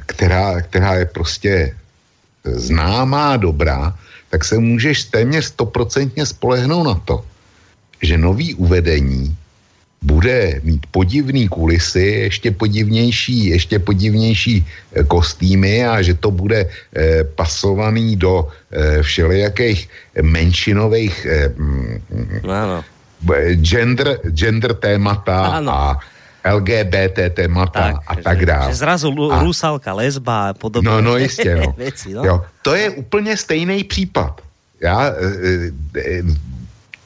která, 0.07 0.63
která 0.63 0.95
je 0.95 1.07
prostě 1.07 1.77
známá, 2.45 3.37
dobrá, 3.37 3.95
tak 4.31 4.45
se 4.45 4.59
můžeš 4.59 5.05
téměř 5.05 5.45
stoprocentně 5.45 6.27
spolehnout 6.27 6.87
na 6.87 6.95
to, 6.95 7.25
že 8.03 8.19
nový 8.19 8.55
uvedení 8.55 9.37
bude 10.05 10.61
mít 10.63 10.87
podivný 10.91 11.49
kulisy, 11.49 12.29
ještě 12.29 12.51
podivnější, 12.51 13.47
ještě 13.47 13.79
podivnější 13.79 14.61
eh, 14.61 15.05
kostýmy 15.05 15.87
a 15.87 16.03
že 16.03 16.15
to 16.15 16.31
bude 16.31 16.69
eh, 16.69 17.25
pasovaný 17.25 18.17
do 18.17 18.49
eh, 18.71 19.03
všelijakých 19.03 19.89
menšinových 20.23 21.27
eh, 21.27 21.49
mm, 21.57 22.01
ano. 22.45 22.85
gender, 23.65 24.21
gender 24.29 24.75
témata 24.75 25.47
ano. 25.59 25.73
a 25.73 25.99
LGBT 26.45 27.33
témata 27.33 27.81
tak, 27.81 27.97
a 28.07 28.13
tak 28.17 28.47
dále. 28.47 28.69
Že 28.69 28.75
zrazu 28.85 29.09
a, 29.33 29.41
rusalka, 29.41 29.93
lesba 29.93 30.49
a 30.49 30.53
podobně. 30.53 30.91
No, 30.91 31.01
no 31.01 31.17
jistě, 31.17 31.57
no. 31.57 31.73
věci, 31.79 32.13
no. 32.13 32.25
Jo, 32.25 32.45
to 32.63 32.75
je 32.75 32.91
úplně 32.91 33.37
stejný 33.37 33.85
případ. 33.85 34.41
Já, 34.81 35.09
e, 35.09 35.13
e, 36.01 36.23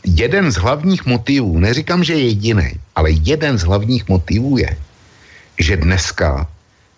jeden 0.04 0.52
z 0.52 0.56
hlavních 0.56 1.06
motivů, 1.06 1.58
neříkám, 1.58 2.04
že 2.04 2.14
jediný, 2.14 2.70
ale 2.98 3.14
jeden 3.22 3.54
z 3.54 3.62
hlavních 3.62 4.10
motivů 4.10 4.58
je, 4.58 4.74
že 5.62 5.78
dneska 5.78 6.50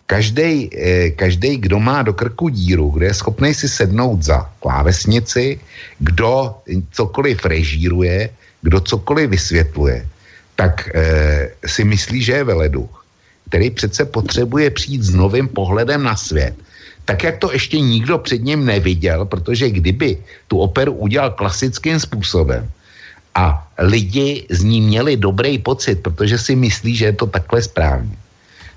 každý, 0.08 0.72
eh, 0.72 1.60
kdo 1.60 1.76
má 1.76 2.02
do 2.02 2.16
krku 2.16 2.48
díru, 2.48 2.90
kdo 2.96 3.04
je 3.04 3.14
schopný 3.14 3.52
si 3.54 3.68
sednout 3.68 4.24
za 4.24 4.48
klávesnici, 4.64 5.60
kdo 6.00 6.56
cokoliv 6.90 7.44
režíruje, 7.44 8.32
kdo 8.64 8.80
cokoliv 8.80 9.30
vysvětluje, 9.30 10.08
tak 10.56 10.88
eh, 10.96 11.52
si 11.68 11.84
myslí, 11.84 12.24
že 12.24 12.32
je 12.32 12.48
veleduch, 12.48 13.04
který 13.52 13.70
přece 13.70 14.08
potřebuje 14.08 14.72
přijít 14.72 15.02
s 15.04 15.12
novým 15.12 15.48
pohledem 15.52 16.02
na 16.02 16.16
svět, 16.16 16.56
tak 17.04 17.22
jak 17.22 17.38
to 17.38 17.52
ještě 17.52 17.76
nikdo 17.80 18.18
před 18.18 18.40
ním 18.40 18.64
neviděl, 18.64 19.28
protože 19.28 19.70
kdyby 19.70 20.18
tu 20.48 20.58
operu 20.64 20.92
udělal 20.92 21.36
klasickým 21.36 22.00
způsobem, 22.00 22.64
a 23.34 23.66
lidi 23.78 24.46
z 24.50 24.64
ní 24.64 24.80
měli 24.80 25.16
dobrý 25.16 25.58
pocit, 25.58 26.02
protože 26.02 26.38
si 26.38 26.56
myslí, 26.56 26.96
že 26.96 27.04
je 27.04 27.12
to 27.12 27.26
takhle 27.26 27.62
správně, 27.62 28.16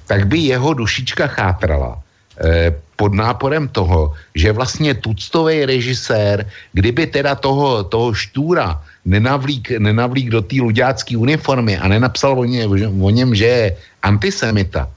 tak 0.08 0.28
by 0.28 0.38
jeho 0.38 0.74
dušička 0.74 1.28
chátrala 1.28 1.98
eh, 2.38 2.76
pod 2.96 3.14
náporem 3.14 3.68
toho, 3.68 4.14
že 4.36 4.52
vlastně 4.52 4.94
tuctový 4.94 5.66
režisér, 5.66 6.46
kdyby 6.74 7.08
teda 7.08 7.36
toho, 7.36 7.84
toho 7.84 8.14
štůra 8.14 8.82
nenavlík, 9.06 9.72
nenavlík 9.80 10.30
do 10.30 10.42
té 10.42 10.62
luďácké 10.62 11.18
uniformy 11.18 11.78
a 11.78 11.88
nenapsal 11.88 12.40
o, 12.40 12.46
ně, 12.46 12.68
o 13.02 13.10
něm, 13.10 13.36
že 13.36 13.46
je 13.46 13.66
antisemita, 14.04 14.88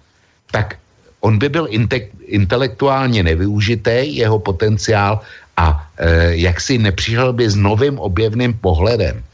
tak 0.50 0.76
on 1.20 1.38
by 1.38 1.48
byl 1.48 1.66
inte, 1.70 2.12
intelektuálně 2.30 3.22
nevyužitý, 3.22 4.16
jeho 4.16 4.38
potenciál, 4.38 5.20
a 5.56 5.88
e, 5.98 6.36
jak 6.36 6.60
si 6.60 6.78
nepřišel 6.78 7.32
by 7.32 7.50
s 7.50 7.56
novým 7.56 7.98
objevným 7.98 8.52
pohledem 8.60 9.24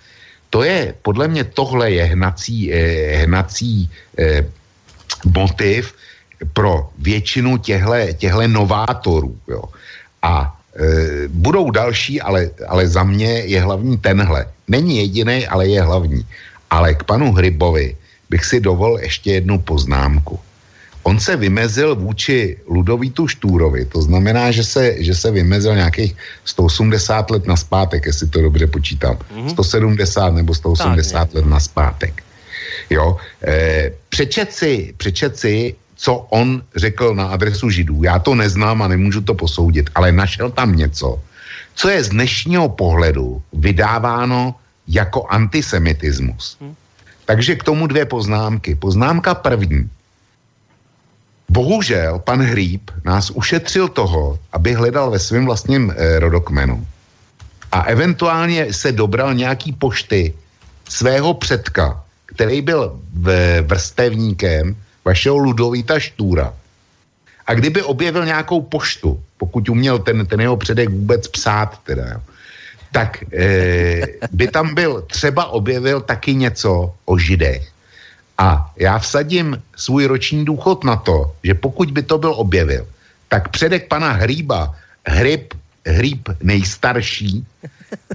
to 0.52 0.60
je, 0.62 0.94
podle 1.02 1.28
mě 1.28 1.44
tohle 1.48 1.90
je 1.90 2.04
hnací, 2.12 2.68
eh, 2.68 3.24
hnací 3.24 3.88
eh, 4.20 4.44
motiv 5.24 5.96
pro 6.52 6.92
většinu 7.00 7.56
těchto 7.56 8.44
novátorů. 8.52 9.32
Jo. 9.48 9.64
A 10.22 10.52
eh, 10.52 11.24
budou 11.32 11.72
další, 11.72 12.20
ale, 12.20 12.52
ale 12.68 12.84
za 12.84 13.00
mě 13.00 13.48
je 13.48 13.64
hlavní 13.64 13.96
tenhle. 13.96 14.44
Není 14.68 15.08
jediný, 15.08 15.48
ale 15.48 15.72
je 15.72 15.80
hlavní. 15.80 16.20
Ale 16.68 17.00
k 17.00 17.02
panu 17.08 17.32
Hrybovi 17.32 17.96
bych 18.28 18.44
si 18.44 18.60
dovolil 18.60 19.00
ještě 19.00 19.40
jednu 19.40 19.56
poznámku. 19.58 20.36
On 21.02 21.20
se 21.20 21.36
vymezil 21.36 21.96
vůči 21.96 22.56
Ludovítu 22.66 23.28
Štúrovi, 23.28 23.84
to 23.84 24.02
znamená, 24.02 24.50
že 24.50 24.64
se, 24.64 25.02
že 25.02 25.14
se 25.14 25.30
vymezil 25.30 25.74
nějakých 25.74 26.16
180 26.44 27.30
let 27.30 27.46
na 27.46 27.56
zpátek, 27.56 28.06
jestli 28.06 28.28
to 28.28 28.42
dobře 28.42 28.66
počítám. 28.66 29.18
Mm-hmm. 29.18 29.50
170 29.50 30.34
nebo 30.34 30.54
180 30.54 31.18
tak, 31.18 31.34
let 31.34 31.46
na 31.46 31.60
zpátek. 31.60 32.22
Jo, 32.90 33.16
e, 33.46 33.90
přečet 34.08 34.52
si, 34.52 34.94
přečet 34.96 35.38
si, 35.38 35.74
co 35.96 36.14
on 36.30 36.62
řekl 36.76 37.14
na 37.14 37.26
adresu 37.26 37.70
Židů. 37.70 38.02
Já 38.02 38.18
to 38.18 38.34
neznám 38.34 38.82
a 38.82 38.88
nemůžu 38.88 39.20
to 39.20 39.34
posoudit, 39.34 39.90
ale 39.94 40.12
našel 40.12 40.50
tam 40.50 40.76
něco, 40.76 41.18
co 41.74 41.88
je 41.88 42.04
z 42.04 42.08
dnešního 42.08 42.68
pohledu 42.68 43.42
vydáváno 43.52 44.54
jako 44.88 45.26
antisemitismus. 45.26 46.56
Hmm. 46.60 46.74
Takže 47.24 47.56
k 47.56 47.64
tomu 47.64 47.86
dvě 47.86 48.04
poznámky. 48.04 48.74
Poznámka 48.74 49.34
první. 49.34 49.90
Bohužel 51.52 52.18
pan 52.18 52.40
Hříb 52.40 52.90
nás 53.04 53.30
ušetřil 53.30 53.88
toho, 53.88 54.38
aby 54.52 54.72
hledal 54.72 55.10
ve 55.10 55.18
svém 55.18 55.44
vlastním 55.44 55.92
eh, 55.92 56.18
rodokmenu 56.18 56.86
a 57.72 57.82
eventuálně 57.82 58.72
se 58.72 58.92
dobral 58.92 59.34
nějaký 59.34 59.72
pošty 59.72 60.34
svého 60.88 61.34
předka, 61.34 62.04
který 62.26 62.62
byl 62.62 63.00
vrstevníkem 63.62 64.76
vašeho 65.04 65.36
Ludovíta 65.36 66.00
Štůra. 66.00 66.54
A 67.46 67.54
kdyby 67.54 67.82
objevil 67.82 68.24
nějakou 68.24 68.62
poštu, 68.62 69.20
pokud 69.36 69.68
uměl 69.68 69.98
ten, 69.98 70.26
ten 70.26 70.40
jeho 70.40 70.56
předek 70.56 70.88
vůbec 70.88 71.28
psát, 71.28 71.80
teda, 71.84 72.20
tak 72.92 73.24
eh, 73.32 74.06
by 74.32 74.48
tam 74.48 74.74
byl, 74.74 75.02
třeba 75.02 75.52
objevil 75.52 76.00
taky 76.00 76.34
něco 76.34 76.94
o 77.04 77.18
židech. 77.18 77.71
A 78.42 78.74
já 78.76 78.98
vsadím 78.98 79.62
svůj 79.76 80.04
roční 80.06 80.44
důchod 80.44 80.84
na 80.84 80.96
to, 80.96 81.30
že 81.42 81.54
pokud 81.54 81.90
by 81.90 82.02
to 82.02 82.18
byl 82.18 82.34
objevil, 82.34 82.86
tak 83.28 83.48
předek 83.48 83.88
pana 83.88 84.12
Hříba, 84.12 84.74
Hryb, 85.06 85.54
Hříb 85.86 86.28
nejstarší, 86.42 87.46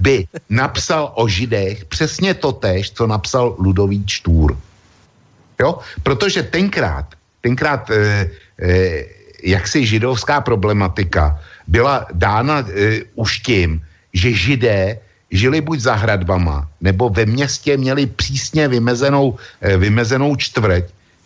by 0.00 0.28
napsal 0.50 1.12
o 1.16 1.28
židech 1.28 1.84
přesně 1.84 2.34
to 2.34 2.52
tež, 2.52 2.92
co 2.92 3.06
napsal 3.06 3.56
Ludový 3.58 4.04
Čtůr. 4.06 4.58
Jo? 5.60 5.78
Protože 6.02 6.42
tenkrát, 6.42 7.06
tenkrát 7.40 7.90
e, 7.90 7.96
e, 8.60 9.04
jaksi 9.42 9.86
židovská 9.86 10.40
problematika 10.40 11.40
byla 11.66 12.06
dána 12.12 12.68
e, 12.68 13.00
už 13.14 13.38
tím, 13.38 13.80
že 14.12 14.32
židé 14.32 14.98
žili 15.30 15.60
buď 15.60 15.80
za 15.80 15.94
hradbama, 15.94 16.68
nebo 16.80 17.08
ve 17.08 17.26
městě 17.26 17.76
měli 17.76 18.06
přísně 18.06 18.68
vymezenou, 18.68 19.36
eh, 19.60 19.76
vymezenou 19.76 20.36
čtvrť, 20.36 20.84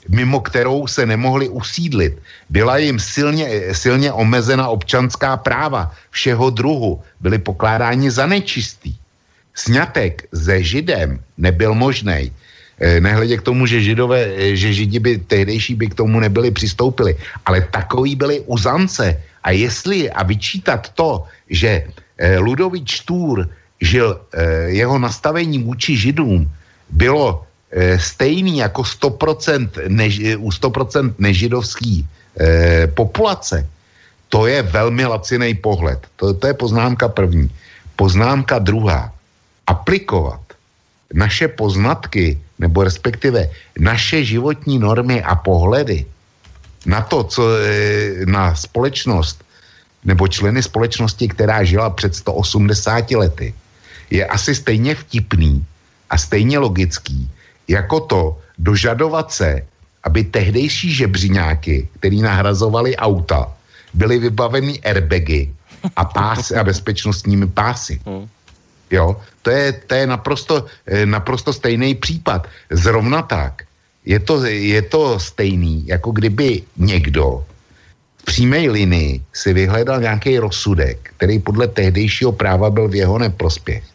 mimo 0.08 0.40
kterou 0.40 0.86
se 0.86 1.06
nemohli 1.06 1.48
usídlit. 1.48 2.18
Byla 2.50 2.78
jim 2.78 2.98
silně, 2.98 3.46
eh, 3.46 3.74
silně 3.74 4.12
omezena 4.12 4.68
občanská 4.68 5.36
práva 5.36 5.94
všeho 6.10 6.50
druhu, 6.50 7.00
byli 7.20 7.38
pokládáni 7.38 8.10
za 8.10 8.26
nečistý. 8.26 8.94
Sňatek 9.54 10.26
se 10.34 10.62
židem 10.62 11.20
nebyl 11.38 11.74
možný. 11.74 12.32
Eh, 12.82 12.98
nehledě 13.00 13.38
k 13.38 13.46
tomu, 13.46 13.66
že, 13.66 13.78
židové, 13.78 14.56
že 14.56 14.72
židi 14.72 14.98
by 14.98 15.12
tehdejší 15.30 15.74
by 15.78 15.86
k 15.94 15.98
tomu 16.02 16.18
nebyli 16.18 16.50
přistoupili. 16.50 17.14
Ale 17.46 17.62
takový 17.70 18.16
byli 18.16 18.36
uzance. 18.50 19.14
A 19.42 19.50
jestli 19.50 20.10
a 20.10 20.22
vyčítat 20.22 20.90
to, 20.94 21.26
že 21.50 21.82
Ludový 22.38 22.86
Štůr 22.86 23.50
žil, 23.82 24.14
eh, 24.14 24.78
jeho 24.78 24.98
nastavení 24.98 25.58
vůči 25.58 25.96
židům 25.96 26.46
bylo 26.90 27.42
e, 27.72 27.98
stejný 27.98 28.60
jako 28.60 28.84
100% 28.84 29.88
než, 29.88 30.36
u 30.36 30.52
100% 30.52 31.14
nežidovský 31.18 32.06
populace, 32.94 33.64
to 34.28 34.44
je 34.44 34.62
velmi 34.62 35.04
laciný 35.04 35.54
pohled. 35.54 36.00
To, 36.16 36.36
to 36.36 36.46
je 36.46 36.54
poznámka 36.54 37.08
první. 37.08 37.48
Poznámka 37.96 38.58
druhá. 38.58 39.12
Aplikovat 39.66 40.40
naše 41.12 41.48
poznatky, 41.48 42.40
nebo 42.58 42.84
respektive 42.84 43.48
naše 43.80 44.24
životní 44.24 44.78
normy 44.78 45.22
a 45.22 45.36
pohledy 45.36 46.04
na 46.86 47.00
to, 47.00 47.24
co 47.24 47.42
na 48.24 48.54
společnost 48.54 49.44
nebo 50.04 50.28
členy 50.28 50.62
společnosti, 50.62 51.28
která 51.28 51.64
žila 51.64 51.90
před 51.90 52.14
180 52.14 53.10
lety, 53.10 53.54
je 54.12 54.26
asi 54.28 54.54
stejně 54.54 54.94
vtipný 54.94 55.64
a 56.10 56.18
stejně 56.18 56.58
logický, 56.58 57.30
jako 57.68 58.00
to 58.00 58.20
dožadovat 58.58 59.32
se, 59.32 59.64
aby 60.04 60.24
tehdejší 60.24 60.92
žebřiňáky, 60.92 61.88
který 61.96 62.20
nahrazovali 62.20 62.96
auta, 62.96 63.48
byly 63.94 64.18
vybaveny 64.18 64.80
airbagy 64.84 65.48
a 65.96 66.04
pásy 66.04 66.54
a 66.54 66.64
bezpečnostními 66.64 67.46
pásy. 67.46 68.00
Hmm. 68.04 68.28
Jo, 68.92 69.16
to 69.42 69.50
je, 69.50 69.72
to 69.72 69.94
je 69.94 70.06
naprosto, 70.06 70.54
eh, 70.86 71.06
naprosto 71.08 71.52
stejný 71.52 71.96
případ. 71.96 72.44
Zrovna 72.70 73.24
tak. 73.24 73.64
Je 74.04 74.20
to, 74.20 74.44
je 74.44 74.82
to 74.82 75.16
stejný, 75.16 75.86
jako 75.88 76.12
kdyby 76.12 76.62
někdo 76.76 77.46
v 78.20 78.22
přímé 78.24 78.68
linii 78.68 79.24
si 79.32 79.54
vyhledal 79.56 80.00
nějaký 80.00 80.38
rozsudek, 80.38 81.10
který 81.16 81.38
podle 81.38 81.68
tehdejšího 81.68 82.32
práva 82.32 82.70
byl 82.70 82.88
v 82.88 82.94
jeho 82.94 83.18
neprospěch. 83.18 83.91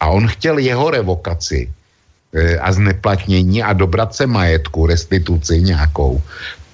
A 0.00 0.08
on 0.08 0.28
chtěl 0.28 0.58
jeho 0.58 0.90
revokaci 0.90 1.70
e, 2.34 2.58
a 2.58 2.72
zneplatnění 2.72 3.62
a 3.62 3.72
dobrat 3.72 4.14
se 4.14 4.26
majetku, 4.26 4.86
restituci 4.86 5.62
nějakou. 5.62 6.22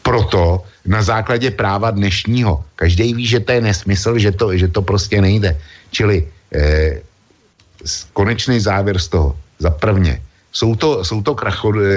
Proto 0.03 0.63
na 0.87 1.03
základě 1.03 1.51
práva 1.51 1.91
dnešního. 1.91 2.65
Každý 2.77 3.15
ví, 3.15 3.27
že 3.27 3.41
to 3.41 3.53
je 3.53 3.61
nesmysl, 3.61 4.19
že 4.19 4.33
to, 4.33 4.57
že 4.57 4.69
to 4.69 4.83
prostě 4.83 5.21
nejde. 5.21 5.57
Čili 5.91 6.29
e, 6.53 7.01
konečný 8.13 8.61
závěr 8.61 8.99
z 8.99 9.09
toho. 9.09 9.37
Za 9.59 9.71
prvně, 9.71 10.23
jsou 10.53 10.75
to, 10.75 11.05
jsou 11.05 11.23
to 11.23 11.35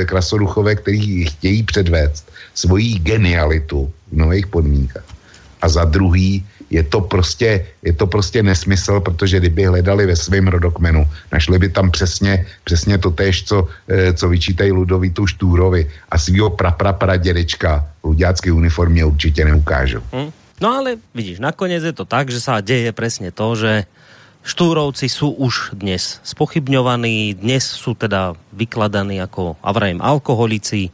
krasoduchové, 0.06 0.76
kteří 0.76 1.26
chtějí 1.26 1.64
předvést 1.64 2.32
svoji 2.54 2.99
genialitu 2.99 3.91
v 4.12 4.16
nových 4.18 4.48
podmínkách. 4.48 5.06
A 5.62 5.70
za 5.70 5.84
druhý, 5.86 6.45
je 6.69 6.84
to 6.84 7.02
prostě, 7.02 7.65
je 7.84 7.94
to 7.94 8.07
prostě 8.07 8.44
nesmysl, 8.44 8.99
protože 8.99 9.39
kdyby 9.39 9.65
hledali 9.65 10.06
ve 10.06 10.15
svém 10.15 10.48
rodokmenu, 10.48 11.07
našli 11.31 11.60
by 11.60 11.69
tam 11.69 11.91
přesně, 11.91 12.45
přesně 12.64 12.98
to 12.98 13.11
tež, 13.11 13.44
co, 13.44 13.68
eh, 13.88 14.14
co 14.14 14.30
vyčítají 14.30 14.72
Ludovitu 14.72 15.27
Štúrovi 15.27 15.88
a 16.11 16.15
svýho 16.18 16.49
praprapradědečka 16.49 17.88
v 18.03 18.06
ludiácké 18.06 18.52
uniformě 18.52 19.06
určitě 19.06 19.45
neukážou. 19.45 20.02
Hmm. 20.11 20.31
No 20.61 20.73
ale 20.73 20.98
vidíš, 21.14 21.39
nakonec 21.39 21.84
je 21.84 21.94
to 21.94 22.06
tak, 22.06 22.34
že 22.34 22.41
sa 22.41 22.65
deje 22.65 22.89
presne 22.89 23.30
to, 23.30 23.53
že 23.53 23.85
Štúrovci 24.48 25.11
sú 25.11 25.35
už 25.35 25.76
dnes 25.76 26.23
spochybňovaní, 26.23 27.35
dnes 27.35 27.68
sú 27.68 27.99
teda 27.99 28.31
vykladaní 28.56 29.19
ako, 29.19 29.60
a 29.60 29.69
vrajím, 29.76 29.99
alkoholici, 29.99 30.88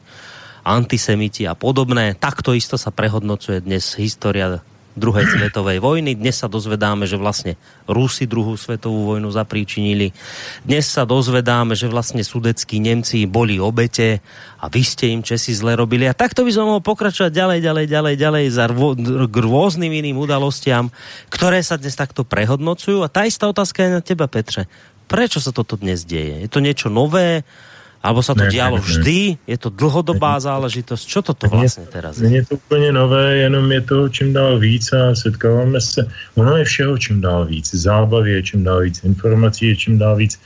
antisemiti 0.66 1.46
a 1.46 1.54
podobné. 1.54 2.18
Takto 2.18 2.58
isto 2.58 2.82
sa 2.82 2.90
prehodnocuje 2.90 3.62
dnes 3.62 3.94
história 3.94 4.66
druhej 4.94 5.26
svetovej 5.26 5.82
vojny. 5.82 6.14
Dnes 6.14 6.38
sa 6.38 6.46
dozvedáme, 6.46 7.10
že 7.10 7.18
vlastne 7.18 7.58
Rusi 7.90 8.30
druhú 8.30 8.54
svetovú 8.54 9.14
vojnu 9.14 9.30
zapríčinili. 9.34 10.14
Dnes 10.62 10.86
sa 10.86 11.04
dozvedáme, 11.04 11.74
že 11.74 11.90
vlastne 11.90 12.22
sudeckí 12.22 12.78
Nemci 12.78 13.26
boli 13.26 13.58
obete 13.58 14.22
a 14.62 14.70
vy 14.70 14.82
ste 14.86 15.12
im 15.12 15.26
Česi 15.26 15.52
zle 15.58 15.74
robili. 15.74 16.06
A 16.06 16.16
takto 16.16 16.46
by 16.46 16.52
som 16.54 16.70
mohol 16.70 16.86
pokračovať 16.86 17.34
ďalej, 17.34 17.60
ďalej, 17.60 17.86
ďalej, 17.90 18.16
ďalej 18.16 18.46
za 18.54 18.66
rvo, 18.70 18.94
k 19.28 19.36
rôznym 19.36 19.92
iným 19.92 20.22
udalostiam, 20.22 20.94
ktoré 21.34 21.60
sa 21.66 21.76
dnes 21.76 21.98
takto 21.98 22.22
prehodnocujú. 22.24 23.02
A 23.02 23.12
tá 23.12 23.26
istá 23.26 23.50
otázka 23.50 23.84
je 23.84 23.92
na 23.98 24.02
teba, 24.06 24.30
Petre. 24.30 24.70
Prečo 25.10 25.44
sa 25.44 25.52
toto 25.52 25.76
dnes 25.76 26.08
deje? 26.08 26.46
Je 26.46 26.50
to 26.50 26.64
niečo 26.64 26.88
nové? 26.88 27.44
Alebo 28.04 28.20
sa 28.20 28.36
to 28.36 28.44
ne, 28.44 28.52
dialo 28.52 28.78
ne, 28.78 28.84
vždy? 28.84 29.20
Je 29.48 29.58
to 29.58 29.72
dlhodobá 29.72 30.36
ne, 30.36 30.44
záležitost? 30.44 31.08
Čo 31.08 31.22
toto 31.24 31.48
vlastně 31.48 31.88
teraz 31.88 32.18
je? 32.18 32.24
Není 32.30 32.46
to 32.46 32.56
úplně 32.56 32.92
nové, 32.92 33.38
jenom 33.38 33.72
je 33.72 33.82
to 33.82 34.10
čím 34.10 34.34
dál 34.34 34.60
víc 34.60 34.94
a 34.94 35.16
setkáváme 35.16 35.82
se. 35.82 36.08
Ono 36.36 36.58
je 36.58 36.66
všeho 36.66 36.98
čím 36.98 37.22
dál 37.22 37.46
víc. 37.46 37.76
Zábavy 37.76 38.32
je 38.32 38.44
čím 38.44 38.64
dál 38.64 38.82
víc. 38.82 39.04
Informací 39.04 39.68
je 39.68 39.76
čím 39.76 39.98
dál 39.98 40.16
víc 40.16 40.40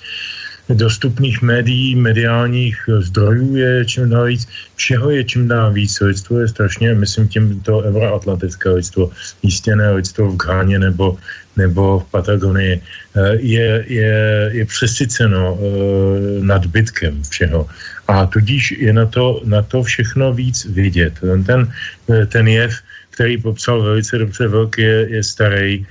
dostupných 0.69 1.41
médií, 1.41 1.95
mediálních 1.95 2.75
zdrojů 2.99 3.55
je 3.55 3.85
čím 3.85 4.09
dál 4.09 4.25
víc, 4.25 4.47
všeho 4.75 5.09
je 5.09 5.23
čím 5.23 5.47
dál 5.47 5.71
víc. 5.73 5.99
Lidstvo 5.99 6.39
je 6.39 6.47
strašně, 6.47 6.93
myslím 6.93 7.27
tím 7.27 7.61
to 7.61 7.79
euroatlantické 7.79 8.69
lidstvo, 8.69 9.11
jistěné 9.43 9.91
lidstvo 9.91 10.31
v 10.31 10.38
Gháně 10.38 10.79
nebo 10.79 11.17
nebo 11.57 11.99
v 11.99 12.05
Patagonii, 12.13 12.73
eh, 12.77 13.35
je, 13.41 13.84
je, 13.88 14.15
je 14.53 14.65
přesyceno 14.65 15.57
eh, 15.57 15.63
nadbytkem 16.45 17.23
všeho. 17.29 17.67
A 18.07 18.25
tudíž 18.25 18.71
je 18.77 18.93
na 18.93 19.05
to, 19.05 19.41
na 19.43 19.61
to 19.61 19.84
všechno 19.84 20.34
víc 20.34 20.65
vidět. 20.69 21.19
Ten, 21.19 21.67
ten, 22.29 22.47
eh, 22.47 22.51
jev, 22.51 22.73
který 23.09 23.38
popsal 23.41 23.81
velice 23.81 24.17
dobře 24.17 24.47
velký, 24.47 24.81
je, 24.81 24.99
je 25.09 25.21
starý, 25.23 25.85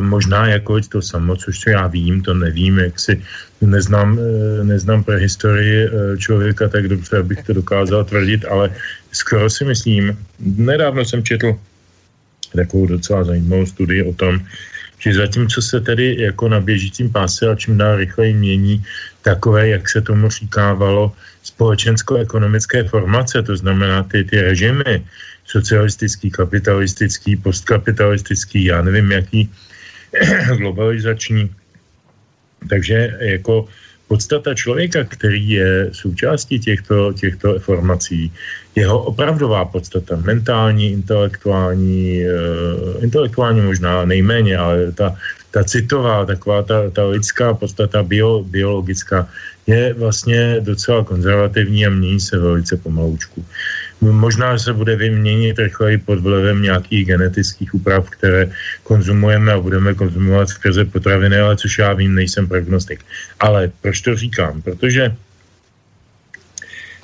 možná 0.00 0.48
jako 0.48 0.80
to 0.80 1.02
samo, 1.02 1.36
což 1.36 1.60
já 1.66 1.86
vím, 1.86 2.24
to 2.24 2.34
nevím, 2.34 2.78
jak 2.78 2.96
si 2.96 3.20
neznám, 3.60 4.16
neznám 4.62 5.04
pro 5.04 5.20
historii 5.20 5.88
člověka 6.16 6.68
tak 6.68 6.88
dobře, 6.88 7.20
abych 7.20 7.44
to 7.44 7.52
dokázal 7.52 8.04
tvrdit, 8.04 8.48
ale 8.48 8.72
skoro 9.12 9.44
si 9.50 9.64
myslím, 9.64 10.16
nedávno 10.40 11.04
jsem 11.04 11.20
četl 11.20 11.52
takovou 12.56 12.96
docela 12.96 13.24
zajímavou 13.24 13.66
studii 13.66 14.02
o 14.02 14.12
tom, 14.16 14.40
že 15.04 15.14
zatímco 15.14 15.62
se 15.62 15.80
tedy 15.80 16.16
jako 16.18 16.48
na 16.48 16.60
běžícím 16.60 17.12
páse 17.12 17.44
a 17.44 17.54
čím 17.54 17.76
dál 17.76 17.96
rychleji 17.96 18.34
mění 18.34 18.84
takové, 19.22 19.68
jak 19.68 19.88
se 19.88 20.00
tomu 20.00 20.30
říkávalo, 20.32 21.12
společensko-ekonomické 21.42 22.88
formace, 22.88 23.42
to 23.42 23.56
znamená 23.56 24.02
ty, 24.02 24.24
ty 24.24 24.40
režimy, 24.40 25.04
socialistický, 25.44 26.30
kapitalistický, 26.30 27.36
postkapitalistický, 27.36 28.64
já 28.64 28.82
nevím 28.82 29.12
jaký, 29.12 29.50
globalizační. 30.56 31.52
Takže 32.68 33.16
jako 33.20 33.68
podstata 34.08 34.54
člověka, 34.54 35.04
který 35.04 35.50
je 35.50 35.88
součástí 35.92 36.60
těchto, 36.60 37.12
těchto 37.12 37.58
formací, 37.58 38.32
jeho 38.74 39.02
opravdová 39.02 39.64
podstata, 39.64 40.16
mentální, 40.16 40.92
intelektuální, 40.92 42.22
uh, 42.26 43.04
intelektuální 43.04 43.60
možná 43.60 44.04
nejméně, 44.04 44.56
ale 44.56 44.92
ta, 44.92 45.16
ta 45.50 45.64
citová, 45.64 46.26
taková 46.26 46.62
ta, 46.62 46.90
ta 46.90 47.06
lidská 47.06 47.54
podstata, 47.54 48.02
bio, 48.02 48.42
biologická, 48.42 49.28
je 49.66 49.94
vlastně 49.94 50.60
docela 50.60 51.04
konzervativní 51.04 51.86
a 51.86 51.90
mění 51.90 52.20
se 52.20 52.38
velice 52.38 52.76
pomaloučku. 52.76 53.44
Možná 54.00 54.58
se 54.58 54.72
bude 54.72 54.96
vyměnit 54.96 55.58
rychleji 55.58 55.98
pod 55.98 56.20
vlivem 56.20 56.62
nějakých 56.62 57.06
genetických 57.06 57.74
úprav, 57.74 58.10
které 58.10 58.50
konzumujeme 58.82 59.52
a 59.52 59.60
budeme 59.60 59.94
konzumovat 59.94 60.48
skrze 60.48 60.84
potraviny, 60.84 61.38
ale 61.40 61.56
což 61.56 61.78
já 61.78 61.92
vím, 61.92 62.14
nejsem 62.14 62.48
prognostik. 62.48 63.00
Ale 63.40 63.70
proč 63.80 64.00
to 64.00 64.16
říkám? 64.16 64.62
Protože 64.62 65.16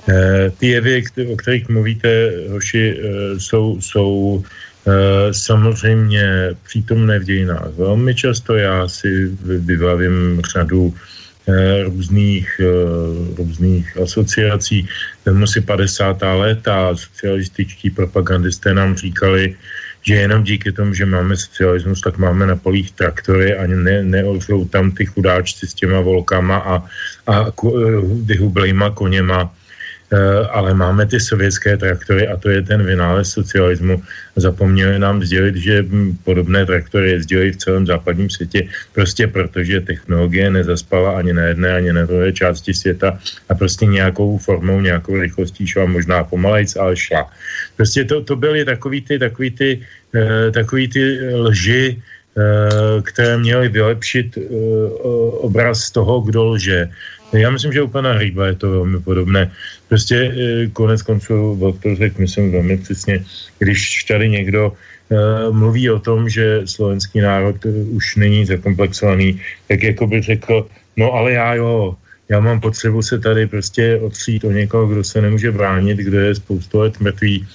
Eh, 0.08 0.50
ty 0.58 0.66
jevy, 0.66 1.04
o 1.32 1.36
kterých 1.36 1.68
mluvíte, 1.68 2.32
hoši, 2.48 3.00
eh, 3.00 3.40
jsou, 3.40 3.80
jsou 3.80 4.44
eh, 4.86 5.34
samozřejmě 5.34 6.56
přítomné 6.64 7.18
v 7.18 7.24
dějinách. 7.24 7.68
Velmi 7.76 8.14
často 8.14 8.56
já 8.56 8.88
si 8.88 9.30
vybavím 9.44 10.40
řadu 10.52 10.94
různých, 11.84 12.60
různých 13.38 13.96
asociací. 14.02 14.88
Vemu 15.24 15.46
si 15.46 15.60
50. 15.60 16.16
léta 16.22 16.96
socialističtí 16.96 17.90
propagandisté 17.90 18.74
nám 18.74 18.96
říkali, 18.96 19.56
že 20.02 20.14
jenom 20.14 20.44
díky 20.44 20.72
tomu, 20.72 20.94
že 20.94 21.06
máme 21.06 21.36
socialismus, 21.36 22.00
tak 22.00 22.18
máme 22.18 22.46
na 22.46 22.56
polích 22.56 22.92
traktory 22.92 23.56
a 23.56 23.66
ne, 23.66 24.02
neořou 24.02 24.64
tam 24.64 24.90
ty 24.90 25.06
chudáčci 25.06 25.66
s 25.66 25.74
těma 25.74 26.00
volkama 26.00 26.56
a, 26.56 26.74
a 27.26 27.52
vyhublejma 28.24 28.90
koněma 28.90 29.50
Eh, 29.50 29.59
ale 30.50 30.74
máme 30.74 31.06
ty 31.06 31.20
sovětské 31.20 31.76
traktory 31.76 32.28
a 32.28 32.36
to 32.36 32.50
je 32.50 32.62
ten 32.62 32.82
vynález 32.82 33.30
socialismu. 33.30 34.02
Zapomněli 34.36 34.98
nám 34.98 35.22
sdělit, 35.22 35.56
že 35.56 35.86
podobné 36.24 36.66
traktory 36.66 37.10
jezdily 37.10 37.52
v 37.52 37.56
celém 37.56 37.86
západním 37.86 38.30
světě 38.30 38.68
prostě 38.92 39.26
protože 39.26 39.80
technologie 39.80 40.50
nezaspala 40.50 41.18
ani 41.18 41.32
na 41.32 41.42
jedné, 41.42 41.74
ani 41.74 41.92
na 41.92 42.04
druhé 42.04 42.32
části 42.32 42.74
světa 42.74 43.18
a 43.48 43.54
prostě 43.54 43.86
nějakou 43.86 44.38
formou, 44.38 44.80
nějakou 44.80 45.20
rychlostí 45.20 45.66
šla, 45.66 45.86
možná 45.86 46.24
pomalejc, 46.24 46.76
ale 46.76 46.96
šla. 46.96 47.30
Prostě 47.76 48.04
to, 48.04 48.22
to 48.22 48.36
byly 48.36 48.64
takový 48.64 49.00
ty, 49.00 49.18
takový 49.18 49.50
ty, 49.50 49.68
uh, 50.14 50.52
takový 50.52 50.88
ty 50.88 51.02
lži, 51.34 52.02
uh, 52.34 53.02
které 53.02 53.38
měly 53.38 53.68
vylepšit 53.68 54.38
obraz 55.40 55.90
toho, 55.90 56.20
kdo 56.20 56.44
lže 56.44 56.88
Já 57.32 57.50
myslím, 57.50 57.72
že 57.72 57.82
u 57.82 57.88
pana 57.88 58.18
je 58.46 58.54
to 58.54 58.70
velmi 58.70 59.00
podobné. 59.00 59.52
Prostě 59.88 60.16
eh, 60.16 60.66
konec 60.66 61.02
konců, 61.02 61.54
to 61.82 61.96
řekl, 61.96 62.20
myslím 62.20 62.52
velmi 62.52 62.76
přesně, 62.76 63.24
když 63.58 64.04
tady 64.04 64.28
někdo 64.28 64.72
uh, 64.72 65.54
mluví 65.54 65.90
o 65.90 65.98
tom, 65.98 66.28
že 66.28 66.62
slovenský 66.64 67.20
národ 67.20 67.56
už 67.90 68.16
není 68.16 68.46
zakomplexovaný, 68.46 69.40
tak 69.68 69.82
jako 69.82 70.06
by 70.06 70.22
řekl, 70.22 70.66
no 70.96 71.12
ale 71.12 71.32
já 71.32 71.54
jo, 71.54 71.94
já 72.30 72.40
mám 72.40 72.60
potřebu 72.60 73.02
se 73.02 73.18
tady 73.18 73.46
prostě 73.46 73.98
otřít 73.98 74.44
o 74.44 74.50
někoho, 74.50 74.86
kdo 74.86 75.04
se 75.04 75.20
nemůže 75.20 75.52
bránit, 75.52 75.98
kdo 75.98 76.18
je 76.20 76.34
spoustu 76.34 76.78
let 76.78 77.00
mrtvý 77.00 77.46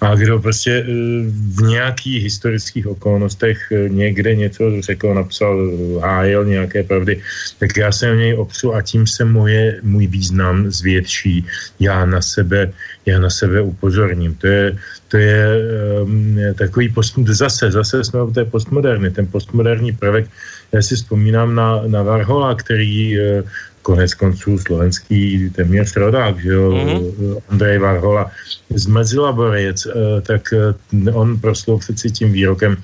a 0.00 0.14
kdo 0.14 0.38
prostě 0.38 0.70
eh, 0.70 0.92
v 1.30 1.62
nějakých 1.62 2.22
historických 2.22 2.86
okolnostech 2.86 3.72
eh, 3.72 3.88
někde 3.88 4.34
něco 4.34 4.82
řekl, 4.82 5.14
napsal, 5.14 5.70
hájel 6.02 6.44
nějaké 6.44 6.82
pravdy, 6.82 7.22
tak 7.58 7.76
já 7.76 7.92
se 7.92 8.10
o 8.10 8.14
něj 8.14 8.34
opřu 8.34 8.74
a 8.74 8.82
tím 8.82 9.06
se 9.06 9.24
moje, 9.24 9.78
můj 9.82 10.06
význam 10.06 10.70
zvětší. 10.70 11.46
Já 11.80 12.06
na 12.06 12.22
sebe, 12.22 12.72
já 13.06 13.18
na 13.18 13.30
sebe 13.30 13.62
upozorním. 13.62 14.34
To 14.34 14.46
je, 14.46 14.78
to 15.08 15.16
je 15.16 15.46
um, 16.02 16.38
takový 16.58 16.88
post, 16.88 17.14
zase, 17.18 17.70
zase 17.70 18.04
jsme 18.04 18.22
u 18.22 18.30
té 18.30 18.44
postmoderny. 18.44 19.10
Ten 19.10 19.26
postmoderní 19.26 19.92
prvek, 19.92 20.26
já 20.72 20.82
si 20.82 20.96
vzpomínám 20.96 21.54
na, 21.54 21.82
na 21.86 22.02
Varhola, 22.02 22.54
který 22.54 23.14
uh, 23.14 23.46
konec 23.84 24.14
konců 24.16 24.58
slovenský 24.58 25.52
téměř 25.52 25.96
rodák, 25.96 26.40
že 26.40 26.48
jo, 26.48 26.70
mm-hmm. 26.72 27.42
Andrej 27.52 27.78
Varhola 27.78 28.30
z 28.72 28.86
Mezilaborec, 28.88 29.86
eh, 29.86 30.20
tak 30.24 30.42
eh, 30.56 31.12
on 31.12 31.36
proslou 31.36 31.78
přeci 31.78 32.10
tím 32.10 32.32
výrokem 32.32 32.80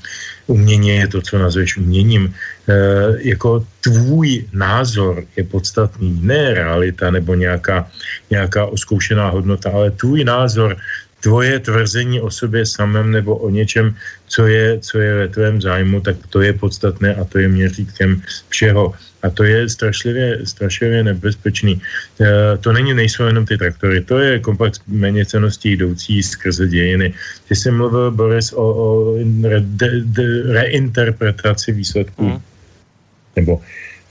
umění 0.47 0.89
je 0.89 1.09
to, 1.09 1.19
co 1.25 1.39
nazveš 1.39 1.81
uměním. 1.81 2.29
Eh, 2.69 3.17
jako 3.33 3.65
tvůj 3.81 4.45
názor 4.53 5.25
je 5.37 5.45
podstatný, 5.45 6.21
ne 6.21 6.55
realita 6.55 7.11
nebo 7.11 7.35
nějaká, 7.35 7.89
nějaká 8.31 8.67
oskoušená 8.69 9.33
hodnota, 9.33 9.73
ale 9.73 9.91
tvůj 9.97 10.25
názor 10.25 10.77
tvoje 11.21 11.59
tvrzení 11.59 12.21
o 12.21 12.31
sobě 12.31 12.67
samém 12.67 13.11
nebo 13.11 13.37
o 13.37 13.51
něčem, 13.51 13.95
co 14.27 14.47
je, 14.47 14.79
co 14.81 14.99
je 14.99 15.15
ve 15.15 15.29
tvém 15.29 15.61
zájmu, 15.61 16.01
tak 16.01 16.17
to 16.29 16.41
je 16.41 16.53
podstatné 16.53 17.15
a 17.15 17.25
to 17.25 17.39
je 17.39 17.49
měřítkem 17.49 18.23
všeho. 18.49 18.95
A 19.23 19.31
to 19.31 19.45
je 19.45 19.69
strašlivě, 19.69 20.41
strašlivě 20.45 21.05
nebezpečný. 21.05 21.77
E, 22.21 22.57
to 22.59 22.73
není, 22.73 22.95
nejsou 22.95 23.25
jenom 23.25 23.47
ty 23.47 23.59
traktory, 23.59 24.01
to 24.01 24.19
je 24.19 24.39
komplex 24.39 24.81
méněceností 24.89 25.77
jdoucí 25.77 26.23
skrze 26.23 26.69
dějiny. 26.69 27.13
Ty 27.49 27.57
jsi 27.57 27.71
mluvil, 27.71 28.11
Boris, 28.11 28.53
o, 28.53 28.65
o 28.65 28.89
re, 29.45 29.61
de, 29.61 30.01
de, 30.05 30.25
reinterpretaci 30.53 31.73
výsledků 31.73 32.25
mm. 32.25 32.41
nebo 33.37 33.61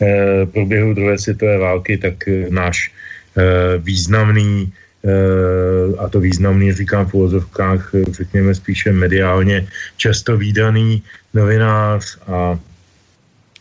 e, 0.01 0.45
průběhu 0.45 0.93
druhé 0.93 1.17
světové 1.17 1.57
války, 1.57 1.97
tak 1.97 2.27
e, 2.27 2.45
náš 2.49 2.91
e, 3.37 3.77
významný 3.77 4.73
a 5.97 6.09
to 6.09 6.19
významný, 6.19 6.73
říkám 6.73 7.05
v 7.05 7.13
úvozovkách, 7.13 7.91
řekněme 8.11 8.55
spíše 8.55 8.91
mediálně 8.91 9.67
často 9.97 10.37
výdaný 10.37 11.03
novinář 11.33 12.17
a 12.27 12.59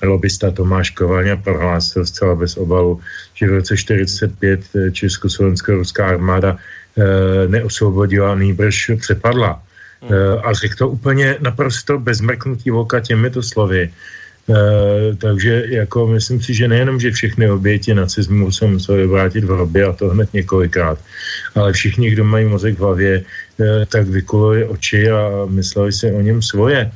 lobista 0.02 0.50
Tomáš 0.50 0.90
Kovalňa 0.90 1.36
prohlásil 1.36 2.06
zcela 2.06 2.34
bez 2.34 2.56
obalu, 2.56 3.00
že 3.34 3.46
v 3.46 3.52
roce 3.52 3.76
45 3.76 4.60
eh, 4.74 4.90
československá-ruská 4.90 6.06
armáda 6.06 6.56
e, 6.98 7.48
neosvobodila, 7.48 8.34
nýbrž 8.34 8.90
přepadla. 9.00 9.62
Hmm. 10.02 10.12
A 10.44 10.52
řekl 10.52 10.74
to 10.78 10.88
úplně 10.88 11.36
naprosto 11.40 11.98
bez 11.98 12.20
mrknutí 12.20 12.70
voka 12.70 13.00
těmito 13.00 13.42
slovy. 13.42 13.90
E, 14.48 15.16
takže 15.16 15.64
jako 15.68 16.06
myslím 16.06 16.40
si, 16.40 16.54
že 16.54 16.68
nejenom, 16.68 17.00
že 17.00 17.10
všechny 17.10 17.50
oběti 17.50 17.94
nacismu 17.94 18.52
se 18.52 18.66
museli 18.66 19.06
vrátit 19.06 19.44
v 19.44 19.52
hrobě 19.52 19.84
a 19.84 19.92
to 19.92 20.08
hned 20.08 20.32
několikrát, 20.32 20.98
ale 21.54 21.72
všichni, 21.72 22.10
kdo 22.10 22.24
mají 22.24 22.44
mozek 22.48 22.74
v 22.74 22.80
hlavě, 22.80 23.12
e, 23.60 23.86
tak 23.86 24.08
vykulili 24.08 24.64
oči 24.64 25.10
a 25.10 25.44
mysleli 25.48 25.92
si 25.92 26.12
o 26.12 26.20
něm 26.20 26.42
svoje. 26.42 26.80
E, 26.80 26.90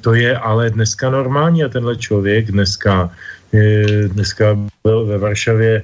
to 0.00 0.14
je 0.14 0.32
ale 0.36 0.70
dneska 0.70 1.10
normální 1.10 1.64
a 1.64 1.68
tenhle 1.68 1.96
člověk 1.96 2.50
dneska, 2.50 3.12
e, 3.52 4.08
dneska 4.08 4.56
byl 4.84 5.06
ve 5.06 5.18
Varšavě 5.18 5.82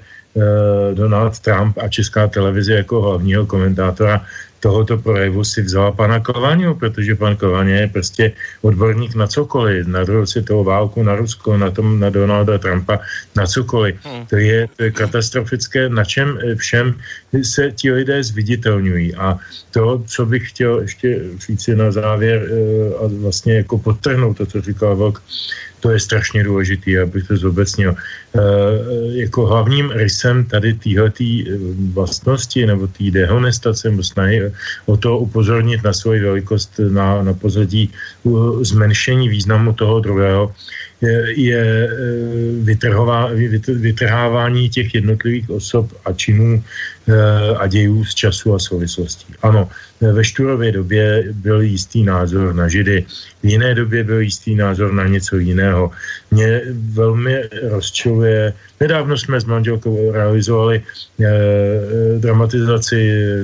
Donald 0.95 1.39
Trump 1.39 1.79
a 1.79 1.89
česká 1.89 2.29
televize 2.29 2.75
jako 2.75 3.03
hlavního 3.03 3.47
komentátora 3.47 4.23
tohoto 4.61 4.99
projevu 4.99 5.45
si 5.45 5.63
vzala 5.63 5.93
pana 5.93 6.21
Kovanyu, 6.21 6.75
protože 6.75 7.15
pan 7.15 7.37
Kovaně 7.37 7.75
je 7.75 7.89
prostě 7.89 8.25
odborník 8.63 9.15
na 9.15 9.27
cokoliv, 9.27 9.87
na 9.87 10.05
druhou 10.05 10.27
světovou 10.27 10.65
válku, 10.65 11.03
na 11.03 11.17
Rusko, 11.17 11.57
na, 11.57 11.71
tom, 11.71 12.01
na 12.01 12.11
Donalda 12.11 12.59
Trumpa, 12.59 12.99
na 13.37 13.47
cokoliv. 13.47 13.97
Hmm. 14.05 14.27
To, 14.27 14.37
je, 14.37 14.69
to 14.77 14.83
je 14.83 14.91
katastrofické, 14.91 15.89
na 15.89 16.05
čem 16.05 16.39
všem 16.57 16.95
se 17.43 17.73
ti 17.73 17.93
lidé 17.93 18.25
zviditelňují. 18.25 19.15
A 19.15 19.39
to, 19.71 20.03
co 20.07 20.27
bych 20.27 20.51
chtěl 20.51 20.81
ještě 20.81 21.21
říct 21.47 21.69
na 21.69 21.91
závěr 21.91 22.39
eh, 22.41 22.95
a 23.05 23.09
vlastně 23.21 23.55
jako 23.55 23.79
podtrhnout 23.79 24.37
to, 24.37 24.47
co 24.47 24.61
říkal 24.61 24.97
Vlk, 24.97 25.23
to 25.81 25.91
je 25.91 26.01
strašně 26.01 26.45
důležitý, 26.45 26.99
abych 26.99 27.29
to 27.29 27.37
zobecnil. 27.37 27.95
E, 27.95 27.97
jako 29.23 29.47
hlavním 29.47 29.91
rysem 29.91 30.45
tady 30.45 30.75
téhletý 30.75 31.45
vlastnosti 31.93 32.67
nebo 32.67 32.87
té 32.87 33.11
dehonestace 33.11 33.91
nebo 33.91 34.03
snahy 34.03 34.53
o 34.87 34.97
to 34.97 35.19
upozornit 35.19 35.83
na 35.85 35.93
svoji 35.93 36.21
velikost 36.21 36.81
na, 36.91 37.23
na 37.23 37.35
pozadí 37.35 37.91
zmenšení 38.63 39.29
významu 39.29 39.73
toho 39.73 40.01
druhého 40.01 40.55
je, 41.01 41.41
je 41.41 41.91
vytrhová, 42.63 43.31
vytrhávání 43.69 44.69
těch 44.69 44.95
jednotlivých 44.95 45.51
osob 45.51 45.93
a 46.05 46.13
činů 46.13 46.65
a 47.59 47.67
dějů 47.67 48.05
z 48.05 48.15
času 48.15 48.55
a 48.55 48.59
souvislostí. 48.59 49.35
Ano, 49.43 49.69
ve 50.01 50.25
Šturově 50.25 50.73
době 50.73 51.25
byl 51.33 51.61
jistý 51.61 52.05
názor 52.05 52.55
na 52.55 52.69
Židy, 52.69 53.05
v 53.43 53.47
jiné 53.47 53.75
době 53.75 54.05
byl 54.05 54.21
jistý 54.21 54.55
názor 54.55 54.93
na 54.93 55.07
něco 55.07 55.37
jiného. 55.37 55.91
Mě 56.31 56.63
velmi 56.93 57.43
rozčiluje, 57.71 58.53
nedávno 58.81 59.19
jsme 59.19 59.41
s 59.41 59.45
manželkou 59.45 60.13
realizovali 60.13 60.83
eh, 60.83 61.27
dramatizaci 62.19 62.99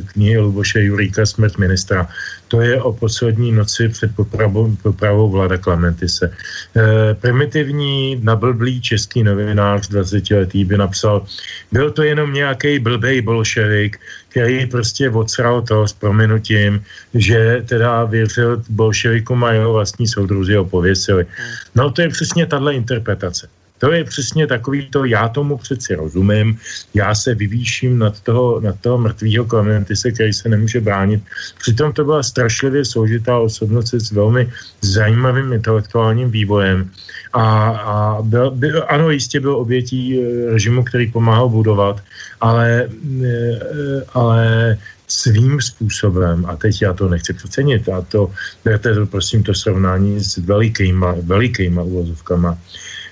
knihy 0.07 0.39
Luboše 0.39 0.85
Juríka 0.85 1.27
Smrt 1.27 1.59
ministra. 1.59 2.09
To 2.49 2.61
je 2.61 2.83
o 2.83 2.93
poslední 2.93 3.53
noci 3.53 3.89
před 3.89 4.15
popravou, 4.17 4.77
popravou 4.83 5.31
Vlada 5.31 5.59
Klementise. 5.59 6.31
Eh, 6.31 7.15
primitivní, 7.15 8.21
nablblý 8.23 8.81
český 8.81 9.23
novinář 9.23 9.89
20 9.89 10.31
letý 10.31 10.65
by 10.65 10.77
napsal, 10.79 11.27
byl 11.73 11.91
to 11.91 12.03
jenom 12.03 12.33
nějaký 12.33 12.79
blbej 12.79 13.23
bolševik, 13.55 14.01
který 14.29 14.67
prostě 14.67 15.11
odsral 15.11 15.63
to 15.63 15.89
s 15.89 15.93
prominutím, 15.93 16.85
že 17.15 17.63
teda 17.67 18.05
věřil 18.05 18.63
bolševikům 18.69 19.45
a 19.45 19.53
jeho 19.53 19.73
vlastní 19.73 20.07
soudruzi 20.09 20.55
ho 20.55 20.65
pověsili. 20.65 21.27
No 21.75 21.91
to 21.91 22.03
je 22.03 22.09
přesně 22.09 22.47
tahle 22.47 22.75
interpretace. 22.75 23.49
To 23.85 23.93
je 23.93 24.05
přesně 24.05 24.47
takový 24.47 24.89
to, 24.89 25.05
já 25.05 25.29
tomu 25.29 25.57
přeci 25.59 25.95
rozumím, 25.95 26.59
já 26.95 27.15
se 27.15 27.35
vyvýším 27.35 27.99
nad 27.99 28.21
toho, 28.21 28.61
nad 28.61 28.81
toho 28.81 28.99
mrtvého 28.99 29.45
Klementise, 29.45 30.13
který 30.13 30.33
se 30.33 30.49
nemůže 30.49 30.81
bránit. 30.81 31.21
Přitom 31.59 31.93
to 31.93 32.05
byla 32.05 32.23
strašlivě 32.23 32.85
složitá 32.85 33.39
osobnost 33.39 33.95
s 33.95 34.11
velmi 34.11 34.49
zajímavým 34.81 35.53
intelektuálním 35.53 36.31
vývojem. 36.31 36.91
A, 37.33 37.45
a 37.69 38.23
byl, 38.23 38.51
byl, 38.51 38.85
ano, 38.89 39.11
jistě 39.11 39.41
byl 39.41 39.57
obětí 39.57 40.17
eh, 40.17 40.51
režimu, 40.57 40.85
který 40.85 41.13
pomáhal 41.13 41.49
budovat, 41.49 42.01
ale, 42.41 42.89
eh, 42.89 44.03
ale 44.15 44.79
svým 45.09 45.61
způsobem, 45.61 46.47
a 46.49 46.57
teď 46.57 46.83
já 46.83 46.93
to 46.93 47.09
nechci 47.09 47.33
přecenit, 47.33 47.89
a 47.89 48.01
to 48.01 48.31
berte 48.65 48.95
to 48.95 49.07
prosím 49.07 49.43
to 49.43 49.55
srovnání 49.55 50.25
s 50.25 50.37
velikýma, 50.37 51.15
velikýma 51.23 51.83
uvozovkama, 51.83 52.59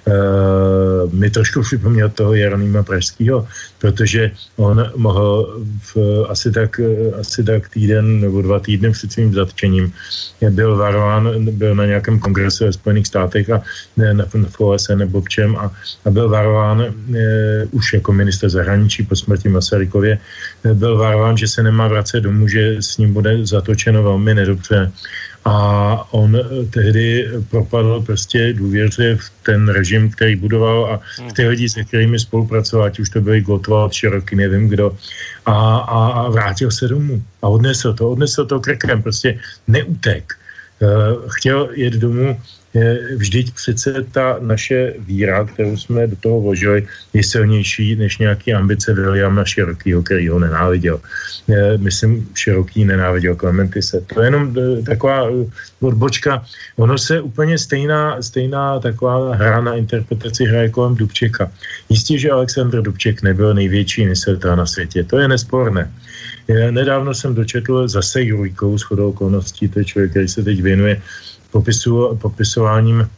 uh, 0.07 1.13
mi 1.13 1.31
trošku 1.31 1.63
připomněl 1.63 2.09
toho 2.09 2.35
Jeronýma 2.35 2.83
Pražského, 2.83 3.47
protože 3.79 4.31
on 4.57 4.91
mohl 4.97 5.61
v, 5.95 5.97
asi, 6.29 6.53
tak, 6.53 6.81
asi 7.21 7.45
tak 7.45 7.69
týden 7.69 8.21
nebo 8.21 8.43
dva 8.43 8.61
týdny 8.61 8.91
před 8.93 9.13
svým 9.13 9.35
zatčením 9.35 9.93
byl 10.51 10.77
varován, 10.77 11.31
byl 11.51 11.75
na 11.75 11.87
nějakém 11.87 12.19
kongresu 12.19 12.65
ve 12.65 12.73
Spojených 12.73 13.07
státech 13.07 13.51
a 13.51 13.63
ne, 13.97 14.15
na, 14.15 14.25
v 14.49 14.61
OSN 14.61 14.99
nebo 14.99 15.21
v 15.21 15.29
čem 15.29 15.57
a, 15.57 15.73
a 16.05 16.11
byl 16.11 16.29
varován 16.29 16.81
e, 16.81 16.93
už 17.71 17.93
jako 17.93 18.13
minister 18.13 18.51
zahraničí 18.51 19.03
po 19.03 19.17
smrti 19.17 19.49
Masarykově, 19.49 20.19
byl 20.75 20.99
varován, 20.99 21.37
že 21.37 21.49
se 21.49 21.63
nemá 21.63 21.89
vracet 21.89 22.21
domů, 22.21 22.49
že 22.49 22.77
s 22.81 22.99
ním 22.99 23.13
bude 23.13 23.47
zatočeno 23.47 24.03
velmi 24.03 24.35
nedobře 24.35 24.93
a 25.45 25.55
on 26.15 26.37
eh, 26.37 26.65
tehdy 26.71 27.29
propadl 27.51 28.03
prostě 28.07 28.53
důvěře 28.53 29.17
v 29.17 29.31
ten 29.43 29.69
režim, 29.69 30.11
který 30.11 30.37
budoval 30.37 30.87
a 30.87 31.01
v 31.29 31.33
ty 31.33 31.49
lidi, 31.49 31.69
se 31.69 31.85
kterými 31.85 32.19
spolupracoval, 32.19 32.87
ať 32.87 33.01
už 33.01 33.09
to 33.09 33.21
byli 33.21 33.41
Gottwald, 33.41 33.93
Široký, 33.93 34.37
nevím 34.37 34.69
kdo, 34.69 34.97
a, 35.47 35.77
a, 35.77 36.01
a 36.09 36.31
vrátil 36.31 36.71
se 36.71 36.89
domů 36.89 37.23
a 37.43 37.49
odnesl 37.49 37.93
to, 37.93 38.11
odnesl 38.11 38.47
to 38.47 38.61
krkem, 38.61 39.03
prostě 39.03 39.39
neutek. 39.67 40.33
chtěl 41.29 41.69
jet 41.75 41.95
domů 41.95 42.41
vždyť 43.17 43.53
přece 43.55 44.05
ta 44.13 44.37
naše 44.41 44.95
víra, 44.99 45.45
kterou 45.45 45.77
jsme 45.77 46.07
do 46.07 46.17
toho 46.17 46.41
vložili, 46.41 46.87
je 47.13 47.23
silnější 47.25 47.97
než 47.97 48.19
nějaký 48.19 48.55
ambice 48.55 48.95
Williama 48.95 49.45
Širokýho, 49.45 50.03
který 50.03 50.29
ho 50.29 50.39
nenáviděl. 50.39 51.01
Myslím, 51.77 52.29
Široký 52.35 52.85
nenáviděl 52.85 53.35
Klementise. 53.37 54.01
To 54.01 54.21
je 54.21 54.27
jenom 54.27 54.55
e, 54.59 54.83
taková 54.83 55.29
e, 55.29 55.33
odbočka. 55.81 56.45
Ono 56.77 56.99
se 56.99 57.21
úplně 57.21 57.59
stejná, 57.59 58.23
stejná 58.23 58.81
taková 58.81 59.35
hra 59.35 59.61
na 59.61 59.75
interpretaci 59.75 60.45
hraje 60.45 60.69
kolem 60.69 60.97
Dubčeka. 60.97 61.53
Jistě, 61.89 62.19
že 62.19 62.31
Aleksandr 62.31 62.83
Dubček 62.83 63.23
nebyl 63.23 63.55
největší 63.55 64.07
nesvětá 64.07 64.57
na 64.57 64.67
světě. 64.67 65.05
To 65.05 65.19
je 65.19 65.29
nesporné. 65.29 65.93
Nedávno 66.71 67.15
jsem 67.15 67.35
dočetl 67.35 67.89
zase 67.89 68.23
Juríkou 68.23 68.79
s 68.79 68.83
chodou 68.83 69.09
okolností, 69.09 69.69
to 69.69 69.79
je 69.79 69.85
člověk, 69.85 70.11
který 70.11 70.29
se 70.29 70.43
teď 70.43 70.63
věnuje 70.63 71.03
popisu, 71.53 72.17
popisováním 72.17 73.09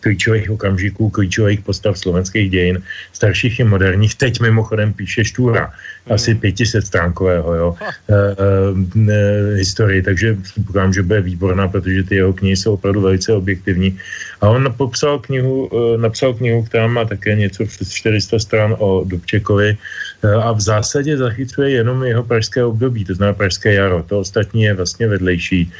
klíčových 0.00 0.50
okamžiků, 0.50 1.10
klíčových 1.10 1.60
postav 1.66 1.98
slovenských 1.98 2.50
dějin, 2.50 2.82
starších 3.12 3.60
i 3.60 3.64
moderních. 3.64 4.14
Teď 4.14 4.40
mimochodem 4.40 4.92
píše 4.92 5.24
Štůra, 5.24 5.72
asi 6.06 6.34
500 6.34 6.74
hmm. 6.74 6.82
stránkového, 6.86 7.54
jo, 7.54 7.68
e, 7.74 7.90
e, 8.14 9.56
historii, 9.58 10.02
takže 10.02 10.34
předpokládám, 10.34 10.92
že 10.92 11.02
bude 11.02 11.20
výborná, 11.20 11.68
protože 11.68 12.02
ty 12.02 12.14
jeho 12.22 12.32
knihy 12.32 12.56
jsou 12.56 12.74
opravdu 12.78 13.00
velice 13.00 13.32
objektivní. 13.32 13.98
A 14.40 14.48
on 14.48 14.62
popsal 14.76 15.18
knihu, 15.18 15.70
e, 15.74 15.98
napsal 15.98 16.34
knihu, 16.34 16.62
která 16.62 16.86
má 16.86 17.04
také 17.04 17.34
něco 17.34 17.66
přes 17.66 17.90
400 17.90 18.38
stran 18.38 18.76
o 18.78 19.02
Dubčekovi, 19.04 19.76
a 20.24 20.52
v 20.52 20.60
zásadě 20.60 21.16
zachycuje 21.16 21.70
jenom 21.70 22.04
jeho 22.04 22.22
pražské 22.22 22.64
období, 22.64 23.04
to 23.04 23.14
znamená 23.14 23.34
pražské 23.34 23.74
jaro. 23.74 24.02
To 24.02 24.20
ostatní 24.20 24.62
je 24.62 24.74
vlastně 24.74 25.06
vedlejší. 25.06 25.72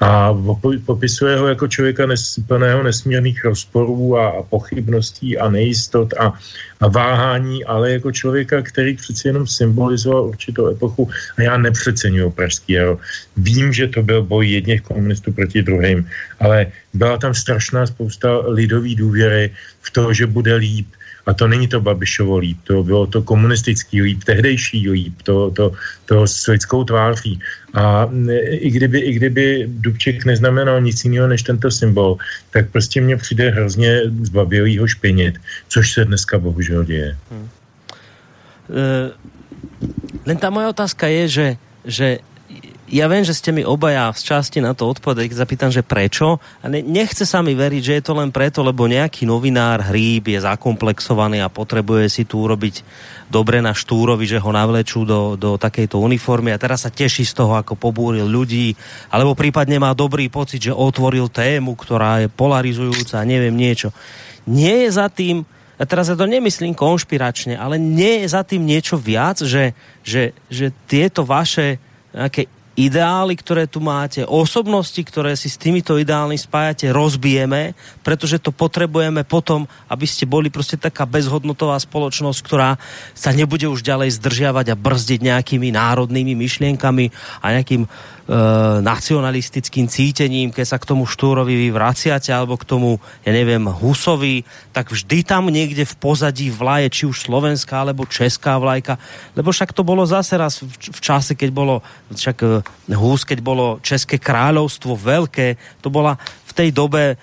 A 0.00 0.34
popisuje 0.86 1.36
ho 1.36 1.46
jako 1.48 1.68
člověka 1.68 2.06
nes, 2.06 2.40
plného 2.46 2.82
nesmírných 2.82 3.44
rozporů 3.44 4.18
a, 4.18 4.28
a 4.28 4.42
pochybností 4.42 5.38
a 5.38 5.50
nejistot 5.50 6.12
a, 6.12 6.32
a 6.80 6.88
váhání, 6.88 7.64
ale 7.64 7.92
jako 7.92 8.12
člověka, 8.12 8.62
který 8.62 8.96
přeci 8.96 9.28
jenom 9.28 9.46
symbolizoval 9.46 10.24
určitou 10.24 10.68
epochu 10.68 11.08
a 11.38 11.42
já 11.42 11.56
nepřeceňuji 11.56 12.30
pražský 12.30 12.72
jaro. 12.72 12.98
Vím, 13.36 13.72
že 13.72 13.86
to 13.86 14.02
byl 14.02 14.22
boj 14.22 14.48
jedněch 14.48 14.82
komunistů 14.82 15.32
proti 15.32 15.62
druhým, 15.62 16.08
ale 16.40 16.66
byla 16.94 17.16
tam 17.16 17.34
strašná 17.34 17.86
spousta 17.86 18.38
lidové 18.46 18.94
důvěry 18.94 19.50
v 19.82 19.90
to, 19.90 20.12
že 20.12 20.26
bude 20.26 20.54
líp, 20.54 20.86
a 21.26 21.34
to 21.34 21.48
není 21.48 21.68
to 21.68 21.80
Babišovo 21.80 22.38
líp, 22.38 22.58
to 22.64 22.82
bylo 22.82 23.06
to 23.06 23.22
komunistický 23.22 24.02
líp, 24.02 24.24
tehdejší 24.24 24.90
líp, 24.90 25.22
to, 25.22 25.50
to, 25.50 25.72
to 26.04 26.26
s 26.26 26.46
lidskou 26.46 26.84
tváří. 26.84 27.40
A 27.74 28.10
i 28.50 28.70
kdyby, 28.70 28.98
i 28.98 29.12
kdyby 29.12 29.64
Dubček 29.68 30.24
neznamenal 30.24 30.80
nic 30.80 31.04
jiného 31.04 31.28
než 31.28 31.42
tento 31.42 31.70
symbol, 31.70 32.16
tak 32.50 32.70
prostě 32.70 33.00
mně 33.00 33.16
přijde 33.16 33.50
hrozně 33.50 34.00
zbavělýho 34.22 34.86
špinit, 34.86 35.34
což 35.68 35.92
se 35.92 36.04
dneska 36.04 36.38
bohužel 36.38 36.84
děje. 36.84 37.16
Hmm. 37.30 37.48
Uh, 38.68 39.10
len 40.26 40.36
ta 40.36 40.50
moja 40.50 40.68
otázka 40.68 41.06
je, 41.06 41.28
že, 41.28 41.56
že 41.84 42.18
ja 42.84 43.08
viem, 43.08 43.24
že 43.24 43.32
ste 43.32 43.48
mi 43.48 43.64
obaja 43.64 44.12
z 44.12 44.28
časti 44.28 44.60
na 44.60 44.76
to 44.76 44.84
odpovedali, 44.84 45.32
keď 45.32 45.38
zapýtam, 45.40 45.70
že 45.72 45.80
prečo. 45.80 46.36
A 46.60 46.68
ne, 46.68 46.84
nechce 46.84 47.24
sa 47.24 47.40
mi 47.40 47.56
veriť, 47.56 47.82
že 47.82 47.96
je 47.96 48.04
to 48.04 48.12
len 48.12 48.28
preto, 48.28 48.60
lebo 48.60 48.84
nejaký 48.84 49.24
novinár 49.24 49.88
hríb 49.88 50.28
je 50.28 50.36
zakomplexovaný 50.44 51.40
a 51.40 51.48
potrebuje 51.48 52.12
si 52.12 52.22
tu 52.28 52.44
urobiť 52.44 52.84
dobre 53.32 53.64
na 53.64 53.72
Štúrovi, 53.72 54.28
že 54.28 54.36
ho 54.36 54.50
navlečú 54.52 55.08
do, 55.08 55.32
do 55.34 55.56
takejto 55.56 55.96
uniformy 55.96 56.52
a 56.52 56.60
teraz 56.60 56.84
sa 56.84 56.92
teší 56.92 57.24
z 57.24 57.32
toho, 57.32 57.56
ako 57.56 57.72
pobúril 57.72 58.28
ľudí, 58.28 58.76
alebo 59.08 59.32
prípadne 59.32 59.80
má 59.80 59.96
dobrý 59.96 60.28
pocit, 60.28 60.68
že 60.68 60.76
otvoril 60.76 61.32
tému, 61.32 61.72
ktorá 61.74 62.20
je 62.20 62.28
polarizujúca 62.28 63.16
a 63.16 63.28
neviem 63.28 63.56
niečo. 63.56 63.96
Nie 64.44 64.84
je 64.84 64.90
za 64.92 65.08
tým, 65.08 65.48
a 65.74 65.82
teraz 65.88 66.12
ja 66.12 66.20
to 66.20 66.28
nemyslím 66.28 66.76
konšpiračne, 66.76 67.56
ale 67.56 67.80
nie 67.80 68.22
je 68.22 68.28
za 68.28 68.44
tým 68.44 68.62
niečo 68.62 69.00
viac, 69.00 69.40
že, 69.40 69.72
že, 70.04 70.36
že 70.52 70.68
tieto 70.84 71.24
vaše 71.24 71.80
nejaké 72.14 72.46
ideály, 72.74 73.38
ktoré 73.38 73.70
tu 73.70 73.78
máte, 73.78 74.26
osobnosti, 74.26 74.98
ktoré 74.98 75.38
si 75.38 75.46
s 75.46 75.58
týmito 75.58 75.94
ideálmi 75.94 76.34
spájate, 76.34 76.90
rozbijeme, 76.90 77.78
pretože 78.02 78.42
to 78.42 78.50
potrebujeme 78.50 79.22
potom, 79.22 79.66
aby 79.86 80.06
ste 80.06 80.26
boli 80.26 80.50
prostě 80.50 80.76
taká 80.76 81.06
bezhodnotová 81.06 81.78
spoločnosť, 81.78 82.38
ktorá 82.42 82.76
sa 83.14 83.30
nebude 83.30 83.70
už 83.70 83.86
ďalej 83.86 84.18
zdržiavať 84.18 84.66
a 84.74 84.78
brzdiť 84.78 85.20
nejakými 85.22 85.70
národnými 85.70 86.34
myšlienkami 86.34 87.14
a 87.42 87.46
nejakým 87.54 87.86
nacionalistickým 88.80 89.84
cítením, 89.84 90.48
keď 90.48 90.64
sa 90.64 90.78
k 90.80 90.88
tomu 90.88 91.04
Štúrovi 91.04 91.52
vy 91.52 91.68
vraciate, 91.68 92.32
alebo 92.32 92.56
k 92.56 92.64
tomu, 92.64 92.96
ja 93.20 93.36
neviem, 93.36 93.60
Husovi, 93.68 94.48
tak 94.72 94.88
vždy 94.88 95.28
tam 95.28 95.52
niekde 95.52 95.84
v 95.84 95.94
pozadí 96.00 96.48
vlaje, 96.48 96.88
či 96.88 97.04
už 97.04 97.20
slovenská, 97.20 97.84
alebo 97.84 98.08
česká 98.08 98.56
vlajka, 98.56 98.96
lebo 99.36 99.52
však 99.52 99.76
to 99.76 99.84
bolo 99.84 100.08
zase 100.08 100.40
raz 100.40 100.64
v, 100.64 100.72
v 100.72 101.00
čase, 101.04 101.36
keď 101.36 101.50
bolo, 101.52 101.84
však 102.08 102.36
e, 102.40 102.64
Hus, 102.96 103.28
keď 103.28 103.44
bolo 103.44 103.76
České 103.84 104.16
kráľovstvo 104.16 104.96
veľké, 104.96 105.80
to 105.84 105.92
bola 105.92 106.16
tej 106.54 106.70
dobe 106.70 107.18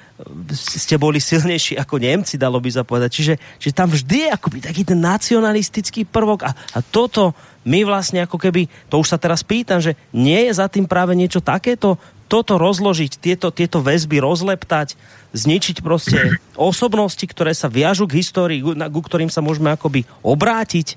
ste 0.51 0.99
boli 0.99 1.23
silnejší 1.23 1.79
ako 1.79 1.97
Němci, 1.97 2.35
dalo 2.35 2.59
by 2.59 2.69
sa 2.69 2.83
povedať. 2.83 3.09
Čiže, 3.15 3.33
čiže 3.57 3.73
tam 3.73 3.89
vždy 3.89 4.27
je 4.27 4.29
akoby 4.29 4.57
taký 4.59 4.83
ten 4.83 4.99
nacionalistický 4.99 6.03
prvok 6.03 6.45
a, 6.45 6.51
a 6.51 6.79
toto 6.83 7.31
my 7.63 7.87
vlastne 7.87 8.25
ako 8.25 8.37
keby, 8.37 8.67
to 8.91 8.99
už 8.99 9.15
sa 9.15 9.17
teraz 9.21 9.45
pýtam, 9.45 9.79
že 9.79 9.95
nie 10.11 10.49
je 10.49 10.53
za 10.57 10.67
tým 10.67 10.85
práve 10.89 11.15
niečo 11.15 11.39
takéto, 11.39 11.95
toto 12.31 12.55
rozložiť, 12.55 13.19
tieto, 13.19 13.51
tieto 13.51 13.83
väzby 13.83 14.23
rozleptať, 14.23 14.95
zničiť 15.35 15.83
prostě 15.83 16.39
osobnosti, 16.55 17.23
ktoré 17.27 17.51
sa 17.51 17.67
viažu 17.67 18.07
k 18.07 18.23
histórii, 18.23 18.63
ku 18.63 19.01
ktorým 19.03 19.27
sa 19.27 19.43
môžeme 19.43 19.71
akoby 19.71 20.07
obrátiť, 20.23 20.95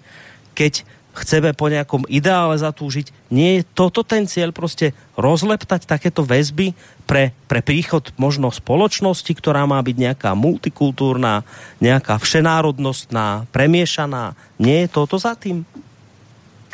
keď 0.55 0.87
chceme 1.15 1.55
po 1.55 1.71
nejakom 1.71 2.05
ideále 2.11 2.59
zatúžiť. 2.59 3.31
Nie 3.31 3.63
je 3.63 3.69
toto 3.75 4.03
ten 4.03 4.27
cieľ 4.27 4.51
prostě 4.51 4.93
rozleptať 5.15 5.87
takéto 5.87 6.27
väzby 6.27 6.75
pre, 7.07 7.31
pre 7.47 7.63
príchod 7.63 8.11
možno 8.19 8.51
spoločnosti, 8.51 9.31
ktorá 9.31 9.65
má 9.65 9.79
byť 9.79 9.97
nejaká 9.97 10.31
multikultúrna, 10.35 11.47
nejaká 11.79 12.19
všenárodnostná, 12.19 13.47
premiešaná. 13.55 14.35
Nie 14.59 14.87
je 14.87 14.89
toto 14.91 15.17
za 15.17 15.39
tým? 15.39 15.63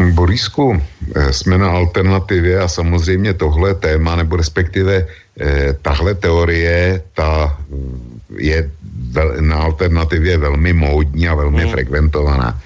Borisku, 0.01 0.81
eh, 0.81 1.33
jsme 1.33 1.59
na 1.59 1.71
alternativě 1.71 2.61
a 2.61 2.69
samozřejmě 2.69 3.35
tohle 3.35 3.75
téma, 3.75 4.17
nebo 4.17 4.37
respektive 4.37 5.07
eh, 5.07 5.77
tahle 5.83 6.15
teorie, 6.15 7.03
ta 7.15 7.59
mm, 7.69 8.21
je 8.39 8.71
na 9.41 9.57
alternativě 9.57 10.39
velmi 10.39 10.73
módní 10.73 11.29
a 11.29 11.35
velmi 11.35 11.65
mm. 11.65 11.71
frekventovaná. 11.71 12.61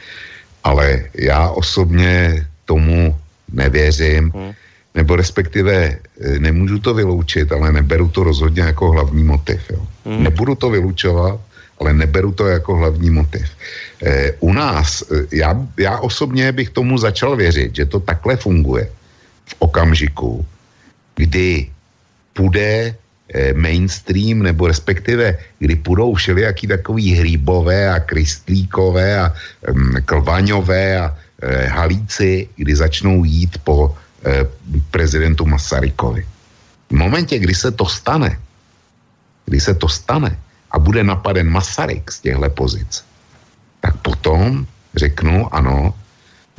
Ale 0.65 1.05
já 1.15 1.49
osobně 1.49 2.47
tomu 2.65 3.17
nevěřím, 3.53 4.33
mm. 4.35 4.53
nebo 4.95 5.17
respektive 5.17 5.75
eh, 5.75 6.39
nemůžu 6.39 6.79
to 6.79 6.95
vyloučit, 6.95 7.53
ale 7.53 7.73
neberu 7.73 8.09
to 8.09 8.25
rozhodně 8.25 8.63
jako 8.63 8.91
hlavní 8.91 9.25
motiv. 9.25 9.61
Jo. 9.71 9.87
Mm. 10.05 10.23
Nebudu 10.23 10.55
to 10.55 10.71
vylučovat, 10.71 11.41
ale 11.81 11.93
neberu 11.93 12.33
to 12.33 12.47
jako 12.47 12.77
hlavní 12.77 13.11
motiv. 13.11 13.47
E, 14.03 14.33
u 14.41 14.53
nás, 14.53 15.03
eh, 15.03 15.27
já, 15.33 15.53
já 15.79 15.99
osobně 15.99 16.53
bych 16.53 16.71
tomu 16.71 16.99
začal 16.99 17.37
věřit, 17.37 17.77
že 17.77 17.87
to 17.87 18.01
takhle 18.01 18.37
funguje 18.37 18.91
v 19.47 19.55
okamžiku, 19.59 20.47
kdy 21.17 21.71
půjde 22.33 22.63
e, 22.63 22.95
mainstream, 23.55 24.43
nebo 24.43 24.67
respektive 24.67 25.39
kdy 25.59 25.77
půjdou 25.77 26.15
všelijaký 26.15 26.67
takový 26.67 27.15
hříbové 27.15 27.91
a 27.91 28.01
kristlíkové 28.01 29.21
a 29.21 29.35
um, 29.71 29.97
klvaňové 30.05 31.01
a 31.01 31.17
e, 31.43 31.67
halíci, 31.67 32.49
kdy 32.57 32.77
začnou 32.77 33.25
jít 33.25 33.59
po 33.65 33.97
e, 34.25 34.47
prezidentu 34.91 35.47
Masarykovi. 35.47 36.27
V 36.91 36.95
momentě, 36.95 37.39
kdy 37.39 37.55
se 37.55 37.71
to 37.71 37.87
stane, 37.87 38.39
kdy 39.47 39.61
se 39.61 39.75
to 39.75 39.89
stane, 39.89 40.39
a 40.75 40.79
bude 40.79 41.05
napaden 41.05 41.47
Masaryk 41.51 42.11
z 42.11 42.21
těchto 42.21 42.51
pozic, 42.51 43.05
tak 43.81 43.95
potom 44.03 44.67
řeknu, 44.95 45.55
ano, 45.55 45.95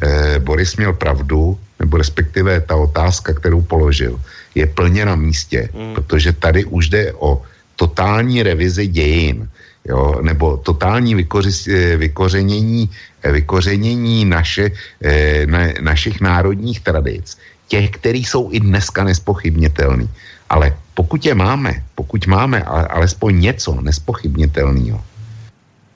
eh, 0.03 0.39
Boris 0.39 0.75
měl 0.79 0.93
pravdu, 0.93 1.59
nebo 1.79 1.97
respektive 1.97 2.61
ta 2.61 2.75
otázka, 2.75 3.33
kterou 3.33 3.61
položil, 3.61 4.15
je 4.55 4.65
plně 4.65 5.05
na 5.05 5.15
místě, 5.15 5.69
mm. 5.73 5.93
protože 5.95 6.33
tady 6.33 6.65
už 6.65 6.89
jde 6.89 7.13
o 7.13 7.41
totální 7.75 8.43
revizi 8.43 8.87
dějin, 8.87 9.49
jo, 9.85 10.19
nebo 10.21 10.57
totální 10.57 11.15
vykoři, 11.15 11.51
eh, 11.71 11.97
vykořenění, 11.97 12.89
eh, 13.23 13.31
vykořenění 13.31 14.25
naše, 14.25 14.71
eh, 15.03 15.45
na, 15.45 15.59
našich 15.81 16.21
národních 16.21 16.79
tradic, 16.79 17.37
těch, 17.67 17.89
který 17.99 18.23
jsou 18.23 18.51
i 18.51 18.59
dneska 18.59 19.03
nespochybnitelný. 19.03 20.09
Ale 20.49 20.77
pokud 20.93 21.25
je 21.25 21.35
máme, 21.35 21.83
pokud 21.95 22.27
máme 22.27 22.63
ale, 22.63 22.87
alespoň 22.87 23.39
něco 23.39 23.81
nespochybnitelného, 23.81 25.03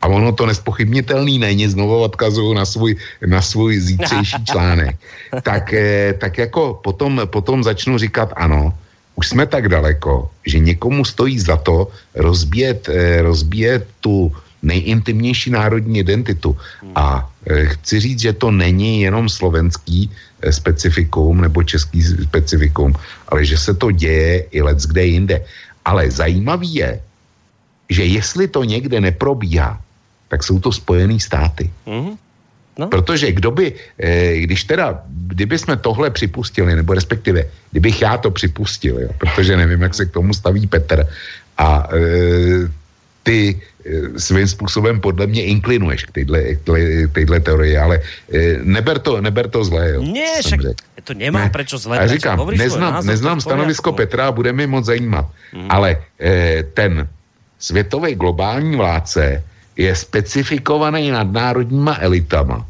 a 0.02 0.08
ono 0.08 0.32
to 0.32 0.46
nespochybnitelný 0.46 1.40
není, 1.40 1.68
znovu 1.68 2.02
odkazuju 2.02 2.54
na 2.54 2.66
svůj, 2.66 2.96
na 3.26 3.42
svůj 3.42 3.80
zítřejší 3.80 4.46
článek, 4.50 4.96
tak, 5.44 5.74
eh, 5.74 6.14
tak 6.14 6.38
jako 6.38 6.80
potom, 6.84 7.22
potom 7.26 7.64
začnu 7.64 7.98
říkat 7.98 8.34
ano, 8.36 8.74
už 9.16 9.28
jsme 9.28 9.46
tak 9.46 9.68
daleko, 9.68 10.32
že 10.48 10.60
někomu 10.60 11.06
stojí 11.06 11.40
za 11.40 11.58
to 11.58 11.92
rozbíjet, 12.16 12.88
eh, 12.90 13.22
rozbíjet 13.22 13.88
tu 14.00 14.32
nejintimnější 14.64 15.52
národní 15.52 16.00
identitu. 16.00 16.56
A 16.96 17.28
eh, 17.48 17.66
chci 17.66 18.00
říct, 18.00 18.20
že 18.20 18.34
to 18.34 18.52
není 18.52 19.02
jenom 19.02 19.30
slovenský 19.30 20.08
specifikum 20.40 21.44
nebo 21.44 21.64
český 21.64 22.00
specifikum, 22.04 22.96
ale 23.28 23.44
že 23.44 23.60
se 23.60 23.76
to 23.76 23.92
děje 23.92 24.48
i 24.52 24.60
let 24.64 24.80
kde 24.88 25.04
jinde. 25.06 25.38
Ale 25.84 26.12
zajímavý 26.12 26.76
je, 26.76 26.92
že 27.90 28.04
jestli 28.06 28.48
to 28.48 28.64
někde 28.64 29.02
neprobíhá, 29.02 29.82
tak 30.30 30.44
jsou 30.44 30.60
to 30.60 30.72
Spojené 30.72 31.20
státy. 31.20 31.70
Mm-hmm. 31.88 32.18
No. 32.80 32.88
Protože 32.88 33.32
kdo 33.32 33.52
by, 33.52 33.74
eh, 34.00 34.40
když 34.48 34.64
teda, 34.64 35.04
kdyby 35.28 35.58
jsme 35.60 35.76
tohle 35.78 36.10
připustili, 36.10 36.76
nebo 36.76 36.94
respektive, 36.94 37.44
kdybych 37.72 38.02
já 38.02 38.18
to 38.18 38.32
připustil, 38.32 39.00
jo, 39.00 39.10
protože 39.18 39.58
nevím, 39.58 39.82
jak 39.82 39.94
se 39.94 40.06
k 40.06 40.16
tomu 40.16 40.34
staví 40.34 40.68
Petr, 40.68 41.04
a 41.60 41.88
e, 41.92 42.00
ty 43.24 43.52
e, 43.52 44.20
svým 44.20 44.48
způsobem 44.48 45.00
podle 45.00 45.28
mě 45.28 45.44
inklinuješ 45.44 46.08
k 46.08 46.12
téhle 47.12 47.40
teorii, 47.40 47.78
ale 47.78 48.00
e, 48.34 48.64
neber 48.64 49.00
to, 49.00 49.22
neber 49.22 49.50
to 49.50 49.64
zlé. 49.64 49.90
Jo, 49.90 50.02
ne, 50.02 50.40
však 50.40 50.60
to 51.04 51.14
nemá 51.14 51.40
ne. 51.40 51.50
prečo 51.50 51.78
zlé. 51.78 51.98
Já 51.98 52.08
říkám, 52.08 52.48
neznám, 52.56 52.94
názor, 52.94 53.12
neznám 53.12 53.42
stanovisko 53.42 53.92
Petra 53.92 54.28
a 54.28 54.32
bude 54.32 54.54
mi 54.54 54.68
moc 54.68 54.86
zajímat, 54.86 55.26
mm. 55.54 55.68
ale 55.70 55.98
e, 56.22 56.64
ten 56.64 57.08
světový 57.60 58.16
globální 58.16 58.76
vládce 58.76 59.44
je 59.80 59.96
specifikovaný 59.96 61.16
nadnárodníma 61.16 62.04
elitama, 62.04 62.68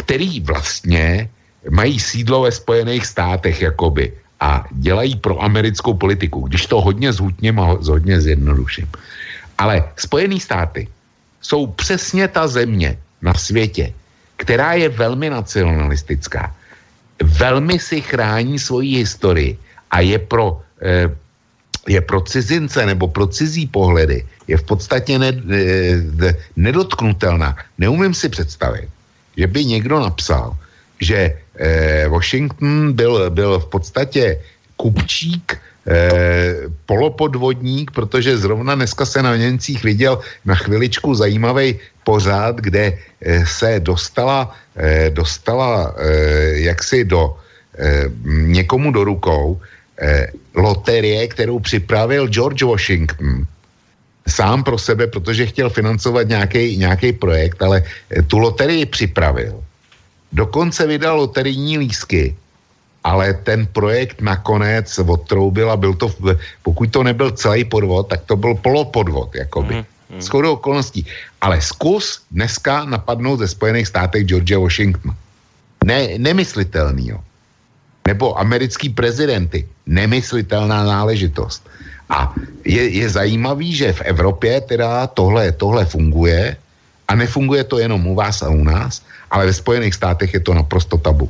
který 0.00 0.40
vlastně 0.40 1.28
mají 1.70 2.00
sídlo 2.00 2.48
ve 2.48 2.52
Spojených 2.52 3.04
státech 3.06 3.60
jakoby 3.60 4.12
a 4.40 4.64
dělají 4.70 5.16
pro 5.20 5.36
americkou 5.42 5.94
politiku, 5.94 6.48
když 6.48 6.66
to 6.66 6.80
hodně 6.80 7.12
zhutněm 7.12 7.60
a 7.60 7.76
hodně 7.84 8.20
zjednoduším. 8.20 8.88
Ale 9.58 9.84
Spojené 9.96 10.40
státy 10.40 10.88
jsou 11.40 11.66
přesně 11.66 12.28
ta 12.28 12.48
země 12.48 12.96
na 13.22 13.34
světě, 13.34 13.92
která 14.36 14.72
je 14.72 14.88
velmi 14.88 15.30
nacionalistická, 15.30 16.54
velmi 17.22 17.78
si 17.78 18.00
chrání 18.00 18.58
svoji 18.58 18.96
historii 18.96 19.58
a 19.90 20.00
je 20.00 20.18
pro 20.18 20.62
eh, 20.80 21.10
je 21.88 22.00
pro 22.00 22.20
cizince 22.20 22.86
nebo 22.86 23.08
pro 23.08 23.26
cizí 23.26 23.66
pohledy 23.66 24.24
je 24.48 24.56
v 24.56 24.62
podstatě 24.62 25.18
ne, 25.18 25.32
ne, 25.32 26.36
nedotknutelná. 26.56 27.56
Neumím 27.78 28.14
si 28.14 28.28
představit, 28.28 28.88
že 29.36 29.46
by 29.46 29.64
někdo 29.64 30.00
napsal, 30.00 30.56
že 31.00 31.32
eh, 31.56 32.08
Washington 32.08 32.92
byl, 32.92 33.30
byl 33.30 33.58
v 33.60 33.66
podstatě 33.66 34.40
kupčík, 34.76 35.56
eh, 35.88 36.68
polopodvodník, 36.86 37.90
protože 37.90 38.38
zrovna 38.38 38.74
dneska 38.74 39.04
se 39.06 39.22
na 39.22 39.36
Němcích 39.36 39.84
viděl 39.84 40.20
na 40.44 40.54
chviličku 40.54 41.14
zajímavý 41.14 41.78
pořád, 42.04 42.60
kde 42.60 42.92
eh, 42.92 43.46
se 43.46 43.80
dostala, 43.80 44.52
eh, 44.76 45.10
dostala 45.10 45.94
eh, 45.96 46.68
jaksi 46.68 47.04
do 47.04 47.36
eh, 47.78 48.04
někomu 48.24 48.92
do 48.92 49.04
rukou 49.04 49.60
loterie, 50.54 51.28
kterou 51.28 51.58
připravil 51.58 52.28
George 52.28 52.62
Washington 52.62 53.46
sám 54.28 54.64
pro 54.64 54.78
sebe, 54.78 55.06
protože 55.06 55.46
chtěl 55.46 55.70
financovat 55.70 56.28
nějaký 56.76 57.12
projekt, 57.12 57.62
ale 57.62 57.82
eh, 58.10 58.22
tu 58.22 58.38
loterii 58.38 58.86
připravil. 58.86 59.64
Dokonce 60.32 60.86
vydal 60.86 61.16
loterijní 61.16 61.78
lísky, 61.78 62.36
ale 63.04 63.34
ten 63.34 63.66
projekt 63.66 64.20
nakonec 64.20 64.98
odtroubil 64.98 65.70
a 65.70 65.76
byl 65.76 65.94
to, 65.94 66.12
pokud 66.62 66.92
to 66.92 67.02
nebyl 67.02 67.30
celý 67.30 67.64
podvod, 67.64 68.08
tak 68.08 68.28
to 68.28 68.36
byl 68.36 68.54
polopodvod, 68.54 69.34
jakoby. 69.34 69.74
Mm, 69.74 69.84
mm. 70.14 70.20
Shodou 70.20 70.52
okolností. 70.52 71.06
Ale 71.40 71.60
zkus 71.60 72.20
dneska 72.30 72.84
napadnout 72.84 73.38
ze 73.38 73.48
Spojených 73.48 73.88
státech 73.88 74.24
George 74.24 74.56
Washington. 74.56 75.16
Ne, 75.84 76.18
nemyslitelný, 76.18 77.08
jo 77.08 77.18
nebo 78.08 78.32
americký 78.32 78.88
prezidenty. 78.88 79.68
Nemyslitelná 79.84 80.80
náležitost. 80.88 81.60
A 82.08 82.32
je, 82.64 83.04
je 83.04 83.06
zajímavý, 83.08 83.76
že 83.76 83.92
v 83.92 84.16
Evropě 84.16 84.60
teda 84.64 85.12
tohle, 85.12 85.52
tohle 85.52 85.84
funguje 85.84 86.56
a 87.04 87.12
nefunguje 87.12 87.64
to 87.68 87.76
jenom 87.78 88.00
u 88.00 88.16
vás 88.16 88.40
a 88.40 88.48
u 88.48 88.64
nás, 88.64 89.04
ale 89.28 89.52
ve 89.52 89.52
Spojených 89.52 89.92
státech 89.94 90.34
je 90.34 90.40
to 90.40 90.56
naprosto 90.56 90.96
tabu. 90.96 91.28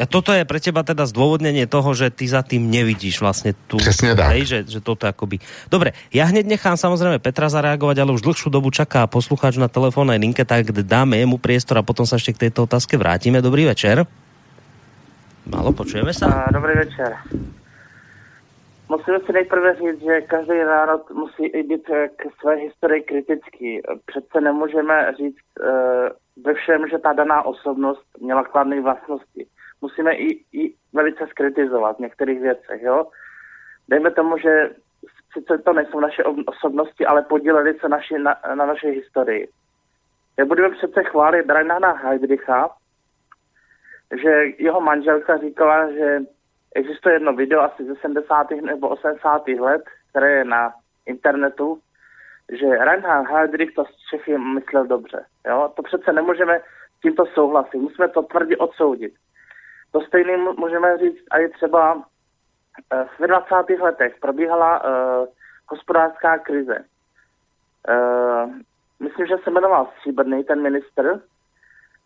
A 0.00 0.08
toto 0.08 0.32
je 0.32 0.48
pre 0.48 0.56
teba 0.56 0.80
teda 0.80 1.04
zdôvodnenie 1.04 1.68
toho, 1.68 1.92
že 1.92 2.08
ty 2.08 2.24
za 2.24 2.40
tým 2.40 2.72
nevidíš 2.72 3.20
vlastne 3.20 3.52
tu... 3.68 3.76
Přesně 3.76 4.16
tak. 4.16 4.32
Hej, 4.32 4.44
že, 4.48 4.58
že 4.64 4.80
toto 4.80 5.04
akoby... 5.04 5.44
Dobre, 5.68 5.92
ja 6.08 6.24
hneď 6.24 6.48
nechám 6.48 6.80
samozrejme 6.80 7.20
Petra 7.20 7.52
zareagovať, 7.52 8.00
ale 8.00 8.16
už 8.16 8.24
dlhšiu 8.24 8.48
dobu 8.48 8.72
čaká 8.72 9.04
poslucháč 9.04 9.60
na 9.60 9.68
telefónnej 9.68 10.16
linke, 10.16 10.40
tak 10.48 10.72
dáme 10.72 11.20
mu 11.28 11.36
priestor 11.36 11.82
a 11.82 11.84
potom 11.84 12.08
sa 12.08 12.16
ešte 12.16 12.32
k 12.32 12.48
tejto 12.48 12.64
otázke 12.64 12.96
vrátime. 12.96 13.44
Dobrý 13.44 13.68
večer. 13.68 14.08
Málo, 15.46 15.72
počujeme 15.72 16.14
se? 16.14 16.26
Dobrý 16.52 16.72
večer. 16.74 17.16
Musíme 18.88 19.20
si 19.20 19.32
nejprve 19.32 19.74
říct, 19.74 20.00
že 20.00 20.20
každý 20.20 20.58
národ 20.58 21.10
musí 21.10 21.46
i 21.46 21.62
být 21.62 21.86
k 22.16 22.40
své 22.40 22.54
historii 22.54 23.02
kritický. 23.02 23.80
Přece 24.06 24.40
nemůžeme 24.40 25.14
říct 25.18 25.36
e, 25.60 25.70
ve 26.44 26.54
všem, 26.54 26.88
že 26.88 26.98
ta 26.98 27.12
daná 27.12 27.42
osobnost 27.42 28.06
měla 28.20 28.44
kladné 28.44 28.80
vlastnosti. 28.80 29.46
Musíme 29.80 30.14
i, 30.14 30.44
i 30.52 30.74
velice 30.92 31.26
skritizovat 31.26 31.96
v 31.96 32.00
některých 32.00 32.40
věcech. 32.40 32.82
Jo? 32.82 33.06
Dejme 33.88 34.10
tomu, 34.10 34.38
že 34.38 34.70
sice 35.32 35.58
to 35.58 35.72
nejsou 35.72 36.00
naše 36.00 36.24
osobnosti, 36.46 37.06
ale 37.06 37.22
podíleli 37.22 37.74
se 37.74 37.88
naši, 37.88 38.18
na, 38.18 38.36
na 38.54 38.66
naší 38.66 38.86
historii. 38.86 39.48
Nebudeme 40.38 40.70
přece 40.70 41.02
chválit 41.04 41.50
Reinharda 41.50 41.92
Heydricha, 41.92 42.70
že 44.22 44.30
jeho 44.58 44.80
manželka 44.80 45.38
říkala, 45.38 45.92
že 45.92 46.18
existuje 46.74 47.14
jedno 47.14 47.32
video 47.32 47.60
asi 47.60 47.84
ze 47.84 47.94
70. 47.96 48.50
nebo 48.50 48.88
80. 48.88 49.48
let, 49.48 49.82
které 50.10 50.30
je 50.30 50.44
na 50.44 50.72
internetu, 51.06 51.78
že 52.52 52.66
Reinhard 52.84 53.30
Heydrich 53.30 53.74
to 53.74 53.84
Čechy 54.10 54.38
myslel 54.38 54.86
dobře. 54.86 55.24
Jo? 55.46 55.72
To 55.76 55.82
přece 55.82 56.12
nemůžeme 56.12 56.60
tímto 57.02 57.26
souhlasit, 57.26 57.78
musíme 57.78 58.08
to 58.08 58.22
tvrdě 58.22 58.56
odsoudit. 58.56 59.14
To 59.92 60.00
stejný 60.00 60.36
můžeme 60.36 60.98
říct 60.98 61.24
a 61.30 61.38
je 61.38 61.48
třeba 61.48 62.02
eh, 62.92 63.04
v 63.18 63.26
20. 63.26 63.54
letech 63.80 64.16
probíhala 64.20 64.84
uh, 64.84 65.26
hospodářská 65.68 66.38
krize. 66.38 66.84
Uh, 67.88 68.52
myslím, 69.00 69.26
že 69.26 69.34
se 69.44 69.50
jmenoval 69.50 69.88
Stříbrný, 69.96 70.44
ten 70.44 70.62
minister. 70.62 71.20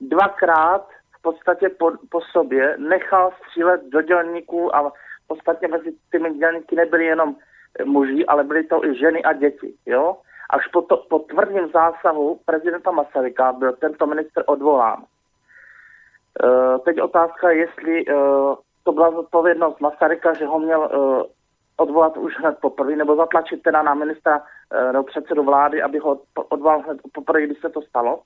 Dvakrát 0.01 0.89
podstatě 1.25 1.69
po, 1.69 1.93
po 2.11 2.21
sobě 2.21 2.75
nechal 2.79 3.33
střílet 3.41 3.81
do 3.89 4.03
dělníků 4.03 4.77
a 4.77 4.91
v 4.91 5.27
podstatě 5.29 5.69
mezi 5.69 5.93
těmi 6.11 6.35
dělníky 6.35 6.77
nebyli 6.77 7.05
jenom 7.05 7.37
muži, 7.85 8.27
ale 8.27 8.45
byly 8.45 8.65
to 8.65 8.85
i 8.85 8.99
ženy 8.99 9.23
a 9.23 9.33
děti. 9.33 9.75
Jo? 9.87 10.17
Až 10.51 10.69
po, 10.69 10.83
to, 10.83 10.97
po 10.97 11.19
tvrdém 11.19 11.69
zásahu 11.73 12.41
prezidenta 12.45 12.91
Masaryka 12.91 13.53
byl 13.53 13.73
tento 13.73 14.07
minister 14.07 14.45
odvolán. 14.47 15.05
E, 15.05 16.79
teď 16.79 17.01
otázka, 17.01 17.51
jestli 17.51 18.01
e, 18.01 18.15
to 18.85 18.93
byla 18.93 19.11
zodpovědnost 19.11 19.81
Masaryka, 19.81 20.35
že 20.35 20.47
ho 20.47 20.59
měl 20.59 20.85
e, 20.85 20.89
odvolat 21.77 22.17
už 22.17 22.39
hned 22.39 22.59
poprvé, 22.61 22.97
nebo 22.97 23.17
zatlačit 23.17 23.63
teda 23.63 23.83
na 23.83 23.95
ministra 23.95 24.43
e, 24.71 24.93
nebo 24.93 25.05
předsedu 25.05 25.43
vlády, 25.43 25.83
aby 25.83 25.99
ho 25.99 26.21
odvolal 26.49 26.81
hned 26.81 26.99
poprvé, 27.13 27.43
když 27.43 27.61
se 27.61 27.69
to 27.69 27.83
stalo. 27.83 28.21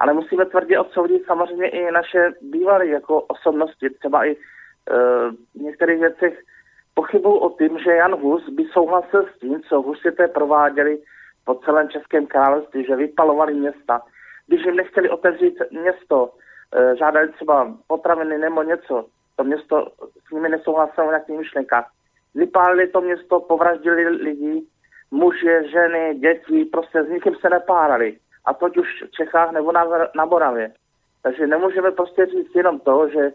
Ale 0.00 0.12
musíme 0.12 0.46
tvrdě 0.46 0.78
odsoudit 0.78 1.26
samozřejmě 1.26 1.68
i 1.68 1.90
naše 1.90 2.32
bývalé 2.40 2.86
jako 2.86 3.20
osobnosti, 3.20 3.90
třeba 3.90 4.24
i 4.24 4.30
e, 4.30 4.36
v 5.54 5.60
některých 5.60 6.00
věcech 6.00 6.38
pochybuju 6.94 7.36
o 7.36 7.50
tím, 7.50 7.78
že 7.78 7.90
Jan 7.90 8.14
Hus 8.14 8.48
by 8.48 8.64
souhlasil 8.64 9.26
s 9.26 9.38
tím, 9.38 9.62
co 9.68 9.82
husité 9.82 10.28
prováděli 10.28 10.98
po 11.44 11.54
celém 11.54 11.88
Českém 11.88 12.26
království, 12.26 12.84
že 12.84 12.96
vypalovali 12.96 13.54
města. 13.54 14.02
Když 14.46 14.64
jim 14.64 14.76
nechtěli 14.76 15.10
otevřít 15.10 15.54
město, 15.70 16.30
e, 16.74 16.96
žádali 16.96 17.32
třeba 17.32 17.76
potraviny 17.86 18.38
nebo 18.38 18.62
něco, 18.62 19.04
to 19.36 19.44
město 19.44 19.86
s 20.28 20.30
nimi 20.30 20.48
nesouhlasilo 20.48 21.06
v 21.06 21.10
nějakých 21.10 21.38
myšlenkách. 21.38 21.90
Vypálili 22.34 22.88
to 22.88 23.00
město, 23.00 23.40
povraždili 23.40 24.08
lidi, 24.08 24.62
muže, 25.10 25.68
ženy, 25.68 26.14
děti, 26.14 26.64
prostě 26.64 27.04
s 27.04 27.08
nikým 27.08 27.34
se 27.34 27.48
nepárali 27.48 28.18
a 28.50 28.54
toť 28.54 28.76
už 28.76 28.88
v 29.06 29.10
Čechách 29.10 29.52
nebo 29.52 29.72
na, 29.72 29.86
na 30.16 30.24
Moravě. 30.24 30.72
Takže 31.22 31.46
nemůžeme 31.46 31.90
prostě 31.90 32.26
říct 32.26 32.54
jenom 32.54 32.80
to, 32.80 33.08
že, 33.08 33.32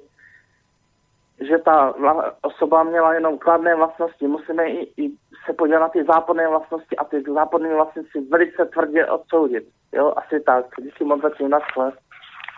že 1.40 1.58
ta 1.58 1.94
osoba 2.42 2.84
měla 2.84 3.14
jenom 3.14 3.38
kladné 3.38 3.76
vlastnosti. 3.76 4.28
Musíme 4.28 4.68
i, 4.68 4.94
i 4.98 5.12
se 5.46 5.54
podívat 5.54 5.80
na 5.80 5.90
ty 5.90 6.04
západné 6.04 6.48
vlastnosti 6.48 6.96
a 6.96 7.04
ty 7.04 7.24
západné 7.34 7.74
vlastnosti 7.74 8.20
velice 8.20 8.66
tvrdě 8.66 9.06
odsoudit. 9.06 9.64
Jo, 9.94 10.14
asi 10.16 10.40
tak. 10.40 10.66
Díky 10.82 11.04
moc 11.04 11.22
zatím 11.22 11.50
na 11.50 11.60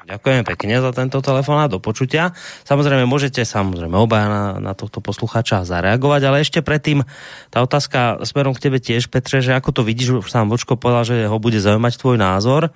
Ďakujem 0.07 0.47
pekne 0.47 0.79
za 0.79 0.95
tento 0.95 1.19
telefón 1.19 1.59
do 1.67 1.83
počutia. 1.83 2.31
Samozrejme, 2.63 3.03
môžete 3.03 3.43
samozrejme 3.43 3.91
obaja 3.99 4.31
na, 4.31 4.43
na 4.63 4.73
tohto 4.73 5.03
posluchača 5.03 5.67
zareagovať, 5.67 6.21
ale 6.23 6.39
ešte 6.39 6.63
predtým 6.63 7.03
tá 7.51 7.59
otázka 7.59 8.23
smerom 8.23 8.55
k 8.55 8.63
tebe 8.71 8.79
tiež, 8.79 9.11
Petře, 9.11 9.43
že 9.43 9.51
ako 9.51 9.75
to 9.75 9.81
vidíš, 9.83 10.23
už 10.23 10.31
sám 10.31 10.47
Vočko 10.47 10.79
povedal, 10.79 11.03
že 11.03 11.27
ho 11.27 11.35
bude 11.43 11.59
zaujímať 11.59 11.93
tvoj 11.99 12.15
názor, 12.23 12.71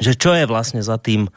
že 0.00 0.16
čo 0.16 0.32
je 0.32 0.48
vlastne 0.48 0.80
za 0.80 0.96
tým 0.96 1.28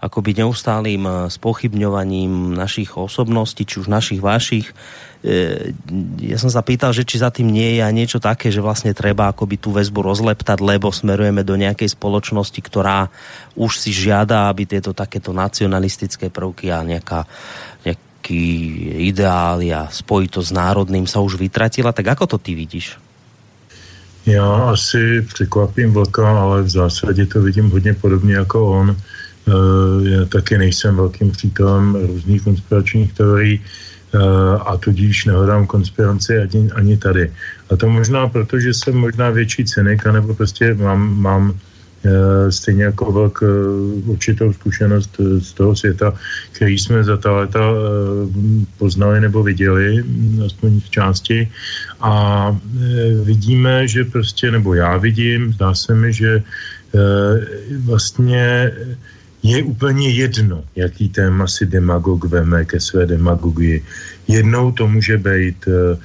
akoby 0.00 0.42
neustálým 0.42 1.04
eh, 1.04 1.14
spochybňovaním 1.28 2.56
našich 2.56 2.96
osobností, 2.96 3.68
či 3.68 3.84
už 3.84 3.92
našich, 3.92 4.24
vašich. 4.24 4.72
Eh, 5.20 5.76
ja 6.24 6.40
som 6.40 6.48
sa 6.48 6.64
pýtal, 6.64 6.96
že 6.96 7.04
či 7.04 7.20
za 7.20 7.28
tým 7.28 7.52
nie 7.52 7.76
je 7.76 7.84
aj 7.84 7.92
niečo 7.92 8.18
také, 8.18 8.48
že 8.48 8.64
vlastne 8.64 8.96
treba 8.96 9.28
akoby 9.28 9.60
tú 9.60 9.76
väzbu 9.76 10.00
rozleptať, 10.00 10.64
lebo 10.64 10.88
smerujeme 10.88 11.44
do 11.44 11.54
nejakej 11.60 11.92
spoločnosti, 11.92 12.60
ktorá 12.64 13.12
už 13.54 13.76
si 13.76 13.92
žiada, 13.92 14.48
aby 14.48 14.64
tieto 14.64 14.96
takéto 14.96 15.36
nacionalistické 15.36 16.32
prvky 16.32 16.72
a 16.72 16.80
nejaká, 16.80 17.28
nejaký 17.84 18.44
ideál 19.04 19.60
a 19.76 19.92
spojito 19.92 20.40
s 20.40 20.48
národným 20.48 21.04
sa 21.04 21.20
už 21.20 21.36
vytratila. 21.36 21.92
Tak 21.92 22.16
ako 22.16 22.24
to 22.34 22.38
ty 22.40 22.56
vidíš? 22.56 22.96
Já 24.26 24.52
asi 24.52 25.22
překvapím 25.22 25.92
Vlka, 25.92 26.40
ale 26.40 26.62
v 26.62 26.68
zásadě 26.68 27.26
to 27.26 27.42
vidím 27.42 27.70
hodně 27.70 27.94
podobně 27.94 28.34
jako 28.34 28.66
on. 28.66 28.96
Eh, 29.48 30.10
já 30.10 30.24
taky 30.24 30.58
nejsem 30.58 30.96
velkým 30.96 31.30
přítelem 31.30 31.96
různých 32.06 32.42
konspiračních 32.42 33.12
teorií 33.12 33.60
eh, 33.60 34.18
a 34.60 34.76
tudíž 34.76 35.24
nehledám 35.24 35.66
konspiraci 35.66 36.38
ani, 36.38 36.70
ani 36.70 36.96
tady. 36.96 37.32
A 37.70 37.76
to 37.76 37.88
možná 37.88 38.28
proto, 38.28 38.60
že 38.60 38.74
jsem 38.74 38.94
možná 38.94 39.30
větší 39.30 39.64
cynik, 39.64 40.06
anebo 40.06 40.34
prostě 40.34 40.74
mám, 40.74 41.20
mám 41.20 41.54
eh, 42.04 42.52
stejně 42.52 42.84
jako 42.84 43.12
velk 43.12 43.42
určitou 44.04 44.52
zkušenost 44.52 45.20
z 45.38 45.52
toho 45.52 45.76
světa, 45.76 46.12
který 46.52 46.78
jsme 46.78 47.04
za 47.04 47.16
ta 47.16 47.32
léta 47.32 47.60
poznali 48.78 49.20
nebo 49.20 49.42
viděli, 49.42 50.04
aspoň 50.46 50.80
v 50.80 50.90
části. 50.90 51.48
A 52.00 52.12
vidíme, 53.24 53.88
že 53.88 54.04
prostě, 54.04 54.50
nebo 54.50 54.74
já 54.74 54.96
vidím, 54.96 55.52
zdá 55.52 55.74
se 55.74 55.94
mi, 55.94 56.12
že 56.12 56.42
vlastně 57.84 58.72
je 59.42 59.62
úplně 59.62 60.08
jedno, 60.08 60.64
jaký 60.76 61.08
téma 61.08 61.46
si 61.46 61.66
demagog 61.66 62.24
veme 62.24 62.64
ke 62.64 62.80
své 62.80 63.06
demagogii. 63.06 63.84
Jednou 64.28 64.72
to 64.72 64.88
může 64.88 65.18
být 65.18 65.68
e, 65.68 65.96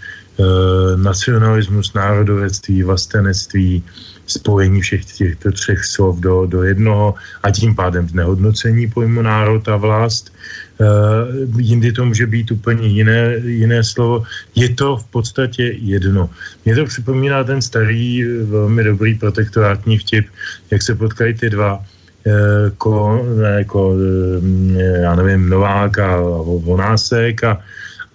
nacionalismus, 0.96 1.94
národovectví, 1.94 2.84
vlastenectví, 2.84 3.84
spojení 4.28 4.82
všech 4.82 5.06
těchto 5.06 5.52
třech 5.52 5.86
slov 5.86 6.20
do, 6.20 6.46
do 6.46 6.64
jednoho 6.64 7.16
a 7.44 7.52
tím 7.52 7.76
pádem 7.76 8.10
znehodnocení 8.10 8.88
pojmu 8.88 9.22
národ 9.22 9.68
a 9.68 9.76
vlast. 9.76 10.32
E, 10.32 10.86
jindy 11.60 11.92
to 11.92 12.06
může 12.06 12.28
být 12.28 12.52
úplně 12.52 12.88
jiné, 12.88 13.36
jiné 13.44 13.84
slovo. 13.84 14.24
Je 14.56 14.70
to 14.70 14.98
v 14.98 15.06
podstatě 15.06 15.76
jedno. 15.76 16.30
Mě 16.66 16.76
to 16.76 16.86
připomíná 16.86 17.44
ten 17.44 17.62
starý, 17.62 18.24
velmi 18.48 18.84
dobrý 18.84 19.16
protektorátní 19.16 19.98
vtip, 19.98 20.28
jak 20.72 20.82
se 20.82 20.96
potkají 20.96 21.34
ty 21.34 21.50
dva 21.50 21.84
jako, 22.26 23.26
jako 23.58 23.96
já 25.02 25.16
nevím, 25.16 25.50
Novák 25.50 26.00
a 26.00 26.18
Vonásek 26.42 27.44
a, 27.44 27.62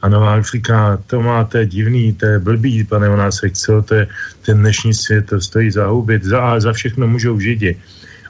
a 0.02 0.08
Novák 0.08 0.44
říká, 0.44 0.98
to 1.06 1.22
máte 1.22 1.66
divný, 1.66 2.12
to 2.12 2.26
je 2.26 2.38
blbý, 2.38 2.84
pane 2.84 3.08
Vonásek, 3.08 3.52
co 3.52 3.82
to 3.82 3.94
je, 3.94 4.06
ten 4.46 4.58
dnešní 4.58 4.94
svět, 4.94 5.26
to 5.26 5.40
stojí 5.40 5.70
za 5.70 5.86
hubit, 5.86 6.24
za, 6.24 6.60
za 6.60 6.72
všechno 6.72 7.06
můžou 7.06 7.40
židi. 7.40 7.76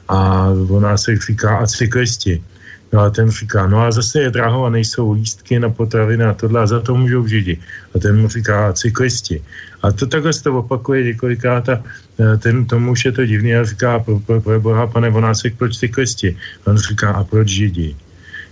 A 0.07 0.49
Vonásek 0.53 1.21
říká, 1.25 1.57
a 1.57 1.67
cyklisti. 1.67 2.43
No 2.93 2.99
a 2.99 3.09
ten 3.09 3.31
říká, 3.31 3.67
no 3.67 3.81
a 3.81 3.91
zase 3.91 4.21
je 4.21 4.29
draho 4.29 4.65
a 4.65 4.69
nejsou 4.69 5.11
lístky 5.11 5.59
na 5.59 5.69
potraviny 5.69 6.23
a 6.23 6.33
tohle 6.33 6.61
a 6.61 6.67
za 6.67 6.79
to 6.79 6.95
můžou 6.95 7.27
židi. 7.27 7.57
A 7.95 7.99
ten 7.99 8.21
mu 8.21 8.27
říká, 8.27 8.73
cyklisti. 8.73 9.43
A 9.81 9.91
to 9.91 10.07
takhle 10.07 10.33
se 10.33 10.43
to 10.43 10.59
opakuje 10.59 11.03
několikrát 11.03 11.69
a 11.69 11.83
e, 12.19 12.37
ten, 12.37 12.65
tomu 12.65 12.91
už 12.91 13.05
je 13.05 13.11
to 13.11 13.25
divný 13.25 13.55
a 13.55 13.63
říká, 13.63 13.99
pro, 13.99 14.19
pro, 14.19 14.41
pro 14.41 14.61
boha, 14.61 14.87
pane 14.87 15.09
Vonásek, 15.09 15.55
proč 15.57 15.77
cyklisti? 15.77 16.37
A 16.65 16.71
on 16.71 16.77
říká, 16.77 17.11
a 17.11 17.23
proč 17.23 17.47
židi? 17.47 17.95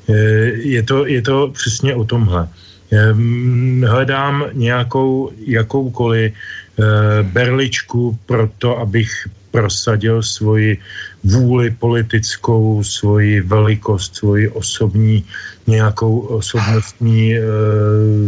E, 0.10 0.14
je 0.64 0.84
to, 0.84 1.06
je 1.06 1.22
to 1.22 1.52
přesně 1.52 1.96
o 1.96 2.04
tomhle. 2.06 2.48
E, 2.92 3.14
hledám 3.86 4.46
nějakou, 4.54 5.32
jakoukoliv 5.46 6.34
berličku 7.22 8.20
pro 8.26 8.50
to, 8.58 8.80
abych 8.80 9.28
prosadil 9.52 10.24
svoji 10.24 10.78
vůli 11.24 11.72
politickou, 11.72 12.84
svoji 12.84 13.42
velikost, 13.42 14.16
svoji 14.16 14.50
osobní, 14.50 15.26
nějakou 15.68 16.20
osobnostní, 16.20 17.36
eh, 17.36 17.42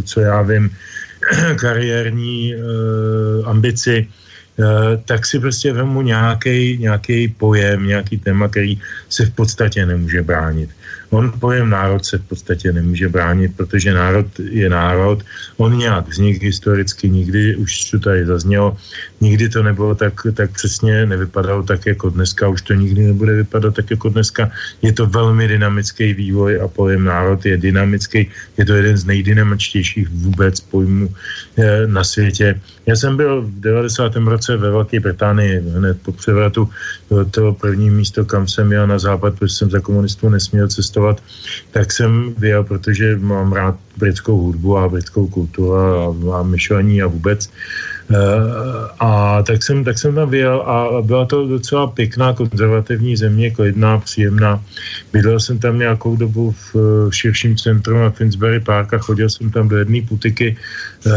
co 0.04 0.20
já 0.20 0.42
vím, 0.42 0.70
kariérní 1.56 2.54
eh, 2.54 2.58
ambici, 3.46 4.08
eh, 4.08 4.98
tak 5.06 5.26
si 5.26 5.40
prostě 5.40 5.74
vemu 5.74 6.02
nějaký 6.02 7.28
pojem, 7.38 7.88
nějaký 7.88 8.18
téma, 8.18 8.48
který 8.48 8.80
se 9.10 9.26
v 9.26 9.32
podstatě 9.32 9.86
nemůže 9.86 10.22
bránit. 10.22 10.70
On 11.12 11.32
pojem 11.40 11.70
národ 11.70 12.06
se 12.06 12.18
v 12.18 12.24
podstatě 12.24 12.72
nemůže 12.72 13.10
bránit, 13.10 13.52
protože 13.58 13.94
národ 13.94 14.28
je 14.40 14.70
národ. 14.70 15.24
On 15.58 15.78
nějak 15.78 16.08
vznik 16.08 16.44
historicky 16.44 17.10
nikdy, 17.10 17.56
už 17.56 17.92
to 17.92 18.00
tady 18.00 18.26
zaznělo, 18.26 18.78
nikdy 19.22 19.50
to 19.50 19.64
nebylo 19.64 19.96
tak, 19.96 20.14
tak 20.34 20.52
přesně, 20.52 21.06
nevypadalo 21.06 21.64
tak 21.64 21.86
jako 21.86 22.10
dneska, 22.10 22.48
už 22.48 22.62
to 22.62 22.74
nikdy 22.74 23.02
nebude 23.02 23.34
vypadat 23.44 23.76
tak 23.76 23.92
jako 23.92 24.10
dneska. 24.10 24.52
Je 24.82 24.94
to 24.94 25.06
velmi 25.06 25.48
dynamický 25.48 26.14
vývoj 26.14 26.62
a 26.64 26.68
pojem 26.68 27.04
národ 27.04 27.46
je 27.46 27.58
dynamický, 27.58 28.32
je 28.58 28.66
to 28.66 28.74
jeden 28.74 28.98
z 28.98 29.06
nejdynamičtějších 29.06 30.10
vůbec 30.10 30.60
pojmů 30.60 31.10
eh, 31.58 31.88
na 31.88 32.04
světě. 32.04 32.60
Já 32.86 32.96
jsem 32.96 33.18
byl 33.18 33.42
v 33.42 33.60
90. 33.60 34.16
roce 34.16 34.58
ve 34.58 34.72
Velké 34.72 35.00
Británii, 35.00 35.60
hned 35.76 36.02
po 36.02 36.12
převratu 36.12 36.70
to 37.32 37.54
první 37.54 37.90
místo, 37.90 38.26
kam 38.26 38.48
jsem 38.48 38.72
jel 38.72 38.88
na 38.88 39.00
západ, 39.00 39.40
protože 39.40 39.56
jsem 39.56 39.70
za 39.70 39.80
komunistů 39.80 40.30
nesměl 40.30 40.68
cestovat, 40.68 41.01
tak 41.72 41.92
jsem 41.92 42.34
vyjel, 42.38 42.64
protože 42.64 43.18
mám 43.18 43.54
rád 43.54 43.76
britskou 43.98 44.38
hudbu 44.38 44.78
a 44.78 44.90
britskou 44.90 45.28
kulturu 45.28 45.76
a, 45.76 46.40
a 46.40 46.44
myšlení 46.44 47.02
a 47.02 47.08
vůbec. 47.08 47.50
Eh, 48.12 48.18
a 49.00 49.44
tak 49.44 49.64
jsem, 49.64 49.84
tak 49.84 50.00
jsem 50.00 50.16
tam 50.16 50.30
vyjel 50.30 50.62
a 50.62 51.02
byla 51.02 51.26
to 51.26 51.48
docela 51.48 51.88
pěkná 51.88 52.34
konzervativní 52.34 53.16
země, 53.16 53.52
klidná, 53.52 54.00
příjemná. 54.00 54.64
Bydlel 55.14 55.40
jsem 55.40 55.60
tam 55.60 55.80
nějakou 55.80 56.16
dobu 56.16 56.56
v 56.74 56.76
širším 57.12 57.56
centru 57.56 57.98
na 57.98 58.10
Finsbury 58.10 58.60
Park 58.60 58.94
a 58.94 58.98
chodil 58.98 59.30
jsem 59.30 59.52
tam 59.52 59.68
do 59.68 59.78
jedné 59.78 60.02
putiky 60.02 60.58
eh, 60.58 61.10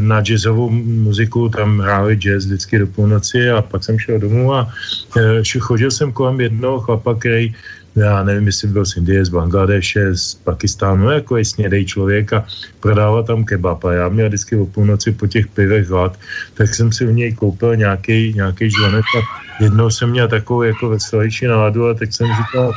na 0.00 0.22
jazzovou 0.22 0.70
muziku, 0.70 1.48
tam 1.48 1.78
hráli 1.78 2.16
jazz 2.16 2.44
vždycky 2.46 2.78
do 2.78 2.86
půlnoci 2.86 3.50
a 3.50 3.62
pak 3.62 3.84
jsem 3.84 3.98
šel 3.98 4.18
domů 4.18 4.54
a 4.54 4.68
eh, 5.16 5.42
chodil 5.60 5.90
jsem 5.90 6.12
kolem 6.12 6.40
jednoho 6.40 6.80
chlapa, 6.80 7.14
který 7.14 7.54
já 7.96 8.22
nevím, 8.22 8.46
jestli 8.46 8.68
byl 8.68 8.86
z 8.86 8.96
Indie, 8.96 9.24
z 9.24 9.28
Bangladeše, 9.28 10.16
z 10.16 10.34
Pakistánu, 10.34 11.10
jako 11.10 11.36
je 11.36 11.44
snědej 11.44 11.84
člověk 11.84 12.32
a 12.32 12.46
prodává 12.80 13.22
tam 13.22 13.44
kebab. 13.44 13.84
A 13.84 13.92
já 13.92 14.08
měl 14.08 14.28
vždycky 14.28 14.56
o 14.56 14.66
půlnoci 14.66 15.12
po 15.12 15.26
těch 15.26 15.46
pivech 15.46 15.88
hlad, 15.88 16.18
tak 16.54 16.74
jsem 16.74 16.92
si 16.92 17.06
v 17.06 17.12
něj 17.12 17.34
koupil 17.34 17.76
nějaký, 17.76 18.32
nějaký 18.34 18.70
žvanec 18.70 19.04
a 19.18 19.20
jednou 19.62 19.90
jsem 19.90 20.10
měl 20.10 20.28
takovou 20.28 20.62
jako 20.62 20.88
veselější 20.88 21.46
náladu 21.46 21.88
a 21.88 21.94
tak 21.94 22.12
jsem 22.12 22.26
říkal, 22.26 22.72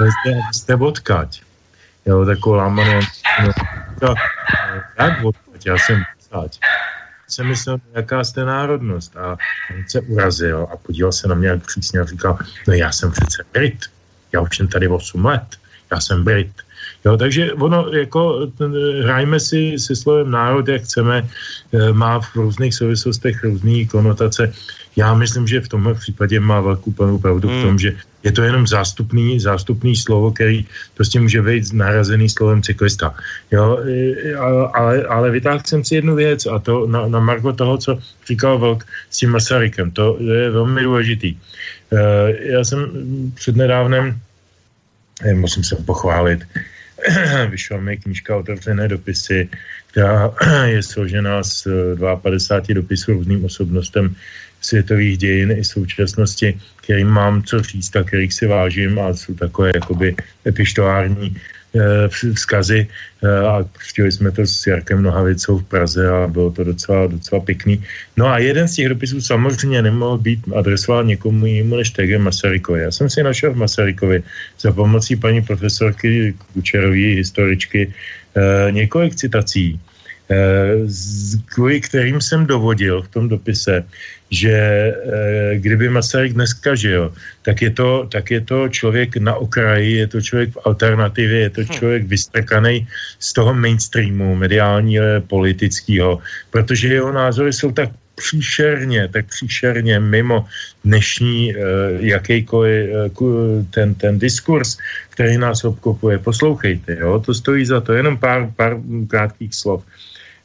jste, 0.00 0.40
jste 0.54 0.74
odkať. 0.74 1.42
Jo, 2.06 2.24
takovou 2.24 2.56
lámanou. 2.56 3.00
No, 4.02 4.14
jak 4.98 5.24
odkať? 5.24 5.66
Já 5.66 5.76
jsem 5.78 6.02
odkať 6.32 6.58
jsem 7.28 7.46
myslel, 7.46 7.78
jaká 7.94 8.24
jste 8.24 8.44
národnost. 8.44 9.16
A 9.16 9.36
on 9.76 9.84
se 9.88 10.00
urazil 10.00 10.68
a 10.72 10.76
podíval 10.76 11.12
se 11.12 11.28
na 11.28 11.34
mě 11.34 11.48
jak 11.48 11.66
přísně 11.66 12.00
a 12.00 12.04
říkal, 12.04 12.38
no 12.68 12.74
já 12.74 12.92
jsem 12.92 13.12
přece 13.12 13.44
Brit 13.52 13.78
já 14.32 14.40
už 14.40 14.56
jsem 14.56 14.68
tady 14.68 14.88
8 14.88 15.24
let, 15.24 15.48
já 15.90 16.00
jsem 16.00 16.24
Brit. 16.24 16.52
Jo, 17.04 17.16
takže 17.16 17.52
ono, 17.52 17.88
jako, 17.92 18.48
hrajme 19.02 19.40
si 19.40 19.78
se 19.78 19.96
slovem 19.96 20.30
národ, 20.30 20.68
jak 20.68 20.82
chceme, 20.82 21.24
eh, 21.24 21.92
má 21.92 22.20
v 22.20 22.36
různých 22.36 22.74
souvislostech 22.74 23.44
různé 23.44 23.84
konotace. 23.84 24.52
Já 24.96 25.14
myslím, 25.14 25.46
že 25.46 25.60
v 25.60 25.68
tomhle 25.68 25.94
případě 25.94 26.40
má 26.40 26.60
velkou 26.60 26.90
plnou 26.90 27.18
pravdu 27.18 27.48
hmm. 27.48 27.58
v 27.58 27.62
tom, 27.62 27.78
že 27.78 27.90
je 28.26 28.32
to 28.32 28.42
jenom 28.42 28.66
zástupný, 28.66 29.40
zástupný 29.40 29.96
slovo, 29.96 30.34
který 30.34 30.66
prostě 30.98 31.20
může 31.20 31.42
být 31.42 31.72
narazený 31.72 32.28
slovem 32.28 32.62
cyklista. 32.62 33.14
Jo, 33.54 33.78
eh, 33.86 34.34
ale, 34.74 35.06
ale 35.06 35.30
vytáhl 35.30 35.62
jsem 35.66 35.84
si 35.84 36.02
jednu 36.02 36.18
věc 36.18 36.46
a 36.46 36.58
to 36.58 36.86
na, 36.86 37.06
na 37.08 37.20
marko 37.20 37.52
toho, 37.52 37.78
co 37.78 37.98
říkal 38.26 38.58
Velk 38.58 38.84
s 39.10 39.16
tím 39.22 39.30
Masarykem. 39.30 39.90
To 39.94 40.18
je 40.18 40.50
velmi 40.50 40.82
důležitý. 40.82 41.38
Já 42.40 42.64
jsem 42.64 42.80
přednedávnem, 43.34 44.20
eh, 45.24 45.34
musím 45.34 45.64
se 45.64 45.76
pochválit, 45.76 46.44
vyšla 47.50 47.76
mi 47.76 47.96
knížka 47.96 48.36
Otevřené 48.36 48.88
dopisy, 48.88 49.48
která 49.86 50.30
je 50.64 50.82
složena 50.82 51.42
z 51.42 51.66
52 52.22 52.74
dopisů 52.74 53.12
různým 53.12 53.44
osobnostem 53.44 54.14
světových 54.60 55.18
dějin 55.18 55.50
i 55.50 55.64
současnosti, 55.64 56.60
kterým 56.76 57.08
mám 57.08 57.42
co 57.42 57.62
říct 57.62 57.96
a 57.96 58.02
kterých 58.02 58.34
si 58.34 58.46
vážím 58.46 58.98
a 58.98 59.14
jsou 59.14 59.34
takové 59.34 59.70
jakoby 59.74 60.16
epištolární 60.46 61.36
Eh, 61.36 61.57
vzkazy 62.34 62.86
eh, 62.88 63.28
a 63.28 63.64
chtěli 63.78 64.12
jsme 64.12 64.30
to 64.30 64.46
s 64.46 64.66
Jarkem 64.66 65.02
Nohavicou 65.02 65.58
v 65.58 65.64
Praze 65.64 66.08
a 66.08 66.26
bylo 66.26 66.50
to 66.50 66.64
docela, 66.64 67.06
docela 67.06 67.40
pěkný. 67.40 67.82
No 68.16 68.26
a 68.26 68.38
jeden 68.38 68.68
z 68.68 68.74
těch 68.74 68.88
dopisů 68.88 69.20
samozřejmě 69.20 69.82
nemohl 69.82 70.18
být 70.18 70.40
adresován 70.56 71.06
někomu 71.06 71.46
jinému 71.46 71.76
než 71.76 71.90
T.G. 71.90 72.18
Masarykovi. 72.18 72.80
Já 72.80 72.90
jsem 72.90 73.10
si 73.10 73.22
našel 73.22 73.52
v 73.52 73.56
Masarykovi 73.56 74.22
za 74.60 74.72
pomocí 74.72 75.16
paní 75.16 75.42
profesorky 75.42 76.34
Kučerové, 76.52 77.20
historičky, 77.20 77.92
eh, 78.36 78.72
několik 78.72 79.14
citací, 79.14 79.80
kvůli 81.44 81.80
kterým 81.80 82.20
jsem 82.20 82.44
dovodil 82.44 83.02
v 83.02 83.08
tom 83.08 83.28
dopise, 83.28 83.84
že 84.30 84.52
e, 84.52 84.92
kdyby 85.56 85.88
Masaryk 85.88 86.32
dneska 86.32 86.74
žil, 86.74 87.12
tak 87.42 87.62
je, 87.62 87.70
to, 87.70 88.06
tak 88.12 88.30
je 88.30 88.40
to 88.40 88.68
člověk 88.68 89.16
na 89.16 89.34
okraji, 89.34 89.92
je 89.92 90.06
to 90.06 90.20
člověk 90.20 90.50
v 90.52 90.60
alternativě, 90.64 91.38
je 91.40 91.50
to 91.50 91.60
hm. 91.60 91.72
člověk 91.72 92.02
vystrkaný 92.04 92.88
z 93.18 93.32
toho 93.32 93.54
mainstreamu 93.54 94.34
mediálního, 94.36 95.04
politického, 95.26 96.20
protože 96.50 96.88
jeho 96.88 97.12
názory 97.12 97.52
jsou 97.52 97.72
tak 97.72 97.88
příšerně, 98.14 99.08
tak 99.08 99.26
příšerně 99.26 100.00
mimo 100.00 100.46
dnešní 100.84 101.54
e, 101.54 101.58
jakýkoliv 102.00 102.90
e, 102.90 103.10
ten, 103.70 103.94
ten 103.94 104.18
diskurs, 104.18 104.78
který 105.08 105.38
nás 105.38 105.64
obkopuje. 105.64 106.18
Poslouchejte, 106.18 106.96
jo, 107.00 107.22
to 107.26 107.34
stojí 107.34 107.64
za 107.66 107.80
to, 107.80 107.92
jenom 107.92 108.18
pár, 108.18 108.52
pár 108.56 108.76
krátkých 109.08 109.54
slov. 109.54 109.84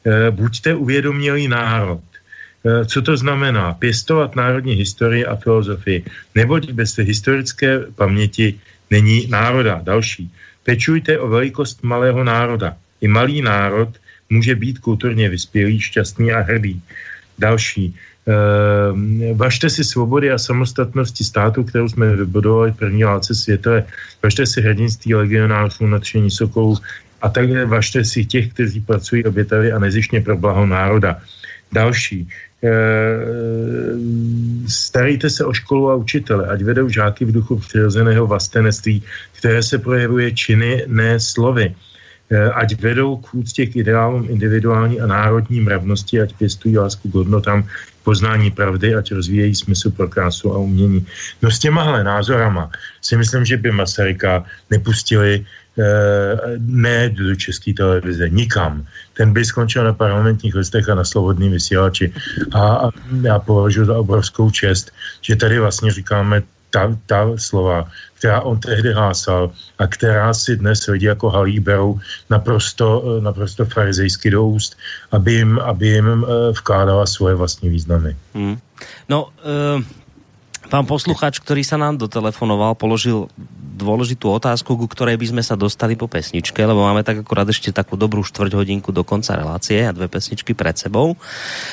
E, 0.06 0.30
buďte 0.30 0.74
uvědomělý 0.74 1.48
národ, 1.48 2.00
Eh, 2.00 2.13
co 2.64 3.02
to 3.02 3.16
znamená? 3.16 3.74
Pěstovat 3.74 4.36
národní 4.36 4.74
historii 4.74 5.26
a 5.26 5.36
filozofii. 5.36 6.04
Neboť 6.34 6.70
bez 6.72 6.96
historické 6.96 7.80
paměti 7.94 8.54
není 8.90 9.26
národa. 9.28 9.80
Další. 9.84 10.30
Pečujte 10.64 11.18
o 11.18 11.28
velikost 11.28 11.82
malého 11.82 12.24
národa. 12.24 12.76
I 13.00 13.08
malý 13.08 13.42
národ 13.42 13.88
může 14.30 14.54
být 14.54 14.78
kulturně 14.78 15.28
vyspělý, 15.28 15.80
šťastný 15.80 16.32
a 16.32 16.40
hrdý. 16.40 16.82
Další. 17.38 17.92
E, 17.92 19.34
važte 19.34 19.70
si 19.70 19.84
svobody 19.84 20.32
a 20.32 20.38
samostatnosti 20.38 21.24
státu, 21.24 21.64
kterou 21.64 21.88
jsme 21.88 22.16
vybudovali 22.16 22.72
v 22.72 22.76
první 22.76 23.04
válce 23.04 23.34
světové. 23.34 23.84
Važte 24.22 24.46
si 24.46 24.60
hrdinství 24.60 25.14
legionářů, 25.14 25.86
nadšení 25.86 26.30
sokolů 26.30 26.78
a 27.22 27.28
takhle 27.28 27.64
važte 27.66 28.04
si 28.04 28.24
těch, 28.24 28.52
kteří 28.52 28.80
pracují 28.80 29.24
obětavě 29.24 29.72
a 29.72 29.78
nezišně 29.78 30.20
pro 30.20 30.36
blaho 30.36 30.66
národa. 30.66 31.20
Další. 31.72 32.28
Eh, 32.64 34.00
starejte 34.68 35.30
se 35.30 35.44
o 35.44 35.52
školu 35.52 35.90
a 35.90 35.94
učitele, 35.94 36.48
ať 36.48 36.62
vedou 36.62 36.88
žáky 36.88 37.24
v 37.24 37.32
duchu 37.32 37.58
přirozeného 37.60 38.26
vlastenectví, 38.26 39.02
které 39.32 39.62
se 39.62 39.78
projevuje 39.78 40.32
činy, 40.32 40.84
ne 40.86 41.20
slovy. 41.20 41.74
Eh, 42.30 42.50
ať 42.50 42.80
vedou 42.80 43.16
k 43.16 43.34
úctě 43.34 43.66
k 43.66 43.76
ideálům 43.76 44.26
individuální 44.30 45.00
a 45.00 45.06
národní 45.06 45.60
mravnosti, 45.60 46.20
ať 46.20 46.32
pěstují 46.40 46.78
lásku 46.78 47.10
k 47.10 47.14
hodnotám 47.14 47.68
poznání 48.04 48.50
pravdy, 48.50 48.94
ať 48.94 49.12
rozvíjejí 49.12 49.54
smysl 49.54 49.90
pro 49.90 50.08
krásu 50.08 50.52
a 50.52 50.58
umění. 50.58 51.06
No 51.42 51.50
s 51.50 51.58
těmahle 51.58 52.04
názorama 52.04 52.70
si 53.00 53.16
myslím, 53.16 53.44
že 53.44 53.56
by 53.56 53.70
Masaryka 53.72 54.44
nepustili 54.70 55.44
Eh, 55.74 56.36
ne 56.58 57.08
do 57.10 57.34
české 57.34 57.72
televize, 57.74 58.28
nikam. 58.28 58.86
Ten 59.16 59.32
by 59.32 59.44
skončil 59.44 59.84
na 59.84 59.92
parlamentních 59.92 60.54
listech 60.54 60.88
a 60.88 60.94
na 60.94 61.04
slobodným 61.04 61.52
vysílači. 61.52 62.12
A, 62.54 62.88
já 63.22 63.38
považuji 63.38 63.84
za 63.84 63.98
obrovskou 63.98 64.50
čest, 64.50 64.92
že 65.22 65.36
tady 65.36 65.58
vlastně 65.58 65.92
říkáme 65.92 66.42
ta, 66.70 66.96
ta 67.06 67.26
slova, 67.36 67.88
která 68.18 68.40
on 68.40 68.58
tehdy 68.58 68.92
hlásal 68.92 69.50
a 69.78 69.86
která 69.86 70.34
si 70.34 70.56
dnes 70.56 70.86
lidi 70.86 71.06
jako 71.06 71.30
halí 71.30 71.60
berou 71.60 72.00
naprosto, 72.30 73.18
naprosto 73.20 73.64
farizejsky 73.64 74.30
do 74.30 74.44
úst, 74.44 74.76
aby 75.12 75.32
jim, 75.32 75.58
aby 75.58 75.86
jim 75.86 76.26
eh, 76.26 76.50
vkládala 76.50 77.06
svoje 77.06 77.34
vlastní 77.34 77.68
významy. 77.68 78.16
Hmm. 78.34 78.58
No, 79.08 79.28
uh, 79.46 79.82
pán 80.68 80.84
posluchač, 80.88 81.40
ktorý 81.40 81.62
sa 81.64 81.76
nám 81.76 82.00
dotelefonoval, 82.00 82.76
položil 82.78 83.28
dôležitú 83.74 84.30
otázku, 84.30 84.78
ku 84.78 84.86
ktorej 84.86 85.18
by 85.18 85.26
sme 85.34 85.42
sa 85.42 85.58
dostali 85.58 85.98
po 85.98 86.06
pesničke, 86.06 86.62
lebo 86.62 86.86
máme 86.86 87.02
tak 87.02 87.26
akurát 87.26 87.44
ešte 87.50 87.74
takú 87.74 87.98
dobrú 87.98 88.22
štvrť 88.22 88.54
hodinku 88.54 88.94
do 88.94 89.02
konca 89.02 89.34
relácie 89.34 89.82
a 89.82 89.90
dve 89.90 90.06
pesničky 90.06 90.54
pred 90.54 90.78
sebou. 90.78 91.18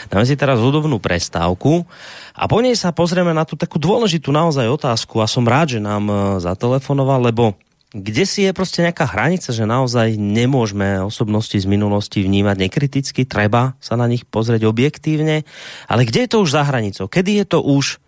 Dáme 0.10 0.26
si 0.26 0.34
teraz 0.34 0.58
hudobnú 0.58 0.98
prestávku 0.98 1.86
a 2.34 2.44
po 2.50 2.58
nej 2.60 2.74
sa 2.74 2.90
pozrieme 2.90 3.32
na 3.38 3.46
tú 3.46 3.54
takú 3.54 3.78
dôležitú 3.78 4.34
naozaj 4.34 4.66
otázku 4.66 5.22
a 5.22 5.30
som 5.30 5.46
rád, 5.46 5.78
že 5.78 5.80
nám 5.80 6.04
e, 6.10 6.16
zatelefonoval, 6.42 7.30
lebo 7.30 7.54
kde 7.92 8.24
si 8.24 8.48
je 8.48 8.54
prostě 8.56 8.88
nejaká 8.88 9.04
hranica, 9.04 9.52
že 9.52 9.68
naozaj 9.68 10.16
nemôžeme 10.16 11.04
osobnosti 11.04 11.60
z 11.60 11.68
minulosti 11.68 12.24
vnímať 12.24 12.56
nekriticky, 12.56 13.28
treba 13.28 13.76
sa 13.84 14.00
na 14.00 14.08
nich 14.08 14.24
pozrieť 14.24 14.64
objektívne, 14.64 15.44
ale 15.92 16.08
kde 16.08 16.24
je 16.24 16.30
to 16.32 16.38
už 16.40 16.56
za 16.56 16.64
hranicou? 16.64 17.12
Kedy 17.12 17.44
je 17.44 17.46
to 17.52 17.60
už 17.60 18.00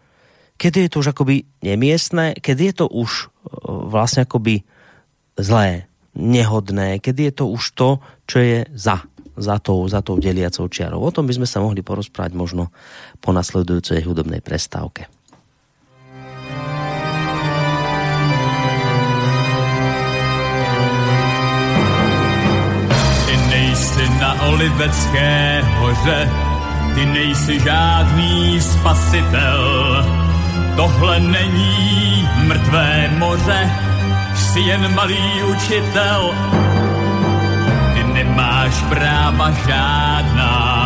kedy 0.58 0.88
je 0.88 0.90
to 0.90 0.98
už 1.02 1.08
akoby 1.14 1.44
nemiestné, 1.64 2.38
kedy 2.38 2.72
je 2.72 2.76
to 2.84 2.86
už 2.90 3.12
e, 3.12 3.26
vlastne 3.68 4.24
akoby 4.24 4.64
zlé, 5.38 5.90
nehodné, 6.14 7.02
kedy 7.02 7.30
je 7.30 7.34
to 7.34 7.46
už 7.50 7.64
to, 7.74 7.90
čo 8.30 8.38
je 8.40 8.60
za, 8.74 9.02
za 9.38 9.58
tou, 9.60 9.86
za 9.90 10.02
tou 10.06 10.22
deliacou 10.22 10.70
čiarou. 10.70 11.02
O 11.02 11.14
tom 11.14 11.26
by 11.26 11.34
sme 11.34 11.48
sa 11.50 11.62
mohli 11.62 11.82
porozprávať 11.82 12.34
možno 12.38 12.70
po 13.18 13.34
nasledujúcej 13.34 14.06
hudobnej 14.06 14.42
prestávke. 14.46 15.10
Ty 23.26 23.36
nejsi 23.50 24.06
na 24.22 24.32
Olivecké 24.54 25.62
hoře, 25.82 26.30
ty 26.94 27.06
nejsi 27.06 27.60
žádný 27.60 28.62
spasitel, 28.62 29.62
Tohle 30.76 31.20
není 31.20 32.30
mrtvé 32.36 33.10
moře, 33.18 33.72
jsi 34.36 34.60
jen 34.60 34.95
malý 34.95 35.44
učitel. 35.44 36.36
Ty 37.94 38.04
nemáš 38.04 38.74
práva 38.90 39.52
žádná 39.68 40.84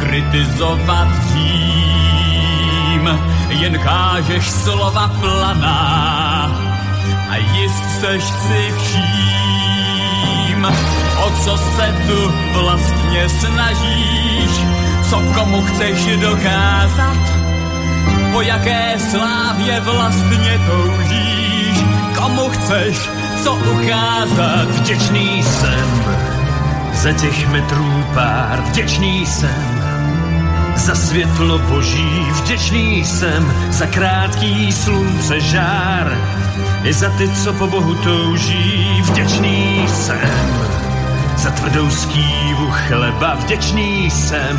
kritizovat 0.00 1.08
Řím, 1.32 3.20
jen 3.48 3.78
kážeš 3.78 4.50
slova 4.50 5.10
planá 5.20 6.50
a 7.30 7.36
jist 7.36 8.00
seš 8.00 8.24
si 8.24 8.74
vším. 8.78 10.66
O 11.24 11.30
co 11.44 11.56
se 11.56 11.94
tu 12.06 12.32
vlastně 12.60 13.28
snažíš, 13.28 14.50
co 15.10 15.22
komu 15.34 15.62
chceš 15.62 16.18
dokázat? 16.20 17.37
Po 18.38 18.42
jaké 18.42 18.94
slávě 19.10 19.80
vlastně 19.80 20.60
toužíš, 20.66 21.84
komu 22.18 22.48
chceš 22.48 23.10
co 23.42 23.54
ukázat. 23.54 24.70
Vděčný 24.70 25.42
jsem. 25.42 26.04
Za 26.92 27.12
těch 27.12 27.48
metrů 27.48 28.04
pár, 28.14 28.62
vděčný 28.66 29.26
jsem. 29.26 29.82
Za 30.76 30.94
světlo 30.94 31.58
boží, 31.58 32.26
vděčný 32.30 33.04
jsem. 33.04 33.52
Za 33.70 33.86
krátký 33.86 34.72
slunce 34.72 35.40
žár, 35.40 36.18
i 36.84 36.92
za 36.92 37.10
ty, 37.10 37.28
co 37.28 37.52
po 37.52 37.66
Bohu 37.66 37.94
touží, 37.94 39.02
vděčný 39.02 39.84
jsem. 39.88 40.68
Za 41.36 41.50
tvrdou 41.50 41.90
skývu 41.90 42.70
chleba, 42.70 43.34
vděčný 43.34 44.10
jsem 44.10 44.58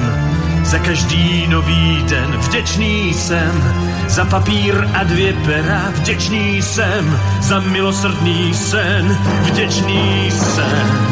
za 0.70 0.80
každý 0.80 1.48
nový 1.48 2.04
den. 2.10 2.38
Vděčný 2.38 3.14
jsem, 3.14 3.74
za 4.08 4.26
papír 4.26 4.88
a 4.94 5.04
dvě 5.04 5.34
pera. 5.34 5.92
Vděčný 5.96 6.62
jsem, 6.62 7.20
za 7.42 7.60
milosrdný 7.60 8.54
sen. 8.54 9.18
Vděčný 9.42 10.32
jsem. 10.32 11.10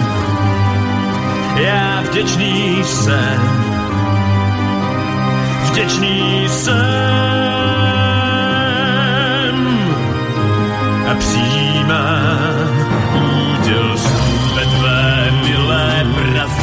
Já 1.56 2.04
vděčný 2.10 2.84
jsem, 2.84 3.40
vděčný 5.72 6.46
jsem. 6.50 6.78
A 11.08 11.16
přijímám 11.20 12.57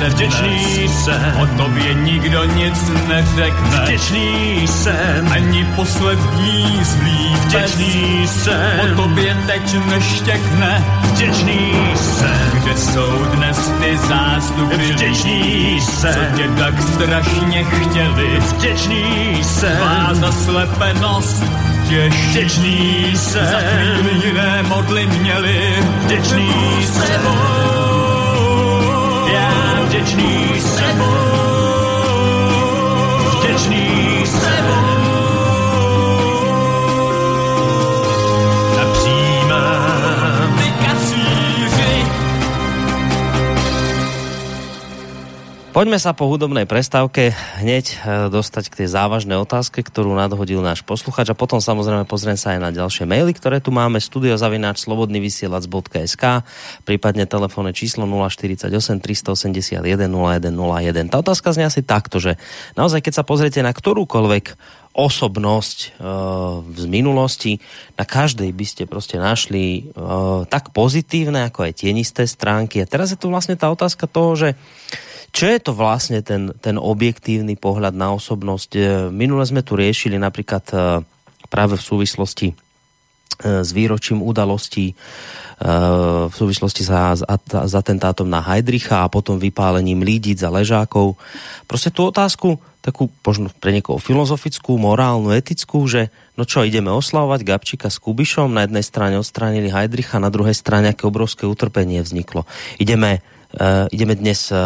Praze 0.05 0.17
vděčný 0.17 0.89
jsem. 0.89 1.37
O 1.43 1.47
tobě 1.47 1.95
nikdo 1.95 2.45
nic 2.45 2.91
neřekne. 3.09 3.81
Vděčný 3.83 4.67
jsem. 4.69 5.33
Ani 5.33 5.65
poslední 5.77 6.81
zlý 6.83 7.37
Vděčný 7.45 8.29
jsem. 8.29 8.81
O 8.93 9.03
tobě 9.03 9.37
teď 9.47 9.77
neštěkne. 9.87 10.85
Vděčný 11.03 11.73
jsem. 11.95 12.51
Kde 12.63 12.77
jsou 12.77 13.25
dnes 13.35 13.73
ty 13.81 13.99
zástupy 13.99 14.77
Vděčný 14.77 15.81
jsem, 15.81 16.15
co 16.15 16.37
tě 16.37 16.49
tak 16.59 16.75
strašně 16.83 17.65
chtěli. 17.65 18.41
vděčný 18.57 19.35
Má 19.81 20.09
jsem, 20.09 20.15
zaslepenost 20.21 21.45
těžší. 21.89 22.29
vděčný 22.31 23.11
Za 23.15 23.21
jsem, 23.21 23.51
chvíli 24.03 24.27
jiné 24.27 24.63
modly 24.63 25.07
měli. 25.07 25.85
vděčný 26.05 26.53
jsem, 26.83 27.21
vděčný 30.05 30.61
jsem, 30.61 31.03
vděčný 33.41 34.27
jsem. 34.27 34.94
Poďme 45.75 45.99
sa 45.99 46.15
po 46.15 46.31
hudobnej 46.31 46.71
prestávke 46.71 47.35
hneď 47.59 47.87
eh, 47.91 47.99
dostať 48.31 48.71
k 48.71 48.79
tej 48.79 48.95
závažnej 48.95 49.35
otázke, 49.43 49.83
ktorú 49.83 50.15
nadhodil 50.15 50.63
náš 50.63 50.87
posluchač 50.87 51.27
a 51.27 51.35
potom 51.35 51.59
samozrejme 51.59 52.07
pozriem 52.07 52.39
sa 52.39 52.55
aj 52.55 52.63
na 52.63 52.71
ďalšie 52.71 53.11
maily, 53.11 53.35
ktoré 53.35 53.59
tu 53.59 53.75
máme 53.75 53.99
studiozavináč 53.99 54.87
slobodnyvysielac.sk 54.87 56.47
prípadne 56.87 57.27
telefónne 57.27 57.75
číslo 57.75 58.07
048 58.07 58.71
381 58.71 59.83
0101. 59.83 61.11
Tá 61.11 61.19
otázka 61.19 61.51
znie 61.51 61.67
asi 61.67 61.83
takto, 61.83 62.23
že 62.23 62.39
naozaj 62.79 63.03
keď 63.03 63.19
sa 63.19 63.27
pozriete 63.27 63.59
na 63.59 63.75
ktorúkoľvek 63.75 64.55
osobnosť 64.95 65.79
e, 65.83 65.89
z 66.71 66.85
minulosti, 66.87 67.59
na 67.99 68.07
každej 68.07 68.55
by 68.55 68.63
ste 68.63 68.87
prostě 68.87 69.19
našli 69.19 69.83
e, 69.83 70.07
tak 70.47 70.71
pozitívne, 70.71 71.51
ako 71.51 71.67
aj 71.67 71.83
tienisté 71.83 72.31
stránky. 72.31 72.79
A 72.79 72.87
teraz 72.87 73.11
je 73.11 73.19
tu 73.19 73.27
vlastne 73.27 73.59
tá 73.59 73.67
otázka 73.75 74.07
toho, 74.07 74.39
že 74.39 74.49
čo 75.35 75.51
je 75.51 75.59
to 75.59 75.75
vlastne 75.75 76.23
ten, 76.23 76.55
ten 76.63 76.79
objektívny 76.79 77.59
pohľad 77.59 77.99
na 77.99 78.15
osobnosť? 78.15 78.71
E, 78.79 78.81
Minule 79.11 79.43
sme 79.43 79.67
tu 79.67 79.75
riešili 79.75 80.15
napríklad 80.15 80.65
e, 80.71 80.77
práve 81.51 81.75
v 81.75 81.83
súvislosti 81.83 82.55
e, 82.55 82.55
s 83.43 83.75
výročím 83.75 84.23
udalostí 84.23 84.95
v 85.55 86.35
súvislosti 86.35 86.83
sa, 86.83 87.15
s 87.15 87.23
at- 87.23 87.71
s 87.71 87.73
atentátom 87.79 88.27
na 88.27 88.43
Heidricha 88.43 89.07
a 89.07 89.13
potom 89.13 89.39
vypálením 89.39 90.03
Lídic 90.03 90.43
a 90.43 90.51
Ležákov. 90.51 91.15
Proste 91.71 91.95
tú 91.95 92.11
otázku, 92.11 92.59
takú 92.83 93.07
možno 93.23 93.49
pre 93.63 93.71
niekoho 93.71 94.03
filozofickú, 94.03 94.75
morálnu, 94.77 95.31
etickú, 95.31 95.87
že 95.87 96.11
no 96.35 96.43
čo, 96.43 96.67
ideme 96.67 96.91
oslavovať 96.91 97.41
Gabčíka 97.47 97.87
s 97.87 98.03
Kubišom, 98.03 98.51
na 98.51 98.67
jednej 98.67 98.83
strane 98.83 99.15
odstránili 99.15 99.71
Heidricha, 99.71 100.19
na 100.19 100.29
druhej 100.29 100.59
strane 100.59 100.91
aké 100.91 101.07
obrovské 101.07 101.47
utrpenie 101.47 102.03
vzniklo. 102.03 102.51
Ideme 102.83 103.23
Uh, 103.55 103.87
ideme 103.95 104.19
dnes 104.19 104.51
uh, 104.51 104.59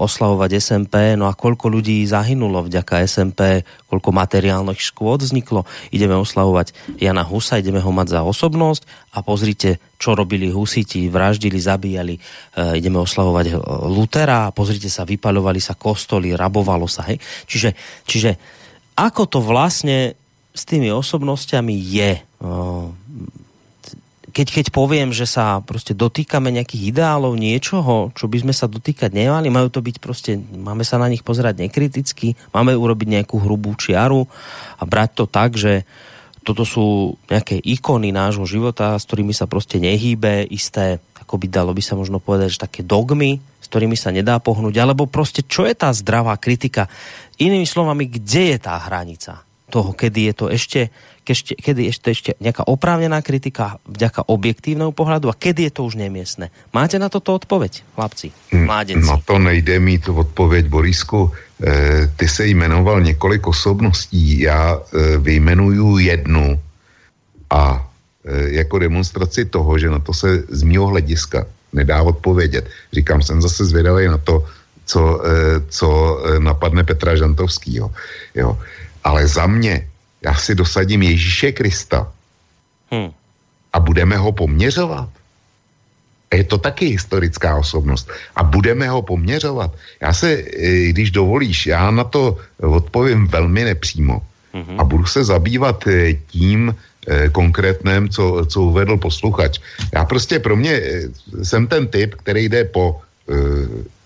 oslavovať 0.00 0.56
SMP, 0.56 1.12
no 1.12 1.28
a 1.28 1.36
koľko 1.36 1.68
ľudí 1.68 2.00
zahynulo 2.08 2.64
vďaka 2.64 3.04
SMP, 3.04 3.68
koľko 3.84 4.16
materiálnych 4.16 4.80
škôd 4.80 5.28
vzniklo. 5.28 5.68
Ideme 5.92 6.16
oslavovať 6.16 6.72
Jana 6.96 7.20
Husa, 7.20 7.60
ideme 7.60 7.84
ho 7.84 7.92
mať 7.92 8.16
za 8.16 8.20
osobnosť 8.24 9.12
a 9.12 9.20
pozrite, 9.20 9.76
čo 10.00 10.16
robili 10.16 10.48
Husiti, 10.48 11.12
vraždili, 11.12 11.60
zabíjali. 11.60 12.16
Uh, 12.56 12.72
ideme 12.72 12.96
oslavovať 13.04 13.60
Lutera 13.92 14.48
a 14.48 14.54
pozrite 14.56 14.88
sa, 14.88 15.04
vypaľovali 15.04 15.60
sa 15.60 15.76
kostoly, 15.76 16.32
rabovalo 16.32 16.88
sa. 16.88 17.04
Hej? 17.12 17.20
Čiže, 17.44 17.70
čiže 18.08 18.30
ako 18.96 19.28
to 19.28 19.38
vlastne 19.44 20.16
s 20.56 20.62
tými 20.64 20.88
osobnostiami 20.88 21.76
je? 21.76 22.24
Keď, 24.34 24.50
keď 24.50 24.66
poviem, 24.74 25.14
že 25.14 25.30
sa 25.30 25.62
prostě 25.62 25.94
dotýkame 25.94 26.50
nejakých 26.50 26.90
ideálov, 26.90 27.38
niečoho, 27.38 28.10
čo 28.18 28.26
by 28.26 28.42
sme 28.42 28.50
sa 28.50 28.66
dotýkať 28.66 29.14
nemali, 29.14 29.46
majú 29.46 29.70
to 29.70 29.78
byť 29.78 29.96
prostě, 30.02 30.42
máme 30.58 30.82
sa 30.82 30.98
na 30.98 31.06
nich 31.06 31.22
pozerať 31.22 31.62
nekriticky, 31.62 32.34
máme 32.50 32.74
urobiť 32.74 33.08
nejakú 33.14 33.38
hrubú 33.38 33.78
čiaru 33.78 34.26
a 34.74 34.82
brať 34.82 35.10
to 35.14 35.24
tak, 35.30 35.54
že 35.54 35.86
toto 36.42 36.66
sú 36.66 37.14
nejaké 37.30 37.62
ikony 37.62 38.10
nášho 38.10 38.42
života, 38.42 38.98
s 38.98 39.06
ktorými 39.06 39.30
sa 39.30 39.46
prostě 39.46 39.78
nehýbe, 39.78 40.50
isté, 40.50 40.98
ako 41.22 41.38
by 41.38 41.46
dalo 41.46 41.70
by 41.70 41.80
sa 41.80 41.94
možno 41.94 42.18
povedať, 42.18 42.58
že 42.58 42.64
také 42.66 42.82
dogmy, 42.82 43.38
s 43.62 43.66
ktorými 43.70 43.94
sa 43.94 44.10
nedá 44.10 44.42
pohnúť, 44.42 44.82
alebo 44.82 45.06
prostě 45.06 45.46
čo 45.46 45.62
je 45.62 45.78
tá 45.78 45.94
zdravá 45.94 46.36
kritika? 46.36 46.90
Inými 47.38 47.70
slovami, 47.70 48.10
kde 48.10 48.50
je 48.50 48.58
tá 48.58 48.82
hranica 48.82 49.43
toho, 49.70 49.92
kedy 49.92 50.30
je 50.30 50.34
to 50.34 50.46
ešte 50.52 50.80
kešte, 51.24 51.56
kedy 51.56 51.88
je 51.88 51.92
to 51.96 52.08
ešte 52.12 52.30
nejaká 52.38 52.68
oprávnená 52.68 53.24
kritika 53.24 53.80
vďaka 53.88 54.28
objektívnemu 54.28 54.92
pohľadu 54.92 55.32
a 55.32 55.34
kedy 55.34 55.66
je 55.66 55.72
to 55.72 55.88
už 55.88 55.96
nemiestné. 55.96 56.52
Máte 56.76 57.00
na 57.00 57.08
toto 57.08 57.32
odpoveď, 57.32 57.96
chlapci, 57.96 58.28
mládenci? 58.52 59.08
Na 59.08 59.18
to 59.24 59.40
nejde 59.40 59.80
mít 59.80 60.04
odpověď, 60.08 60.68
Borisku. 60.68 61.32
E, 61.32 62.06
ty 62.16 62.28
se 62.28 62.46
jmenoval 62.46 63.00
několik 63.00 63.46
osobností, 63.46 64.44
já 64.44 64.76
e, 64.76 65.18
vyjmenuju 65.18 65.98
jednu 65.98 66.60
a 67.50 67.88
e, 68.24 68.60
jako 68.60 68.78
demonstraci 68.78 69.44
toho, 69.44 69.78
že 69.78 69.90
na 69.90 69.98
to 69.98 70.12
se 70.12 70.44
z 70.48 70.62
mýho 70.62 70.86
hlediska 70.86 71.46
nedá 71.72 72.02
odpovědět. 72.02 72.68
Říkám, 72.92 73.22
jsem 73.22 73.42
zase 73.42 73.64
zvědavý 73.64 74.06
na 74.06 74.18
to, 74.18 74.44
co, 74.84 75.00
e, 75.24 75.60
co 75.68 75.88
napadne 76.38 76.84
Petra 76.84 77.16
Žantovskýho. 77.16 77.90
Jo. 78.34 78.58
Ale 79.04 79.28
za 79.28 79.46
mě 79.46 79.88
já 80.24 80.34
si 80.34 80.54
dosadím 80.54 81.02
Ježíše 81.02 81.52
Krista 81.52 82.12
hmm. 82.90 83.10
a 83.72 83.80
budeme 83.80 84.16
ho 84.16 84.32
poměřovat. 84.32 85.08
A 86.30 86.36
je 86.36 86.44
to 86.44 86.58
taky 86.58 86.86
historická 86.86 87.56
osobnost. 87.56 88.10
A 88.36 88.42
budeme 88.42 88.88
ho 88.88 89.02
poměřovat. 89.02 89.70
Já 90.02 90.12
se, 90.12 90.42
když 90.88 91.10
dovolíš, 91.10 91.66
já 91.66 91.90
na 91.90 92.04
to 92.04 92.38
odpovím 92.58 93.26
velmi 93.26 93.64
nepřímo. 93.64 94.22
Mm-hmm. 94.54 94.80
A 94.80 94.84
budu 94.84 95.06
se 95.06 95.24
zabývat 95.24 95.84
tím 96.26 96.74
konkrétním, 97.32 98.08
co, 98.08 98.46
co 98.46 98.62
uvedl 98.62 98.96
posluchač. 98.96 99.58
Já 99.94 100.04
prostě 100.04 100.38
pro 100.38 100.56
mě 100.56 100.82
jsem 101.42 101.66
ten 101.66 101.86
typ, 101.86 102.14
který 102.14 102.48
jde 102.48 102.64
po 102.64 103.00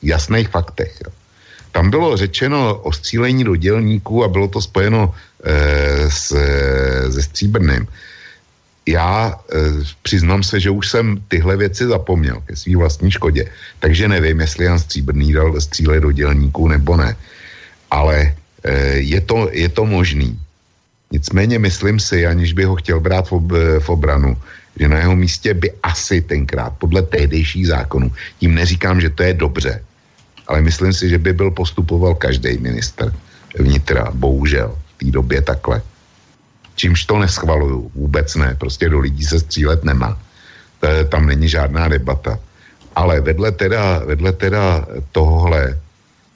jasných 0.03 0.49
faktech. 0.49 1.01
Jo. 1.05 1.13
Tam 1.73 1.91
bylo 1.91 2.17
řečeno 2.17 2.75
o 2.75 2.93
střílení 2.93 3.45
do 3.45 3.57
dělníků 3.57 4.25
a 4.25 4.29
bylo 4.29 4.49
to 4.49 4.63
spojeno 4.63 5.15
e, 5.45 6.11
s, 6.11 6.35
se 7.11 7.23
stříbrným. 7.23 7.87
Já 8.89 9.37
e, 9.37 9.57
přiznám 10.03 10.43
se, 10.43 10.61
že 10.61 10.71
už 10.71 10.89
jsem 10.89 11.23
tyhle 11.29 11.57
věci 11.57 11.87
zapomněl 11.87 12.41
ke 12.47 12.57
svý 12.57 12.77
vlastní 12.77 13.11
škodě, 13.11 13.45
takže 13.81 14.09
nevím, 14.09 14.41
jestli 14.41 14.65
Jan 14.65 14.79
Stříbrný 14.79 15.33
dal 15.33 15.61
stříle 15.61 16.01
do 16.01 16.13
dělníků 16.13 16.69
nebo 16.69 16.97
ne. 16.97 17.17
Ale 17.91 18.35
e, 18.65 18.75
je, 19.05 19.21
to, 19.21 19.49
je 19.53 19.69
to 19.69 19.85
možný. 19.85 20.41
Nicméně 21.13 21.59
myslím 21.59 22.01
si, 22.01 22.27
aniž 22.27 22.53
by 22.53 22.65
ho 22.65 22.77
chtěl 22.77 23.01
brát 23.01 23.29
v, 23.29 23.33
ob, 23.33 23.53
v 23.79 23.89
obranu, 23.89 24.37
že 24.81 24.89
na 24.89 24.99
jeho 24.99 25.17
místě 25.17 25.55
by 25.55 25.73
asi 25.83 26.21
tenkrát, 26.21 26.73
podle 26.79 27.03
tehdejších 27.03 27.67
zákonů, 27.67 28.13
tím 28.39 28.55
neříkám, 28.55 29.01
že 29.01 29.11
to 29.11 29.23
je 29.23 29.35
dobře, 29.35 29.83
ale 30.49 30.63
myslím 30.63 30.93
si, 30.93 31.09
že 31.09 31.19
by 31.19 31.33
byl 31.33 31.51
postupoval 31.51 32.15
každý 32.15 32.59
minister 32.59 33.13
vnitra, 33.59 34.11
bohužel, 34.15 34.73
v 34.73 34.99
té 34.99 35.11
době 35.11 35.43
takhle. 35.43 35.83
Čímž 36.75 37.05
to 37.05 37.19
neschvaluju, 37.19 37.91
vůbec 37.95 38.35
ne, 38.35 38.57
prostě 38.59 38.89
do 38.89 38.99
lidí 38.99 39.25
se 39.25 39.41
střílet 39.41 39.85
nemá. 39.85 40.19
To, 40.81 40.89
tam 41.09 41.27
není 41.27 41.49
žádná 41.49 41.89
debata. 41.89 42.39
Ale 42.97 43.21
vedle 43.21 43.53
teda, 43.53 43.99
vedle 43.99 44.33
teda 44.33 44.87
tohle 45.13 45.79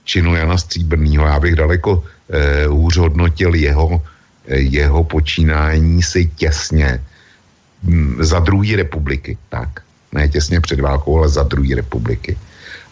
činu 0.05 0.35
Jana 0.35 0.59
Stříbrnýho, 0.59 1.27
já 1.27 1.41
bych 1.41 1.55
daleko 1.57 2.05
eh, 2.31 2.67
hůř 2.67 2.97
hodnotil 2.97 3.55
jeho, 3.55 4.03
eh, 4.47 4.59
jeho 4.59 5.05
počínání 5.05 6.03
si 6.03 6.27
těsně 6.27 7.03
hm, 7.83 8.17
za 8.21 8.39
druhé 8.39 8.77
republiky, 8.77 9.39
tak. 9.49 9.83
Ne 10.13 10.29
těsně 10.29 10.61
před 10.61 10.81
válkou, 10.81 11.19
ale 11.19 11.29
za 11.29 11.43
druhé 11.43 11.75
republiky. 11.75 12.37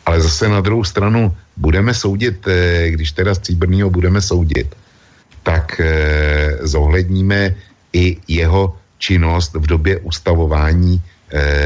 Ale 0.07 0.21
zase 0.21 0.49
na 0.49 0.61
druhou 0.61 0.85
stranu 0.85 1.35
budeme 1.57 1.95
soudit, 1.95 2.47
když 2.89 3.13
teda 3.13 3.35
Stříbrnýho 3.35 3.91
budeme 3.91 4.21
soudit, 4.21 4.75
tak 5.43 5.81
zohledníme 6.61 7.55
i 7.93 8.17
jeho 8.29 8.77
činnost 8.99 9.55
v 9.55 9.67
době 9.67 9.99
ustavování 9.99 11.03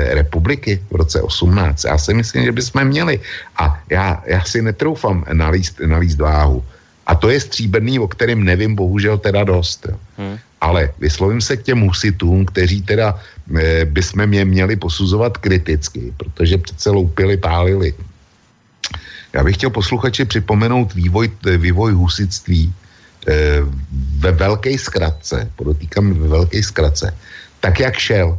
republiky 0.09 0.83
v 0.91 0.95
roce 0.95 1.23
18. 1.23 1.85
Já 1.85 1.99
si 1.99 2.15
myslím, 2.15 2.45
že 2.45 2.53
bychom 2.53 2.85
měli. 2.85 3.21
A 3.57 3.81
já, 3.91 4.23
já 4.27 4.45
si 4.45 4.63
netroufám 4.63 5.25
nalíst, 5.33 5.81
nalíst 5.81 6.19
váhu. 6.19 6.65
A 7.07 7.15
to 7.15 7.31
je 7.31 7.41
stříbrný, 7.41 7.99
o 7.99 8.09
kterém 8.09 8.45
nevím 8.45 8.75
bohužel 8.75 9.19
teda 9.19 9.45
dost. 9.45 9.87
Hmm. 10.17 10.39
Ale 10.61 10.93
vyslovím 10.99 11.41
se 11.41 11.57
k 11.57 11.63
těm 11.63 11.81
husitům, 11.81 12.45
kteří 12.45 12.83
teda 12.83 13.21
e, 13.57 13.85
bychom 13.85 14.27
mě 14.27 14.45
měli 14.45 14.77
posuzovat 14.77 15.39
kriticky, 15.39 16.13
protože 16.17 16.59
přece 16.59 16.91
loupili, 16.91 17.37
pálili. 17.37 17.95
Já 19.35 19.45
bych 19.45 19.57
chtěl 19.57 19.71
posluchači 19.71 20.25
připomenout 20.25 20.95
vývoj, 20.95 21.31
vývoj 21.59 21.93
husitství 21.93 22.73
e, 23.27 23.35
ve 24.19 24.33
velké 24.33 24.79
zkratce, 24.79 25.51
podotýkám 25.57 26.15
ve 26.15 26.29
velké 26.29 26.63
zkratce, 26.63 27.15
tak 27.61 27.81
jak 27.81 27.97
šel. 27.99 28.39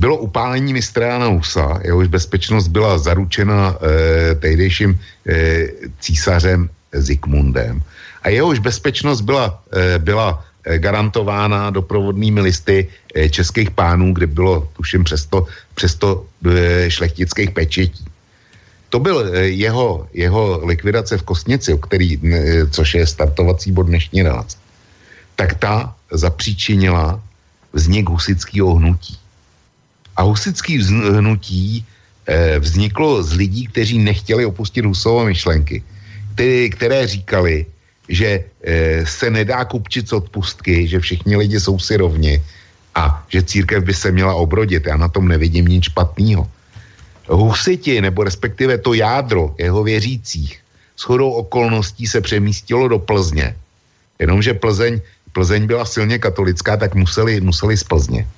bylo 0.00 0.16
upálení 0.18 0.72
mistra 0.72 1.06
Jana 1.06 1.26
Husa, 1.26 1.80
jehož 1.84 2.08
bezpečnost 2.08 2.68
byla 2.68 2.98
zaručena 2.98 3.78
eh, 3.78 4.34
tehdejším 4.34 4.98
eh, 4.98 5.68
císařem 6.00 6.70
Zikmundem. 6.92 7.82
A 8.22 8.28
jehož 8.28 8.58
bezpečnost 8.58 9.20
byla, 9.20 9.62
eh, 9.70 9.98
byla 9.98 10.44
eh, 10.64 10.78
garantována 10.78 11.70
doprovodnými 11.70 12.40
listy 12.40 12.88
eh, 13.14 13.28
českých 13.30 13.70
pánů, 13.70 14.14
kde 14.14 14.26
bylo, 14.26 14.68
tuším, 14.76 15.04
přesto, 15.04 15.46
přesto 15.74 16.26
eh, 16.42 16.90
šlechtických 16.90 17.50
pečetí. 17.50 18.04
To 18.94 19.02
byl 19.02 19.26
eh, 19.26 19.50
jeho, 19.58 20.06
jeho 20.14 20.62
likvidace 20.62 21.18
v 21.18 21.26
Kostnici, 21.26 21.74
který, 21.82 22.14
eh, 22.14 22.70
což 22.70 22.94
je 22.94 23.02
startovací 23.02 23.74
bod 23.74 23.90
dnešní 23.90 24.22
relace. 24.22 24.54
Tak 25.34 25.58
ta 25.58 25.90
zapříčinila 26.14 27.18
vznik 27.74 28.06
husického 28.06 28.78
hnutí. 28.78 29.18
A 30.14 30.22
husický 30.22 30.78
hnutí 30.94 31.82
eh, 31.82 32.62
vzniklo 32.62 33.18
z 33.26 33.34
lidí, 33.34 33.66
kteří 33.74 33.98
nechtěli 33.98 34.46
opustit 34.46 34.86
Husové 34.86 35.34
myšlenky, 35.34 35.82
které, 36.38 36.68
které 36.68 36.98
říkali, 37.06 37.66
že 38.08 38.44
se 39.04 39.26
nedá 39.30 39.64
kupčit 39.64 40.06
z 40.06 40.12
odpustky, 40.22 40.86
že 40.86 41.00
všichni 41.00 41.34
lidi 41.36 41.58
jsou 41.58 41.78
si 41.82 41.96
rovni 41.96 42.38
a 42.94 43.26
že 43.26 43.42
církev 43.42 43.82
by 43.82 43.94
se 43.94 44.12
měla 44.12 44.34
obrodit. 44.38 44.86
Já 44.86 44.96
na 44.96 45.08
tom 45.08 45.26
nevidím 45.26 45.66
nic 45.66 45.90
špatného. 45.90 46.46
Husiti, 47.28 48.00
nebo 48.00 48.24
respektive 48.24 48.78
to 48.78 48.94
jádro 48.94 49.54
jeho 49.58 49.84
věřících, 49.84 50.60
shodou 50.98 51.30
okolností 51.30 52.06
se 52.06 52.20
přemístilo 52.20 52.88
do 52.88 52.98
Plzně. 52.98 53.56
Jenomže 54.18 54.54
Plzeň, 54.54 55.00
Plzeň 55.32 55.66
byla 55.66 55.84
silně 55.84 56.18
katolická, 56.18 56.76
tak 56.76 56.94
museli, 56.94 57.40
museli 57.40 57.76
z 57.76 57.84
Plzně. 57.84 58.28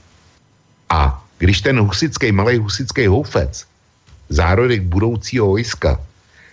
A 0.89 1.25
když 1.39 1.61
ten 1.61 1.81
husický, 1.81 2.33
malý 2.33 2.59
husický 2.59 3.07
houfec, 3.07 3.67
zárodek 4.29 4.83
budoucího 4.83 5.47
vojska, 5.47 6.01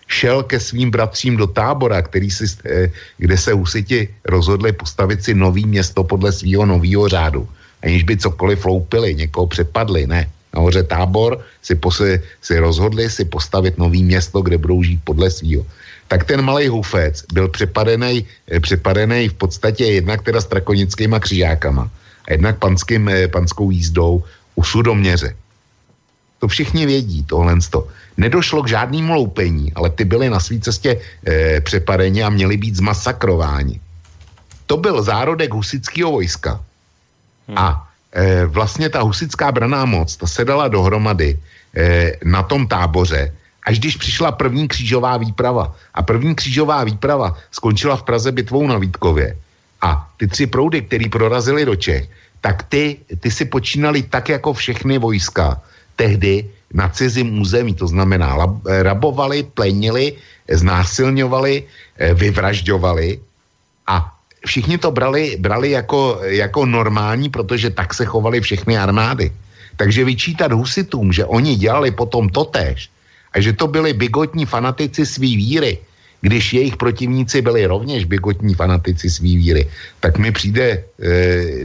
šel 0.07 0.43
ke 0.43 0.59
svým 0.59 0.91
bratřím 0.91 1.37
do 1.37 1.47
tábora, 1.47 2.01
který 2.01 2.31
si, 2.31 2.45
eh, 2.65 2.91
kde 3.17 3.37
se 3.37 3.53
husiti 3.53 4.09
rozhodli 4.25 4.71
postavit 4.73 5.23
si 5.23 5.33
nový 5.33 5.65
město 5.65 6.03
podle 6.03 6.31
svého 6.31 6.65
nového 6.65 7.07
řádu, 7.07 7.47
aniž 7.81 8.03
by 8.03 8.17
cokoliv 8.17 8.65
loupili, 8.65 9.15
někoho 9.15 9.47
přepadli, 9.47 10.07
ne. 10.07 10.29
Nahoře 10.53 10.83
tábor 10.83 11.41
si, 11.61 11.75
pose, 11.75 12.21
si 12.41 12.59
rozhodli 12.59 13.09
si 13.09 13.25
postavit 13.25 13.77
nový 13.77 14.03
město, 14.03 14.41
kde 14.41 14.57
budou 14.57 14.83
žít 14.83 15.01
podle 15.03 15.31
svého. 15.31 15.65
Tak 16.07 16.23
ten 16.23 16.41
malý 16.41 16.67
hufec 16.67 17.25
byl 17.33 17.49
přepadený, 17.49 18.25
eh, 18.51 19.29
v 19.29 19.33
podstatě 19.33 19.85
jednak 19.85 20.21
teda 20.21 20.41
strakonickýma 20.41 21.19
křižákama 21.19 21.89
a 22.27 22.31
jednak 22.31 22.59
panským, 22.59 23.09
eh, 23.09 23.27
panskou 23.27 23.71
jízdou 23.71 24.23
u 24.55 24.63
sudoměře. 24.63 25.35
To 26.43 26.47
všichni 26.47 26.85
vědí, 26.85 27.23
tohle. 27.23 27.55
To. 27.71 27.87
Nedošlo 28.17 28.63
k 28.63 28.75
žádnému 28.75 29.13
loupení, 29.13 29.71
ale 29.79 29.89
ty 29.89 30.03
byly 30.05 30.29
na 30.29 30.39
své 30.43 30.59
cestě 30.59 30.99
e, 30.99 31.61
přepadeni 31.61 32.23
a 32.23 32.29
měli 32.29 32.59
být 32.59 32.83
zmasakrováni. 32.83 33.79
To 34.67 34.77
byl 34.77 34.99
zárodek 35.03 35.53
husického 35.53 36.11
vojska. 36.11 36.59
Hmm. 37.47 37.57
A 37.57 37.87
e, 38.13 38.45
vlastně 38.45 38.89
ta 38.89 39.01
husická 39.01 39.51
braná 39.51 39.85
moc, 39.85 40.15
ta 40.15 40.27
se 40.27 40.45
dala 40.45 40.67
dohromady 40.67 41.37
e, 41.75 42.17
na 42.23 42.43
tom 42.43 42.67
táboře, 42.67 43.33
až 43.65 43.79
když 43.79 43.97
přišla 43.97 44.31
první 44.31 44.67
křížová 44.67 45.17
výprava. 45.17 45.75
A 45.93 46.01
první 46.03 46.35
křížová 46.35 46.83
výprava 46.83 47.37
skončila 47.51 47.95
v 47.95 48.03
Praze 48.03 48.31
bitvou 48.31 48.67
na 48.67 48.77
Vítkově. 48.77 49.37
A 49.81 50.09
ty 50.17 50.27
tři 50.27 50.47
proudy, 50.47 50.81
které 50.81 51.09
prorazily 51.09 51.65
do 51.65 51.75
Čech, 51.75 52.07
tak 52.41 52.63
ty, 52.63 52.97
ty 53.19 53.31
si 53.31 53.45
počínali 53.45 54.03
tak 54.03 54.29
jako 54.29 54.53
všechny 54.53 54.97
vojska 54.97 55.61
tehdy 55.95 56.49
na 56.73 56.89
cizím 56.89 57.39
území, 57.39 57.73
to 57.73 57.87
znamená 57.87 58.35
lab, 58.35 58.65
rabovali, 58.65 59.43
plenili, 59.43 60.17
znásilňovali, 60.49 61.53
eh, 61.63 62.13
vyvražďovali 62.13 63.19
a 63.87 64.12
všichni 64.45 64.77
to 64.77 64.91
brali, 64.91 65.37
brali 65.39 65.71
jako, 65.71 66.19
jako 66.23 66.65
normální, 66.65 67.29
protože 67.29 67.69
tak 67.69 67.93
se 67.93 68.05
chovaly 68.05 68.41
všechny 68.41 68.77
armády. 68.77 69.31
Takže 69.75 70.05
vyčítat 70.05 70.51
husitům, 70.51 71.13
že 71.13 71.25
oni 71.25 71.55
dělali 71.55 71.91
potom 71.91 72.29
totéž 72.29 72.89
a 73.33 73.41
že 73.41 73.53
to 73.53 73.67
byli 73.67 73.93
bigotní 73.93 74.45
fanatici 74.45 75.05
svý 75.05 75.37
víry, 75.37 75.77
když 76.21 76.53
jejich 76.53 76.77
protivníci 76.77 77.41
byli 77.41 77.65
rovněž 77.65 78.05
bigotní 78.05 78.53
fanatici 78.53 79.09
svý 79.09 79.37
víry, 79.37 79.67
tak 79.99 80.17
mi 80.17 80.31
přijde 80.31 80.63
e, 80.69 80.83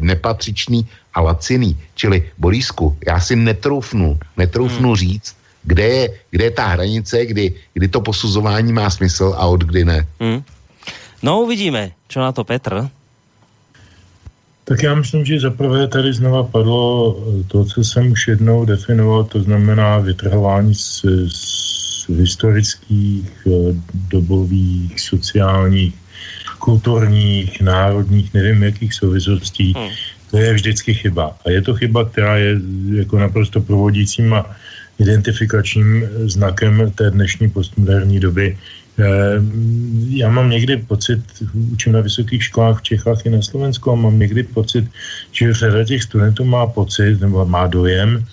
nepatřičný 0.01 0.87
a 1.15 1.21
laciný. 1.21 1.79
Čili, 1.95 2.23
Borisku, 2.39 2.97
já 3.07 3.21
si 3.21 3.37
netroufnu, 3.37 4.19
netroufnu 4.37 4.89
hmm. 4.89 4.97
říct, 4.97 5.37
kde 5.63 5.85
je, 5.85 6.05
kde 6.31 6.45
je 6.45 6.51
ta 6.51 6.67
hranice, 6.67 7.27
kdy, 7.27 7.55
kdy 7.75 7.89
to 7.89 8.01
posuzování 8.01 8.73
má 8.73 8.91
smysl 8.91 9.35
a 9.37 9.47
od 9.47 9.65
kdy 9.65 9.85
ne. 9.85 10.07
Hmm. 10.21 10.43
No 11.23 11.43
uvidíme, 11.43 11.99
čo 12.07 12.21
na 12.21 12.33
to 12.33 12.45
Petr. 12.45 12.89
Tak 14.65 14.83
já 14.83 14.95
myslím, 14.95 15.25
že 15.25 15.41
zaprvé 15.41 15.89
tady 15.89 16.13
znova 16.13 16.43
padlo 16.43 17.17
to, 17.49 17.65
co 17.65 17.85
jsem 17.85 18.13
už 18.13 18.29
jednou 18.29 18.65
definoval, 18.65 19.25
to 19.25 19.43
znamená 19.43 19.99
vytrhování 19.99 20.75
z, 20.75 21.05
z 21.29 22.09
historických, 22.09 23.47
eh, 23.47 23.75
dobových, 23.93 25.01
sociálních, 25.01 25.95
kulturních, 26.59 27.61
národních, 27.61 28.35
nevím 28.35 28.63
jakých 28.63 28.95
souvislostí. 28.95 29.73
Hmm. 29.77 29.89
To 30.31 30.39
je 30.39 30.55
vždycky 30.55 30.95
chyba. 30.95 31.37
A 31.45 31.51
je 31.51 31.63
to 31.63 31.75
chyba, 31.75 32.05
která 32.05 32.37
je 32.37 32.61
jako 32.95 33.19
naprosto 33.19 33.61
provodícím 33.61 34.35
a 34.35 34.47
identifikačním 34.99 36.05
znakem 36.29 36.93
té 36.95 37.11
dnešní 37.11 37.51
postmoderní 37.51 38.21
doby, 38.21 38.53
Eh, 38.53 38.78
já 40.09 40.29
mám 40.29 40.51
někdy 40.51 40.77
pocit, 40.77 41.21
učím 41.73 41.93
na 41.93 42.01
vysokých 42.01 42.45
školách 42.45 42.79
v 42.79 42.83
Čechách 42.83 43.27
i 43.27 43.31
na 43.31 43.43
Slovensku 43.43 43.91
a 43.91 43.95
mám 43.95 44.19
někdy 44.19 44.43
pocit, 44.43 44.85
že 45.33 45.55
řada 45.55 45.85
těch 45.85 46.03
studentů 46.03 46.45
má 46.45 46.67
pocit 46.67 47.21
nebo 47.21 47.47
má 47.47 47.67
dojem, 47.67 48.25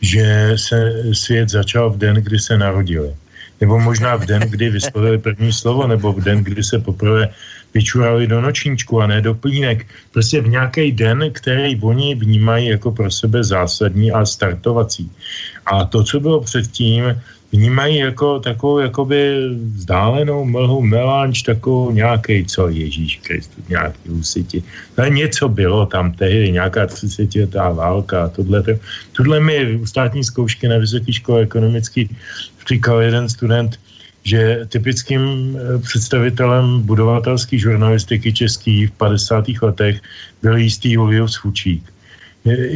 že 0.00 0.52
se 0.56 1.02
svět 1.12 1.48
začal 1.50 1.90
v 1.90 1.98
den, 1.98 2.16
kdy 2.16 2.38
se 2.38 2.58
narodili. 2.58 3.14
Nebo 3.60 3.78
možná 3.78 4.16
v 4.16 4.26
den, 4.26 4.42
kdy 4.42 4.70
vyslovili 4.70 5.18
první 5.18 5.52
slovo, 5.52 5.86
nebo 5.86 6.12
v 6.12 6.20
den, 6.20 6.44
kdy 6.44 6.64
se 6.64 6.78
poprvé 6.78 7.28
vyčurali 7.74 8.26
do 8.26 8.40
nočníčku 8.40 9.00
a 9.00 9.06
ne 9.06 9.20
do 9.20 9.34
plínek. 9.34 9.86
Prostě 10.12 10.40
v 10.40 10.48
nějaký 10.48 10.92
den, 10.92 11.30
který 11.32 11.80
oni 11.80 12.14
vnímají 12.14 12.68
jako 12.68 12.90
pro 12.90 13.10
sebe 13.10 13.44
zásadní 13.44 14.12
a 14.12 14.26
startovací. 14.26 15.10
A 15.66 15.84
to, 15.84 16.04
co 16.04 16.20
bylo 16.20 16.40
předtím, 16.40 17.04
vnímají 17.52 17.96
jako 17.96 18.40
takovou 18.40 18.78
jakoby 18.78 19.48
vzdálenou 19.76 20.44
mlhu 20.44 20.82
melanč, 20.82 21.42
takovou 21.42 21.90
nějaký, 21.90 22.44
co 22.44 22.68
Ježíš 22.68 23.20
Kristus, 23.22 23.68
nějaký 23.68 24.08
husiti. 24.08 24.62
No, 24.98 25.04
něco 25.04 25.48
bylo 25.48 25.86
tam 25.86 26.12
tehdy, 26.12 26.52
nějaká 26.52 26.86
30 26.86 27.34
letá 27.34 27.70
válka. 27.70 28.28
Tohle, 28.28 28.64
tohle 29.12 29.40
mi 29.40 29.76
u 29.76 29.86
státní 29.86 30.24
zkoušky 30.24 30.68
na 30.68 30.78
Vysoké 30.78 31.12
škole 31.12 31.42
ekonomický 31.42 32.16
říkal 32.68 33.00
jeden 33.00 33.28
student, 33.28 33.80
že 34.24 34.66
typickým 34.68 35.22
eh, 35.56 35.78
představitelem 35.78 36.82
budovatelské 36.82 37.58
žurnalistiky 37.58 38.32
český 38.32 38.86
v 38.86 38.92
50. 38.92 39.44
letech 39.62 40.00
byl 40.42 40.56
jistý 40.56 40.92
Julius 40.92 41.36
Fučík. 41.36 41.92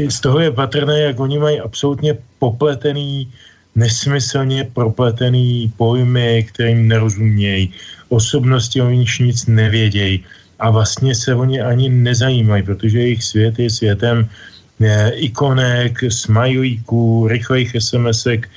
Z 0.08 0.20
toho 0.20 0.40
je 0.40 0.50
patrné, 0.50 1.00
jak 1.00 1.20
oni 1.20 1.38
mají 1.38 1.60
absolutně 1.60 2.18
popletený 2.38 3.32
nesmyslně 3.76 4.64
propletený 4.72 5.72
pojmy, 5.76 6.46
kterým 6.48 6.88
nerozumějí, 6.88 7.72
osobnosti, 8.08 8.82
o 8.82 8.90
nich 8.90 9.20
nic 9.20 9.46
nevědějí. 9.46 10.24
A 10.58 10.70
vlastně 10.70 11.14
se 11.14 11.34
oni 11.34 11.60
ani 11.60 11.88
nezajímají, 11.88 12.62
protože 12.62 12.98
jejich 12.98 13.24
svět 13.24 13.58
je 13.58 13.70
světem 13.70 14.28
je, 14.80 15.12
ikonek, 15.16 15.98
smajlíků, 16.08 17.28
rychlých 17.28 17.76
SMSek, 17.78 18.48
e, 18.48 18.50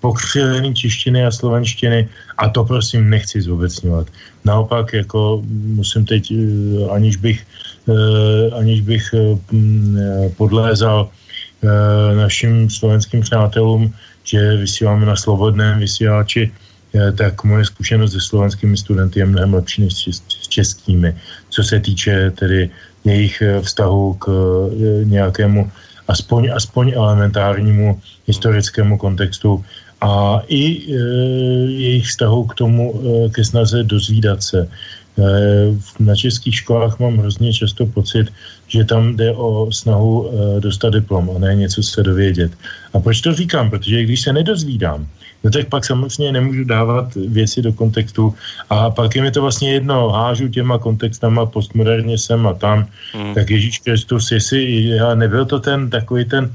pokřivený 0.00 0.74
češtiny 0.74 1.24
a 1.24 1.30
slovenštiny. 1.30 2.08
A 2.38 2.48
to 2.48 2.64
prosím 2.64 3.10
nechci 3.10 3.40
zobecňovat. 3.40 4.06
Naopak, 4.44 4.92
jako 4.92 5.42
musím 5.48 6.04
teď, 6.04 6.30
e, 6.30 6.36
aniž 6.92 7.16
bych, 7.16 7.46
e, 7.88 8.50
aniž 8.52 8.80
bych 8.80 9.14
podlézal 10.36 11.08
našim 12.14 12.70
slovenským 12.70 13.20
přátelům, 13.20 13.90
že 14.26 14.56
vysíláme 14.56 15.06
na 15.06 15.16
slobodném 15.16 15.78
vysílači, 15.78 16.50
eh, 16.50 17.12
tak 17.12 17.44
moje 17.44 17.64
zkušenost 17.64 18.12
se 18.12 18.20
slovenskými 18.20 18.76
studenty 18.76 19.22
je 19.22 19.26
mnohem 19.26 19.54
lepší 19.54 19.82
než 19.82 19.94
s 20.18 20.48
českými, 20.48 21.14
co 21.50 21.60
se 21.62 21.80
týče 21.80 22.30
tedy 22.34 22.70
jejich 23.04 23.42
eh, 23.42 23.62
vztahu 23.62 24.14
k 24.14 24.24
eh, 24.28 25.04
nějakému 25.04 25.70
aspoň, 26.08 26.50
aspoň 26.54 26.92
elementárnímu 26.94 28.00
historickému 28.26 28.98
kontextu 28.98 29.64
a 30.00 30.42
i 30.48 30.62
e, 30.62 30.96
jejich 31.72 32.06
vztahu 32.06 32.44
k 32.44 32.54
tomu, 32.54 32.84
e, 32.94 33.28
ke 33.30 33.44
snaze 33.44 33.82
dozvídat 33.82 34.42
se. 34.42 34.60
E, 34.62 34.68
na 35.98 36.14
českých 36.14 36.54
školách 36.54 36.98
mám 36.98 37.18
hrozně 37.18 37.52
často 37.52 37.86
pocit, 37.86 38.28
že 38.76 38.84
tam 38.84 39.16
jde 39.16 39.32
o 39.32 39.72
snahu 39.72 40.20
uh, 40.20 40.60
dostat 40.60 40.92
diplom 40.92 41.30
a 41.36 41.38
ne 41.38 41.54
něco 41.54 41.82
se 41.82 42.02
dovědět. 42.02 42.52
A 42.92 43.00
proč 43.00 43.20
to 43.20 43.34
říkám? 43.34 43.70
Protože 43.70 44.02
když 44.02 44.20
se 44.20 44.32
nedozvídám, 44.32 45.06
no 45.44 45.50
tak 45.50 45.68
pak 45.68 45.84
samozřejmě 45.84 46.32
nemůžu 46.32 46.64
dávat 46.64 47.14
věci 47.14 47.62
do 47.62 47.72
kontextu 47.72 48.34
a 48.70 48.90
pak 48.90 49.16
je 49.16 49.22
mi 49.22 49.30
to 49.30 49.42
vlastně 49.42 49.72
jedno, 49.72 50.08
hážu 50.08 50.48
těma 50.48 50.78
kontextama 50.78 51.46
postmoderně 51.46 52.18
sem 52.18 52.46
a 52.46 52.54
tam, 52.54 52.86
mm. 53.14 53.34
tak 53.34 53.50
Ježíš 53.50 53.78
Kristus, 53.78 54.32
jestli 54.32 54.90
nebyl 55.14 55.44
to 55.44 55.60
ten 55.60 55.90
takový 55.90 56.24
ten 56.24 56.50
Eh, 56.50 56.54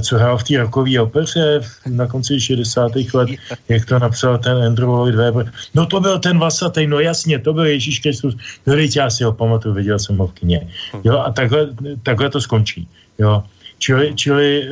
co 0.00 0.16
hrál 0.16 0.38
v 0.38 0.44
té 0.44 0.58
rokové 0.58 1.00
opeře 1.00 1.60
na 1.88 2.06
konci 2.06 2.40
60. 2.40 2.92
let, 3.14 3.30
jak 3.68 3.84
to 3.84 3.98
napsal 3.98 4.38
ten 4.38 4.56
Andrew 4.56 4.88
Lloyd 4.88 5.14
Webber. 5.14 5.52
No 5.74 5.86
to 5.86 6.00
byl 6.00 6.18
ten 6.18 6.38
vasatý, 6.38 6.86
no 6.86 7.00
jasně, 7.00 7.38
to 7.38 7.52
byl 7.52 7.64
Ježíš 7.64 7.98
Kristus. 7.98 8.36
No 8.66 8.74
já 8.96 9.10
si 9.10 9.24
ho 9.24 9.32
pamatuju, 9.32 9.74
viděl 9.74 9.98
jsem 9.98 10.18
ho 10.18 10.26
v 10.26 10.32
kině. 10.32 10.68
Jo, 11.04 11.18
a 11.18 11.32
takhle, 11.32 11.68
takhle 12.02 12.30
to 12.30 12.40
skončí. 12.40 12.88
Jo. 13.18 13.42
Čili, 13.78 14.14
čili 14.14 14.62
e, 14.62 14.68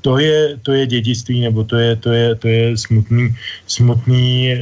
to, 0.00 0.18
je, 0.18 0.58
to 0.62 0.72
je 0.72 0.86
dědictví, 0.86 1.40
nebo 1.40 1.64
to 1.64 1.76
je, 1.76 1.96
to 1.96 2.12
je, 2.12 2.34
to 2.34 2.48
je 2.48 2.76
smutný, 2.76 3.36
smutný 3.66 4.52
e, 4.52 4.58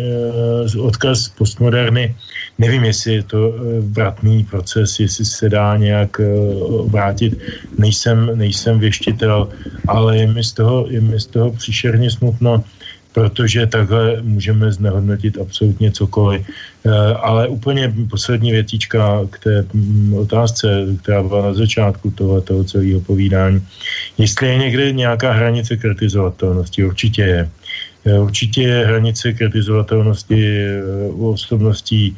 odkaz 0.80 1.28
postmoderny. 1.28 2.16
Nevím, 2.58 2.84
jestli 2.84 3.14
je 3.14 3.22
to 3.22 3.54
e, 3.54 3.80
vratný 3.80 4.44
proces, 4.44 5.00
jestli 5.00 5.24
se 5.24 5.48
dá 5.48 5.76
nějak 5.76 6.20
vrátit. 6.86 7.38
Nejsem, 7.78 8.30
nejsem 8.34 8.78
věštitel, 8.78 9.48
ale 9.88 10.18
je 10.18 10.26
mi 10.26 10.44
z 10.44 10.52
toho, 10.52 10.86
je 10.90 11.00
mi 11.00 11.20
z 11.20 11.26
toho 11.26 11.50
příšerně 11.50 12.10
smutno 12.10 12.64
protože 13.18 13.66
takhle 13.66 14.22
můžeme 14.22 14.72
znehodnotit 14.72 15.38
absolutně 15.38 15.90
cokoliv. 15.90 16.46
Eh, 16.46 16.90
ale 17.18 17.48
úplně 17.48 17.92
poslední 18.10 18.52
větička 18.52 19.26
k 19.30 19.38
té 19.38 19.54
mm, 19.74 20.14
otázce, 20.14 20.86
která 21.02 21.22
byla 21.22 21.42
na 21.42 21.54
začátku 21.54 22.10
toho, 22.10 22.64
celého 22.64 23.00
povídání. 23.00 23.58
Jestli 24.18 24.48
je 24.48 24.56
někde 24.56 24.92
nějaká 24.92 25.32
hranice 25.32 25.76
kritizovatelnosti, 25.76 26.84
určitě 26.84 27.22
je. 27.22 27.42
Eh, 28.06 28.18
určitě 28.18 28.62
je 28.62 28.86
hranice 28.86 29.32
kritizovatelnosti 29.32 30.38
u 31.10 31.26
eh, 31.26 31.34
osobností 31.34 32.16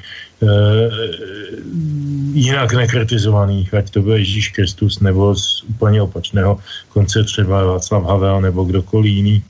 jinak 2.33 2.73
nekritizovaných, 2.73 3.75
ať 3.75 3.91
to 3.91 4.03
byl 4.03 4.17
Ježíš 4.17 4.49
Kristus 4.49 5.01
nebo 5.01 5.35
z 5.37 5.62
úplně 5.62 6.03
opačného 6.03 6.59
konce 6.89 7.25
třeba 7.25 7.65
Václav 7.65 8.05
Havel 8.05 8.41
nebo 8.41 8.65
kdokoliv 8.65 9.12
jiný. 9.12 9.43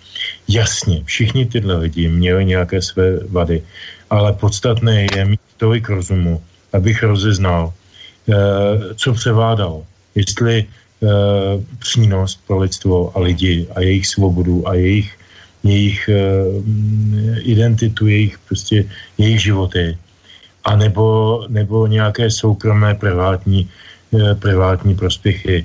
Jasně, 0.48 1.02
všichni 1.04 1.46
tyhle 1.46 1.76
lidi 1.76 2.08
měli 2.08 2.44
nějaké 2.44 2.82
své 2.82 3.20
vady, 3.28 3.62
ale 4.10 4.32
podstatné 4.32 5.06
je 5.16 5.24
mít 5.24 5.40
tolik 5.56 5.88
rozumu, 5.88 6.42
abych 6.72 7.02
rozeznal, 7.02 7.72
eh, 7.72 8.34
co 8.94 9.12
převádalo. 9.12 9.86
Jestli 10.14 10.64
eh, 10.64 11.08
přínos 11.78 12.38
pro 12.46 12.58
lidstvo 12.58 13.16
a 13.16 13.20
lidi 13.20 13.66
a 13.74 13.80
jejich 13.80 14.06
svobodu 14.06 14.68
a 14.68 14.74
jejich, 14.74 15.10
jejich 15.62 16.08
eh, 16.08 16.22
identitu, 17.40 18.06
jejich, 18.06 18.38
prostě, 18.38 18.84
jejich 19.18 19.42
životy, 19.42 19.96
a 20.64 20.76
nebo, 20.76 21.44
nebo 21.48 21.86
nějaké 21.86 22.30
soukromé 22.30 22.94
privátní, 22.94 23.68
privátní 24.38 24.94
prospěchy. 24.94 25.64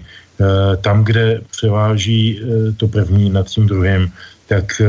Tam, 0.82 1.04
kde 1.04 1.42
převáží 1.52 2.42
to 2.78 2.88
první 2.88 3.30
nad 3.30 3.48
tím 3.48 3.68
druhým, 3.68 4.12
tak 4.48 4.82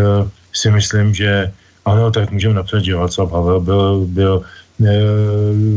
si 0.52 0.70
myslím, 0.70 1.14
že 1.14 1.52
ano, 1.84 2.10
tak 2.10 2.30
můžeme 2.30 2.54
napsat, 2.54 2.84
že 2.84 2.94
Václav 2.94 3.32
Havel 3.32 3.60
byl, 3.60 4.06
byl 4.10 4.42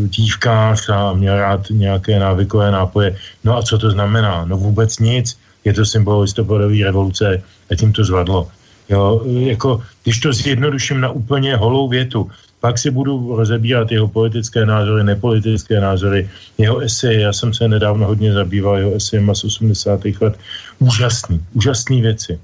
dívkář 0.05 0.89
a 0.89 1.13
měl 1.13 1.37
rád 1.37 1.69
nějaké 1.69 2.19
návykové 2.19 2.71
nápoje. 2.71 3.15
No 3.43 3.57
a 3.57 3.61
co 3.61 3.77
to 3.77 3.91
znamená? 3.91 4.45
No 4.45 4.57
vůbec 4.57 4.99
nic. 4.99 5.37
Je 5.65 5.73
to 5.73 5.85
symbol 5.85 6.21
listopadové 6.21 6.83
revoluce 6.83 7.43
a 7.71 7.75
tím 7.75 7.93
to 7.93 8.03
zvadlo. 8.03 8.47
Jo, 8.89 9.21
jako, 9.25 9.81
když 10.03 10.19
to 10.19 10.33
zjednoduším 10.33 11.01
na 11.01 11.09
úplně 11.09 11.55
holou 11.55 11.87
větu, 11.87 12.29
pak 12.59 12.77
si 12.77 12.91
budu 12.91 13.35
rozebírat 13.35 13.91
jeho 13.91 14.07
politické 14.07 14.65
názory, 14.65 15.03
nepolitické 15.03 15.81
názory, 15.81 16.29
jeho 16.57 16.79
esej. 16.79 17.21
Já 17.21 17.33
jsem 17.33 17.53
se 17.53 17.67
nedávno 17.67 18.07
hodně 18.07 18.33
zabýval 18.33 18.77
jeho 18.77 18.95
esejema 18.95 19.35
z 19.35 19.43
80. 19.43 19.99
let. 20.21 20.39
Úžasný, 20.79 21.41
úžasný 21.53 22.01
věci 22.01 22.39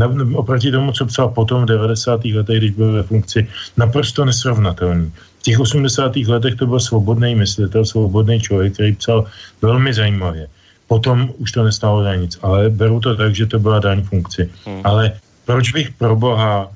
na, 0.00 0.08
oproti 0.34 0.70
tomu, 0.70 0.92
co 0.92 1.06
psal 1.06 1.28
potom 1.28 1.62
v 1.62 1.76
90. 1.76 2.24
letech, 2.24 2.58
když 2.58 2.70
byl 2.70 2.92
ve 2.92 3.02
funkci, 3.02 3.48
naprosto 3.76 4.24
nesrovnatelný. 4.24 5.12
V 5.38 5.42
těch 5.42 5.60
80. 5.60 6.16
letech 6.16 6.54
to 6.54 6.66
byl 6.66 6.80
svobodný 6.80 7.34
myslitel, 7.34 7.84
svobodný 7.84 8.40
člověk, 8.40 8.72
který 8.74 8.92
psal 8.96 9.24
velmi 9.62 9.94
zajímavě. 9.94 10.48
Potom 10.88 11.30
už 11.38 11.52
to 11.52 11.64
nestálo 11.64 12.02
za 12.02 12.14
nic, 12.14 12.38
ale 12.42 12.70
beru 12.70 13.00
to 13.00 13.16
tak, 13.16 13.34
že 13.34 13.46
to 13.46 13.58
byla 13.58 13.78
daň 13.78 14.02
funkci. 14.02 14.50
Hmm. 14.66 14.80
Ale 14.84 15.12
proč 15.44 15.72
bych 15.72 15.90
pro 15.90 16.16
boha 16.16 16.72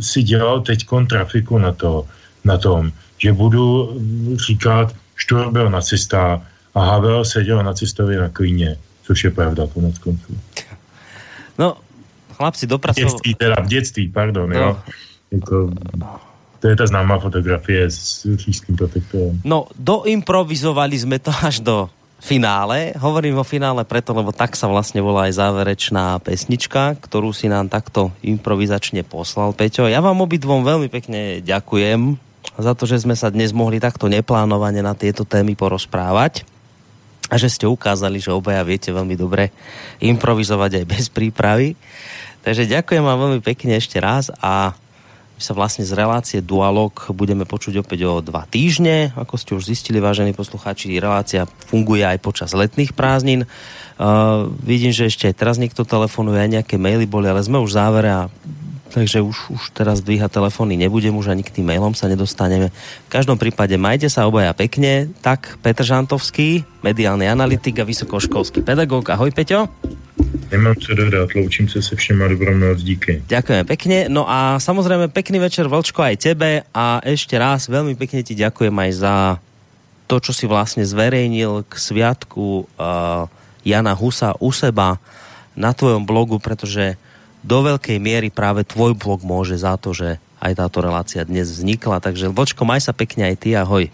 si 0.00 0.22
dělal 0.22 0.60
teď 0.60 0.86
trafiku 1.08 1.58
na, 1.58 1.72
to, 1.72 2.06
na 2.44 2.58
tom, 2.58 2.92
že 3.18 3.32
budu 3.32 3.96
říkat, 4.46 4.94
Štur 5.16 5.50
byl 5.50 5.70
nacista 5.70 6.42
a 6.74 6.80
Havel 6.80 7.24
seděl 7.24 7.62
nacistovi 7.62 8.16
na 8.16 8.28
klíně, 8.28 8.76
což 9.02 9.24
je 9.24 9.30
pravda 9.30 9.66
konec 9.66 9.98
konců. 9.98 10.38
No, 11.58 11.76
chlapci 12.32 12.66
dopracovali... 12.66 13.10
V 13.10 13.12
dětství, 13.12 13.34
teda 13.34 13.54
v 13.62 13.66
dětství, 13.66 14.08
pardon, 14.08 14.50
no. 14.50 14.58
jo. 14.58 14.78
Jako, 15.30 15.70
to 16.60 16.68
je 16.68 16.76
ta 16.76 16.86
známá 16.86 17.18
fotografie 17.18 17.90
s 17.90 18.26
říšským 18.34 18.76
protektorem. 18.76 19.42
No, 19.44 19.66
doimprovizovali 19.78 20.98
sme 20.98 21.18
to 21.18 21.30
až 21.30 21.60
do 21.60 21.90
finále. 22.18 22.92
Hovorím 22.98 23.40
o 23.40 23.46
finále 23.46 23.86
preto, 23.86 24.10
lebo 24.12 24.34
tak 24.34 24.58
sa 24.58 24.66
vlastne 24.66 24.98
volá 24.98 25.30
aj 25.30 25.38
záverečná 25.38 26.18
pesnička, 26.20 26.98
ktorú 26.98 27.30
si 27.30 27.46
nám 27.46 27.70
takto 27.70 28.10
improvizačne 28.26 29.06
poslal. 29.06 29.54
Peťo, 29.54 29.86
ja 29.86 30.02
vám 30.02 30.18
obidvom 30.18 30.66
veľmi 30.66 30.90
pekne 30.90 31.38
ďakujem 31.40 32.18
za 32.58 32.72
to, 32.74 32.90
že 32.90 33.06
sme 33.06 33.14
sa 33.14 33.30
dnes 33.30 33.54
mohli 33.54 33.78
takto 33.78 34.10
neplánovane 34.10 34.82
na 34.82 34.98
tieto 34.98 35.22
témy 35.22 35.54
porozprávať 35.54 36.42
a 37.30 37.38
že 37.38 37.52
ste 37.52 37.70
ukázali, 37.70 38.18
že 38.18 38.34
obaja 38.34 38.66
viete 38.66 38.90
veľmi 38.90 39.14
dobre 39.14 39.54
improvizovať 40.02 40.82
aj 40.82 40.84
bez 40.88 41.04
prípravy. 41.12 41.78
Takže 42.42 42.70
ďakujem 42.70 43.04
vám 43.04 43.18
veľmi 43.28 43.40
pekne 43.44 43.76
ešte 43.76 44.00
raz 44.00 44.32
a 44.40 44.72
my 45.38 45.46
sa 45.46 45.54
vlastne 45.54 45.86
z 45.86 45.94
relácie 45.94 46.42
Dualog 46.42 47.14
budeme 47.14 47.46
počuť 47.46 47.78
opäť 47.78 48.10
o 48.10 48.18
dva 48.18 48.42
týždne. 48.50 49.14
Ako 49.14 49.38
ste 49.38 49.54
už 49.54 49.70
zistili, 49.70 50.02
vážení 50.02 50.34
poslucháči, 50.34 50.90
relácia 50.98 51.46
funguje 51.70 52.02
aj 52.02 52.18
počas 52.18 52.50
letných 52.58 52.90
prázdnin. 52.90 53.46
Uh, 54.02 54.50
vidím, 54.66 54.90
že 54.90 55.06
ešte 55.06 55.30
aj 55.30 55.38
teraz 55.38 55.62
niekto 55.62 55.86
telefonuje, 55.86 56.42
aj 56.42 56.50
nejaké 56.58 56.74
maily 56.74 57.06
boli, 57.06 57.30
ale 57.30 57.38
sme 57.46 57.62
už 57.62 57.70
v 57.70 57.78
závere 57.78 58.10
a 58.10 58.26
takže 58.90 59.22
už, 59.22 59.54
už 59.54 59.62
teraz 59.78 60.02
dvíhať 60.02 60.42
telefóny 60.42 60.74
nebudem, 60.74 61.14
už 61.14 61.30
ani 61.30 61.46
k 61.46 61.54
tým 61.54 61.70
mailom 61.70 61.94
sa 61.94 62.10
nedostaneme. 62.10 62.74
V 63.06 63.10
každom 63.14 63.38
prípade 63.38 63.78
majte 63.78 64.10
sa 64.10 64.26
obaja 64.26 64.50
pekne. 64.58 65.06
Tak, 65.22 65.62
Petr 65.62 65.86
Žantovský, 65.86 66.66
mediálny 66.82 67.30
analytik 67.30 67.78
a 67.78 67.86
vysokoškolský 67.86 68.66
pedagóg. 68.66 69.06
Ahoj, 69.06 69.30
Peťo. 69.30 69.70
Nemám 70.48 70.74
co 70.76 70.94
dodat, 70.94 71.28
loučím 71.34 71.68
se 71.68 71.82
se 71.82 71.96
všema 71.96 72.28
dobrom 72.28 72.60
noc, 72.60 72.80
díky. 72.80 73.20
Ďakujem 73.28 73.64
pekne, 73.68 73.98
no 74.08 74.24
a 74.24 74.56
samozrejme 74.56 75.12
pekný 75.12 75.44
večer 75.44 75.68
Vlčko 75.68 76.00
aj 76.00 76.24
tebe 76.24 76.64
a 76.72 77.04
ešte 77.04 77.36
raz 77.36 77.68
veľmi 77.68 77.92
pekne 78.00 78.24
ti 78.24 78.32
ďakujem 78.32 78.72
aj 78.72 78.90
za 78.96 79.14
to, 80.08 80.16
čo 80.24 80.32
si 80.32 80.48
vlastne 80.48 80.88
zverejnil 80.88 81.68
k 81.68 81.72
sviatku 81.76 82.64
uh, 82.64 83.28
Jana 83.60 83.92
Husa 83.92 84.32
u 84.40 84.48
seba 84.48 84.96
na 85.52 85.76
tvojom 85.76 86.08
blogu, 86.08 86.40
pretože 86.40 86.96
do 87.44 87.60
veľkej 87.60 88.00
miery 88.00 88.32
práve 88.32 88.64
tvoj 88.64 88.96
blog 88.96 89.20
môže 89.20 89.60
za 89.60 89.76
to, 89.76 89.92
že 89.92 90.16
aj 90.40 90.52
táto 90.56 90.80
relácia 90.80 91.28
dnes 91.28 91.52
vznikla. 91.52 92.00
Takže 92.00 92.32
Vlčko, 92.32 92.64
maj 92.64 92.80
sa 92.80 92.96
pekne 92.96 93.28
aj 93.28 93.36
ty, 93.36 93.52
ahoj. 93.52 93.92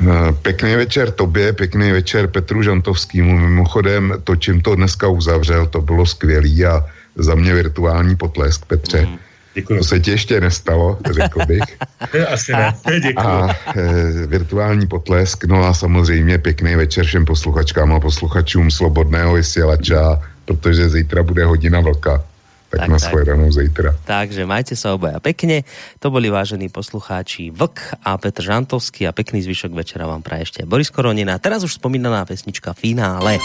Eh, 0.00 0.32
pěkný 0.32 0.74
večer 0.74 1.10
tobě, 1.10 1.52
pěkný 1.52 1.92
večer 1.92 2.26
Petru 2.26 2.62
Žantovskému. 2.62 3.38
Mimochodem, 3.38 4.14
to, 4.24 4.36
čím 4.36 4.60
to 4.60 4.74
dneska 4.74 5.08
uzavřel, 5.08 5.66
to 5.66 5.80
bylo 5.80 6.06
skvělý 6.06 6.64
a 6.64 6.86
za 7.16 7.34
mě 7.34 7.54
virtuální 7.54 8.16
potlesk, 8.16 8.64
Petře. 8.64 9.06
Mm. 9.06 9.18
Děkuji. 9.54 9.78
To 9.78 9.84
se 9.84 10.00
ti 10.00 10.10
ještě 10.10 10.40
nestalo, 10.40 10.98
řekl 11.10 11.40
bych. 11.46 11.62
Asi 12.32 12.52
ne, 12.52 12.74
děkuji. 13.00 13.26
A 13.26 13.56
e, 13.76 14.26
virtuální 14.26 14.86
potlesk, 14.86 15.44
no 15.44 15.64
a 15.64 15.74
samozřejmě 15.74 16.38
pěkný 16.38 16.76
večer 16.76 17.04
všem 17.04 17.24
posluchačkám 17.24 17.92
a 17.92 18.00
posluchačům 18.00 18.70
Slobodného 18.70 19.34
vysílača, 19.34 20.22
protože 20.44 20.88
zítra 20.88 21.22
bude 21.22 21.44
hodina 21.44 21.80
vlka. 21.80 22.22
Tak, 22.70 22.86
tak 22.86 22.88
nashledanou 22.88 23.50
zítra. 23.50 23.98
Takže 24.06 24.46
majte 24.46 24.78
sa 24.78 24.94
obaja 24.94 25.18
pekne. 25.18 25.66
To 25.98 26.14
boli 26.14 26.30
vážení 26.30 26.70
poslucháči 26.70 27.50
Vlk 27.50 28.06
a 28.06 28.14
Petr 28.14 28.46
Žantovský 28.46 29.10
a 29.10 29.12
pekný 29.12 29.42
zvyšok 29.42 29.74
večera 29.74 30.06
vám 30.06 30.22
praje 30.22 30.54
ešte 30.54 30.62
Boris 30.62 30.86
Koronina. 30.86 31.34
Teraz 31.42 31.66
už 31.66 31.82
spomínaná 31.82 32.22
pesnička 32.22 32.70
Finále. 32.78 33.42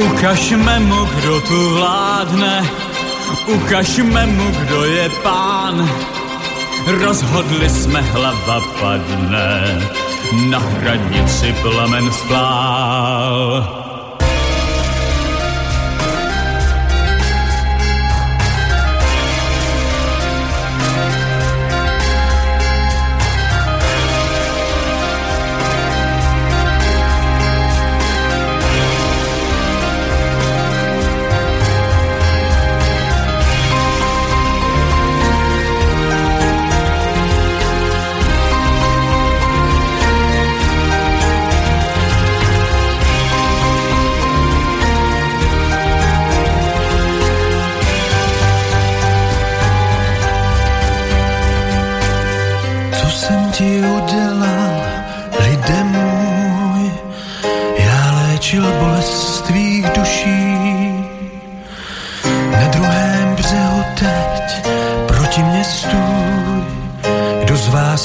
Ukažme 0.00 0.74
mu, 0.84 1.00
kdo 1.06 1.34
tu 1.46 1.58
vládne, 1.80 2.66
ukažme 3.46 4.22
mu, 4.26 4.46
kdo 4.52 4.78
je 4.84 5.06
pán. 5.22 5.76
Rozhodli 6.90 7.70
jsme, 7.70 8.00
hlava 8.00 8.60
padne, 8.80 9.78
na 10.50 10.58
hranici 10.58 11.54
plamen 11.62 12.12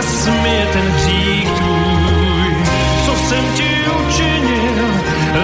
a 0.00 0.02
smije 0.02 0.66
ten 0.72 0.86
hřích 0.92 1.48
tvůj. 1.50 2.54
Co 3.06 3.12
jsem 3.16 3.44
ti 3.54 3.70
učinil, 4.06 4.86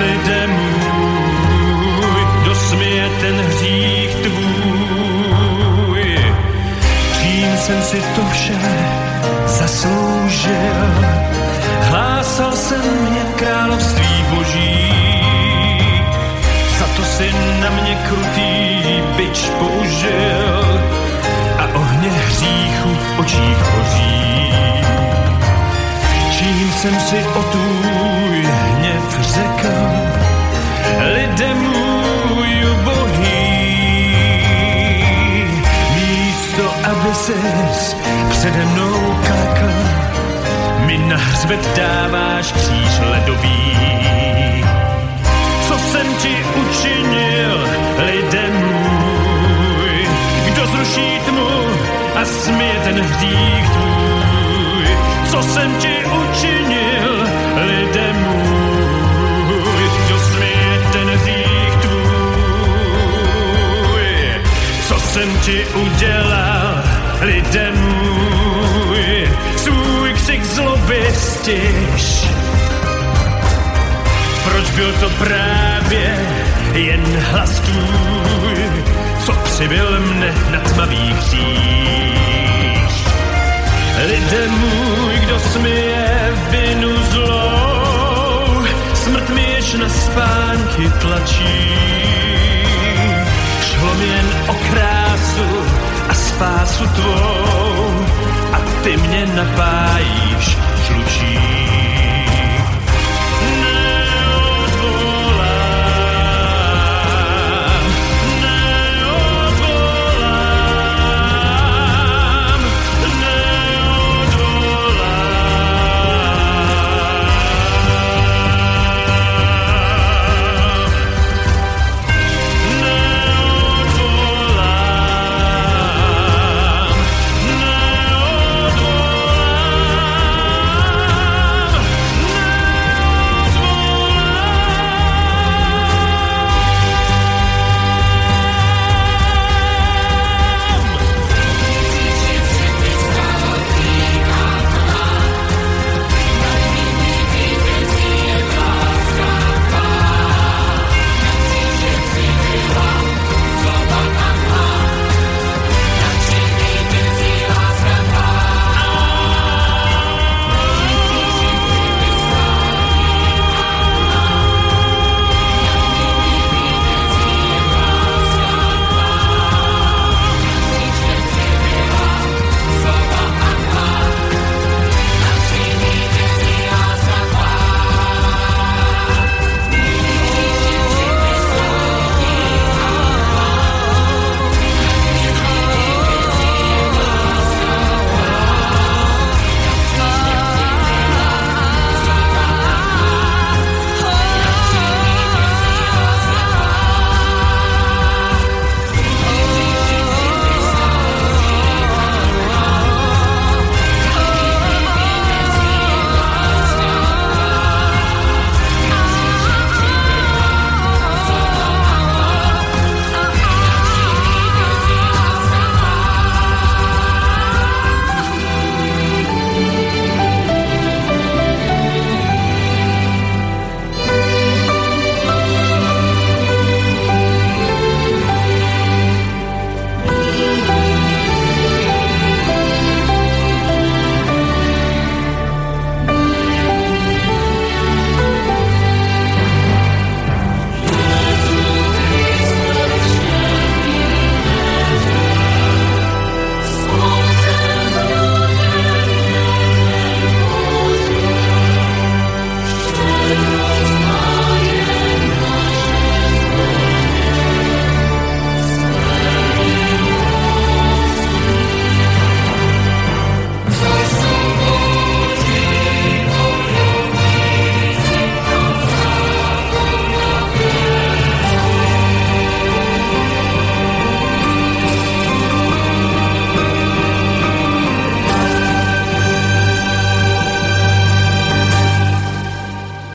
lidem 0.00 0.50
můj, 0.50 2.20
kdo 2.42 2.54
smije 2.54 3.10
ten 3.20 3.36
hřích 3.36 4.16
jsem 7.66 7.82
si 7.82 8.02
to 8.16 8.22
vše 8.32 8.58
zasloužil. 9.46 10.86
Hlásal 11.80 12.52
jsem 12.52 12.80
mě 13.10 13.20
království 13.36 14.24
boží, 14.34 14.92
za 16.78 16.86
to 16.96 17.04
si 17.04 17.32
na 17.60 17.70
mě 17.70 17.94
krutý 18.08 19.02
byč 19.16 19.50
použil 19.58 20.80
a 21.58 21.64
ohně 21.74 22.10
hříchu 22.10 22.88
v 22.94 23.20
očích 23.20 23.58
hoří. 23.58 24.35
Jsem 26.86 27.00
si 27.00 27.16
o 27.16 27.42
tvůj 27.42 28.46
hněv 28.46 29.20
řekl, 29.20 29.68
lidem 31.14 31.58
můj 31.58 32.66
aby 36.84 37.14
ses 37.14 37.96
přede 38.30 38.64
mnou 38.64 39.16
klekl. 39.26 39.72
Mi 40.86 40.98
na 40.98 41.16
hřbet 41.16 41.76
dáváš 41.76 42.52
kříž 42.52 43.00
ledový. 43.10 44.64
Co 45.68 45.78
jsem 45.78 46.06
ti 46.14 46.36
učinil, 46.54 47.68
lidem 47.98 48.52
můj? 48.52 50.08
Kdo 50.46 50.66
zruší 50.66 51.20
tmu 51.26 51.48
a 52.14 52.24
smije 52.24 52.80
ten 52.84 53.00
hřích 53.00 53.70
tvůj? 53.70 53.96
Co 55.30 55.42
jsem 55.42 55.74
ti 55.78 55.96
učinil, 56.04 56.75
jsem 65.26 65.40
ti 65.40 65.66
udělal? 65.66 66.82
lidem 67.20 67.74
můj, 67.74 69.28
svůj 69.56 70.12
ksik 70.14 70.44
zloby 70.44 71.14
stěž. 71.14 72.28
Proč 74.44 74.70
byl 74.70 74.92
to 74.92 75.10
právě 75.10 76.18
jen 76.72 77.02
hlas 77.30 77.60
tvůj, 77.60 78.84
co 79.24 79.32
přibyl 79.32 80.00
mne 80.00 80.34
na 80.50 80.60
tmavý 80.60 81.14
kříž. 81.18 82.94
Lidem 84.06 84.50
můj, 84.50 85.14
kdo 85.14 85.40
smije 85.40 86.34
vinu 86.50 86.96
zlou, 87.12 88.64
smrt 88.94 89.28
mi 89.28 89.42
jež 89.42 89.72
na 89.72 89.88
spánky 89.88 90.90
tlačí. 91.00 91.76
Šlo 93.60 93.94
jen 94.00 94.26
o 94.48 94.54
krásu, 94.54 94.95
spásu 96.36 96.86
tvou 96.86 98.04
a 98.52 98.60
ty 98.82 98.96
mě 98.96 99.26
napájíš 99.26 100.58
žlučí. 100.86 101.65